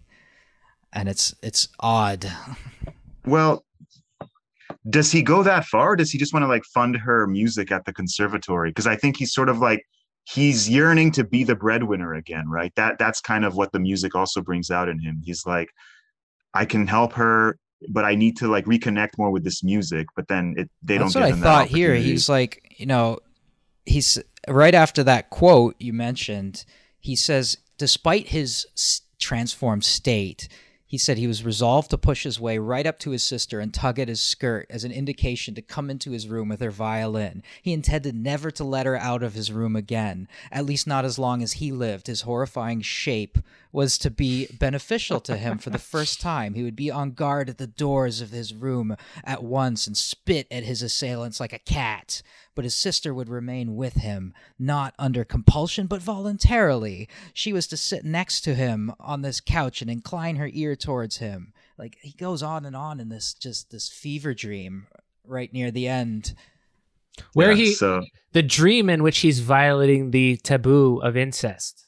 And 0.92 1.08
it's 1.08 1.34
it's 1.42 1.68
odd. 1.80 2.30
Well 3.26 3.64
does 4.88 5.10
he 5.10 5.22
go 5.22 5.42
that 5.42 5.64
far? 5.64 5.96
Does 5.96 6.10
he 6.10 6.18
just 6.18 6.32
want 6.32 6.44
to 6.44 6.48
like 6.48 6.64
fund 6.64 6.96
her 6.96 7.26
music 7.26 7.72
at 7.72 7.84
the 7.86 7.92
conservatory? 7.92 8.70
Because 8.70 8.86
i 8.86 8.96
think 8.96 9.16
he's 9.16 9.34
sort 9.34 9.48
of 9.48 9.58
like 9.58 9.84
he's 10.24 10.68
yearning 10.68 11.10
to 11.12 11.24
be 11.24 11.42
the 11.42 11.56
breadwinner 11.56 12.14
again 12.14 12.48
right? 12.48 12.72
That 12.76 12.98
that's 12.98 13.20
kind 13.20 13.44
of 13.44 13.56
what 13.56 13.72
the 13.72 13.80
music 13.80 14.14
also 14.14 14.40
brings 14.40 14.70
out 14.70 14.88
in 14.88 15.00
him. 15.00 15.20
He's 15.24 15.44
like 15.44 15.68
i 16.54 16.64
can 16.64 16.86
help 16.86 17.12
her 17.12 17.56
but 17.88 18.04
i 18.04 18.14
need 18.14 18.36
to 18.36 18.48
like 18.48 18.64
reconnect 18.66 19.10
more 19.18 19.30
with 19.30 19.44
this 19.44 19.62
music 19.62 20.06
but 20.16 20.28
then 20.28 20.54
it 20.56 20.70
they 20.82 20.98
that's 20.98 21.14
don't 21.14 21.22
That's 21.22 21.36
what 21.40 21.48
i 21.48 21.64
thought 21.64 21.68
here. 21.68 21.94
he's 21.94 22.28
like 22.28 22.74
you 22.76 22.86
know 22.86 23.18
he's 23.86 24.18
right 24.48 24.74
after 24.74 25.02
that 25.04 25.30
quote 25.30 25.76
you 25.78 25.92
mentioned 25.92 26.64
he 26.98 27.16
says 27.16 27.56
despite 27.78 28.28
his 28.28 28.66
transformed 29.18 29.84
state 29.84 30.48
he 30.90 30.98
said 30.98 31.18
he 31.18 31.28
was 31.28 31.44
resolved 31.44 31.88
to 31.90 31.96
push 31.96 32.24
his 32.24 32.40
way 32.40 32.58
right 32.58 32.84
up 32.84 32.98
to 32.98 33.12
his 33.12 33.22
sister 33.22 33.60
and 33.60 33.72
tug 33.72 34.00
at 34.00 34.08
his 34.08 34.20
skirt 34.20 34.66
as 34.68 34.82
an 34.82 34.90
indication 34.90 35.54
to 35.54 35.62
come 35.62 35.88
into 35.88 36.10
his 36.10 36.26
room 36.26 36.48
with 36.48 36.60
her 36.60 36.72
violin. 36.72 37.44
He 37.62 37.72
intended 37.72 38.16
never 38.16 38.50
to 38.50 38.64
let 38.64 38.86
her 38.86 38.96
out 38.96 39.22
of 39.22 39.34
his 39.34 39.52
room 39.52 39.76
again, 39.76 40.26
at 40.50 40.66
least 40.66 40.88
not 40.88 41.04
as 41.04 41.16
long 41.16 41.44
as 41.44 41.52
he 41.54 41.70
lived. 41.70 42.08
His 42.08 42.22
horrifying 42.22 42.80
shape 42.80 43.38
was 43.70 43.98
to 43.98 44.10
be 44.10 44.48
beneficial 44.58 45.20
to 45.20 45.36
him 45.36 45.58
for 45.58 45.70
the 45.70 45.78
first 45.94 46.20
time. 46.20 46.54
He 46.54 46.64
would 46.64 46.74
be 46.74 46.90
on 46.90 47.12
guard 47.12 47.48
at 47.48 47.58
the 47.58 47.68
doors 47.68 48.20
of 48.20 48.30
his 48.30 48.52
room 48.52 48.96
at 49.22 49.44
once 49.44 49.86
and 49.86 49.96
spit 49.96 50.48
at 50.50 50.64
his 50.64 50.82
assailants 50.82 51.38
like 51.38 51.52
a 51.52 51.60
cat 51.60 52.20
but 52.60 52.64
his 52.66 52.76
sister 52.76 53.14
would 53.14 53.30
remain 53.30 53.74
with 53.74 53.94
him, 53.94 54.34
not 54.58 54.92
under 54.98 55.24
compulsion, 55.24 55.86
but 55.86 56.02
voluntarily. 56.02 57.08
She 57.32 57.54
was 57.54 57.66
to 57.68 57.76
sit 57.78 58.04
next 58.04 58.42
to 58.42 58.54
him 58.54 58.92
on 59.00 59.22
this 59.22 59.40
couch 59.40 59.80
and 59.80 59.90
incline 59.90 60.36
her 60.36 60.50
ear 60.52 60.76
towards 60.76 61.16
him. 61.16 61.54
Like 61.78 61.96
he 62.02 62.12
goes 62.12 62.42
on 62.42 62.66
and 62.66 62.76
on 62.76 63.00
in 63.00 63.08
this 63.08 63.32
just 63.32 63.70
this 63.70 63.88
fever 63.88 64.34
dream 64.34 64.88
right 65.24 65.50
near 65.54 65.70
the 65.70 65.88
end. 65.88 66.34
Where 67.32 67.52
Yeah, 67.52 67.56
he 67.56 67.72
so 67.72 68.04
the 68.32 68.42
dream 68.42 68.90
in 68.90 69.02
which 69.02 69.20
he's 69.20 69.40
violating 69.40 70.10
the 70.10 70.36
taboo 70.36 70.98
of 70.98 71.16
incest. 71.16 71.86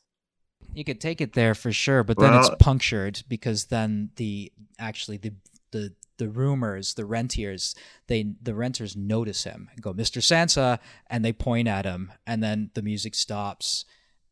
You 0.73 0.85
could 0.85 1.03
take 1.03 1.21
it 1.21 1.35
there 1.35 1.55
for 1.55 1.71
sure, 1.71 2.03
but 2.03 2.19
then 2.19 2.33
it's 2.33 2.49
punctured 2.59 3.25
because 3.29 3.67
then 3.67 4.09
the 4.17 4.51
actually 4.79 5.19
the 5.19 5.35
the 5.71 5.93
the 6.23 6.29
roomers, 6.29 6.95
the 6.95 7.05
rentiers, 7.05 7.75
they 8.07 8.35
the 8.41 8.55
renters 8.55 8.97
notice 8.97 9.43
him 9.43 9.69
and 9.73 9.83
go, 9.83 9.93
"Mr. 9.93 10.23
Samsa," 10.23 10.79
and 11.09 11.25
they 11.25 11.33
point 11.33 11.67
at 11.67 11.85
him, 11.85 12.13
and 12.25 12.43
then 12.43 12.71
the 12.75 12.83
music 12.83 13.17
stops, 13.17 13.85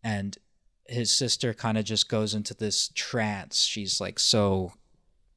and 0.05 0.39
his 0.87 1.11
sister 1.11 1.53
kind 1.53 1.77
of 1.77 1.85
just 1.85 2.09
goes 2.09 2.33
into 2.33 2.55
this 2.55 2.91
trance. 2.95 3.65
She's 3.65 4.01
like 4.01 4.21
so 4.21 4.73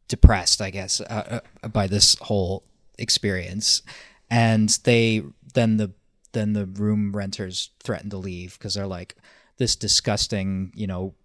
depressed, 0.07 0.61
I 0.61 0.69
guess, 0.69 1.01
uh, 1.01 1.41
uh, 1.63 1.67
by 1.69 1.87
this 1.87 2.15
whole 2.21 2.63
experience, 2.99 3.81
and 4.29 4.69
they 4.83 5.23
then 5.55 5.77
the 5.77 5.91
then 6.33 6.53
the 6.53 6.67
room 6.67 7.15
renters 7.15 7.71
threaten 7.79 8.11
to 8.11 8.17
leave 8.17 8.59
because 8.59 8.75
they're 8.75 8.85
like 8.85 9.15
this 9.57 9.75
disgusting, 9.75 10.71
you 10.75 10.85
know, 10.85 11.15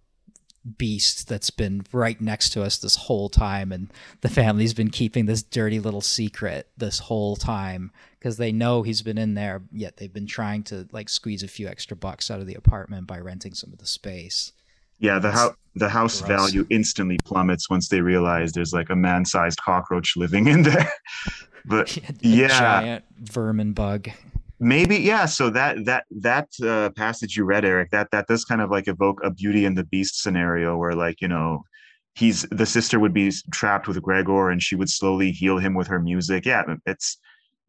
beast 0.77 1.27
that's 1.29 1.49
been 1.49 1.83
right 1.93 2.19
next 2.19 2.49
to 2.49 2.61
us 2.61 2.77
this 2.77 2.95
whole 2.95 3.29
time 3.29 3.71
and 3.71 3.91
the 4.21 4.29
family's 4.29 4.73
been 4.73 4.89
keeping 4.89 5.25
this 5.25 5.41
dirty 5.41 5.79
little 5.79 6.01
secret 6.01 6.67
this 6.77 6.99
whole 6.99 7.35
time 7.37 7.91
because 8.19 8.35
they 8.37 8.51
know 8.51 8.83
he's 8.83 9.01
been 9.01 9.17
in 9.17 9.35
there 9.35 9.61
yet 9.71 9.97
they've 9.97 10.13
been 10.13 10.27
trying 10.27 10.61
to 10.61 10.85
like 10.91 11.07
squeeze 11.07 11.43
a 11.43 11.47
few 11.47 11.67
extra 11.67 11.95
bucks 11.95 12.29
out 12.29 12.41
of 12.41 12.45
the 12.47 12.55
apartment 12.55 13.07
by 13.07 13.17
renting 13.17 13.53
some 13.53 13.71
of 13.71 13.79
the 13.79 13.85
space 13.85 14.51
yeah 14.99 15.17
the 15.17 15.31
house 15.31 15.55
the 15.75 15.89
house 15.89 16.21
gross. 16.21 16.27
value 16.27 16.67
instantly 16.69 17.17
plummets 17.23 17.69
once 17.69 17.87
they 17.87 18.01
realize 18.01 18.51
there's 18.51 18.73
like 18.73 18.89
a 18.89 18.95
man-sized 18.95 19.59
cockroach 19.61 20.17
living 20.17 20.47
in 20.47 20.63
there 20.63 20.91
but 21.65 21.97
Yeah. 22.21 22.47
giant 22.47 23.05
vermin 23.17 23.71
bug 23.71 24.09
maybe 24.59 24.97
yeah 24.97 25.25
so 25.25 25.49
that 25.49 25.85
that 25.85 26.05
that 26.11 26.47
uh, 26.63 26.89
passage 26.91 27.37
you 27.37 27.45
read 27.45 27.63
eric 27.63 27.89
that 27.91 28.09
that 28.11 28.27
does 28.27 28.43
kind 28.43 28.61
of 28.61 28.69
like 28.69 28.87
evoke 28.87 29.19
a 29.23 29.31
beauty 29.31 29.65
and 29.65 29.77
the 29.77 29.85
beast 29.85 30.21
scenario 30.21 30.77
where 30.77 30.95
like 30.95 31.21
you 31.21 31.27
know 31.27 31.63
he's 32.15 32.41
the 32.51 32.65
sister 32.65 32.99
would 32.99 33.13
be 33.13 33.31
trapped 33.53 33.87
with 33.87 34.01
gregor 34.01 34.49
and 34.49 34.61
she 34.61 34.75
would 34.75 34.89
slowly 34.89 35.31
heal 35.31 35.57
him 35.57 35.73
with 35.73 35.87
her 35.87 35.99
music. 35.99 36.45
Yeah 36.45 36.63
it's 36.85 37.17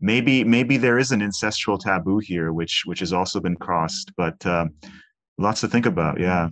maybe 0.00 0.42
maybe 0.44 0.76
there 0.76 0.98
is 0.98 1.12
an 1.12 1.22
ancestral 1.22 1.78
taboo 1.78 2.18
here 2.18 2.52
which 2.52 2.82
which 2.86 3.00
has 3.00 3.12
also 3.12 3.38
been 3.38 3.56
crossed 3.56 4.10
but 4.16 4.44
um 4.46 4.70
lots 5.40 5.60
to 5.62 5.68
think 5.68 5.86
about 5.86 6.20
yeah. 6.20 6.50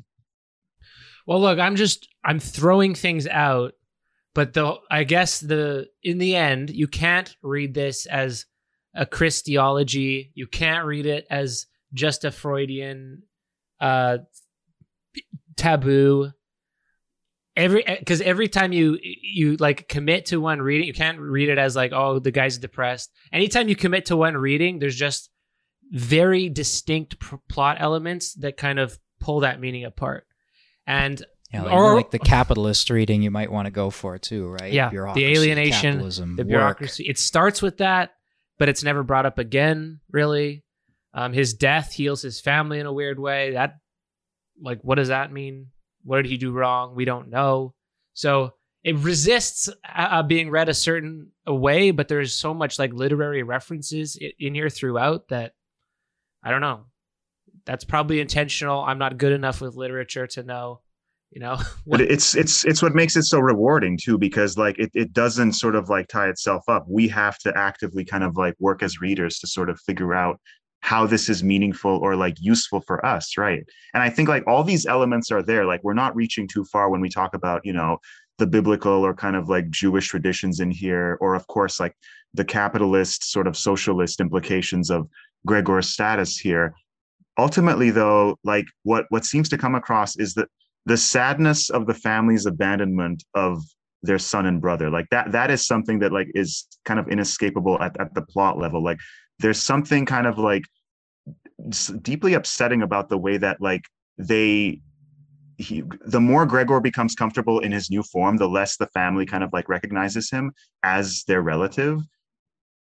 Well, 1.27 1.41
look, 1.41 1.59
I'm 1.59 1.77
just 1.77 2.09
I'm 2.25 2.41
throwing 2.41 2.95
things 2.95 3.27
out, 3.27 3.75
but 4.35 4.55
the 4.55 4.77
I 4.91 5.05
guess 5.05 5.41
the 5.41 5.89
in 6.03 6.19
the 6.19 6.35
end, 6.35 6.71
you 6.71 6.89
can't 6.89 7.37
read 7.43 7.75
this 7.75 8.07
as 8.07 8.47
a 8.99 9.07
Christology. 9.07 10.33
You 10.35 10.47
can't 10.47 10.85
read 10.85 11.07
it 11.07 11.27
as 11.31 11.67
just 11.95 12.25
a 12.25 12.31
Freudian 12.31 13.23
uh 13.81 14.19
taboo. 15.57 16.31
Every 17.57 17.85
because 17.99 18.21
every 18.21 18.47
time 18.49 18.73
you 18.73 18.99
you 19.03 19.57
like 19.57 19.89
commit 19.89 20.27
to 20.27 20.41
one 20.41 20.63
reading, 20.63 20.87
you 20.87 20.93
can't 20.95 21.19
read 21.19 21.49
it 21.49 21.59
as 21.59 21.75
like 21.75 21.93
oh 21.93 22.21
the 22.21 22.31
guy's 22.31 22.59
depressed. 22.59 23.11
Anytime 23.33 23.69
you 23.69 23.75
commit 23.75 24.07
to 24.07 24.17
one 24.17 24.37
reading, 24.37 24.79
there's 24.79 24.95
just 24.95 25.31
very 25.91 26.49
distinct 26.49 27.19
pr- 27.19 27.37
plot 27.49 27.79
elements 27.81 28.35
that 28.35 28.57
kind 28.57 28.79
of 28.79 28.97
pull 29.21 29.41
that 29.41 29.59
meaning 29.59 29.85
apart. 29.85 30.25
And 30.87 31.21
yeah, 31.53 31.63
like, 31.63 31.73
Or- 31.73 31.95
like 31.97 32.11
the 32.13 32.19
capitalist 32.21 32.91
reading 32.91 33.23
you 33.23 33.31
might 33.33 33.51
want 33.51 33.67
to 33.67 33.71
go 33.73 33.91
for 33.91 34.19
too 34.19 34.47
right 34.49 34.73
Yeah, 34.73 34.91
the 34.91 35.25
alienation, 35.25 35.99
the 35.99 36.43
work. 36.43 36.47
bureaucracy. 36.47 37.07
It 37.09 37.19
starts 37.19 37.61
with 37.61 37.79
that, 37.79 38.11
but 38.59 38.69
it's 38.69 38.83
never 38.83 39.03
brought 39.03 39.27
up 39.27 39.39
again, 39.39 40.01
really. 40.11 40.65
Um, 41.15 41.33
his 41.33 41.55
death 41.55 41.93
heals 41.93 42.23
his 42.23 42.41
family 42.41 42.81
in 42.81 42.87
a 42.87 42.93
weird 42.93 43.19
way. 43.19 43.53
That, 43.53 43.79
like, 44.61 44.81
what 44.83 44.97
does 44.97 45.09
that 45.09 45.33
mean? 45.33 45.69
What 46.05 46.17
did 46.17 46.27
he 46.27 46.37
do 46.37 46.53
wrong? 46.53 46.95
We 46.95 47.05
don't 47.05 47.31
know. 47.31 47.75
So 48.15 48.55
it 48.85 48.97
resists 48.97 49.69
uh, 49.95 50.23
being 50.23 50.51
read 50.51 50.69
a 50.69 50.75
certain 50.75 51.33
way, 51.47 51.91
but 51.91 52.09
there's 52.09 52.35
so 52.35 52.55
much 52.55 52.79
like 52.79 52.93
literary 52.93 53.43
references 53.43 54.19
in 54.39 54.55
here 54.55 54.71
throughout 54.71 55.29
that 55.29 55.55
I 56.43 56.51
don't 56.51 56.61
know. 56.61 56.85
That's 57.65 57.85
probably 57.85 58.21
intentional. 58.21 58.83
I'm 58.83 58.99
not 58.99 59.19
good 59.19 59.33
enough 59.33 59.61
with 59.61 59.77
literature 59.77 60.27
to 60.29 60.43
know, 60.43 60.81
you 61.31 61.41
know. 61.41 61.59
but 61.87 62.01
it's 62.01 62.35
it's 62.35 62.65
it's 62.65 62.83
what 62.83 62.95
makes 62.95 63.17
it 63.17 63.25
so 63.25 63.39
rewarding 63.39 63.99
too 64.01 64.19
because 64.19 64.57
like 64.57 64.79
it, 64.79 64.91
it 64.95 65.13
doesn't 65.13 65.53
sort 65.53 65.75
of 65.75 65.89
like 65.89 66.09
tie 66.09 66.29
itself 66.29 66.65
up. 66.69 66.87
We 66.89 67.09
have 67.09 67.39
to 67.39 67.57
actively 67.57 68.05
kind 68.05 68.25
of 68.25 68.37
like 68.37 68.55
work 68.59 68.83
as 68.83 69.01
readers 69.01 69.39
to 69.41 69.47
sort 69.47 69.71
of 69.71 69.81
figure 69.81 70.15
out 70.15 70.41
how 70.81 71.07
this 71.07 71.29
is 71.29 71.43
meaningful 71.43 71.99
or 71.99 72.15
like 72.15 72.37
useful 72.41 72.81
for 72.81 73.05
us 73.05 73.37
right? 73.37 73.65
And 73.95 74.03
i 74.03 74.09
think 74.09 74.29
like 74.29 74.45
all 74.47 74.65
these 74.65 74.87
elements 74.87 75.31
are 75.31 75.43
there. 75.43 75.65
Like 75.65 75.83
we're 75.83 75.95
not 75.95 76.17
reaching 76.17 76.49
too 76.49 76.65
far 76.65 76.91
when 76.91 77.01
we 77.01 77.09
talk 77.09 77.35
about 77.35 77.61
you 77.65 77.73
know 77.73 77.99
the 78.39 78.47
biblical 78.47 79.05
or 79.05 79.13
kind 79.15 79.35
of 79.35 79.49
like 79.49 79.69
jewish 79.69 80.07
traditions 80.07 80.61
in 80.61 80.71
here 80.71 81.19
or 81.21 81.35
of 81.35 81.45
course 81.49 81.81
like 81.81 81.93
the 82.35 82.45
capitalist 82.45 83.33
sort 83.33 83.49
of 83.49 83.57
socialist 83.57 84.21
implications 84.21 84.91
of 84.91 85.09
gregor's 85.47 85.89
status 85.89 86.39
here. 86.39 86.75
Ultimately 87.37 87.91
though 87.91 88.37
like 88.45 88.67
what 88.83 89.07
what 89.11 89.25
seems 89.25 89.49
to 89.51 89.59
come 89.59 89.75
across 89.75 90.17
is 90.17 90.35
that 90.35 90.49
the 90.89 90.97
sadness 90.97 91.69
of 91.69 91.87
the 91.87 91.93
family's 91.93 92.47
abandonment 92.47 93.23
of 93.35 93.63
their 94.03 94.19
son 94.19 94.47
and 94.47 94.61
brother. 94.61 94.89
Like 94.91 95.07
that 95.11 95.33
that 95.33 95.51
is 95.51 95.67
something 95.67 95.99
that 95.99 96.13
like 96.13 96.29
is 96.35 96.67
kind 96.87 96.99
of 96.99 97.09
inescapable 97.09 97.81
at, 97.81 98.01
at 98.01 98.15
the 98.15 98.23
plot 98.23 98.59
level. 98.59 98.83
Like 98.83 98.99
there's 99.39 99.63
something 99.63 100.07
kind 100.07 100.27
of 100.27 100.39
like 100.39 100.63
deeply 102.01 102.35
upsetting 102.35 102.81
about 102.83 103.11
the 103.11 103.19
way 103.19 103.37
that 103.37 103.61
like 103.61 103.83
they 104.17 104.81
he 105.59 105.83
the 106.07 106.21
more 106.21 106.47
gregor 106.47 106.81
becomes 106.81 107.15
comfortable 107.15 107.59
in 107.59 107.71
his 107.71 107.91
new 107.91 108.03
form 108.03 108.39
the 108.39 108.49
less 108.49 108.77
the 108.79 108.87
family 108.87 109.27
kind 109.27 109.45
of 109.45 109.53
like 109.53 109.69
recognizes 109.69 110.31
him 110.31 110.53
as 110.83 111.25
their 111.29 111.43
relative. 111.43 112.01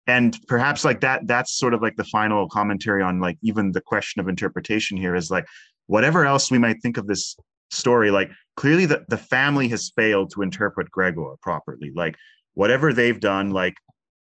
And 0.07 0.39
perhaps 0.47 0.85
like 0.85 1.01
that 1.01 1.27
that's 1.27 1.59
sort 1.59 1.75
of 1.75 1.83
like 1.83 1.97
the 1.97 2.05
final 2.05 2.49
commentary 2.49 3.03
on 3.03 3.19
like 3.19 3.39
even 3.43 3.73
the 3.73 3.81
question 3.81 4.21
of 4.21 4.29
interpretation 4.29 4.97
here 4.97 5.17
is 5.17 5.29
like 5.29 5.47
whatever 5.89 6.25
else 6.25 6.53
we 6.53 6.59
might 6.59 6.81
think 6.83 6.99
of 6.99 7.09
this 7.09 7.37
story 7.71 8.11
like 8.11 8.31
clearly 8.57 8.87
the, 8.87 9.05
the 9.09 9.19
family 9.19 9.69
has 9.69 9.93
failed 9.95 10.31
to 10.33 10.43
interpret 10.43 10.91
gregor 10.91 11.35
properly. 11.43 11.93
Like 11.95 12.17
whatever 12.55 12.93
they've 12.93 13.21
done 13.21 13.51
like 13.51 13.75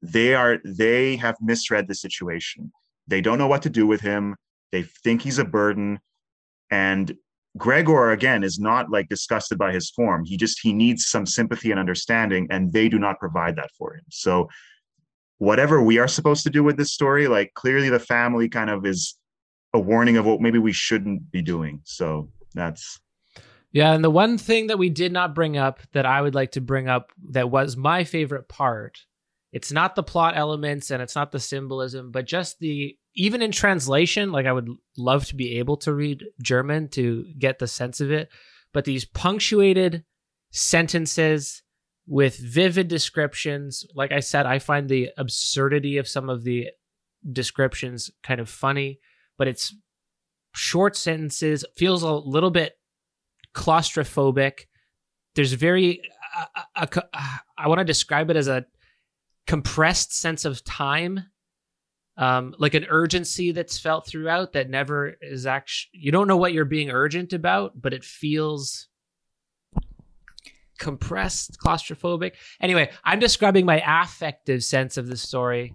they 0.02 0.34
are 0.34 0.60
they 0.66 1.16
have 1.18 1.36
misread 1.42 1.88
the 1.88 1.96
situation. 1.96 2.72
They 3.08 3.22
don't 3.22 3.38
know 3.38 3.48
what 3.48 3.62
to 3.64 3.70
do 3.70 3.88
with 3.88 4.02
him. 4.02 4.36
They 4.72 4.84
think 4.84 5.22
he's 5.22 5.40
a 5.40 5.46
burden. 5.46 6.00
And 6.72 7.16
gregor 7.58 8.12
again 8.12 8.44
is 8.44 8.60
not 8.60 8.90
like 8.90 9.08
disgusted 9.08 9.58
by 9.58 9.72
his 9.72 9.90
form. 9.92 10.26
He 10.26 10.36
just 10.36 10.60
he 10.62 10.74
needs 10.74 11.06
some 11.06 11.26
sympathy 11.26 11.72
and 11.72 11.80
understanding 11.80 12.48
and 12.50 12.74
they 12.74 12.90
do 12.90 13.00
not 13.00 13.20
provide 13.20 13.56
that 13.58 13.72
for 13.78 13.94
him. 13.94 14.04
So 14.10 14.50
whatever 15.38 15.82
we 15.82 16.00
are 16.00 16.08
supposed 16.08 16.44
to 16.44 16.50
do 16.50 16.64
with 16.64 16.78
this 16.78 16.94
story 16.94 17.28
like 17.28 17.54
clearly 17.54 17.90
the 17.90 18.00
family 18.00 18.48
kind 18.48 18.70
of 18.70 18.86
is 18.86 19.16
a 19.74 19.80
warning 19.80 20.18
of 20.18 20.26
what 20.26 20.40
maybe 20.40 20.60
we 20.60 20.72
shouldn't 20.72 21.32
be 21.32 21.42
doing. 21.42 21.82
So 21.84 22.30
that's 22.54 23.00
yeah, 23.74 23.94
and 23.94 24.04
the 24.04 24.10
one 24.12 24.38
thing 24.38 24.68
that 24.68 24.78
we 24.78 24.90
did 24.90 25.12
not 25.12 25.34
bring 25.34 25.58
up 25.58 25.80
that 25.94 26.06
I 26.06 26.22
would 26.22 26.36
like 26.36 26.52
to 26.52 26.62
bring 26.62 26.88
up 26.88 27.12
that 27.32 27.50
was 27.50 27.76
my 27.76 28.04
favorite 28.04 28.48
part, 28.48 29.00
it's 29.52 29.72
not 29.72 29.96
the 29.96 30.04
plot 30.04 30.38
elements 30.38 30.92
and 30.92 31.02
it's 31.02 31.16
not 31.16 31.32
the 31.32 31.40
symbolism, 31.40 32.12
but 32.12 32.26
just 32.26 32.60
the 32.60 32.96
even 33.16 33.42
in 33.42 33.52
translation, 33.52 34.32
like 34.32 34.46
I 34.46 34.54
would 34.54 34.70
love 34.96 35.26
to 35.26 35.36
be 35.36 35.58
able 35.58 35.78
to 35.78 35.94
read 35.94 36.24
German 36.42 36.88
to 36.90 37.26
get 37.38 37.58
the 37.58 37.68
sense 37.68 38.00
of 38.00 38.12
it, 38.12 38.30
but 38.74 38.86
these 38.86 39.06
punctuated 39.06 40.04
sentences 40.52 41.64
with 42.06 42.38
vivid 42.38 42.88
descriptions, 42.88 43.86
like 43.96 44.12
I 44.12 44.20
said, 44.20 44.46
I 44.46 44.60
find 44.60 44.88
the 44.88 45.10
absurdity 45.18 45.98
of 45.98 46.08
some 46.08 46.30
of 46.30 46.44
the 46.44 46.68
descriptions 47.32 48.12
kind 48.22 48.40
of 48.40 48.50
funny, 48.50 49.00
but 49.38 49.48
it's 49.48 49.76
short 50.54 50.96
sentences, 50.96 51.66
feels 51.76 52.04
a 52.04 52.12
little 52.12 52.52
bit 52.52 52.76
claustrophobic. 53.54 54.66
There's 55.36 55.54
very, 55.54 56.02
uh, 56.76 56.86
uh, 56.94 57.02
I 57.58 57.68
want 57.68 57.80
to 57.80 57.86
describe 57.86 58.30
it 58.30 58.36
as 58.36 58.48
a 58.48 58.66
compressed 59.48 60.16
sense 60.16 60.46
of 60.46 60.64
time, 60.64 61.26
um, 62.18 62.56
like 62.60 62.74
an 62.76 62.86
urgency 62.90 63.52
that's 63.52 63.80
felt 63.80 64.06
throughout 64.06 64.54
that 64.54 64.70
never 64.70 65.16
is 65.22 65.46
actually, 65.46 66.00
you 66.00 66.12
don't 66.12 66.28
know 66.28 66.38
what 66.38 66.54
you're 66.54 66.66
being 66.66 66.92
urgent 66.92 67.34
about, 67.34 67.80
but 67.82 67.94
it 67.94 68.04
feels 68.04 68.88
compressed, 70.78 71.58
claustrophobic. 71.60 72.34
Anyway, 72.62 72.90
I'm 73.04 73.20
describing 73.20 73.66
my 73.66 73.82
affective 74.04 74.64
sense 74.64 74.98
of 74.98 75.08
the 75.08 75.18
story 75.18 75.74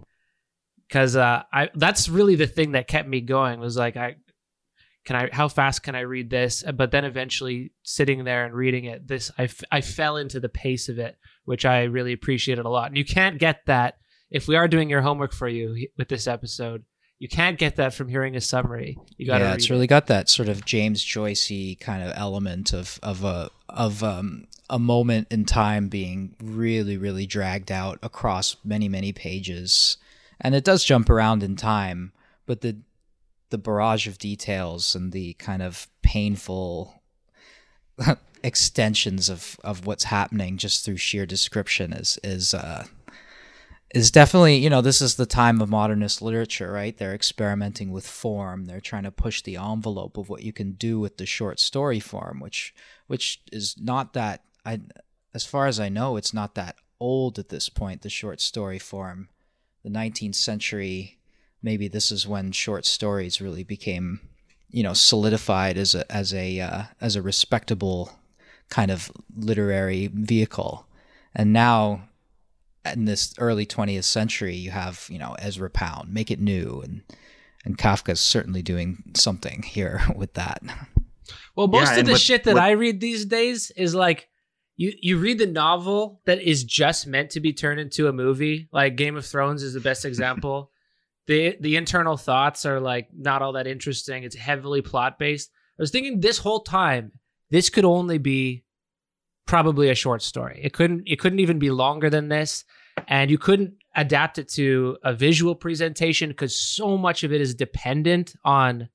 because 0.87 1.15
uh, 1.15 1.43
I 1.51 1.69
that's 1.75 2.09
really 2.09 2.35
the 2.35 2.47
thing 2.47 2.71
that 2.71 2.87
kept 2.87 3.07
me 3.07 3.21
going 3.21 3.59
was 3.59 3.77
like 3.77 3.95
I 3.97 4.15
can 5.09 5.15
I 5.15 5.29
how 5.31 5.47
fast 5.47 5.81
can 5.81 5.95
I 5.95 6.01
read 6.01 6.29
this? 6.29 6.63
But 6.75 6.91
then 6.91 7.03
eventually 7.03 7.71
sitting 7.81 8.25
there 8.25 8.45
and 8.45 8.53
reading 8.53 8.85
it, 8.85 9.07
this 9.07 9.31
I, 9.39 9.45
f- 9.45 9.63
I 9.71 9.81
fell 9.81 10.17
into 10.17 10.39
the 10.39 10.49
pace 10.49 10.87
of 10.87 10.99
it, 10.99 11.17
which 11.45 11.65
I 11.65 11.85
really 11.85 12.13
appreciated 12.13 12.63
a 12.63 12.69
lot. 12.69 12.89
And 12.89 12.97
you 12.97 13.03
can't 13.03 13.39
get 13.39 13.65
that 13.65 13.95
if 14.29 14.47
we 14.47 14.55
are 14.55 14.67
doing 14.67 14.87
your 14.87 15.01
homework 15.01 15.33
for 15.33 15.47
you 15.47 15.87
with 15.97 16.09
this 16.09 16.27
episode. 16.27 16.83
You 17.17 17.27
can't 17.27 17.57
get 17.57 17.77
that 17.77 17.95
from 17.95 18.07
hearing 18.07 18.35
a 18.35 18.41
summary. 18.41 18.99
You 19.17 19.25
got 19.25 19.41
yeah, 19.41 19.55
it's 19.55 19.71
really 19.71 19.87
got 19.87 20.05
that 20.07 20.29
sort 20.29 20.47
of 20.47 20.63
James 20.63 21.03
Joycey 21.03 21.79
kind 21.79 22.03
of 22.03 22.13
element 22.15 22.71
of 22.71 22.99
of 23.01 23.23
a 23.23 23.49
of 23.67 24.03
um, 24.03 24.45
a 24.69 24.77
moment 24.77 25.27
in 25.31 25.43
time 25.43 25.87
being 25.87 26.35
really 26.39 26.97
really 26.97 27.25
dragged 27.25 27.71
out 27.71 27.97
across 28.03 28.57
many 28.63 28.87
many 28.87 29.11
pages, 29.11 29.97
and 30.39 30.53
it 30.53 30.63
does 30.63 30.85
jump 30.85 31.09
around 31.09 31.41
in 31.41 31.55
time, 31.55 32.11
but 32.45 32.61
the 32.61 32.77
the 33.49 33.57
barrage 33.57 34.07
of 34.07 34.17
details 34.17 34.95
and 34.95 35.11
the 35.11 35.33
kind 35.33 35.61
of 35.61 35.87
painful 36.01 37.01
extensions 38.43 39.29
of, 39.29 39.59
of 39.63 39.85
what's 39.85 40.05
happening 40.05 40.57
just 40.57 40.85
through 40.85 40.97
sheer 40.97 41.25
description 41.25 41.93
is 41.93 42.19
is 42.23 42.53
uh, 42.53 42.85
is 43.93 44.11
definitely 44.11 44.55
you 44.55 44.69
know 44.69 44.81
this 44.81 45.01
is 45.01 45.15
the 45.15 45.25
time 45.25 45.61
of 45.61 45.69
modernist 45.69 46.21
literature 46.21 46.71
right? 46.71 46.97
They're 46.97 47.15
experimenting 47.15 47.91
with 47.91 48.07
form. 48.07 48.65
They're 48.65 48.79
trying 48.79 49.03
to 49.03 49.11
push 49.11 49.41
the 49.41 49.57
envelope 49.57 50.17
of 50.17 50.29
what 50.29 50.43
you 50.43 50.53
can 50.53 50.73
do 50.73 50.99
with 50.99 51.17
the 51.17 51.25
short 51.25 51.59
story 51.59 51.99
form 51.99 52.39
which 52.39 52.73
which 53.07 53.41
is 53.51 53.75
not 53.79 54.13
that 54.13 54.43
I 54.65 54.81
as 55.33 55.45
far 55.45 55.67
as 55.67 55.79
I 55.79 55.89
know 55.89 56.17
it's 56.17 56.33
not 56.33 56.55
that 56.55 56.75
old 56.99 57.39
at 57.39 57.49
this 57.49 57.69
point 57.69 58.01
the 58.01 58.09
short 58.09 58.41
story 58.41 58.79
form. 58.79 59.29
The 59.83 59.89
19th 59.89 60.35
century 60.35 61.18
maybe 61.61 61.87
this 61.87 62.11
is 62.11 62.27
when 62.27 62.51
short 62.51 62.85
stories 62.85 63.41
really 63.41 63.63
became 63.63 64.21
you 64.69 64.83
know 64.83 64.93
solidified 64.93 65.77
as 65.77 65.95
a 65.95 66.09
as 66.11 66.33
a 66.33 66.59
uh, 66.59 66.83
as 67.01 67.15
a 67.15 67.21
respectable 67.21 68.11
kind 68.69 68.91
of 68.91 69.11
literary 69.35 70.07
vehicle. 70.13 70.87
And 71.33 71.51
now 71.53 72.09
in 72.85 73.05
this 73.05 73.33
early 73.39 73.65
20th 73.65 74.03
century 74.03 74.55
you 74.55 74.71
have 74.71 75.05
you 75.09 75.19
know 75.19 75.35
Ezra 75.39 75.69
Pound 75.69 76.13
make 76.13 76.31
it 76.31 76.39
new 76.39 76.81
and 76.81 77.01
and 77.65 77.77
Kafka's 77.77 78.21
certainly 78.21 78.61
doing 78.61 79.03
something 79.15 79.63
here 79.63 80.01
with 80.15 80.33
that. 80.35 80.61
Well 81.55 81.67
most 81.67 81.93
yeah, 81.93 81.99
of 81.99 82.05
the 82.05 82.13
what, 82.13 82.21
shit 82.21 82.43
that 82.45 82.55
what, 82.55 82.63
I 82.63 82.71
read 82.71 82.99
these 82.99 83.25
days 83.25 83.71
is 83.75 83.95
like 83.95 84.29
you 84.77 84.93
you 85.01 85.17
read 85.17 85.39
the 85.39 85.47
novel 85.47 86.21
that 86.25 86.41
is 86.41 86.63
just 86.63 87.05
meant 87.05 87.31
to 87.31 87.39
be 87.39 87.53
turned 87.53 87.79
into 87.79 88.07
a 88.07 88.13
movie. 88.13 88.69
Like 88.71 88.95
Game 88.95 89.17
of 89.17 89.25
Thrones 89.25 89.61
is 89.61 89.73
the 89.73 89.81
best 89.81 90.05
example 90.05 90.71
the 91.29 91.55
the 91.59 91.75
internal 91.75 92.17
thoughts 92.17 92.65
are 92.65 92.79
like 92.79 93.07
not 93.15 93.43
all 93.43 93.53
that 93.53 93.67
interesting. 93.67 94.23
It's 94.23 94.35
heavily 94.35 94.81
plot 94.81 95.19
based. 95.19 95.51
I 95.77 95.83
was 95.83 95.91
thinking 95.91 96.19
this 96.19 96.39
whole 96.39 96.61
time 96.61 97.11
this 97.51 97.69
could 97.69 97.85
only 97.85 98.17
be 98.17 98.63
probably 99.45 99.89
a 99.89 99.95
short 99.95 100.23
story. 100.23 100.59
It 100.63 100.73
couldn't 100.73 101.03
it 101.05 101.19
couldn't 101.19 101.39
even 101.39 101.59
be 101.59 101.69
longer 101.69 102.09
than 102.09 102.29
this 102.29 102.65
and 103.07 103.29
you 103.29 103.37
couldn't 103.37 103.75
adapt 103.95 104.39
it 104.39 104.49
to 104.53 104.97
a 105.03 105.13
visual 105.13 105.53
presentation 105.53 106.29
because 106.29 106.59
so 106.59 106.97
much 106.97 107.23
of 107.23 107.31
it 107.31 107.41
is 107.41 107.53
dependent 107.53 108.33
on 108.43 108.89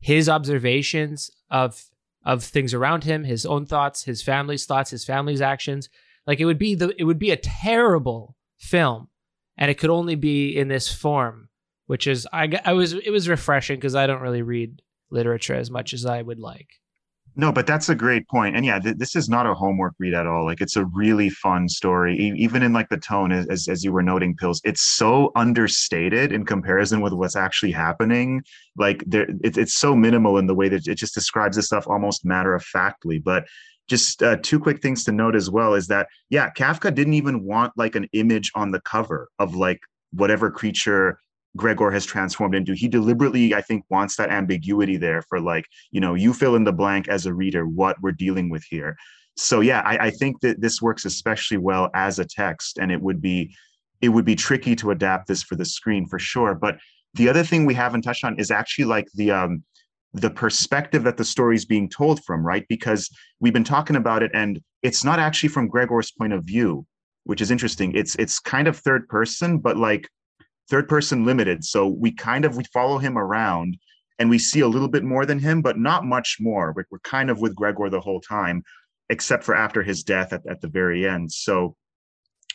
his 0.00 0.26
observations 0.26 1.30
of 1.50 1.84
of 2.24 2.42
things 2.42 2.72
around 2.72 3.04
him, 3.04 3.24
his 3.24 3.44
own 3.44 3.66
thoughts, 3.66 4.04
his 4.04 4.22
family's 4.22 4.64
thoughts, 4.64 4.90
his 4.90 5.04
family's 5.04 5.42
actions. 5.42 5.90
Like 6.26 6.40
it 6.40 6.46
would 6.46 6.58
be 6.58 6.74
the 6.74 6.94
it 6.98 7.04
would 7.04 7.18
be 7.18 7.30
a 7.30 7.36
terrible 7.36 8.36
film 8.56 9.08
and 9.58 9.70
it 9.70 9.76
could 9.76 9.90
only 9.90 10.14
be 10.14 10.56
in 10.56 10.68
this 10.68 10.90
form 10.90 11.47
which 11.88 12.06
is 12.06 12.28
I, 12.32 12.60
I 12.64 12.74
was 12.74 12.92
it 12.92 13.10
was 13.10 13.28
refreshing 13.28 13.76
because 13.76 13.96
I 13.96 14.06
don't 14.06 14.20
really 14.20 14.42
read 14.42 14.80
literature 15.10 15.54
as 15.54 15.70
much 15.70 15.92
as 15.92 16.06
I 16.06 16.22
would 16.22 16.38
like. 16.38 16.68
No, 17.34 17.50
but 17.50 17.66
that's 17.66 17.88
a 17.88 17.94
great 17.94 18.28
point. 18.28 18.56
And 18.56 18.66
yeah, 18.66 18.78
th- 18.78 18.96
this 18.96 19.16
is 19.16 19.28
not 19.28 19.46
a 19.46 19.54
homework 19.54 19.94
read 19.98 20.12
at 20.12 20.26
all. 20.26 20.44
Like 20.44 20.60
it's 20.60 20.76
a 20.76 20.84
really 20.86 21.30
fun 21.30 21.68
story, 21.68 22.18
e- 22.18 22.34
even 22.36 22.62
in 22.62 22.72
like 22.74 22.90
the 22.90 22.98
tone, 22.98 23.32
as 23.32 23.68
as 23.68 23.82
you 23.82 23.92
were 23.92 24.02
noting, 24.02 24.36
pills. 24.36 24.60
It's 24.64 24.82
so 24.82 25.32
understated 25.34 26.30
in 26.30 26.44
comparison 26.44 27.00
with 27.00 27.14
what's 27.14 27.36
actually 27.36 27.72
happening. 27.72 28.42
Like 28.76 29.02
there, 29.06 29.26
it, 29.42 29.56
it's 29.56 29.74
so 29.74 29.96
minimal 29.96 30.36
in 30.36 30.46
the 30.46 30.54
way 30.54 30.68
that 30.68 30.86
it 30.86 30.96
just 30.96 31.14
describes 31.14 31.56
this 31.56 31.66
stuff 31.66 31.86
almost 31.88 32.24
matter 32.24 32.54
of 32.54 32.62
factly. 32.62 33.18
But 33.18 33.46
just 33.88 34.22
uh, 34.22 34.36
two 34.42 34.60
quick 34.60 34.82
things 34.82 35.04
to 35.04 35.12
note 35.12 35.34
as 35.34 35.48
well 35.48 35.72
is 35.72 35.86
that 35.86 36.08
yeah, 36.28 36.50
Kafka 36.50 36.94
didn't 36.94 37.14
even 37.14 37.44
want 37.44 37.72
like 37.76 37.94
an 37.94 38.08
image 38.12 38.52
on 38.54 38.72
the 38.72 38.80
cover 38.80 39.30
of 39.38 39.54
like 39.54 39.80
whatever 40.12 40.50
creature 40.50 41.18
Gregor 41.56 41.90
has 41.90 42.04
transformed 42.04 42.54
into. 42.54 42.74
He 42.74 42.88
deliberately, 42.88 43.54
I 43.54 43.62
think, 43.62 43.84
wants 43.90 44.16
that 44.16 44.30
ambiguity 44.30 44.96
there 44.96 45.22
for 45.22 45.40
like, 45.40 45.64
you 45.90 46.00
know, 46.00 46.14
you 46.14 46.32
fill 46.32 46.56
in 46.56 46.64
the 46.64 46.72
blank 46.72 47.08
as 47.08 47.26
a 47.26 47.34
reader 47.34 47.66
what 47.66 47.96
we're 48.00 48.12
dealing 48.12 48.50
with 48.50 48.64
here. 48.68 48.96
So 49.36 49.60
yeah, 49.60 49.82
I, 49.84 50.06
I 50.06 50.10
think 50.10 50.40
that 50.40 50.60
this 50.60 50.82
works 50.82 51.04
especially 51.04 51.58
well 51.58 51.90
as 51.94 52.18
a 52.18 52.24
text, 52.24 52.78
and 52.78 52.90
it 52.90 53.00
would 53.00 53.20
be 53.20 53.54
it 54.00 54.10
would 54.10 54.24
be 54.24 54.36
tricky 54.36 54.76
to 54.76 54.90
adapt 54.90 55.26
this 55.26 55.42
for 55.42 55.56
the 55.56 55.64
screen 55.64 56.06
for 56.06 56.18
sure. 56.18 56.54
But 56.54 56.78
the 57.14 57.28
other 57.28 57.42
thing 57.42 57.64
we 57.64 57.74
haven't 57.74 58.02
touched 58.02 58.24
on 58.24 58.38
is 58.38 58.50
actually 58.50 58.84
like 58.84 59.06
the 59.14 59.30
um 59.30 59.62
the 60.12 60.30
perspective 60.30 61.04
that 61.04 61.16
the 61.16 61.24
story 61.24 61.54
is 61.54 61.64
being 61.64 61.88
told 61.88 62.24
from, 62.24 62.44
right? 62.44 62.64
Because 62.68 63.10
we've 63.40 63.52
been 63.52 63.64
talking 63.64 63.96
about 63.96 64.22
it, 64.22 64.30
and 64.34 64.60
it's 64.82 65.04
not 65.04 65.18
actually 65.18 65.50
from 65.50 65.68
Gregor's 65.68 66.10
point 66.10 66.32
of 66.32 66.44
view, 66.44 66.84
which 67.24 67.40
is 67.40 67.50
interesting. 67.50 67.94
It's 67.94 68.16
it's 68.16 68.40
kind 68.40 68.66
of 68.66 68.76
third 68.76 69.08
person, 69.08 69.58
but 69.58 69.76
like 69.76 70.08
third 70.68 70.88
person 70.88 71.24
limited. 71.24 71.64
So 71.64 71.88
we 71.88 72.12
kind 72.12 72.44
of 72.44 72.56
we 72.56 72.64
follow 72.72 72.98
him 72.98 73.16
around 73.18 73.76
and 74.18 74.28
we 74.28 74.38
see 74.38 74.60
a 74.60 74.68
little 74.68 74.88
bit 74.88 75.04
more 75.04 75.24
than 75.24 75.38
him, 75.38 75.62
but 75.62 75.78
not 75.78 76.04
much 76.04 76.38
more. 76.40 76.72
We're, 76.74 76.84
we're 76.90 76.98
kind 77.00 77.30
of 77.30 77.40
with 77.40 77.54
Gregor 77.54 77.88
the 77.88 78.00
whole 78.00 78.20
time, 78.20 78.62
except 79.08 79.44
for 79.44 79.54
after 79.54 79.82
his 79.82 80.02
death 80.02 80.32
at, 80.32 80.42
at 80.48 80.60
the 80.60 80.68
very 80.68 81.08
end. 81.08 81.32
So 81.32 81.76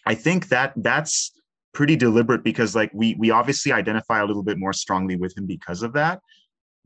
I 0.06 0.16
think 0.16 0.50
that 0.50 0.74
that's 0.76 1.32
pretty 1.74 1.96
deliberate 1.96 2.44
because 2.44 2.76
like 2.76 2.92
we 2.94 3.16
we 3.16 3.32
obviously 3.32 3.72
identify 3.72 4.20
a 4.20 4.26
little 4.26 4.44
bit 4.44 4.60
more 4.60 4.74
strongly 4.74 5.16
with 5.16 5.36
him 5.36 5.46
because 5.46 5.82
of 5.82 5.94
that 5.94 6.20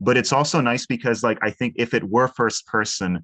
but 0.00 0.16
it's 0.16 0.32
also 0.32 0.60
nice 0.60 0.86
because 0.86 1.22
like 1.22 1.38
i 1.42 1.50
think 1.50 1.74
if 1.76 1.92
it 1.94 2.02
were 2.02 2.28
first 2.28 2.66
person 2.66 3.22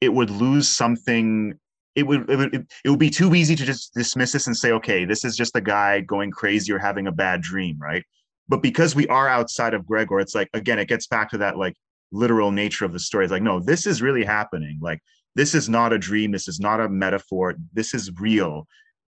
it 0.00 0.10
would 0.10 0.30
lose 0.30 0.68
something 0.68 1.58
it 1.94 2.06
would, 2.06 2.28
it 2.30 2.36
would 2.36 2.54
it 2.84 2.90
would 2.90 2.98
be 2.98 3.10
too 3.10 3.34
easy 3.34 3.56
to 3.56 3.64
just 3.64 3.94
dismiss 3.94 4.32
this 4.32 4.46
and 4.46 4.56
say 4.56 4.72
okay 4.72 5.04
this 5.04 5.24
is 5.24 5.36
just 5.36 5.56
a 5.56 5.60
guy 5.60 6.00
going 6.00 6.30
crazy 6.30 6.72
or 6.72 6.78
having 6.78 7.06
a 7.06 7.12
bad 7.12 7.42
dream 7.42 7.78
right? 7.80 8.04
But 8.48 8.62
because 8.62 8.94
we 8.94 9.06
are 9.08 9.28
outside 9.28 9.74
of 9.74 9.86
gregor 9.86 10.20
it's 10.20 10.34
like 10.34 10.48
again 10.54 10.78
it 10.78 10.88
gets 10.88 11.06
back 11.06 11.30
to 11.30 11.38
that 11.38 11.56
like 11.56 11.74
literal 12.12 12.50
nature 12.50 12.84
of 12.84 12.92
the 12.92 12.98
story. 12.98 13.24
It's 13.24 13.32
like 13.32 13.42
no 13.42 13.60
this 13.60 13.86
is 13.86 14.02
really 14.02 14.24
happening. 14.24 14.78
Like 14.80 15.00
this 15.34 15.54
is 15.54 15.68
not 15.68 15.92
a 15.92 15.98
dream. 15.98 16.32
This 16.32 16.48
is 16.48 16.60
not 16.60 16.80
a 16.80 16.88
metaphor. 16.88 17.54
This 17.72 17.94
is 17.94 18.10
real 18.18 18.66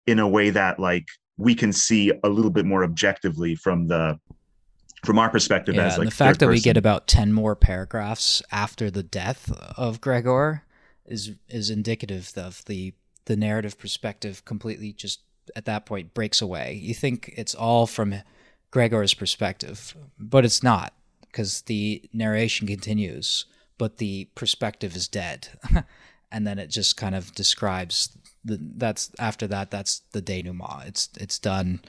in 0.06 0.18
a 0.18 0.28
way 0.28 0.50
that 0.50 0.78
like 0.78 1.06
we 1.36 1.54
can 1.54 1.72
see 1.72 2.12
a 2.24 2.28
little 2.28 2.50
bit 2.50 2.66
more 2.66 2.84
objectively 2.84 3.54
from 3.54 3.86
the 3.88 4.18
from 5.04 5.18
our 5.18 5.30
perspective 5.30 5.74
yeah, 5.74 5.86
as 5.86 5.98
like 5.98 6.08
the 6.08 6.14
fact 6.14 6.38
that 6.38 6.46
person. 6.46 6.54
we 6.54 6.60
get 6.60 6.76
about 6.76 7.08
10 7.08 7.32
more 7.32 7.56
paragraphs 7.56 8.40
after 8.52 8.90
the 8.90 9.02
death 9.02 9.50
of 9.76 10.00
Gregor 10.00 10.62
is 11.06 11.32
is 11.48 11.70
indicative 11.70 12.32
of 12.36 12.64
the 12.66 12.94
the 13.26 13.36
narrative 13.36 13.78
perspective 13.78 14.44
completely 14.44 14.92
just 14.92 15.20
at 15.56 15.64
that 15.64 15.86
point 15.86 16.14
breaks 16.14 16.40
away. 16.40 16.74
You 16.74 16.94
think 16.94 17.32
it's 17.36 17.54
all 17.54 17.86
from 17.86 18.14
Gregor's 18.70 19.14
perspective, 19.14 19.94
but 20.18 20.44
it's 20.44 20.62
not 20.62 20.92
because 21.22 21.62
the 21.62 22.02
narration 22.12 22.66
continues, 22.66 23.46
but 23.78 23.98
the 23.98 24.28
perspective 24.34 24.94
is 24.94 25.08
dead. 25.08 25.48
and 26.32 26.46
then 26.46 26.58
it 26.58 26.68
just 26.68 26.96
kind 26.96 27.14
of 27.14 27.34
describes 27.34 28.16
the, 28.44 28.58
that's 28.76 29.10
after 29.18 29.46
that 29.46 29.70
that's 29.70 30.00
the 30.12 30.22
denouement. 30.22 30.86
It's 30.86 31.08
it's 31.18 31.38
done. 31.38 31.80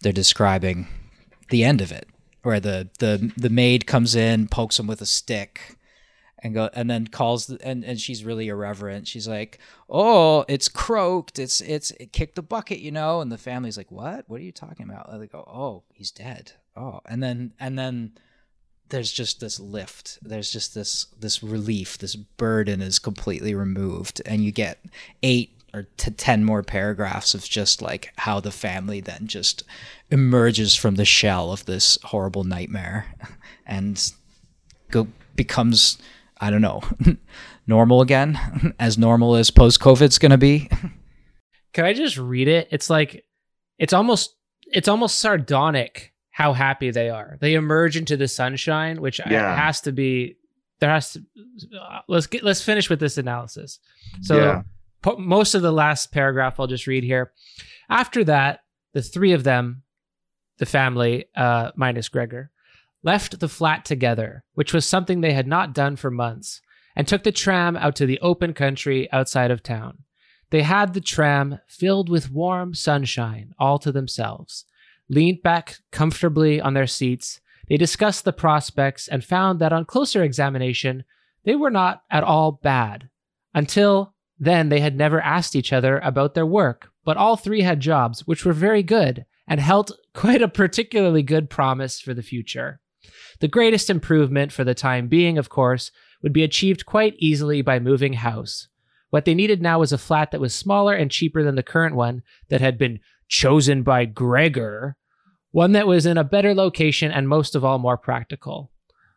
They're 0.00 0.12
describing 0.12 0.86
the 1.50 1.64
end 1.64 1.80
of 1.80 1.92
it, 1.92 2.08
where 2.42 2.60
the 2.60 2.88
the 2.98 3.32
the 3.36 3.50
maid 3.50 3.86
comes 3.86 4.14
in, 4.14 4.48
pokes 4.48 4.78
him 4.78 4.86
with 4.86 5.00
a 5.00 5.06
stick, 5.06 5.76
and 6.42 6.54
go 6.54 6.70
and 6.72 6.88
then 6.88 7.06
calls 7.06 7.46
the, 7.46 7.58
and 7.66 7.84
and 7.84 8.00
she's 8.00 8.24
really 8.24 8.48
irreverent. 8.48 9.08
She's 9.08 9.28
like, 9.28 9.58
"Oh, 9.88 10.44
it's 10.48 10.68
croaked. 10.68 11.38
It's 11.38 11.60
it's 11.60 11.90
it 11.92 12.12
kicked 12.12 12.36
the 12.36 12.42
bucket, 12.42 12.78
you 12.78 12.90
know." 12.90 13.20
And 13.20 13.30
the 13.30 13.38
family's 13.38 13.76
like, 13.76 13.90
"What? 13.90 14.28
What 14.28 14.40
are 14.40 14.44
you 14.44 14.52
talking 14.52 14.88
about?" 14.88 15.12
And 15.12 15.22
they 15.22 15.26
go, 15.26 15.44
"Oh, 15.46 15.84
he's 15.92 16.10
dead." 16.10 16.52
Oh, 16.76 17.00
and 17.06 17.22
then 17.22 17.52
and 17.58 17.78
then 17.78 18.12
there's 18.90 19.12
just 19.12 19.40
this 19.40 19.60
lift 19.60 20.18
there's 20.22 20.50
just 20.50 20.74
this 20.74 21.06
this 21.18 21.42
relief 21.42 21.98
this 21.98 22.16
burden 22.16 22.80
is 22.80 22.98
completely 22.98 23.54
removed 23.54 24.22
and 24.24 24.42
you 24.42 24.50
get 24.50 24.78
eight 25.22 25.58
or 25.74 25.86
to 25.98 26.10
10 26.10 26.44
more 26.44 26.62
paragraphs 26.62 27.34
of 27.34 27.44
just 27.44 27.82
like 27.82 28.12
how 28.16 28.40
the 28.40 28.50
family 28.50 29.00
then 29.00 29.26
just 29.26 29.62
emerges 30.10 30.74
from 30.74 30.94
the 30.94 31.04
shell 31.04 31.52
of 31.52 31.66
this 31.66 31.98
horrible 32.04 32.44
nightmare 32.44 33.06
and 33.66 34.12
go 34.90 35.06
becomes 35.36 35.98
i 36.40 36.50
don't 36.50 36.62
know 36.62 36.82
normal 37.66 38.00
again 38.00 38.38
as 38.78 38.96
normal 38.98 39.34
as 39.36 39.50
post 39.50 39.80
covid's 39.80 40.18
going 40.18 40.30
to 40.30 40.38
be 40.38 40.68
can 41.72 41.84
i 41.84 41.92
just 41.92 42.16
read 42.16 42.48
it 42.48 42.68
it's 42.70 42.88
like 42.90 43.24
it's 43.78 43.92
almost 43.92 44.34
it's 44.66 44.88
almost 44.88 45.18
sardonic 45.18 46.12
how 46.30 46.52
happy 46.52 46.90
they 46.90 47.10
are 47.10 47.36
they 47.40 47.54
emerge 47.54 47.96
into 47.96 48.16
the 48.16 48.28
sunshine 48.28 49.00
which 49.00 49.20
Yeah. 49.28 49.56
has 49.56 49.80
to 49.82 49.92
be 49.92 50.36
there 50.80 50.90
has 50.90 51.12
to 51.14 51.22
uh, 51.80 52.00
let's 52.08 52.26
get 52.28 52.42
let's 52.44 52.62
finish 52.62 52.88
with 52.88 53.00
this 53.00 53.18
analysis 53.18 53.80
so 54.22 54.36
Yeah. 54.36 54.62
po- 55.02 55.16
most 55.18 55.54
of 55.54 55.62
the 55.62 55.72
last 55.72 56.12
paragraph 56.12 56.60
I'll 56.60 56.66
just 56.68 56.86
read 56.86 57.02
here. 57.04 57.32
After 57.90 58.22
that, 58.24 58.60
the 58.92 59.02
three 59.02 59.32
of 59.32 59.42
them, 59.44 59.82
the 60.58 60.66
family, 60.66 61.24
uh, 61.34 61.72
minus 61.74 62.08
Gregor, 62.08 62.50
left 63.02 63.40
the 63.40 63.48
flat 63.48 63.84
together, 63.84 64.44
which 64.54 64.72
was 64.72 64.86
something 64.86 65.20
they 65.20 65.32
had 65.32 65.46
not 65.46 65.74
done 65.74 65.96
for 65.96 66.10
months, 66.10 66.60
and 66.96 67.06
took 67.06 67.22
the 67.22 67.32
tram 67.32 67.76
out 67.76 67.94
to 67.96 68.06
the 68.06 68.18
open 68.20 68.52
country 68.52 69.10
outside 69.12 69.50
of 69.50 69.62
town. 69.62 69.98
They 70.50 70.62
had 70.62 70.94
the 70.94 71.00
tram 71.00 71.60
filled 71.68 72.08
with 72.08 72.30
warm 72.30 72.74
sunshine 72.74 73.54
all 73.58 73.78
to 73.80 73.92
themselves, 73.92 74.64
leaned 75.08 75.42
back 75.42 75.76
comfortably 75.90 76.60
on 76.60 76.74
their 76.74 76.86
seats. 76.86 77.40
They 77.68 77.76
discussed 77.76 78.24
the 78.24 78.32
prospects 78.32 79.08
and 79.08 79.22
found 79.22 79.58
that 79.60 79.72
on 79.72 79.84
closer 79.84 80.22
examination, 80.22 81.04
they 81.44 81.54
were 81.54 81.70
not 81.70 82.02
at 82.10 82.24
all 82.24 82.52
bad. 82.52 83.10
Until 83.54 84.14
then, 84.38 84.68
they 84.68 84.80
had 84.80 84.96
never 84.96 85.20
asked 85.20 85.54
each 85.54 85.72
other 85.72 85.98
about 85.98 86.34
their 86.34 86.46
work, 86.46 86.90
but 87.04 87.16
all 87.16 87.36
three 87.36 87.62
had 87.62 87.80
jobs 87.80 88.26
which 88.26 88.44
were 88.44 88.52
very 88.52 88.82
good 88.82 89.24
and 89.46 89.60
held 89.60 89.92
quite 90.14 90.42
a 90.42 90.48
particularly 90.48 91.22
good 91.22 91.50
promise 91.50 92.00
for 92.00 92.14
the 92.14 92.22
future. 92.22 92.80
The 93.40 93.48
greatest 93.48 93.90
improvement 93.90 94.52
for 94.52 94.64
the 94.64 94.74
time 94.74 95.08
being, 95.08 95.38
of 95.38 95.48
course, 95.48 95.90
would 96.22 96.32
be 96.32 96.42
achieved 96.42 96.86
quite 96.86 97.14
easily 97.18 97.62
by 97.62 97.78
moving 97.78 98.14
house. 98.14 98.68
What 99.10 99.24
they 99.24 99.34
needed 99.34 99.62
now 99.62 99.78
was 99.78 99.92
a 99.92 99.98
flat 99.98 100.30
that 100.32 100.40
was 100.40 100.54
smaller 100.54 100.94
and 100.94 101.10
cheaper 101.10 101.42
than 101.42 101.54
the 101.54 101.62
current 101.62 101.94
one 101.94 102.22
that 102.48 102.60
had 102.60 102.76
been 102.76 103.00
chosen 103.28 103.82
by 103.82 104.04
Gregor, 104.04 104.96
one 105.50 105.72
that 105.72 105.86
was 105.86 106.06
in 106.06 106.18
a 106.18 106.24
better 106.24 106.54
location 106.54 107.10
and 107.10 107.28
most 107.28 107.54
of 107.54 107.64
all 107.64 107.78
more 107.78 107.96
practical. 107.96 108.70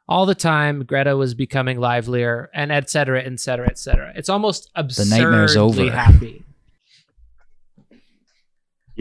All 0.07 0.25
the 0.25 0.35
time, 0.35 0.83
Greta 0.83 1.15
was 1.15 1.33
becoming 1.33 1.79
livelier, 1.79 2.49
and 2.53 2.71
etc., 2.71 3.21
etc., 3.21 3.27
etc. 3.27 3.37
cetera, 3.37 3.69
et 3.69 3.77
cetera. 3.77 4.13
It's 4.15 4.29
almost 4.29 4.69
absurdly 4.75 5.89
happy. 5.89 6.43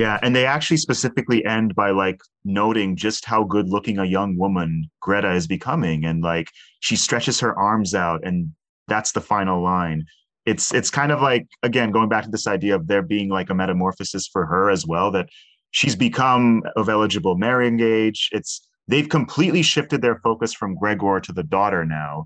Yeah, 0.01 0.19
and 0.23 0.35
they 0.35 0.47
actually 0.47 0.79
specifically 0.79 1.45
end 1.45 1.75
by 1.75 1.91
like 1.91 2.23
noting 2.43 2.97
just 2.97 3.27
how 3.27 3.45
good 3.45 3.69
looking 3.69 3.99
a 3.99 4.07
young 4.07 4.39
woman 4.39 4.91
Greta 5.03 5.35
is 5.35 5.47
becoming 5.47 6.07
and 6.07 6.23
like 6.23 6.49
she 6.81 6.97
stretches 6.97 7.39
her 7.41 7.55
arms 7.59 7.95
out 7.95 8.25
and 8.25 8.51
that's 8.89 9.13
the 9.13 9.21
final 9.21 9.63
line. 9.63 10.07
It's 10.47 10.73
it's 10.73 10.89
kind 10.89 11.13
of 11.13 11.21
like 11.21 11.49
again 11.63 11.91
going 11.91 12.09
back 12.09 12.25
to 12.25 12.31
this 12.31 12.47
idea 12.47 12.77
of 12.77 12.87
there 12.87 13.03
being 13.03 13.29
like 13.29 13.51
a 13.51 13.55
metamorphosis 13.55 14.27
for 14.27 14.47
her 14.47 14.71
as 14.71 14.87
well 14.87 15.11
that 15.11 15.29
she's 15.71 15.97
become 15.97 16.63
of 16.77 16.89
eligible 16.89 17.37
marrying 17.37 17.81
age. 17.81 18.31
It's 18.33 18.67
they've 18.89 19.11
completely 19.19 19.61
shifted 19.61 20.01
their 20.01 20.19
focus 20.21 20.55
from 20.55 20.77
Gregor 20.77 21.21
to 21.21 21.33
the 21.33 21.43
daughter 21.43 21.85
now. 21.85 22.25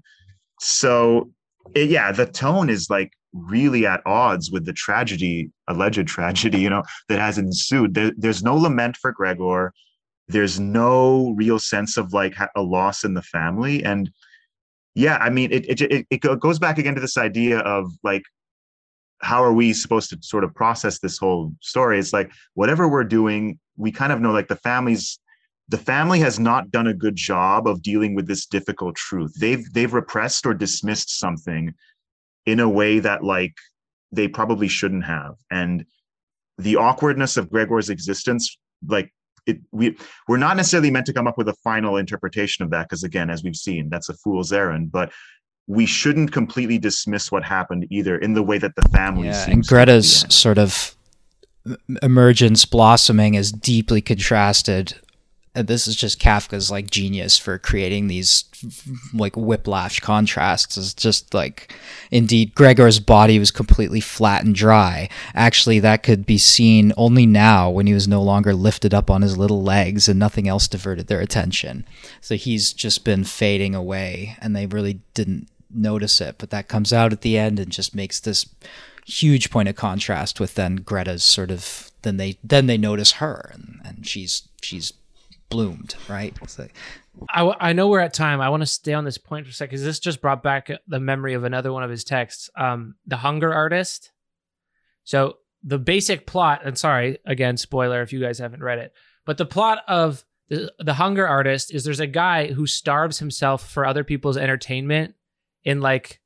So 0.61 1.33
it- 1.75 1.91
yeah, 1.91 2.13
the 2.13 2.27
tone 2.27 2.71
is 2.71 2.89
like 2.89 3.11
really 3.35 3.85
at 3.87 4.01
odds 4.07 4.51
with 4.51 4.65
the 4.65 4.73
tragedy, 4.73 5.51
alleged 5.69 6.07
tragedy, 6.07 6.61
you 6.61 6.71
know, 6.71 6.83
that 7.09 7.19
has 7.19 7.37
ensued. 7.37 7.95
There, 7.95 8.13
there's 8.17 8.43
no 8.43 8.57
lament 8.57 8.97
for 8.97 9.13
Gregor. 9.13 9.73
There's 10.29 10.59
no 10.59 11.35
real 11.37 11.59
sense 11.59 11.97
of 11.97 12.13
like 12.13 12.35
a 12.55 12.63
loss 12.63 13.05
in 13.05 13.15
the 13.15 13.23
family. 13.23 13.85
And 13.85 14.11
yeah, 14.95 15.17
I 15.17 15.29
mean, 15.29 15.53
it, 15.53 15.69
it, 15.69 15.81
it, 15.81 16.07
it 16.11 16.41
goes 16.41 16.59
back 16.59 16.79
again 16.79 16.95
to 16.95 17.01
this 17.01 17.19
idea 17.19 17.59
of 17.59 17.93
like, 18.03 18.23
how 19.21 19.43
are 19.43 19.53
we 19.53 19.73
supposed 19.73 20.11
to 20.11 20.19
sort 20.21 20.45
of 20.45 20.55
process 20.55 20.99
this 21.01 21.19
whole 21.19 21.53
story? 21.61 21.99
It's 21.99 22.13
like, 22.13 22.31
whatever 22.55 22.89
we're 22.89 23.05
doing, 23.05 23.59
we 23.77 23.91
kind 23.91 24.13
of 24.13 24.21
know 24.21 24.33
like 24.33 24.49
the 24.49 24.57
family's 24.57 25.19
the 25.69 25.79
family 25.79 26.21
has 26.21 26.39
not 26.39 26.71
done 26.71 26.89
a 26.89 26.95
good 26.95 27.17
job 27.17 27.67
of 27.67 27.81
dealing 27.81 28.15
with 28.15 28.27
this 28.27 28.45
difficult 28.47 28.97
truth. 28.97 29.33
They've 29.39 29.65
they've 29.73 29.93
repressed 29.93 30.45
or 30.47 30.55
dismissed 30.55 31.19
something 31.19 31.73
in 32.47 32.61
a 32.61 32.69
way 32.69 32.99
that 32.99 33.25
like 33.25 33.55
they 34.13 34.29
probably 34.29 34.69
shouldn't 34.69 35.05
have. 35.05 35.35
And 35.51 35.85
the 36.59 36.77
awkwardness 36.77 37.37
of 37.37 37.51
Gregor's 37.51 37.91
existence, 37.91 38.57
like 38.87 39.13
it 39.47 39.59
we 39.73 39.97
we're 40.29 40.37
not 40.37 40.57
necessarily 40.57 40.91
meant 40.91 41.07
to 41.07 41.13
come 41.13 41.27
up 41.27 41.37
with 41.37 41.49
a 41.49 41.55
final 41.65 41.97
interpretation 41.97 42.65
of 42.65 42.71
that, 42.71 42.89
because 42.89 43.03
again, 43.03 43.31
as 43.31 43.43
we've 43.43 43.57
seen, 43.57 43.89
that's 43.89 44.09
a 44.09 44.15
fool's 44.15 44.53
errand. 44.53 44.93
But 44.93 45.13
we 45.67 45.87
shouldn't 45.87 46.33
completely 46.33 46.79
dismiss 46.79 47.33
what 47.33 47.43
happened 47.43 47.87
either 47.91 48.19
in 48.19 48.35
the 48.35 48.43
way 48.43 48.59
that 48.59 48.77
the 48.77 48.83
family 48.91 49.29
yeah 49.29 49.45
seems 49.45 49.55
and 49.55 49.67
greta's 49.67 50.27
sort 50.29 50.59
of 50.59 50.95
emergence 52.03 52.67
blossoming 52.67 53.35
is 53.35 53.51
deeply 53.51 54.03
contrasted 54.03 54.95
Uh, 55.57 55.63
this 55.63 55.87
is 55.87 55.95
just 55.95 56.21
Kafka's 56.21 56.71
like 56.71 56.91
genius 56.91 57.39
for 57.39 57.59
creating 57.59 58.09
these 58.09 58.45
like 59.13 59.37
whiplash 59.37 60.01
contrasts. 60.01 60.77
Is 60.77 60.95
just 60.95 61.33
like, 61.33 61.73
indeed, 62.11 62.55
Gregor's 62.55 63.01
body 63.01 63.39
was 63.39 63.51
completely 63.51 64.01
flat 64.01 64.45
and 64.45 64.55
dry. 64.55 65.09
Actually, 65.35 65.79
that 65.81 66.03
could 66.03 66.27
be 66.27 66.39
seen 66.39 66.93
only 66.97 67.27
now 67.27 67.71
when 67.71 67.87
he 67.87 67.95
was 67.95 68.09
no 68.09 68.23
longer 68.23 68.55
lifted 68.55 68.93
up 68.93 69.11
on 69.11 69.23
his 69.23 69.37
little 69.37 69.63
legs 69.63 70.09
and 70.09 70.19
nothing 70.19 70.49
else 70.49 70.67
diverted 70.67 71.07
their 71.07 71.21
attention. 71.21 71.85
So 72.21 72.35
he's 72.35 72.73
just 72.73 73.05
been 73.05 73.25
fading 73.25 73.75
away, 73.75 74.37
and 74.41 74.57
they 74.57 74.67
really 74.67 75.01
didn't 75.15 75.49
notice 75.71 76.21
it. 76.21 76.37
But 76.39 76.51
that 76.51 76.69
comes 76.69 76.93
out 76.93 77.13
at 77.13 77.21
the 77.21 77.39
end 77.39 77.61
and 77.61 77.71
just 77.71 77.95
makes 77.95 78.19
this 78.19 78.47
huge 79.07 79.51
point 79.51 79.69
of 79.69 79.77
contrast 79.77 80.41
with 80.41 80.55
then 80.55 80.77
Greta's 80.77 81.23
sort 81.23 81.51
of 81.51 81.91
then 82.03 82.17
they 82.17 82.39
then 82.43 82.67
they 82.67 82.79
notice 82.79 83.13
her 83.13 83.51
and, 83.53 83.81
and 83.85 84.07
she's 84.07 84.49
she's 84.63 84.95
bloomed, 85.55 85.95
right? 86.09 86.37
So, 86.49 86.67
I, 87.31 87.55
I 87.61 87.73
know 87.73 87.89
we're 87.89 88.01
at 88.01 88.13
time. 88.13 88.41
I 88.41 88.49
want 88.49 88.63
to 88.63 88.67
stay 88.67 88.93
on 88.93 89.05
this 89.05 89.19
point 89.19 89.47
for 89.47 89.51
a 89.51 89.53
second 89.53 89.71
because 89.71 89.85
this 89.85 90.01
just 90.01 90.21
brought 90.21 90.43
back 90.43 90.69
the 90.89 90.99
memory 90.99 91.35
of 91.35 91.45
another 91.45 91.73
one 91.73 91.85
of 91.85 91.91
his 91.91 92.03
texts, 92.03 92.51
um, 92.57 92.97
The 93.07 93.19
Hunger 93.19 93.55
Artist. 93.55 94.11
So 95.05 95.37
the 95.63 95.79
basic 95.79 96.27
plot, 96.27 96.63
and 96.65 96.77
sorry, 96.77 97.19
again, 97.25 97.57
spoiler 97.57 98.03
if 98.03 98.13
you 98.13 98.21
guys 98.21 98.39
haven't 98.39 98.63
read 98.63 98.79
it, 98.79 98.93
but 99.25 99.39
the 99.39 99.47
plot 99.47 99.83
of 99.87 100.25
the, 100.49 100.73
the 100.79 100.95
Hunger 100.95 101.27
Artist 101.27 101.73
is 101.73 101.85
there's 101.85 102.01
a 102.01 102.07
guy 102.07 102.53
who 102.53 102.67
starves 102.67 103.21
himself 103.21 103.71
for 103.71 103.87
other 103.87 104.03
people's 104.03 104.37
entertainment 104.37 105.15
in 105.63 105.81
like 105.81 106.21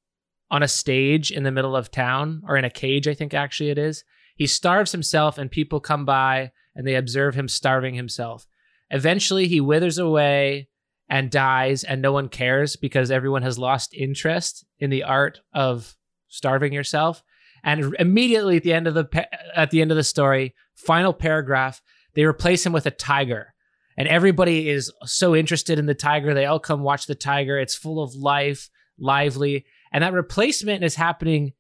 on 0.51 0.63
a 0.63 0.69
stage 0.69 1.31
in 1.31 1.43
the 1.43 1.53
middle 1.53 1.77
of 1.77 1.91
town 1.91 2.43
or 2.49 2.57
in 2.57 2.65
a 2.65 2.71
cage, 2.71 3.07
I 3.07 3.15
think 3.15 3.35
actually 3.35 3.71
it 3.71 3.79
is. 3.79 4.05
He 4.37 4.47
starves 4.47 4.93
himself 4.93 5.37
and 5.37 5.51
people 5.51 5.81
come 5.81 6.05
by 6.05 6.53
and 6.75 6.87
they 6.87 6.95
observe 6.95 7.35
him 7.35 7.49
starving 7.49 7.95
himself. 7.95 8.47
Eventually, 8.91 9.49
he 9.49 9.61
withers 9.61 9.99
away 9.99 10.69
and 11.09 11.31
dies, 11.31 11.85
and 11.85 12.03
no 12.03 12.13
one 12.13 12.29
cares 12.29 12.77
because 12.77 13.11
everyone 13.11 13.43
has 13.43 13.59
lost 13.59 13.95
interest 13.95 14.65
in 14.79 14.91
the 14.91 15.05
art 15.05 15.41
of 15.53 15.97
starving 16.29 16.73
yourself. 16.73 17.23
And 17.65 17.95
immediately 17.99 18.57
at 18.57 18.63
the 18.63 18.73
end 18.73 18.87
of 18.87 18.95
the 18.95 19.29
at 19.57 19.71
the 19.71 19.81
end 19.81 19.91
of 19.91 19.97
the 19.97 20.05
story, 20.05 20.55
final 20.77 21.13
paragraph, 21.13 21.83
they 22.15 22.25
replace 22.25 22.65
him 22.65 22.73
with 22.73 22.87
a 22.87 22.91
tiger. 22.91 23.55
And 23.97 24.07
everybody 24.07 24.69
is 24.69 24.93
so 25.05 25.35
interested 25.35 25.79
in 25.79 25.87
the 25.87 25.95
tiger. 25.95 26.33
They 26.33 26.47
all 26.47 26.61
come 26.61 26.83
watch 26.83 27.07
the 27.07 27.17
tiger. 27.17 27.59
It's 27.59 27.75
full 27.75 28.01
of 28.03 28.15
life, 28.15 28.71
lively. 28.99 29.67
And 29.93 30.05
that 30.05 30.13
replacement 30.13 30.85
is 30.85 30.95
happening 30.95 31.53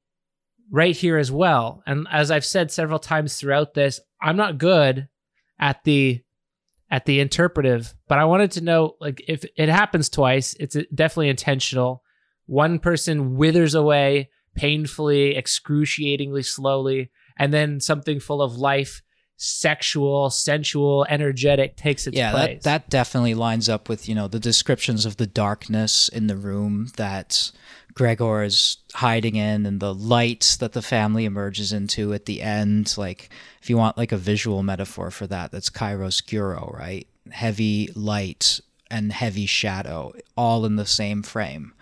right 0.71 0.97
here 0.97 1.19
as 1.19 1.33
well. 1.33 1.83
And 1.85 2.07
as 2.13 2.31
I've 2.31 2.45
said 2.45 2.71
several 2.71 3.01
times 3.01 3.37
throughout 3.37 3.75
this, 3.75 3.99
I'm 4.23 4.37
not 4.37 4.59
good 4.59 5.09
at 5.59 5.83
the 5.83 6.23
at 6.91 7.05
the 7.05 7.21
interpretive, 7.21 7.95
but 8.09 8.19
I 8.19 8.25
wanted 8.25 8.53
to 8.53 8.63
know 8.63 8.97
like 9.01 9.23
if 9.29 9.45
it 9.57 9.69
happens 9.69 10.09
twice, 10.09 10.55
it's 10.59 10.77
definitely 10.95 11.29
intentional. 11.29 12.03
One 12.47 12.79
person 12.79 13.37
withers 13.37 13.75
away 13.75 14.31
painfully, 14.55 15.37
excruciatingly 15.37 16.43
slowly, 16.43 17.11
and 17.39 17.53
then 17.53 17.81
something 17.81 18.21
full 18.21 18.43
of 18.43 18.57
life, 18.57 19.03
sexual, 19.39 20.31
sensual, 20.31 21.07
energetic 21.09 21.77
takes 21.77 22.07
its 22.07 22.17
yeah, 22.17 22.33
place. 22.33 22.63
that 22.65 22.83
that 22.83 22.91
definitely 22.91 23.35
lines 23.35 23.69
up 23.69 23.89
with, 23.89 24.09
you 24.09 24.15
know, 24.15 24.29
the 24.29 24.41
descriptions 24.41 25.07
of 25.07 25.17
the 25.17 25.27
darkness 25.27 26.09
in 26.09 26.27
the 26.27 26.37
room 26.37 26.89
that 26.97 27.53
Gregor 27.95 28.43
is 28.43 28.79
hiding 28.95 29.37
in 29.37 29.65
and 29.65 29.79
the 29.81 29.95
light 29.95 30.57
that 30.59 30.73
the 30.73 30.83
family 30.83 31.25
emerges 31.25 31.73
into 31.73 32.13
at 32.13 32.27
the 32.27 32.43
end. 32.43 32.95
Like, 32.99 33.31
if 33.63 33.71
you 33.71 33.77
want 33.77 33.97
like 33.97 34.13
a 34.13 34.17
visual 34.17 34.65
metaphor 34.65 35.11
for 35.13 35.29
that, 35.29 35.53
that's 35.53 35.71
chiaroscuro, 35.71 36.77
right? 36.77 37.07
Heavy 37.31 37.91
light 37.95 38.61
and 38.91 39.13
heavy 39.13 39.47
shadow 39.47 40.13
all 40.37 40.67
in 40.67 40.77
the 40.77 40.87
same 40.87 41.23
frame. 41.23 41.75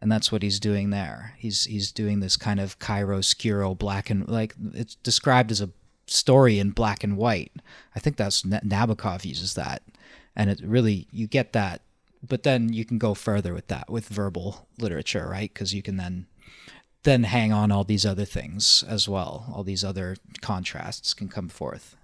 And 0.00 0.12
that's 0.12 0.30
what 0.30 0.42
he's 0.42 0.60
doing 0.60 0.90
there. 0.90 1.34
He's 1.38 1.64
he's 1.64 1.90
doing 1.90 2.20
this 2.20 2.36
kind 2.36 2.60
of 2.60 2.78
chiaroscuro 2.78 3.76
black 3.76 4.10
and 4.10 4.28
like 4.28 4.54
it's 4.74 4.94
described 4.96 5.50
as 5.50 5.60
a 5.60 5.70
story 6.10 6.58
in 6.58 6.70
black 6.70 7.04
and 7.04 7.16
white. 7.16 7.52
I 7.94 8.00
think 8.00 8.16
that's 8.16 8.42
Nabokov 8.42 9.24
uses 9.24 9.54
that. 9.54 9.82
And 10.34 10.50
it 10.50 10.60
really 10.64 11.08
you 11.10 11.26
get 11.26 11.52
that 11.52 11.82
but 12.26 12.42
then 12.42 12.72
you 12.72 12.84
can 12.84 12.98
go 12.98 13.14
further 13.14 13.54
with 13.54 13.68
that 13.68 13.90
with 13.90 14.08
verbal 14.08 14.66
literature, 14.78 15.28
right? 15.28 15.52
Because 15.52 15.74
you 15.74 15.82
can 15.82 15.96
then 15.96 16.26
then 17.04 17.24
hang 17.24 17.52
on 17.52 17.70
all 17.70 17.84
these 17.84 18.04
other 18.04 18.24
things 18.24 18.84
as 18.88 19.08
well. 19.08 19.46
All 19.54 19.62
these 19.62 19.84
other 19.84 20.16
contrasts 20.40 21.14
can 21.14 21.28
come 21.28 21.48
forth. 21.48 21.96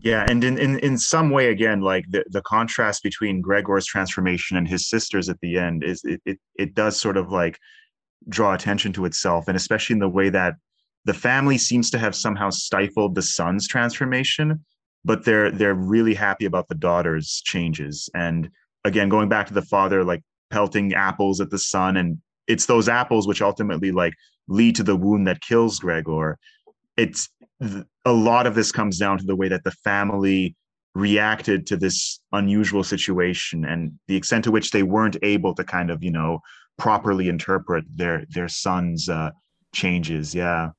Yeah, 0.00 0.26
and 0.28 0.44
in, 0.44 0.58
in, 0.58 0.78
in 0.80 0.98
some 0.98 1.30
way, 1.30 1.48
again, 1.48 1.80
like 1.80 2.04
the, 2.10 2.24
the 2.30 2.42
contrast 2.42 3.02
between 3.02 3.40
Gregor's 3.40 3.86
transformation 3.86 4.56
and 4.56 4.66
his 4.66 4.88
sisters 4.88 5.28
at 5.28 5.40
the 5.40 5.58
end 5.58 5.84
is 5.84 6.02
it, 6.04 6.20
it 6.26 6.38
it 6.56 6.74
does 6.74 6.98
sort 6.98 7.16
of 7.16 7.30
like 7.30 7.58
draw 8.28 8.54
attention 8.54 8.92
to 8.94 9.04
itself, 9.04 9.48
and 9.48 9.56
especially 9.56 9.94
in 9.94 10.00
the 10.00 10.08
way 10.08 10.28
that 10.28 10.54
the 11.06 11.14
family 11.14 11.56
seems 11.56 11.88
to 11.90 11.98
have 11.98 12.16
somehow 12.16 12.50
stifled 12.50 13.14
the 13.14 13.22
son's 13.22 13.68
transformation, 13.68 14.64
but 15.04 15.24
they're 15.24 15.52
they're 15.52 15.74
really 15.74 16.14
happy 16.14 16.44
about 16.44 16.68
the 16.68 16.74
daughter's 16.74 17.40
changes. 17.44 18.10
And 18.12 18.50
again 18.84 19.08
going 19.08 19.28
back 19.28 19.46
to 19.46 19.54
the 19.54 19.62
father 19.62 20.04
like 20.04 20.22
pelting 20.50 20.94
apples 20.94 21.40
at 21.40 21.50
the 21.50 21.58
son 21.58 21.96
and 21.96 22.18
it's 22.46 22.66
those 22.66 22.88
apples 22.88 23.26
which 23.26 23.42
ultimately 23.42 23.90
like 23.90 24.14
lead 24.48 24.76
to 24.76 24.82
the 24.82 24.96
wound 24.96 25.28
that 25.28 25.40
kills 25.40 25.78
gregor. 25.78 26.38
It's 26.96 27.28
a 28.04 28.12
lot 28.12 28.46
of 28.46 28.56
this 28.56 28.72
comes 28.72 28.98
down 28.98 29.18
to 29.18 29.24
the 29.24 29.36
way 29.36 29.48
that 29.48 29.62
the 29.62 29.70
family 29.70 30.56
reacted 30.94 31.66
to 31.68 31.76
this 31.76 32.20
unusual 32.32 32.82
situation 32.82 33.64
and 33.64 33.92
the 34.08 34.16
extent 34.16 34.42
to 34.44 34.50
which 34.50 34.72
they 34.72 34.82
weren't 34.82 35.16
able 35.22 35.54
to 35.54 35.62
kind 35.62 35.90
of 35.90 36.02
you 36.02 36.10
know 36.10 36.40
properly 36.78 37.28
interpret 37.28 37.84
their 37.94 38.24
their 38.28 38.48
son's 38.48 39.08
uh 39.08 39.30
changes. 39.72 40.34
Yeah 40.34 40.70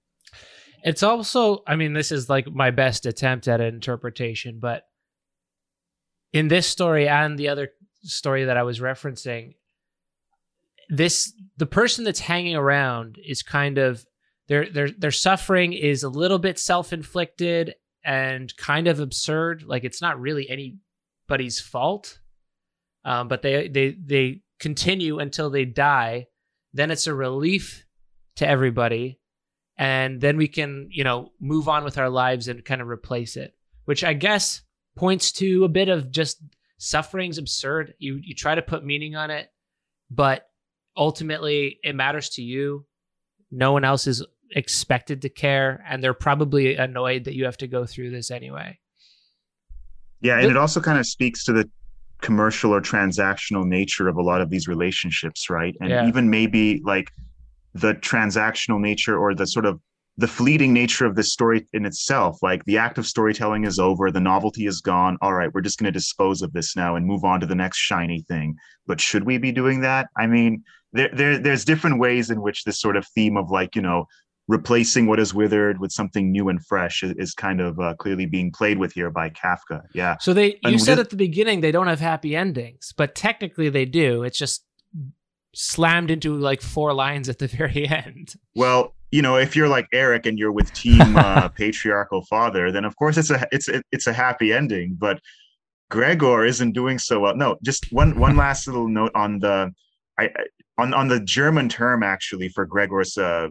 it's 0.84 1.04
also 1.04 1.64
i 1.68 1.76
mean 1.76 1.94
this 1.94 2.12
is 2.12 2.30
like 2.30 2.48
my 2.48 2.72
best 2.72 3.06
attempt 3.06 3.48
at 3.48 3.62
an 3.62 3.74
interpretation 3.74 4.60
but 4.60 4.84
in 6.34 6.48
this 6.48 6.68
story 6.68 7.08
and 7.08 7.38
the 7.38 7.49
other 7.49 7.70
story 8.04 8.45
that 8.45 8.58
I 8.58 8.64
was 8.64 8.80
referencing, 8.80 9.56
this 10.90 11.34
the 11.58 11.66
person 11.66 12.04
that's 12.04 12.20
hanging 12.20 12.56
around 12.56 13.18
is 13.26 13.44
kind 13.44 13.78
of 13.78 14.06
their 14.48 14.70
their 14.70 14.90
their 14.90 15.12
suffering 15.12 15.74
is 15.74 16.04
a 16.04 16.10
little 16.10 16.40
bit 16.40 16.60
self-inflicted 16.60 17.76
and 18.06 18.56
kind 18.58 18.88
of 18.88 18.99
absurd. 18.99 19.64
Like 19.64 19.84
it's 19.84 20.02
not 20.02 20.20
really 20.20 20.49
anybody's 20.49 21.60
fault. 21.60 22.20
Um, 23.04 23.28
but 23.28 23.41
they 23.41 23.68
they 23.68 23.95
they 23.99 24.41
continue 24.60 25.20
until 25.20 25.49
they 25.49 25.66
die. 25.66 26.28
Then 26.74 26.91
it's 26.91 27.08
a 27.08 27.14
relief 27.14 27.86
to 28.38 28.48
everybody, 28.48 29.20
and 29.78 30.20
then 30.22 30.38
we 30.38 30.48
can 30.48 30.88
you 30.91 31.04
know 31.04 31.32
move 31.40 31.68
on 31.68 31.84
with 31.84 31.98
our 31.98 32.10
lives 32.10 32.48
and 32.48 32.64
kind 32.66 32.82
of 32.82 32.88
replace 32.88 33.36
it. 33.38 33.54
Which 33.86 34.04
I 34.04 34.14
guess 34.14 34.62
points 34.95 35.32
to 35.34 35.64
a 35.64 35.70
bit 35.70 35.90
of 35.90 36.12
just 36.12 36.41
suffering's 36.78 37.38
absurd. 37.38 37.94
You 37.99 38.20
you 38.22 38.36
try 38.36 38.56
to 38.56 38.62
put 38.62 38.84
meaning 38.84 39.16
on 39.16 39.32
it, 39.32 39.49
but 40.10 40.49
ultimately 40.95 41.80
it 41.84 41.95
matters 41.95 42.30
to 42.32 42.41
you. 42.41 42.86
No 43.52 43.72
one 43.72 43.86
else 43.86 44.08
is 44.08 44.26
expected 44.52 45.22
to 45.22 45.30
care, 45.30 45.84
and 45.88 46.04
they're 46.04 46.14
probably 46.14 46.76
annoyed 46.76 47.26
that 47.26 47.36
you 47.36 47.45
have 47.45 47.58
to 47.58 47.68
go 47.68 47.86
through 47.86 48.12
this 48.12 48.32
anyway. 48.32 48.80
Yeah, 50.22 50.40
and 50.40 50.48
it 50.48 50.58
also 50.58 50.82
kind 50.82 50.99
of 50.99 51.06
speaks 51.06 51.45
to 51.45 51.54
the 51.54 51.70
commercial 52.22 52.74
or 52.74 52.82
transactional 52.82 53.66
nature 53.66 54.08
of 54.08 54.18
a 54.18 54.22
lot 54.22 54.41
of 54.41 54.49
these 54.49 54.68
relationships, 54.68 55.49
right? 55.49 55.76
And 55.80 55.90
yeah. 55.90 56.08
even 56.08 56.30
maybe 56.30 56.82
like 56.84 57.12
the 57.80 57.94
transactional 57.95 58.80
nature 58.80 59.18
or 59.18 59.34
the 59.34 59.48
sort 59.48 59.66
of 59.66 59.80
the 60.20 60.28
fleeting 60.28 60.74
nature 60.74 61.06
of 61.06 61.16
this 61.16 61.32
story 61.32 61.68
in 61.74 61.86
itself 61.86 62.38
like 62.41 62.64
the 62.66 62.78
act 62.78 62.98
of 62.98 63.06
storytelling 63.06 63.66
is 63.66 63.78
over 63.78 64.10
the 64.10 64.20
novelty 64.20 64.66
is 64.66 64.82
gone 64.82 65.18
all 65.22 65.34
right 65.34 65.54
we're 65.54 65.62
just 65.62 65.78
going 65.78 65.86
to 65.86 65.91
dispose 65.91 66.41
of 66.41 66.52
this 66.54 66.76
now 66.76 66.95
and 66.95 67.06
move 67.06 67.24
on 67.24 67.40
to 67.40 67.45
the 67.45 67.56
next 67.56 67.78
shiny 67.78 68.22
thing. 68.28 68.56
But 68.86 69.02
should 69.02 69.26
we 69.26 69.38
be 69.38 69.52
doing 69.52 69.82
that? 69.82 70.08
I 70.18 70.28
mean 70.28 70.64
there, 70.94 71.10
there 71.14 71.38
there's 71.38 71.66
different 71.66 71.99
ways 71.99 72.30
in 72.30 72.41
which 72.41 72.64
this 72.64 72.80
sort 72.80 72.98
of 72.98 73.06
theme 73.08 73.38
of 73.38 73.49
like 73.52 73.76
you 73.76 73.82
know 73.82 74.06
replacing 74.48 75.08
what 75.08 75.20
is 75.20 75.34
withered 75.34 75.78
with 75.80 75.91
something 75.91 76.32
new 76.32 76.48
and 76.48 76.66
fresh 76.66 77.04
is, 77.04 77.14
is 77.18 77.34
kind 77.34 77.60
of 77.60 77.78
uh, 77.82 77.94
clearly 77.95 78.26
being 78.26 78.49
played 78.49 78.78
with 78.78 78.94
here 78.94 79.12
by 79.12 79.30
kafka 79.30 79.82
yeah. 79.94 80.18
So 80.20 80.34
they 80.34 80.48
you 80.48 80.60
and 80.64 80.82
said 80.82 80.99
at 80.99 81.10
the 81.10 81.18
beginning 81.18 81.62
they 81.62 81.72
don't 81.72 81.88
have 81.88 81.99
happy 81.99 82.36
endings 82.36 82.94
but 82.95 83.14
technically 83.14 83.70
they 83.70 83.86
do 83.86 84.24
it's 84.24 84.40
just 84.40 84.64
slammed 85.53 86.11
into 86.11 86.36
like 86.36 86.61
four 86.61 86.94
lines 86.94 87.30
at 87.30 87.40
the 87.40 87.48
very 87.60 87.88
end 87.88 88.36
well 88.56 88.94
you 89.11 89.22
know, 89.22 89.38
if 89.38 89.56
you're 89.56 89.69
like 89.69 89.88
Eric 89.94 90.26
and 90.26 90.38
you're 90.38 90.52
with 90.52 90.74
Team 90.74 91.02
uh, 91.18 91.49
Patriarchal 91.49 92.24
Father, 92.26 92.72
then 92.72 92.86
of 92.86 92.95
course 92.98 93.18
it's 93.18 93.30
a 93.30 93.48
it's 93.52 93.69
a, 93.69 93.82
it's 93.91 94.07
a 94.07 94.14
happy 94.14 94.53
ending. 94.53 94.95
But 94.99 95.19
Gregor 95.90 96.45
isn't 96.45 96.74
doing 96.74 96.99
so 96.99 97.22
well. 97.22 97.36
No, 97.36 97.57
just 97.64 97.91
one 97.91 98.19
one 98.19 98.36
last 98.45 98.68
little 98.68 98.88
note 98.88 99.11
on 99.15 99.40
the 99.40 99.72
I 100.19 100.30
on 100.78 100.94
on 100.94 101.07
the 101.07 101.19
German 101.19 101.69
term 101.69 102.03
actually 102.03 102.49
for 102.49 102.65
Gregor's 102.65 103.18
uh, 103.18 103.48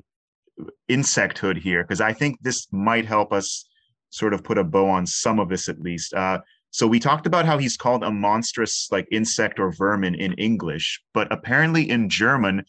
insecthood 0.91 1.59
here, 1.59 1.83
because 1.83 2.01
I 2.01 2.13
think 2.13 2.39
this 2.43 2.67
might 2.73 3.07
help 3.07 3.33
us 3.33 3.67
sort 4.11 4.35
of 4.35 4.45
put 4.45 4.59
a 4.59 4.65
bow 4.65 4.89
on 4.89 5.07
some 5.07 5.39
of 5.39 5.49
this 5.49 5.69
at 5.69 5.81
least. 5.81 6.13
Uh, 6.13 6.41
So 6.71 6.87
we 6.87 7.01
talked 7.01 7.27
about 7.27 7.47
how 7.47 7.59
he's 7.59 7.77
called 7.77 8.03
a 8.03 8.11
monstrous 8.11 8.89
like 8.91 9.07
insect 9.11 9.59
or 9.59 9.73
vermin 9.73 10.15
in 10.15 10.35
English, 10.35 11.01
but 11.15 11.31
apparently 11.33 11.89
in 11.89 12.09
German, 12.09 12.65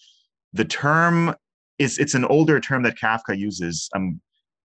the 0.53 0.65
term 0.65 1.35
is 1.77 1.97
it's 1.97 2.13
an 2.13 2.25
older 2.25 2.59
term 2.59 2.83
that 2.83 2.97
Kafka 2.97 3.37
uses. 3.37 3.89
I'm 3.93 4.21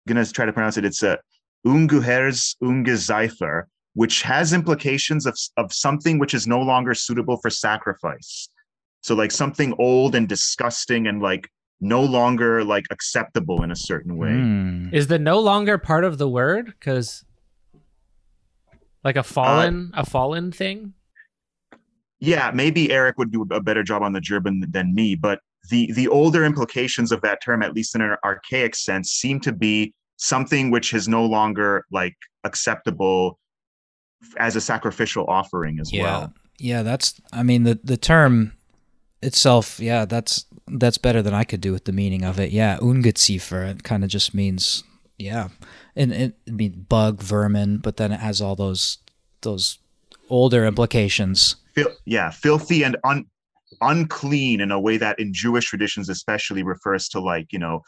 gonna 0.09 0.27
try 0.27 0.47
to 0.47 0.53
pronounce 0.53 0.77
it. 0.77 0.85
It's 0.85 1.03
a 1.03 1.19
Ungeheuers 1.67 2.57
Ungeziefer, 2.63 3.65
which 3.95 4.23
has 4.23 4.53
implications 4.53 5.27
of, 5.27 5.37
of 5.57 5.73
something 5.73 6.19
which 6.19 6.35
is 6.35 6.47
no 6.47 6.61
longer 6.61 6.95
suitable 6.95 7.37
for 7.39 7.51
sacrifice. 7.51 8.49
So 9.03 9.15
like 9.15 9.31
something 9.31 9.75
old 9.79 10.15
and 10.15 10.29
disgusting 10.29 11.07
and 11.07 11.23
like 11.23 11.49
no 11.81 12.03
longer 12.03 12.65
like 12.65 12.85
acceptable 12.91 13.63
in 13.63 13.71
a 13.71 13.77
certain 13.77 14.17
way. 14.17 14.33
Hmm. 14.33 14.89
Is 14.93 15.07
the 15.07 15.19
no 15.19 15.39
longer 15.39 15.79
part 15.79 16.05
of 16.05 16.19
the 16.19 16.29
word? 16.29 16.67
Because 16.67 17.25
like 19.05 19.17
a 19.17 19.21
uh, 19.21 19.25
fallen, 19.25 19.93
a 19.95 20.05
fallen 20.05 20.53
thing. 20.53 20.95
Yeah, 22.19 22.51
maybe 22.55 22.93
Eric 22.93 23.17
would 23.19 23.33
do 23.33 23.47
a 23.51 23.61
better 23.61 23.83
job 23.83 24.03
on 24.03 24.13
the 24.13 24.21
German 24.21 24.65
than 24.69 24.95
me, 24.95 25.15
but 25.15 25.41
the 25.71 25.93
the 25.93 26.09
older 26.09 26.45
implications 26.45 27.13
of 27.13 27.21
that 27.23 27.43
term, 27.43 27.63
at 27.63 27.75
least 27.75 27.95
in 27.95 28.03
an 28.03 28.17
archaic 28.25 28.75
sense, 28.75 29.11
seem 29.11 29.41
to 29.41 29.53
be 29.53 29.95
something 30.17 30.71
which 30.71 30.93
is 30.93 31.09
no 31.09 31.25
longer 31.25 31.85
like 31.91 32.17
acceptable 32.45 33.39
as 34.39 34.55
a 34.55 34.61
sacrificial 34.61 35.25
offering 35.29 35.79
as 35.81 35.93
yeah. 35.93 36.03
well. 36.03 36.35
Yeah, 36.59 36.83
that's 36.83 37.21
I 37.33 37.43
mean 37.43 37.65
the 37.65 37.79
the 37.83 37.97
term 37.97 38.53
itself, 39.23 39.81
yeah, 39.81 40.05
that's 40.05 40.45
that's 40.69 40.99
better 40.99 41.23
than 41.23 41.35
I 41.35 41.45
could 41.45 41.61
do 41.61 41.73
with 41.73 41.85
the 41.85 41.93
meaning 41.93 42.25
of 42.25 42.39
it. 42.39 42.51
Yeah, 42.51 42.79
Ungeziefer, 42.79 43.69
it 43.69 43.83
kind 43.83 44.05
of 44.05 44.11
just 44.11 44.35
means 44.35 44.85
yeah. 45.21 45.49
And 45.95 46.13
it, 46.13 46.39
it 46.47 46.53
means 46.55 46.77
bug, 46.77 47.21
vermin, 47.23 47.79
but 47.79 47.97
then 47.97 48.11
it 48.13 48.21
has 48.21 48.41
all 48.41 48.57
those 48.57 48.99
those 49.43 49.79
older 50.29 50.65
implications. 50.67 51.57
Fil- 51.75 51.95
yeah, 52.05 52.31
filthy 52.31 52.83
and 52.83 52.97
un- 53.05 53.27
unclean 53.81 54.61
in 54.61 54.71
a 54.71 54.81
way 54.81 54.97
that 54.97 55.19
in 55.19 55.33
Jewish 55.33 55.67
traditions 55.67 56.09
especially 56.09 56.63
refers 56.63 57.09
to 57.11 57.21
like, 57.21 57.53
you 57.53 57.59
know, 57.59 57.83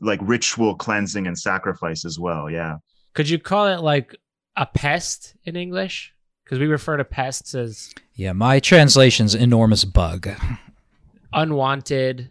like 0.00 0.20
ritual 0.22 0.74
cleansing 0.74 1.26
and 1.26 1.38
sacrifice 1.38 2.04
as 2.04 2.18
well. 2.18 2.50
Yeah. 2.50 2.76
Could 3.14 3.28
you 3.28 3.38
call 3.38 3.66
it 3.66 3.80
like 3.80 4.16
a 4.56 4.66
pest 4.66 5.34
in 5.44 5.56
English? 5.56 6.14
Because 6.44 6.58
we 6.58 6.66
refer 6.66 6.96
to 6.96 7.04
pests 7.04 7.54
as 7.54 7.92
Yeah, 8.14 8.32
my 8.32 8.60
translation's 8.60 9.34
enormous 9.34 9.84
bug. 9.84 10.28
unwanted. 11.32 12.30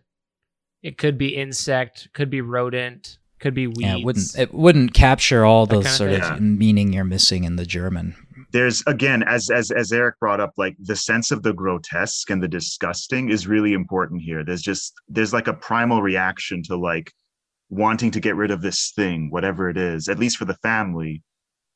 It 0.84 0.98
could 0.98 1.18
be 1.18 1.36
insect, 1.36 2.10
could 2.14 2.30
be 2.30 2.42
rodent, 2.42 3.18
could 3.42 3.54
be 3.54 3.68
weeds. 3.68 3.82
Yeah, 3.82 3.98
it 3.98 4.04
wouldn't 4.06 4.38
it 4.38 4.54
wouldn't 4.54 4.94
capture 4.94 5.44
all 5.44 5.66
That 5.66 5.76
the 5.78 5.82
kinda 5.84 5.98
sort 5.98 6.12
thing. 6.12 6.22
of 6.22 6.30
Yeah. 6.30 6.40
meaning 6.40 6.94
you're 6.94 7.04
missing 7.04 7.44
in 7.44 7.56
the 7.58 7.66
German. 7.66 8.16
there's 8.54 8.84
again 8.88 9.24
as 9.24 9.50
as 9.50 9.72
as 9.72 9.92
eric 9.94 10.20
brought 10.20 10.40
up 10.42 10.52
like 10.58 10.76
the 10.80 10.96
sense 10.96 11.32
of 11.32 11.42
the 11.44 11.54
grotesque 11.54 12.30
and 12.30 12.44
the 12.44 12.48
disgusting 12.50 13.30
is 13.30 13.48
really 13.48 13.72
important 13.74 14.22
here 14.22 14.44
there's 14.44 14.62
just 14.62 14.94
there's 15.08 15.32
like 15.32 15.48
a 15.48 15.54
primal 15.54 16.02
reaction 16.02 16.62
to 16.64 16.76
like 16.76 17.14
wanting 17.70 18.12
to 18.12 18.20
get 18.20 18.36
rid 18.36 18.52
of 18.52 18.62
this 18.62 18.92
thing 18.94 19.30
whatever 19.30 19.70
it 19.70 19.78
is 19.78 20.10
at 20.10 20.20
least 20.20 20.36
for 20.38 20.44
the 20.46 20.56
family 20.56 21.22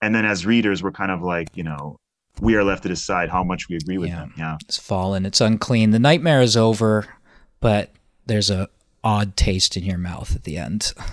and 0.01 0.13
then 0.13 0.25
as 0.25 0.45
readers 0.45 0.83
we're 0.83 0.91
kind 0.91 1.11
of 1.11 1.21
like 1.21 1.47
you 1.55 1.63
know 1.63 1.95
we 2.41 2.55
are 2.55 2.63
left 2.65 2.83
to 2.83 2.89
decide 2.89 3.29
how 3.29 3.43
much 3.43 3.69
we 3.69 3.77
agree 3.77 3.97
with 3.97 4.09
Yeah. 4.09 4.19
them 4.19 4.33
yeah 4.37 4.57
It's 4.65 4.77
fallen, 4.77 5.25
it's 5.25 5.39
unclean. 5.39 5.91
The 5.91 5.99
nightmare 5.99 6.41
is 6.41 6.57
over, 6.57 7.05
but 7.61 7.93
there's 8.25 8.49
a 8.49 8.67
odd 9.05 9.37
taste 9.37 9.77
in 9.77 9.85
your 9.85 9.97
mouth 9.97 10.35
at 10.35 10.43
the 10.43 10.57
end. 10.57 10.91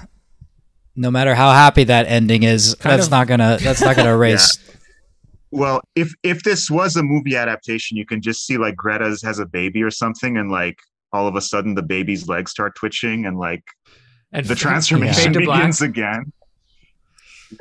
No 0.95 1.11
matter 1.11 1.35
how 1.35 1.51
happy 1.53 1.85
that 1.85 2.07
ending 2.07 2.43
is, 2.43 2.75
Kind 2.75 2.93
that's 2.95 3.07
of- 3.07 3.11
not 3.11 3.27
gonna 3.27 3.59
that's 3.61 3.81
not 3.81 3.97
gonna 3.97 4.11
erase. 4.15 4.59
well 5.51 5.81
if 5.95 6.13
if 6.23 6.43
this 6.45 6.71
was 6.71 6.97
a 6.97 7.03
movie 7.03 7.37
adaptation 7.37 7.97
you 7.97 8.07
can 8.07 8.21
just 8.23 8.47
see 8.47 8.57
like 8.57 8.75
greta's 8.77 9.21
has 9.23 9.39
a 9.39 9.45
baby 9.47 9.83
or 9.83 9.91
something 9.91 10.39
and 10.39 10.51
like 10.51 10.79
all 11.13 11.27
of 11.29 11.37
a 11.37 11.41
sudden 11.43 11.75
the 11.75 11.83
baby's 11.83 12.27
legs 12.27 12.51
start 12.51 12.75
twitching 12.75 13.27
and 13.27 13.39
like 13.39 13.63
and 14.33 14.47
the 14.47 14.53
f- 14.53 14.59
transformation 14.59 15.25
fade 15.25 15.33
to 15.35 15.45
black. 15.45 15.59
begins 15.61 15.83
again. 15.83 16.33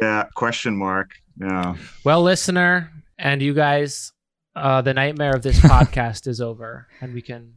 Yeah, 0.01 0.25
question 0.35 0.77
mark. 0.77 1.11
Yeah. 1.37 1.75
Well, 2.05 2.23
listener, 2.23 2.91
and 3.19 3.41
you 3.41 3.53
guys, 3.53 4.13
uh, 4.55 4.81
the 4.81 4.93
nightmare 4.93 5.35
of 5.35 5.41
this 5.43 5.59
podcast 5.73 6.27
is 6.27 6.39
over, 6.39 6.87
and 7.01 7.13
we 7.13 7.21
can. 7.21 7.55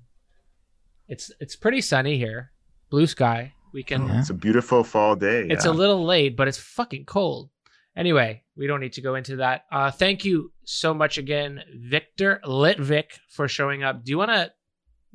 It's 1.06 1.30
it's 1.38 1.55
pretty 1.55 1.80
sunny 1.80 2.18
here, 2.18 2.51
blue 2.90 3.06
sky. 3.06 3.53
We 3.74 3.82
can. 3.82 4.06
Yeah. 4.06 4.20
It's 4.20 4.30
a 4.30 4.34
beautiful 4.34 4.84
fall 4.84 5.16
day. 5.16 5.48
It's 5.51 5.64
yeah. 5.64 5.72
a 5.72 5.74
little 5.74 6.05
late, 6.05 6.36
but 6.36 6.46
it's 6.46 6.59
fucking 6.59 7.06
cold. 7.06 7.51
Anyway, 7.96 8.42
we 8.56 8.68
don't 8.68 8.80
need 8.80 8.92
to 8.94 9.01
go 9.01 9.16
into 9.16 9.36
that. 9.36 9.64
Uh, 9.70 9.90
thank 9.90 10.24
you 10.24 10.52
so 10.64 10.94
much 10.94 11.18
again, 11.18 11.62
Victor 11.76 12.40
Litvik, 12.44 13.18
for 13.28 13.48
showing 13.48 13.82
up. 13.82 14.05
Do 14.05 14.10
you 14.10 14.18
want 14.18 14.30
to? 14.30 14.52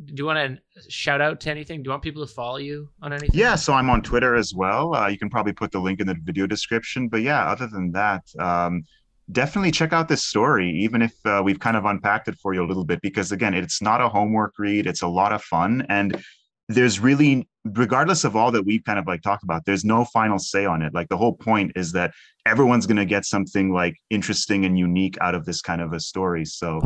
Do 0.05 0.13
you 0.15 0.25
want 0.25 0.59
to 0.59 0.89
shout 0.89 1.19
out 1.19 1.41
to 1.41 1.51
anything? 1.51 1.83
Do 1.83 1.87
you 1.87 1.91
want 1.91 2.03
people 2.03 2.25
to 2.25 2.33
follow 2.33 2.57
you 2.57 2.89
on 3.01 3.11
anything? 3.11 3.31
yeah, 3.33 3.55
so 3.55 3.73
I'm 3.73 3.89
on 3.89 4.01
Twitter 4.01 4.35
as 4.35 4.53
well. 4.53 4.93
Uh, 4.93 5.07
you 5.07 5.17
can 5.17 5.29
probably 5.29 5.51
put 5.51 5.71
the 5.71 5.79
link 5.79 5.99
in 5.99 6.07
the 6.07 6.15
video 6.21 6.47
description. 6.47 7.09
But 7.09 7.21
yeah, 7.21 7.43
other 7.43 7.67
than 7.67 7.91
that, 7.91 8.23
um, 8.39 8.83
definitely 9.31 9.71
check 9.71 9.91
out 9.91 10.07
this 10.07 10.23
story, 10.23 10.69
even 10.71 11.01
if 11.01 11.13
uh, 11.25 11.41
we've 11.43 11.59
kind 11.59 11.75
of 11.75 11.83
unpacked 11.83 12.29
it 12.29 12.35
for 12.35 12.53
you 12.53 12.63
a 12.63 12.67
little 12.67 12.85
bit, 12.85 13.01
because 13.01 13.33
again, 13.33 13.53
it's 13.53 13.81
not 13.81 13.99
a 13.99 14.07
homework 14.07 14.53
read. 14.57 14.87
It's 14.87 15.01
a 15.01 15.07
lot 15.07 15.33
of 15.33 15.43
fun. 15.43 15.85
And 15.89 16.23
there's 16.69 16.99
really, 16.99 17.47
regardless 17.65 18.23
of 18.23 18.35
all 18.35 18.51
that 18.51 18.63
we've 18.65 18.83
kind 18.85 18.99
of 18.99 19.05
like 19.07 19.21
talked 19.21 19.43
about, 19.43 19.65
there's 19.65 19.83
no 19.83 20.05
final 20.05 20.39
say 20.39 20.65
on 20.65 20.81
it. 20.81 20.93
Like 20.93 21.09
the 21.09 21.17
whole 21.17 21.33
point 21.33 21.71
is 21.75 21.91
that 21.93 22.13
everyone's 22.45 22.85
going 22.85 22.97
to 22.97 23.05
get 23.05 23.25
something 23.25 23.73
like 23.73 23.95
interesting 24.09 24.65
and 24.65 24.77
unique 24.77 25.17
out 25.19 25.35
of 25.35 25.45
this 25.45 25.61
kind 25.61 25.81
of 25.81 25.93
a 25.93 25.99
story. 25.99 26.45
So 26.45 26.79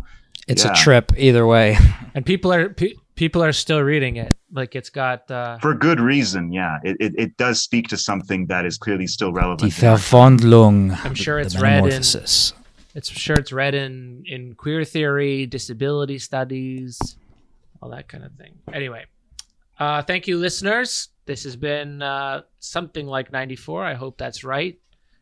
It's 0.48 0.66
Yeah. 0.66 0.72
a 0.72 0.76
trip 0.76 1.12
either 1.18 1.46
way. 1.46 1.78
and 2.16 2.26
people 2.26 2.52
are 2.54 2.70
pe- 2.70 2.96
people 3.16 3.44
are 3.44 3.54
still 3.54 3.82
reading 3.82 4.16
it. 4.18 4.36
Like 4.52 4.76
it's 4.76 4.90
got. 4.90 5.30
Uh, 5.30 5.58
for 5.60 5.74
good 5.76 6.00
reason 6.00 6.52
yeah 6.52 6.80
it, 6.84 6.98
it, 7.00 7.14
it 7.18 7.38
does 7.38 7.62
speak 7.62 7.88
to 7.90 7.98
something 7.98 8.48
that 8.48 8.66
is 8.66 8.78
clearly 8.78 9.08
still 9.08 9.32
relevant 9.32 9.78
in 9.78 9.88
our- 9.88 9.98
Verwandlung. 9.98 10.98
I'm 11.06 11.14
sure 11.16 11.40
it's 11.40 11.60
read 11.60 11.86
in- 11.86 12.04
It's 12.96 13.10
sure 13.10 13.36
it's 13.38 13.52
read 13.52 13.74
in 13.76 14.24
in 14.28 14.54
queer 14.56 14.84
theory, 14.86 15.46
disability 15.46 16.20
studies, 16.20 17.00
all 17.82 17.90
that 17.90 18.08
kind 18.08 18.24
of 18.24 18.32
thing. 18.34 18.54
Anyway, 18.72 19.06
uh, 19.84 20.02
thank 20.02 20.28
you, 20.28 20.38
listeners. 20.38 21.10
This 21.26 21.44
has 21.44 21.58
been 21.58 22.02
uh, 22.02 22.44
something 22.60 23.06
like 23.06 23.34
94. 23.34 23.84
I 23.84 23.94
hope 23.96 24.18
that's 24.18 24.44
right. 24.44 24.80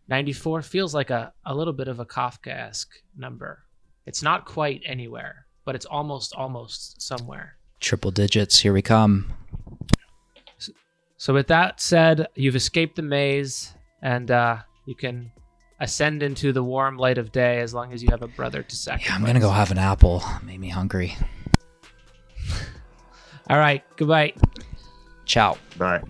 94 0.07 0.61
feels 0.61 0.93
like 0.93 1.09
a, 1.09 1.33
a 1.45 1.55
little 1.55 1.73
bit 1.73 1.87
of 1.87 1.99
a 1.99 2.05
Kafka-esque 2.05 2.91
number. 3.17 3.63
It's 4.05 4.21
not 4.21 4.45
quite 4.45 4.81
anywhere, 4.85 5.47
but 5.65 5.73
it's 5.73 5.85
almost 5.85 6.35
almost 6.35 7.01
somewhere. 7.01 7.57
Triple 7.79 8.11
digits, 8.11 8.59
here 8.59 8.73
we 8.73 8.83
come. 8.83 9.33
So 11.17 11.33
with 11.33 11.47
that 11.47 11.81
said, 11.81 12.27
you've 12.35 12.55
escaped 12.55 12.95
the 12.95 13.01
maze, 13.03 13.73
and 14.01 14.29
uh, 14.29 14.57
you 14.85 14.95
can 14.95 15.31
ascend 15.79 16.21
into 16.21 16.53
the 16.53 16.63
warm 16.63 16.97
light 16.97 17.17
of 17.17 17.31
day 17.31 17.59
as 17.61 17.73
long 17.73 17.93
as 17.93 18.03
you 18.03 18.09
have 18.09 18.21
a 18.21 18.27
brother 18.27 18.61
to 18.61 18.75
sacrifice. 18.75 19.09
Yeah, 19.09 19.15
I'm 19.15 19.25
gonna 19.25 19.39
go 19.39 19.49
have 19.49 19.71
an 19.71 19.79
apple. 19.79 20.23
Made 20.43 20.59
me 20.59 20.69
hungry. 20.69 21.15
All 23.51 23.57
right, 23.57 23.83
goodbye. 23.97 24.33
Ciao. 25.25 25.57
Bye. 25.77 26.01